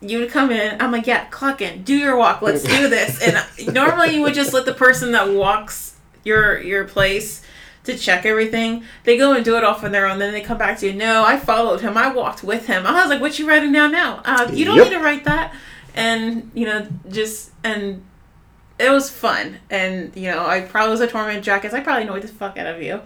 you 0.01 0.21
would 0.21 0.31
come 0.31 0.51
in 0.53 0.81
i'm 0.81 0.93
like 0.93 1.07
yeah 1.07 1.25
clock 1.27 1.61
in 1.61 1.83
do 1.83 1.97
your 1.97 2.17
walk 2.17 2.41
let's 2.41 2.63
do 2.63 2.89
this 2.89 3.21
and 3.21 3.75
normally 3.75 4.15
you 4.15 4.23
would 4.23 4.35
just 4.35 4.53
let 4.55 4.65
the 4.65 4.73
person 4.75 5.11
that 5.13 5.29
walks 5.31 5.97
your 6.23 6.61
your 6.61 6.85
place 6.85 7.43
to 7.91 7.99
check 7.99 8.25
everything 8.27 8.83
they 9.05 9.17
go 9.17 9.33
and 9.33 9.45
do 9.45 9.57
it 9.57 9.65
off 9.65 9.83
on 9.85 9.93
their 9.93 10.07
own 10.07 10.19
then 10.19 10.33
they 10.33 10.41
come 10.41 10.59
back 10.59 10.79
to 10.79 10.87
you 10.87 10.93
no 10.93 11.25
i 11.25 11.39
followed 11.39 11.81
him 11.81 11.97
i 11.97 12.13
walked 12.13 12.43
with 12.43 12.67
him 12.67 12.87
i 12.87 12.93
was 13.03 13.09
like 13.11 13.21
what 13.21 13.39
you 13.39 13.49
writing 13.49 13.73
down 13.73 13.91
now 13.93 14.21
uh, 14.25 14.51
you 14.53 14.65
don't 14.65 14.77
Yep. 14.77 14.85
need 14.89 14.97
to 14.97 15.03
write 15.03 15.25
that 15.25 15.55
and 15.95 16.51
you 16.55 16.67
know 16.67 16.87
just 17.11 17.51
and 17.65 18.03
it 18.79 18.91
was 18.91 19.11
fun 19.11 19.59
and 19.69 20.15
you 20.17 20.31
know 20.31 20.47
i 20.47 20.61
probably 20.61 20.91
was 20.93 21.01
a 21.01 21.07
torment 21.07 21.45
jackass 21.45 21.73
i 21.75 21.81
probably 21.81 22.05
annoyed 22.05 22.23
the 22.23 22.29
fuck 22.29 22.57
out 22.57 22.67
of 22.67 22.81
you 22.83 23.01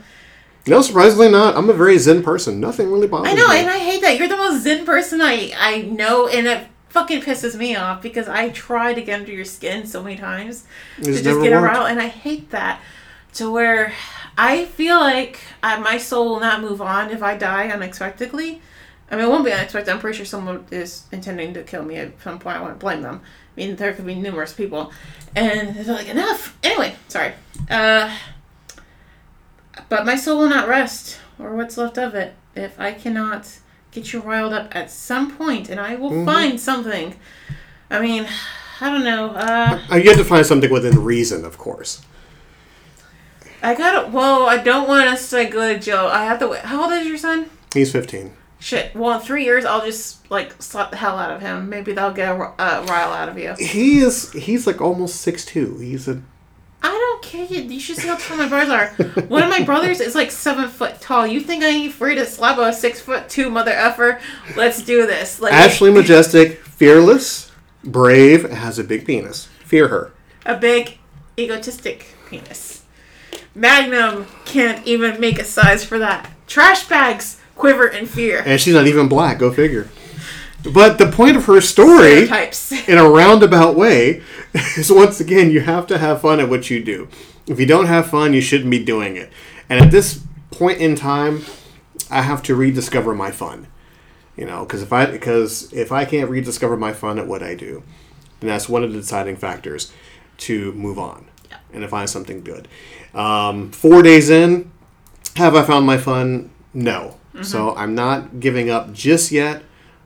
No, 0.67 0.81
surprisingly 0.81 1.31
not. 1.31 1.57
I'm 1.59 1.69
a 1.69 1.75
very 1.75 1.99
zen 1.99 2.23
person. 2.23 2.59
Nothing 2.59 2.91
really 2.91 3.07
bothers 3.07 3.27
me. 3.27 3.33
i 3.33 3.35
know 3.35 3.49
me. 3.49 3.59
and 3.61 3.69
i 3.71 3.79
hate 3.79 4.01
that 4.03 4.19
you're 4.19 4.29
the 4.29 4.37
most 4.37 4.63
zen 4.63 4.85
person 4.87 5.21
i 5.21 5.53
i 5.59 5.83
know 5.83 6.27
and 6.29 6.47
it 6.47 6.67
fucking 6.89 7.21
pisses 7.23 7.57
me 7.57 7.75
off 7.75 8.01
because 8.01 8.29
i 8.29 8.49
try 8.51 8.95
to 8.95 9.03
get 9.03 9.19
under 9.21 9.33
your 9.33 9.45
skin 9.45 9.85
so 9.87 10.01
many 10.03 10.17
times 10.17 10.65
It 10.99 11.05
to 11.05 11.11
just 11.13 11.25
just 11.25 11.43
get 11.43 11.53
worked. 11.53 11.65
around 11.65 11.91
and 11.91 12.01
i 12.01 12.07
hate 12.07 12.51
that 12.53 12.81
to 13.35 13.51
where 13.51 13.93
I 14.37 14.65
feel 14.65 14.99
like 14.99 15.41
I, 15.63 15.79
my 15.79 15.99
soul 15.99 16.31
will 16.31 16.41
not 16.41 16.61
move 16.61 16.81
on 16.83 17.11
if 17.11 17.23
I 17.23 17.37
die 17.37 17.69
unexpectedly. 17.69 18.61
I 19.11 19.17
mean, 19.17 19.27
it 19.27 19.29
won't 19.29 19.45
be 19.45 19.53
unexpected. 19.53 19.93
I'm 19.93 20.01
pretty 20.01 20.17
sure 20.17 20.27
someone 20.27 20.67
is 20.71 21.05
intending 21.13 21.55
to 21.55 21.63
kill 21.63 21.85
me 21.85 21.97
at 21.97 22.21
some 22.23 22.39
point. 22.39 22.57
I 22.57 22.63
won't 22.63 22.79
blame 22.79 23.03
them. 23.03 23.21
I 23.23 23.61
mean, 23.61 23.77
there 23.77 23.93
could 23.93 24.07
be 24.07 24.15
numerous 24.17 24.53
people, 24.53 24.93
and 25.37 25.77
they're 25.77 25.95
like, 25.95 26.09
enough. 26.09 26.57
Anyway, 26.65 26.97
sorry. 27.09 27.33
Uh, 27.71 28.13
but 29.89 30.05
my 30.07 30.17
soul 30.17 30.39
will 30.39 30.49
not 30.49 30.69
rest, 30.69 31.19
or 31.39 31.55
what's 31.55 31.77
left 31.77 31.99
of 31.99 32.15
it, 32.15 32.35
if 32.57 32.79
I 32.81 32.93
cannot 32.93 33.49
get 33.93 34.13
you 34.13 34.21
riled 34.21 34.53
up 34.53 34.75
at 34.75 34.91
some 34.91 35.37
point, 35.37 35.69
and 35.69 35.79
I 35.79 35.95
will 35.95 36.25
find 36.25 36.59
something. 36.61 37.15
I 37.91 38.01
mean, 38.01 38.27
I 38.81 38.91
don't 38.91 39.05
know. 39.05 39.31
Uh, 39.31 39.79
Uh, 39.93 39.97
You 39.97 40.09
have 40.09 40.19
to 40.19 40.25
find 40.25 40.45
something 40.45 40.71
within 40.73 40.99
reason, 41.05 41.45
of 41.45 41.59
course. 41.59 42.01
I 43.65 43.75
gotta. 43.75 44.09
Well, 44.11 44.47
I 44.47 44.59
don't 44.59 44.87
want 44.87 45.09
us 45.09 45.31
to 45.31 45.45
go 45.47 45.73
to 45.73 45.79
jail. 45.79 46.07
I 46.07 46.25
have 46.25 46.39
to 46.41 46.49
wait. 46.49 46.61
How 46.61 46.85
old 46.85 46.93
is 46.93 47.07
your 47.07 47.17
son? 47.19 47.49
He's 47.73 47.91
15. 47.93 48.33
Shit. 48.61 48.95
Well, 48.95 49.19
in 49.19 49.25
three 49.27 49.45
years, 49.45 49.65
I'll 49.65 49.85
just 49.85 50.31
like 50.31 50.61
slap 50.63 50.91
the 50.91 50.97
hell 50.97 51.19
out 51.19 51.31
of 51.31 51.41
him. 51.41 51.69
Maybe 51.69 51.93
that'll 51.93 52.13
get 52.13 52.29
a 52.29 52.43
uh, 52.59 52.87
rile 52.89 53.13
out 53.13 53.29
of 53.29 53.39
you. 53.39 53.55
He 53.59 53.99
is, 54.01 54.33
he's 54.33 54.67
like 54.67 54.81
almost 54.81 55.27
6'2". 55.27 55.83
He's 55.83 56.09
a, 56.09 56.23
I 56.83 56.89
don't 56.91 57.23
care. 57.23 57.45
You 57.47 57.63
you 57.63 57.81
should 57.81 57.97
see 57.97 58.09
how 58.09 58.17
tall 58.17 58.37
my 58.39 58.49
brothers 58.49 58.71
are. 58.71 58.89
One 59.29 59.43
of 59.43 59.51
my 59.51 59.63
brothers 59.65 60.01
is 60.01 60.15
like 60.15 60.31
seven 60.31 60.69
foot 60.69 61.01
tall. 61.01 61.27
You 61.27 61.41
think 61.41 61.63
I 61.65 61.69
ain't 61.69 61.93
free 61.93 62.15
to 62.15 62.25
slap 62.27 62.59
a 62.59 62.73
six 62.73 63.01
foot 63.01 63.29
two 63.29 63.51
mother 63.51 63.73
effer? 63.73 64.21
Let's 64.57 64.83
do 64.83 65.07
this. 65.07 65.41
Like 65.41 65.53
Ashley 65.53 65.91
Majestic, 65.95 66.61
fearless, 66.61 67.51
brave, 67.83 68.49
has 68.51 68.79
a 68.79 68.85
big 68.85 69.07
penis. 69.07 69.47
Fear 69.65 69.89
her. 69.89 70.13
a 70.47 70.57
big 70.57 70.99
egotistic 71.39 72.07
penis. 72.31 72.84
Magnum 73.55 74.27
can't 74.45 74.85
even 74.87 75.21
make 75.21 75.39
a 75.39 75.45
size 75.45 75.85
for 75.85 75.99
that. 75.99 76.31
Trash 76.47 76.89
bags 76.89 77.41
quiver 77.55 77.87
in 77.87 78.07
fear. 78.07 78.43
And 78.45 78.61
she's 78.61 78.75
not 78.75 78.87
even 78.87 79.09
black, 79.09 79.39
go 79.39 79.53
figure. 79.53 79.89
But 80.73 80.99
the 80.99 81.11
point 81.11 81.37
of 81.37 81.45
her 81.45 81.61
story, 81.61 82.23
in 82.89 82.99
a 82.99 83.09
roundabout 83.09 83.77
way, 83.77 84.23
is 84.55 84.91
once 84.91 85.21
again, 85.21 85.51
you 85.51 85.61
have 85.61 85.87
to 85.89 85.99
have 85.99 86.23
fun 86.23 86.41
at 86.41 86.49
what 86.49 86.71
you 86.71 86.83
do. 86.83 87.09
If 87.47 87.61
you 87.61 87.67
don't 87.67 87.87
have 87.87 88.09
fun, 88.09 88.33
you 88.33 88.41
shouldn't 88.41 88.71
be 88.71 88.83
doing 88.83 89.17
it. 89.17 89.31
And 89.69 89.85
at 89.85 89.91
this 89.91 90.23
point 90.51 90.79
in 90.79 90.97
time, 90.97 91.45
I 92.11 92.23
have 92.23 92.43
to 92.45 92.55
rediscover 92.55 93.15
my 93.15 93.31
fun. 93.31 93.67
You 94.37 94.47
know, 94.47 94.65
because 94.65 94.83
if 94.83 94.93
I 94.93 95.07
because 95.07 95.73
if 95.73 95.93
I 95.93 96.05
can't 96.05 96.29
rediscover 96.29 96.77
my 96.77 96.93
fun 96.93 97.21
at 97.21 97.29
what 97.29 97.43
I 97.43 97.55
do, 97.55 97.85
then 98.41 98.49
that's 98.49 98.69
one 98.69 98.83
of 98.83 98.93
the 98.93 98.99
deciding 98.99 99.37
factors 99.37 99.93
to 100.39 100.73
move 100.73 100.99
on 100.99 101.27
and 101.73 101.83
to 101.83 101.89
find 101.89 102.11
something 102.11 102.43
good. 102.43 102.67
Um, 103.15 103.71
four 103.71 104.03
days 104.03 104.31
in, 104.31 104.71
have 105.37 105.55
I 105.55 105.63
found 105.63 105.87
my 105.87 105.99
fun? 105.99 106.51
No. 106.73 107.17
Mm-hmm. 107.35 107.43
So 107.43 107.75
I'm 107.75 107.95
not 107.95 108.41
giving 108.41 108.71
up 108.71 108.93
just 108.93 109.33
yet. 109.33 109.63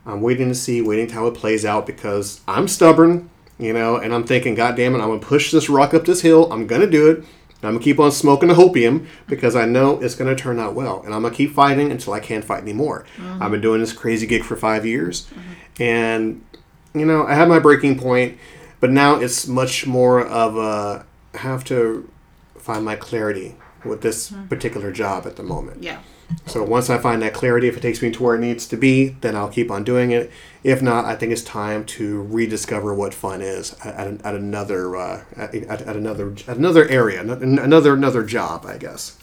I'm 0.06 0.22
waiting 0.22 0.48
to 0.48 0.54
see, 0.54 0.80
waiting 0.80 1.06
to 1.09 1.14
how 1.14 1.26
it 1.26 1.34
plays 1.34 1.64
out 1.64 1.86
because 1.86 2.40
I'm 2.48 2.66
stubborn, 2.66 3.28
you 3.59 3.74
know, 3.74 3.96
and 3.96 4.14
I'm 4.14 4.24
thinking, 4.24 4.54
God 4.54 4.76
damn 4.76 4.94
it, 4.94 4.98
I'm 4.98 5.09
gonna 5.09 5.18
push 5.20 5.50
this 5.50 5.68
rock 5.68 5.92
up 5.92 6.06
this 6.06 6.22
hill. 6.22 6.50
I'm 6.50 6.66
gonna 6.66 6.86
do 6.86 7.11
it. 7.11 7.24
I'm 7.62 7.72
gonna 7.72 7.80
keep 7.80 7.98
on 7.98 8.12
smoking 8.12 8.48
the 8.48 8.54
hopium 8.54 9.06
because 9.26 9.56
I 9.56 9.66
know 9.66 10.00
it's 10.00 10.14
gonna 10.14 10.36
turn 10.36 10.59
out 10.59 10.74
well, 10.74 11.02
and 11.04 11.14
I'm 11.14 11.22
gonna 11.22 11.34
keep 11.34 11.52
fighting 11.52 11.90
until 11.90 12.14
I 12.14 12.20
can't 12.20 12.44
fight 12.44 12.62
anymore. 12.62 13.04
Mm-hmm. 13.16 13.42
I've 13.42 13.50
been 13.50 13.61
doing 13.61 13.80
this 13.80 13.92
crazy 13.92 14.26
gig 14.26 14.44
for 14.44 14.56
five 14.56 14.86
years, 14.86 15.26
mm-hmm. 15.26 15.82
and 15.82 16.44
you 16.94 17.04
know, 17.04 17.26
I 17.26 17.34
had 17.34 17.48
my 17.48 17.59
breaking 17.59 17.98
point, 17.98 18.38
but 18.80 18.90
now 18.90 19.16
it's 19.16 19.46
much 19.46 19.86
more 19.86 20.24
of 20.24 20.56
a 20.56 21.04
I 21.34 21.38
have 21.38 21.64
to 21.64 22.09
find 22.68 22.84
my 22.84 22.96
clarity 22.96 23.56
with 23.82 24.02
this 24.02 24.30
particular 24.50 24.92
job 24.92 25.26
at 25.26 25.36
the 25.36 25.42
moment. 25.42 25.82
Yeah. 25.82 26.00
So 26.44 26.62
once 26.62 26.90
I 26.90 26.98
find 26.98 27.22
that 27.22 27.32
clarity, 27.32 27.66
if 27.66 27.78
it 27.78 27.80
takes 27.80 28.02
me 28.02 28.10
to 28.10 28.22
where 28.22 28.34
it 28.34 28.40
needs 28.40 28.66
to 28.68 28.76
be, 28.76 29.16
then 29.22 29.34
I'll 29.34 29.48
keep 29.48 29.70
on 29.70 29.84
doing 29.84 30.10
it. 30.10 30.30
If 30.62 30.82
not, 30.82 31.06
I 31.06 31.16
think 31.16 31.32
it's 31.32 31.42
time 31.42 31.86
to 31.96 32.22
rediscover 32.24 32.92
what 32.94 33.14
fun 33.14 33.40
is 33.40 33.74
at, 33.82 33.94
at, 33.94 34.26
at 34.26 34.34
another 34.34 34.96
uh, 34.96 35.24
at, 35.34 35.54
at, 35.54 35.80
at 35.80 35.96
another 35.96 36.34
at 36.46 36.58
another 36.58 36.86
area, 36.88 37.22
another 37.22 37.94
another 37.94 38.22
job, 38.22 38.66
I 38.66 38.76
guess. 38.76 39.18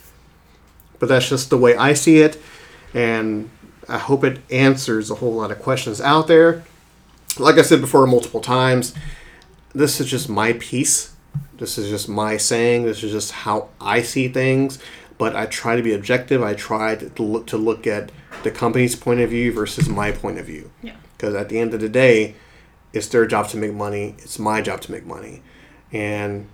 But 0.97 1.09
that's 1.09 1.29
just 1.29 1.51
the 1.51 1.57
way 1.57 1.75
I 1.75 1.93
see 1.93 2.21
it, 2.21 2.41
and 2.95 3.51
I 3.87 3.99
hope 3.99 4.23
it 4.23 4.39
answers 4.49 5.11
a 5.11 5.15
whole 5.15 5.35
lot 5.35 5.51
of 5.51 5.61
questions 5.61 6.01
out 6.01 6.27
there. 6.27 6.63
Like 7.37 7.59
I 7.59 7.61
said 7.61 7.81
before 7.81 8.07
multiple 8.07 8.41
times, 8.41 8.95
this 9.75 10.01
is 10.01 10.09
just 10.09 10.29
my 10.29 10.53
piece. 10.53 11.14
This 11.57 11.77
is 11.77 11.89
just 11.89 12.09
my 12.09 12.37
saying. 12.37 12.85
This 12.85 13.03
is 13.03 13.11
just 13.11 13.31
how 13.31 13.69
I 13.79 14.01
see 14.01 14.27
things. 14.27 14.79
But 15.17 15.35
I 15.35 15.45
try 15.45 15.75
to 15.75 15.81
be 15.83 15.93
objective. 15.93 16.43
I 16.43 16.53
try 16.53 16.95
to 16.95 17.23
look 17.23 17.47
to 17.47 17.57
look 17.57 17.87
at 17.87 18.11
the 18.43 18.51
company's 18.51 18.95
point 18.95 19.21
of 19.21 19.29
view 19.29 19.53
versus 19.53 19.87
my 19.87 20.11
point 20.11 20.39
of 20.39 20.45
view. 20.45 20.71
Yeah. 20.81 20.95
Because 21.15 21.33
at 21.35 21.49
the 21.49 21.59
end 21.59 21.73
of 21.73 21.79
the 21.79 21.89
day, 21.89 22.35
it's 22.91 23.07
their 23.07 23.25
job 23.25 23.47
to 23.49 23.57
make 23.57 23.73
money. 23.73 24.15
It's 24.19 24.39
my 24.39 24.61
job 24.61 24.81
to 24.81 24.91
make 24.91 25.05
money. 25.05 25.41
And 25.91 26.47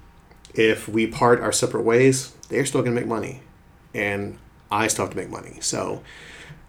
if 0.54 0.88
we 0.88 1.08
part 1.08 1.40
our 1.40 1.52
separate 1.52 1.84
ways, 1.84 2.34
they're 2.50 2.66
still 2.66 2.82
going 2.82 2.94
to 2.94 3.02
make 3.02 3.10
money. 3.10 3.42
And 3.94 4.38
I 4.70 4.88
still 4.88 5.06
have 5.06 5.14
to 5.14 5.18
make 5.18 5.30
money. 5.30 5.58
So 5.62 6.04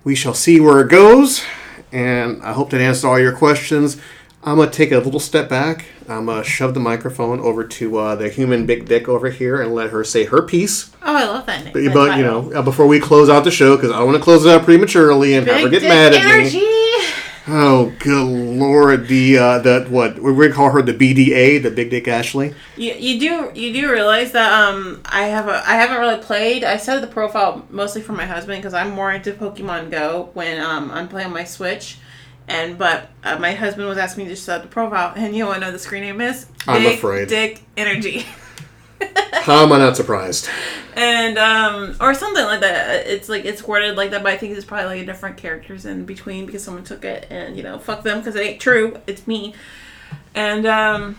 we 0.04 0.14
shall 0.14 0.34
see 0.34 0.60
where 0.60 0.80
it 0.80 0.90
goes. 0.90 1.44
And 1.90 2.42
I 2.42 2.52
hope 2.52 2.70
that 2.70 2.80
answered 2.80 3.08
all 3.08 3.18
your 3.18 3.36
questions. 3.36 3.98
I'm 4.44 4.56
going 4.56 4.68
to 4.68 4.76
take 4.76 4.90
a 4.90 4.98
little 4.98 5.20
step 5.20 5.48
back. 5.48 5.84
I'm 6.08 6.26
to 6.26 6.42
shove 6.42 6.74
the 6.74 6.80
microphone 6.80 7.38
over 7.38 7.64
to 7.64 7.98
uh, 7.98 8.16
the 8.16 8.28
human 8.28 8.66
big 8.66 8.86
dick 8.86 9.08
over 9.08 9.30
here 9.30 9.62
and 9.62 9.72
let 9.72 9.90
her 9.90 10.02
say 10.02 10.24
her 10.24 10.42
piece. 10.42 10.90
Oh, 11.02 11.16
I 11.16 11.24
love 11.24 11.46
that 11.46 11.64
name. 11.64 11.72
But, 11.72 11.94
but, 11.94 12.18
you 12.18 12.24
know, 12.24 12.52
uh, 12.52 12.62
before 12.62 12.88
we 12.88 12.98
close 12.98 13.28
out 13.28 13.44
the 13.44 13.52
show, 13.52 13.76
because 13.76 13.92
I 13.92 14.02
want 14.02 14.16
to 14.16 14.22
close 14.22 14.44
it 14.44 14.50
out 14.50 14.64
prematurely 14.64 15.34
and 15.34 15.46
have 15.46 15.60
her 15.60 15.70
Big 15.70 15.80
get 15.82 15.88
mad 15.88 16.12
at 16.12 16.24
energy. 16.24 16.58
me. 16.58 16.82
Oh, 17.48 17.92
good 17.98 18.24
lord! 18.24 19.08
The 19.08 19.36
uh, 19.36 19.58
the 19.58 19.86
what 19.90 20.14
to 20.14 20.50
call 20.52 20.70
her 20.70 20.80
the 20.80 20.94
BDA, 20.94 21.60
the 21.60 21.72
Big 21.72 21.90
Dick 21.90 22.06
Ashley. 22.06 22.54
You, 22.76 22.94
you 22.94 23.18
do 23.18 23.60
you 23.60 23.72
do 23.72 23.90
realize 23.90 24.30
that 24.30 24.52
um 24.52 25.02
I 25.06 25.24
have 25.24 25.48
a 25.48 25.60
I 25.68 25.74
haven't 25.74 25.98
really 25.98 26.22
played. 26.22 26.62
I 26.62 26.76
set 26.76 27.00
the 27.00 27.08
profile 27.08 27.66
mostly 27.68 28.00
for 28.00 28.12
my 28.12 28.26
husband 28.26 28.58
because 28.62 28.74
I'm 28.74 28.92
more 28.92 29.10
into 29.10 29.32
Pokemon 29.32 29.90
Go 29.90 30.30
when 30.34 30.60
um 30.62 30.92
I'm 30.92 31.08
playing 31.08 31.32
my 31.32 31.42
Switch, 31.42 31.98
and 32.48 32.78
but 32.78 33.08
uh, 33.24 33.38
my 33.38 33.52
husband 33.52 33.88
was 33.88 33.98
asking 33.98 34.24
me 34.24 34.30
to 34.30 34.36
set 34.36 34.62
the 34.62 34.68
profile, 34.68 35.12
and 35.16 35.34
you 35.34 35.44
know 35.44 35.48
what 35.48 35.58
I 35.58 35.60
know 35.60 35.72
the 35.72 35.78
screen 35.78 36.02
name 36.02 36.20
is? 36.20 36.46
I'm 36.66 36.82
Big 36.82 36.98
afraid. 36.98 37.28
Dick 37.28 37.62
Energy. 37.76 38.26
How 39.32 39.64
am 39.64 39.72
I 39.72 39.78
not 39.78 39.96
surprised? 39.96 40.48
and 40.94 41.38
um 41.38 41.96
or 42.00 42.14
something 42.14 42.44
like 42.44 42.60
that. 42.60 43.06
It's 43.06 43.28
like 43.28 43.44
it's 43.44 43.66
worded 43.66 43.96
like 43.96 44.10
that, 44.10 44.22
but 44.22 44.32
I 44.32 44.36
think 44.36 44.56
it's 44.56 44.64
probably 44.64 44.86
like 44.86 45.02
a 45.02 45.06
different 45.06 45.36
characters 45.36 45.86
in 45.86 46.04
between 46.04 46.46
because 46.46 46.62
someone 46.62 46.84
took 46.84 47.04
it 47.04 47.26
and 47.30 47.56
you 47.56 47.62
know 47.62 47.78
fuck 47.78 48.02
them 48.02 48.18
because 48.18 48.36
it 48.36 48.40
ain't 48.40 48.60
true. 48.60 48.98
It's 49.06 49.26
me, 49.26 49.54
and 50.34 50.66
um. 50.66 51.18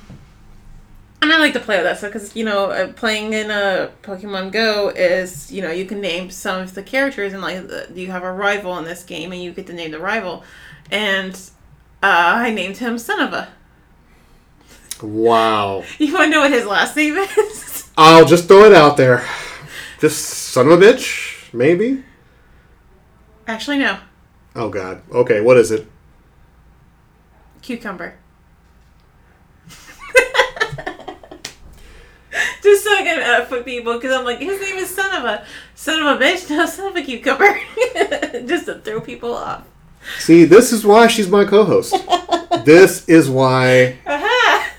And 1.21 1.32
I 1.32 1.39
like 1.39 1.53
to 1.53 1.61
play 1.61 1.78
with 1.78 1.86
that 1.86 1.99
stuff 1.99 2.11
because 2.11 2.36
you 2.36 2.43
know 2.43 2.65
uh, 2.65 2.91
playing 2.91 3.32
in 3.32 3.49
a 3.49 3.91
Pokemon 4.01 4.51
Go 4.51 4.89
is 4.89 5.49
you 5.53 5.61
know 5.61 5.71
you 5.71 5.86
can 5.86 6.01
name 6.01 6.30
some 6.30 6.61
of 6.61 6.74
the 6.74 6.84
characters 6.84 7.32
and 7.32 7.41
like 7.41 7.63
you 7.95 8.11
have 8.11 8.24
a 8.24 8.32
rival 8.34 8.77
in 8.77 8.84
this 8.84 9.06
game 9.06 9.31
and 9.31 9.41
you 9.41 9.53
get 9.53 9.65
to 9.68 9.73
name 9.73 9.91
the 9.91 9.99
rival, 9.99 10.43
and 10.94 11.36
uh, 12.02 12.34
I 12.38 12.52
named 12.52 12.78
him 12.78 12.95
Sonova. 12.95 13.49
Wow! 15.02 15.84
You 15.99 16.14
want 16.14 16.26
to 16.26 16.30
know 16.30 16.41
what 16.41 16.52
his 16.52 16.65
last 16.65 16.95
name 16.95 17.15
is? 17.15 17.90
I'll 17.98 18.26
just 18.26 18.48
throw 18.48 18.64
it 18.64 18.74
out 18.74 18.95
there. 18.95 19.28
Just 19.99 20.20
son 20.24 20.68
of 20.68 20.82
a 20.82 20.86
bitch, 20.86 21.52
maybe. 21.53 22.03
Actually, 23.48 23.80
no, 23.80 23.98
Oh 24.56 24.70
God. 24.70 25.02
Okay, 25.11 25.41
what 25.41 25.57
is 25.57 25.72
it? 25.72 25.88
cucumber. 27.61 28.15
Just 32.61 32.84
so 32.84 32.91
I 32.91 33.02
can 33.03 33.41
uh, 33.41 33.45
for 33.45 33.64
people, 33.64 33.94
because 33.94 34.11
I'm 34.14 34.26
like, 34.26 34.40
his 34.40 34.60
name 34.60 34.76
is 34.76 34.94
son 34.94 35.15
of 35.15 35.24
a 35.24 35.45
son 35.76 36.06
of 36.06 36.22
a 36.22 36.24
bitch, 36.24 36.49
no 36.49 36.65
son 36.65 36.88
of 36.90 36.95
a 36.98 37.02
cucumber, 37.02 37.57
just 38.45 38.65
to 38.65 38.80
throw 38.80 38.99
people 38.99 39.34
off. 39.34 39.65
See, 40.19 40.45
this 40.45 40.71
is 40.71 40.85
why 40.85 41.07
she's 41.07 41.30
my 41.30 41.45
co-host. 41.45 41.95
this 42.65 43.07
is 43.07 43.30
why. 43.30 43.97
Aha! 44.05 44.71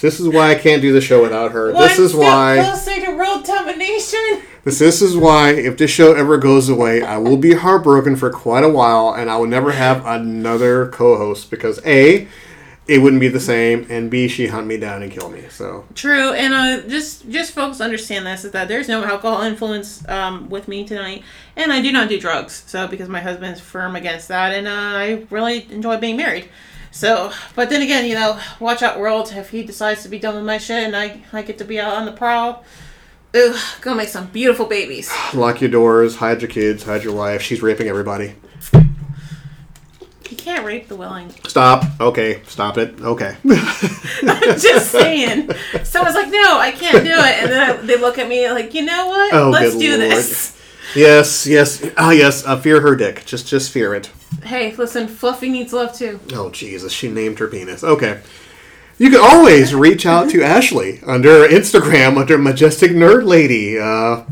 This 0.00 0.20
is 0.20 0.28
why 0.28 0.50
I 0.50 0.54
can't 0.54 0.80
do 0.80 0.92
the 0.92 1.00
show 1.00 1.22
without 1.22 1.52
her. 1.52 1.72
One 1.72 1.82
this 1.82 1.98
is 1.98 2.14
why. 2.14 2.58
closer 2.60 3.04
to 3.04 3.16
world 3.16 3.44
domination. 3.44 4.42
This, 4.64 4.78
this 4.78 5.02
is 5.02 5.16
why, 5.16 5.50
if 5.50 5.76
this 5.76 5.90
show 5.90 6.14
ever 6.14 6.38
goes 6.38 6.68
away, 6.68 7.02
I 7.02 7.18
will 7.18 7.36
be 7.36 7.54
heartbroken 7.54 8.16
for 8.16 8.30
quite 8.30 8.64
a 8.64 8.68
while, 8.68 9.12
and 9.12 9.30
I 9.30 9.36
will 9.36 9.46
never 9.46 9.72
have 9.72 10.04
another 10.06 10.88
co-host 10.88 11.50
because 11.50 11.84
a, 11.84 12.28
it 12.88 13.02
wouldn't 13.02 13.20
be 13.20 13.28
the 13.28 13.38
same, 13.38 13.86
and 13.90 14.10
b, 14.10 14.28
she 14.28 14.46
hunt 14.46 14.66
me 14.66 14.78
down 14.78 15.02
and 15.02 15.12
kill 15.12 15.28
me. 15.28 15.44
So 15.50 15.84
True, 15.94 16.32
and 16.32 16.54
uh, 16.54 16.88
just 16.88 17.28
just 17.28 17.52
folks 17.52 17.80
understand 17.82 18.26
this 18.26 18.44
is 18.44 18.52
that 18.52 18.66
there's 18.66 18.88
no 18.88 19.04
alcohol 19.04 19.42
influence 19.42 20.06
um, 20.08 20.48
with 20.48 20.66
me 20.68 20.84
tonight, 20.86 21.22
and 21.54 21.70
I 21.70 21.82
do 21.82 21.92
not 21.92 22.08
do 22.08 22.18
drugs. 22.18 22.64
So 22.66 22.88
because 22.88 23.08
my 23.08 23.20
husband's 23.20 23.60
firm 23.60 23.94
against 23.94 24.28
that, 24.28 24.52
and 24.52 24.66
uh, 24.66 24.70
I 24.72 25.26
really 25.30 25.70
enjoy 25.70 25.98
being 25.98 26.16
married. 26.16 26.48
So, 26.90 27.30
but 27.54 27.68
then 27.68 27.82
again, 27.82 28.06
you 28.06 28.14
know, 28.14 28.40
watch 28.58 28.82
out, 28.82 28.98
world. 28.98 29.30
If 29.32 29.50
he 29.50 29.62
decides 29.62 30.02
to 30.04 30.08
be 30.08 30.18
done 30.18 30.34
with 30.34 30.44
my 30.44 30.56
shit, 30.56 30.84
and 30.84 30.96
I 30.96 31.22
I 31.32 31.42
get 31.42 31.58
to 31.58 31.64
be 31.64 31.78
out 31.78 31.92
on 31.92 32.06
the 32.06 32.12
prowl, 32.12 32.64
Ugh, 33.34 33.60
gonna 33.82 33.96
make 33.96 34.08
some 34.08 34.28
beautiful 34.28 34.64
babies. 34.64 35.12
Lock 35.34 35.60
your 35.60 35.70
doors, 35.70 36.16
hide 36.16 36.40
your 36.40 36.50
kids, 36.50 36.84
hide 36.84 37.04
your 37.04 37.14
wife. 37.14 37.42
She's 37.42 37.60
raping 37.60 37.88
everybody. 37.88 38.34
You 40.30 40.36
can't 40.36 40.64
rape 40.64 40.88
the 40.88 40.96
willing. 40.96 41.30
Stop. 41.46 41.84
Okay, 42.00 42.42
stop 42.46 42.76
it. 42.76 43.00
Okay. 43.00 43.36
I'm 43.44 44.58
just 44.58 44.90
saying. 44.90 45.50
So 45.84 46.00
I 46.00 46.04
was 46.04 46.14
like, 46.14 46.30
no, 46.30 46.58
I 46.58 46.70
can't 46.72 47.04
do 47.04 47.10
it. 47.12 47.42
And 47.42 47.50
then 47.50 47.70
I, 47.70 47.72
they 47.80 47.96
look 47.96 48.18
at 48.18 48.28
me 48.28 48.50
like, 48.50 48.74
you 48.74 48.84
know 48.84 49.06
what? 49.06 49.34
Oh, 49.34 49.50
Let's 49.50 49.76
do 49.76 49.88
lord. 49.96 50.00
this. 50.00 50.60
yes, 50.94 51.46
yes. 51.46 51.84
Ah, 51.96 52.10
yes. 52.10 52.46
Uh, 52.46 52.58
fear 52.58 52.80
her 52.82 52.94
dick. 52.94 53.24
Just, 53.24 53.46
just 53.46 53.70
fear 53.72 53.94
it. 53.94 54.10
Hey, 54.42 54.74
listen, 54.76 55.08
Fluffy 55.08 55.48
needs 55.48 55.72
love 55.72 55.94
too. 55.94 56.20
Oh 56.34 56.50
Jesus, 56.50 56.92
she 56.92 57.08
named 57.10 57.38
her 57.38 57.48
penis. 57.48 57.82
Okay. 57.82 58.20
You 58.98 59.10
can 59.10 59.20
always 59.20 59.74
reach 59.74 60.04
out 60.04 60.28
to 60.30 60.42
Ashley 60.42 61.00
under 61.06 61.46
Instagram 61.46 62.18
under 62.18 62.36
Majestic 62.36 62.90
Nerd 62.90 63.24
Lady. 63.24 63.78
Uh, 63.78 64.24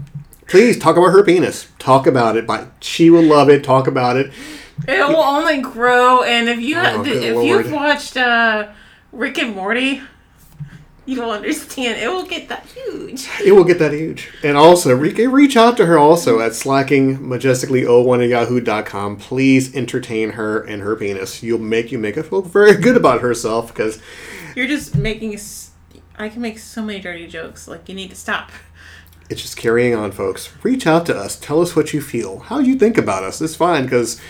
please 0.48 0.78
talk 0.78 0.96
about 0.96 1.12
her 1.12 1.22
penis. 1.22 1.68
Talk 1.78 2.06
about 2.06 2.36
it. 2.36 2.48
She 2.80 3.08
will 3.08 3.22
love 3.22 3.48
it. 3.48 3.64
Talk 3.64 3.86
about 3.86 4.16
it. 4.16 4.32
It 4.86 5.08
will 5.08 5.16
only 5.16 5.60
grow, 5.62 6.22
and 6.22 6.48
if 6.48 6.60
you 6.60 6.76
Oh, 6.78 7.00
if 7.00 7.06
good 7.06 7.46
you've 7.46 7.72
watched 7.72 8.16
uh, 8.16 8.68
Rick 9.10 9.38
and 9.38 9.54
Morty, 9.56 10.02
you 11.06 11.22
will 11.22 11.30
understand. 11.30 12.00
It 12.00 12.08
will 12.08 12.26
get 12.26 12.48
that 12.48 12.66
huge. 12.66 13.28
It 13.44 13.52
will 13.52 13.64
get 13.64 13.78
that 13.78 13.92
huge. 13.92 14.28
And 14.42 14.56
also, 14.56 14.94
re- 14.94 15.26
reach 15.26 15.56
out 15.56 15.76
to 15.78 15.86
her 15.86 15.98
also 15.98 16.40
at 16.40 16.52
slackingmajestically01 16.52 18.22
at 18.24 18.28
yahoo.com. 18.28 19.16
Please 19.16 19.74
entertain 19.74 20.30
her 20.32 20.60
and 20.62 20.82
her 20.82 20.94
penis. 20.96 21.42
You'll 21.42 21.58
make 21.58 21.90
you 21.92 21.98
make 21.98 22.16
her 22.16 22.22
feel 22.22 22.42
very 22.42 22.74
good 22.76 22.96
about 22.96 23.20
herself 23.22 23.68
because 23.68 24.00
You're 24.54 24.66
just 24.68 24.94
making. 24.94 25.38
I 26.18 26.28
can 26.28 26.40
make 26.42 26.58
so 26.58 26.82
many 26.82 27.00
dirty 27.00 27.26
jokes. 27.26 27.68
Like 27.68 27.88
you 27.88 27.94
need 27.94 28.10
to 28.10 28.16
stop. 28.16 28.50
it's 29.30 29.42
just 29.42 29.56
carrying 29.56 29.94
on, 29.94 30.12
folks. 30.12 30.50
Reach 30.62 30.86
out 30.86 31.06
to 31.06 31.16
us. 31.16 31.38
Tell 31.38 31.60
us 31.60 31.74
what 31.76 31.92
you 31.92 32.00
feel. 32.00 32.40
How 32.40 32.58
you 32.58 32.76
think 32.76 32.98
about 32.98 33.22
us. 33.24 33.40
It's 33.40 33.54
fine 33.56 33.84
because 33.84 34.20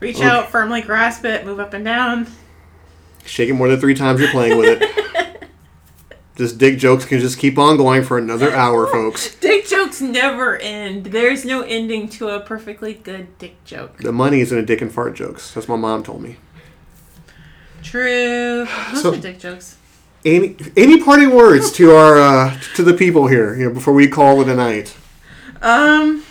Reach 0.00 0.20
out, 0.20 0.50
firmly 0.50 0.82
grasp 0.82 1.24
it, 1.24 1.44
move 1.46 1.58
up 1.60 1.72
and 1.74 1.84
down. 1.84 2.26
shake 3.24 3.48
it 3.48 3.54
more 3.54 3.68
than 3.68 3.80
three 3.80 3.94
times 3.94 4.20
you're 4.20 4.30
playing 4.30 4.58
with 4.58 4.82
it. 4.82 4.92
This 6.36 6.52
dick 6.52 6.76
jokes 6.76 7.06
can 7.06 7.18
just 7.18 7.38
keep 7.38 7.56
on 7.56 7.78
going 7.78 8.02
for 8.02 8.18
another 8.18 8.54
hour, 8.54 8.86
folks. 8.86 9.34
Dick 9.40 9.66
jokes 9.66 10.02
never 10.02 10.58
end. 10.58 11.06
There's 11.06 11.46
no 11.46 11.62
ending 11.62 12.10
to 12.10 12.28
a 12.28 12.40
perfectly 12.40 12.92
good 12.92 13.38
dick 13.38 13.64
joke. 13.64 13.96
The 13.96 14.12
money 14.12 14.40
is 14.42 14.52
in 14.52 14.58
a 14.58 14.62
dick 14.62 14.82
and 14.82 14.92
fart 14.92 15.14
jokes. 15.16 15.54
That's 15.54 15.66
what 15.66 15.76
my 15.78 15.88
mom 15.88 16.02
told 16.02 16.20
me. 16.20 16.36
True. 17.82 18.66
Those 18.92 19.02
So- 19.02 19.14
are 19.14 19.16
dick 19.16 19.38
jokes. 19.38 19.78
Any 20.26 20.56
any 20.76 21.00
parting 21.02 21.30
words 21.30 21.72
to 21.72 21.92
our 21.92 22.18
uh, 22.18 22.58
to 22.74 22.82
the 22.82 22.92
people 22.92 23.28
here, 23.28 23.54
you 23.56 23.68
know, 23.68 23.72
before 23.72 23.94
we 23.94 24.06
call 24.06 24.42
it 24.42 24.48
a 24.48 24.54
night? 24.56 24.94
Um, 25.62 26.22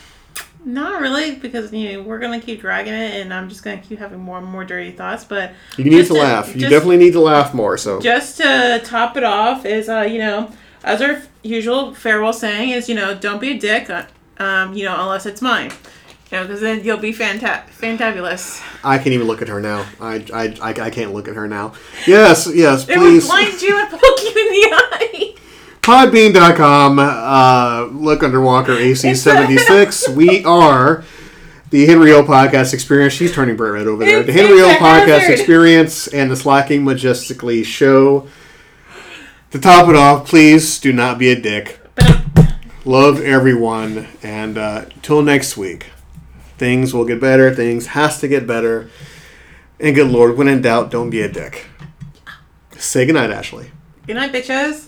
not 0.65 0.99
really, 1.01 1.35
because 1.35 1.71
you 1.71 1.93
know 1.93 2.01
we're 2.01 2.19
gonna 2.19 2.41
keep 2.41 2.59
dragging 2.61 2.93
it, 2.93 3.21
and 3.21 3.33
I'm 3.33 3.47
just 3.49 3.63
gonna 3.63 3.77
keep 3.77 3.99
having 3.99 4.19
more 4.19 4.39
and 4.39 4.47
more 4.47 4.65
dirty 4.65 4.91
thoughts. 4.91 5.23
But 5.23 5.51
You 5.77 5.85
need 5.85 6.01
to 6.07 6.07
to- 6.07 6.13
laugh. 6.15 6.55
You 6.55 6.61
definitely 6.67 6.97
need 6.97 7.13
to 7.13 7.21
laugh 7.21 7.53
more. 7.53 7.77
So 7.77 7.99
just 8.01 8.37
to 8.37 8.81
top 8.83 9.15
it 9.17 9.23
off, 9.23 9.65
is 9.65 9.87
uh, 9.89 10.01
you 10.01 10.17
know, 10.19 10.51
as 10.83 11.01
our 11.01 11.21
usual 11.43 11.93
farewell 11.93 12.33
saying 12.33 12.71
is, 12.71 12.89
you 12.89 12.95
know, 12.95 13.13
don't 13.15 13.39
be 13.39 13.51
a 13.51 13.59
dick, 13.59 13.89
uh, 13.89 14.05
um, 14.39 14.73
you 14.73 14.83
know, 14.85 14.95
unless 14.99 15.25
it's 15.25 15.41
mine. 15.41 15.71
You 16.31 16.39
know, 16.39 16.43
because 16.47 16.59
then 16.61 16.83
you'll 16.83 16.97
be 16.97 17.13
fanta- 17.13 17.69
fantabulous. 17.79 18.59
I 18.83 18.97
can't 18.97 19.09
even 19.09 19.27
look 19.27 19.43
at 19.43 19.47
her 19.47 19.61
now. 19.61 19.85
I, 20.01 20.25
I, 20.33 20.57
I, 20.59 20.69
I 20.69 20.89
can't 20.89 21.13
look 21.13 21.27
at 21.27 21.35
her 21.35 21.47
now. 21.47 21.73
Yes, 22.07 22.49
yes, 22.51 22.85
please. 22.85 22.95
It 22.95 22.99
would 22.99 23.23
blind 23.23 23.61
you 23.61 23.79
and 23.79 23.89
poke 23.91 24.01
you 24.23 24.29
in 24.29 24.33
the 24.33 24.69
eye. 24.73 25.35
Podbean.com. 25.85 26.97
Uh, 26.97 27.85
look 27.91 28.23
under 28.23 28.41
Walker 28.41 28.71
AC76. 28.71 30.15
we 30.15 30.43
are 30.43 31.03
the 31.69 31.85
Henry 31.85 32.11
O 32.11 32.23
Podcast 32.23 32.73
Experience. 32.73 33.13
She's 33.13 33.31
turning 33.31 33.55
bright 33.55 33.69
red 33.69 33.85
over 33.85 34.03
there. 34.03 34.23
The 34.23 34.31
Henry 34.31 34.61
O 34.63 34.73
Podcast. 34.77 35.29
Experience 35.29 36.07
and 36.07 36.31
the 36.31 36.35
Slacking 36.35 36.83
Majestically 36.83 37.63
Show. 37.63 38.27
To 39.51 39.59
top 39.59 39.87
it 39.87 39.95
off, 39.95 40.27
please 40.27 40.79
do 40.79 40.91
not 40.91 41.19
be 41.19 41.29
a 41.29 41.39
dick. 41.39 41.79
Love 42.83 43.21
everyone. 43.21 44.07
And 44.23 44.57
uh, 44.57 44.85
till 45.03 45.21
next 45.21 45.55
week, 45.55 45.91
things 46.57 46.95
will 46.95 47.05
get 47.05 47.21
better. 47.21 47.53
Things 47.53 47.85
has 47.87 48.19
to 48.21 48.27
get 48.27 48.47
better. 48.47 48.89
And 49.79 49.93
good 49.93 50.09
Lord, 50.09 50.35
when 50.35 50.47
in 50.47 50.63
doubt, 50.63 50.89
don't 50.89 51.11
be 51.11 51.21
a 51.21 51.31
dick. 51.31 51.67
Say 52.75 53.05
goodnight, 53.05 53.29
Ashley. 53.29 53.69
Good 54.07 54.15
night, 54.15 54.33
bitches. 54.33 54.87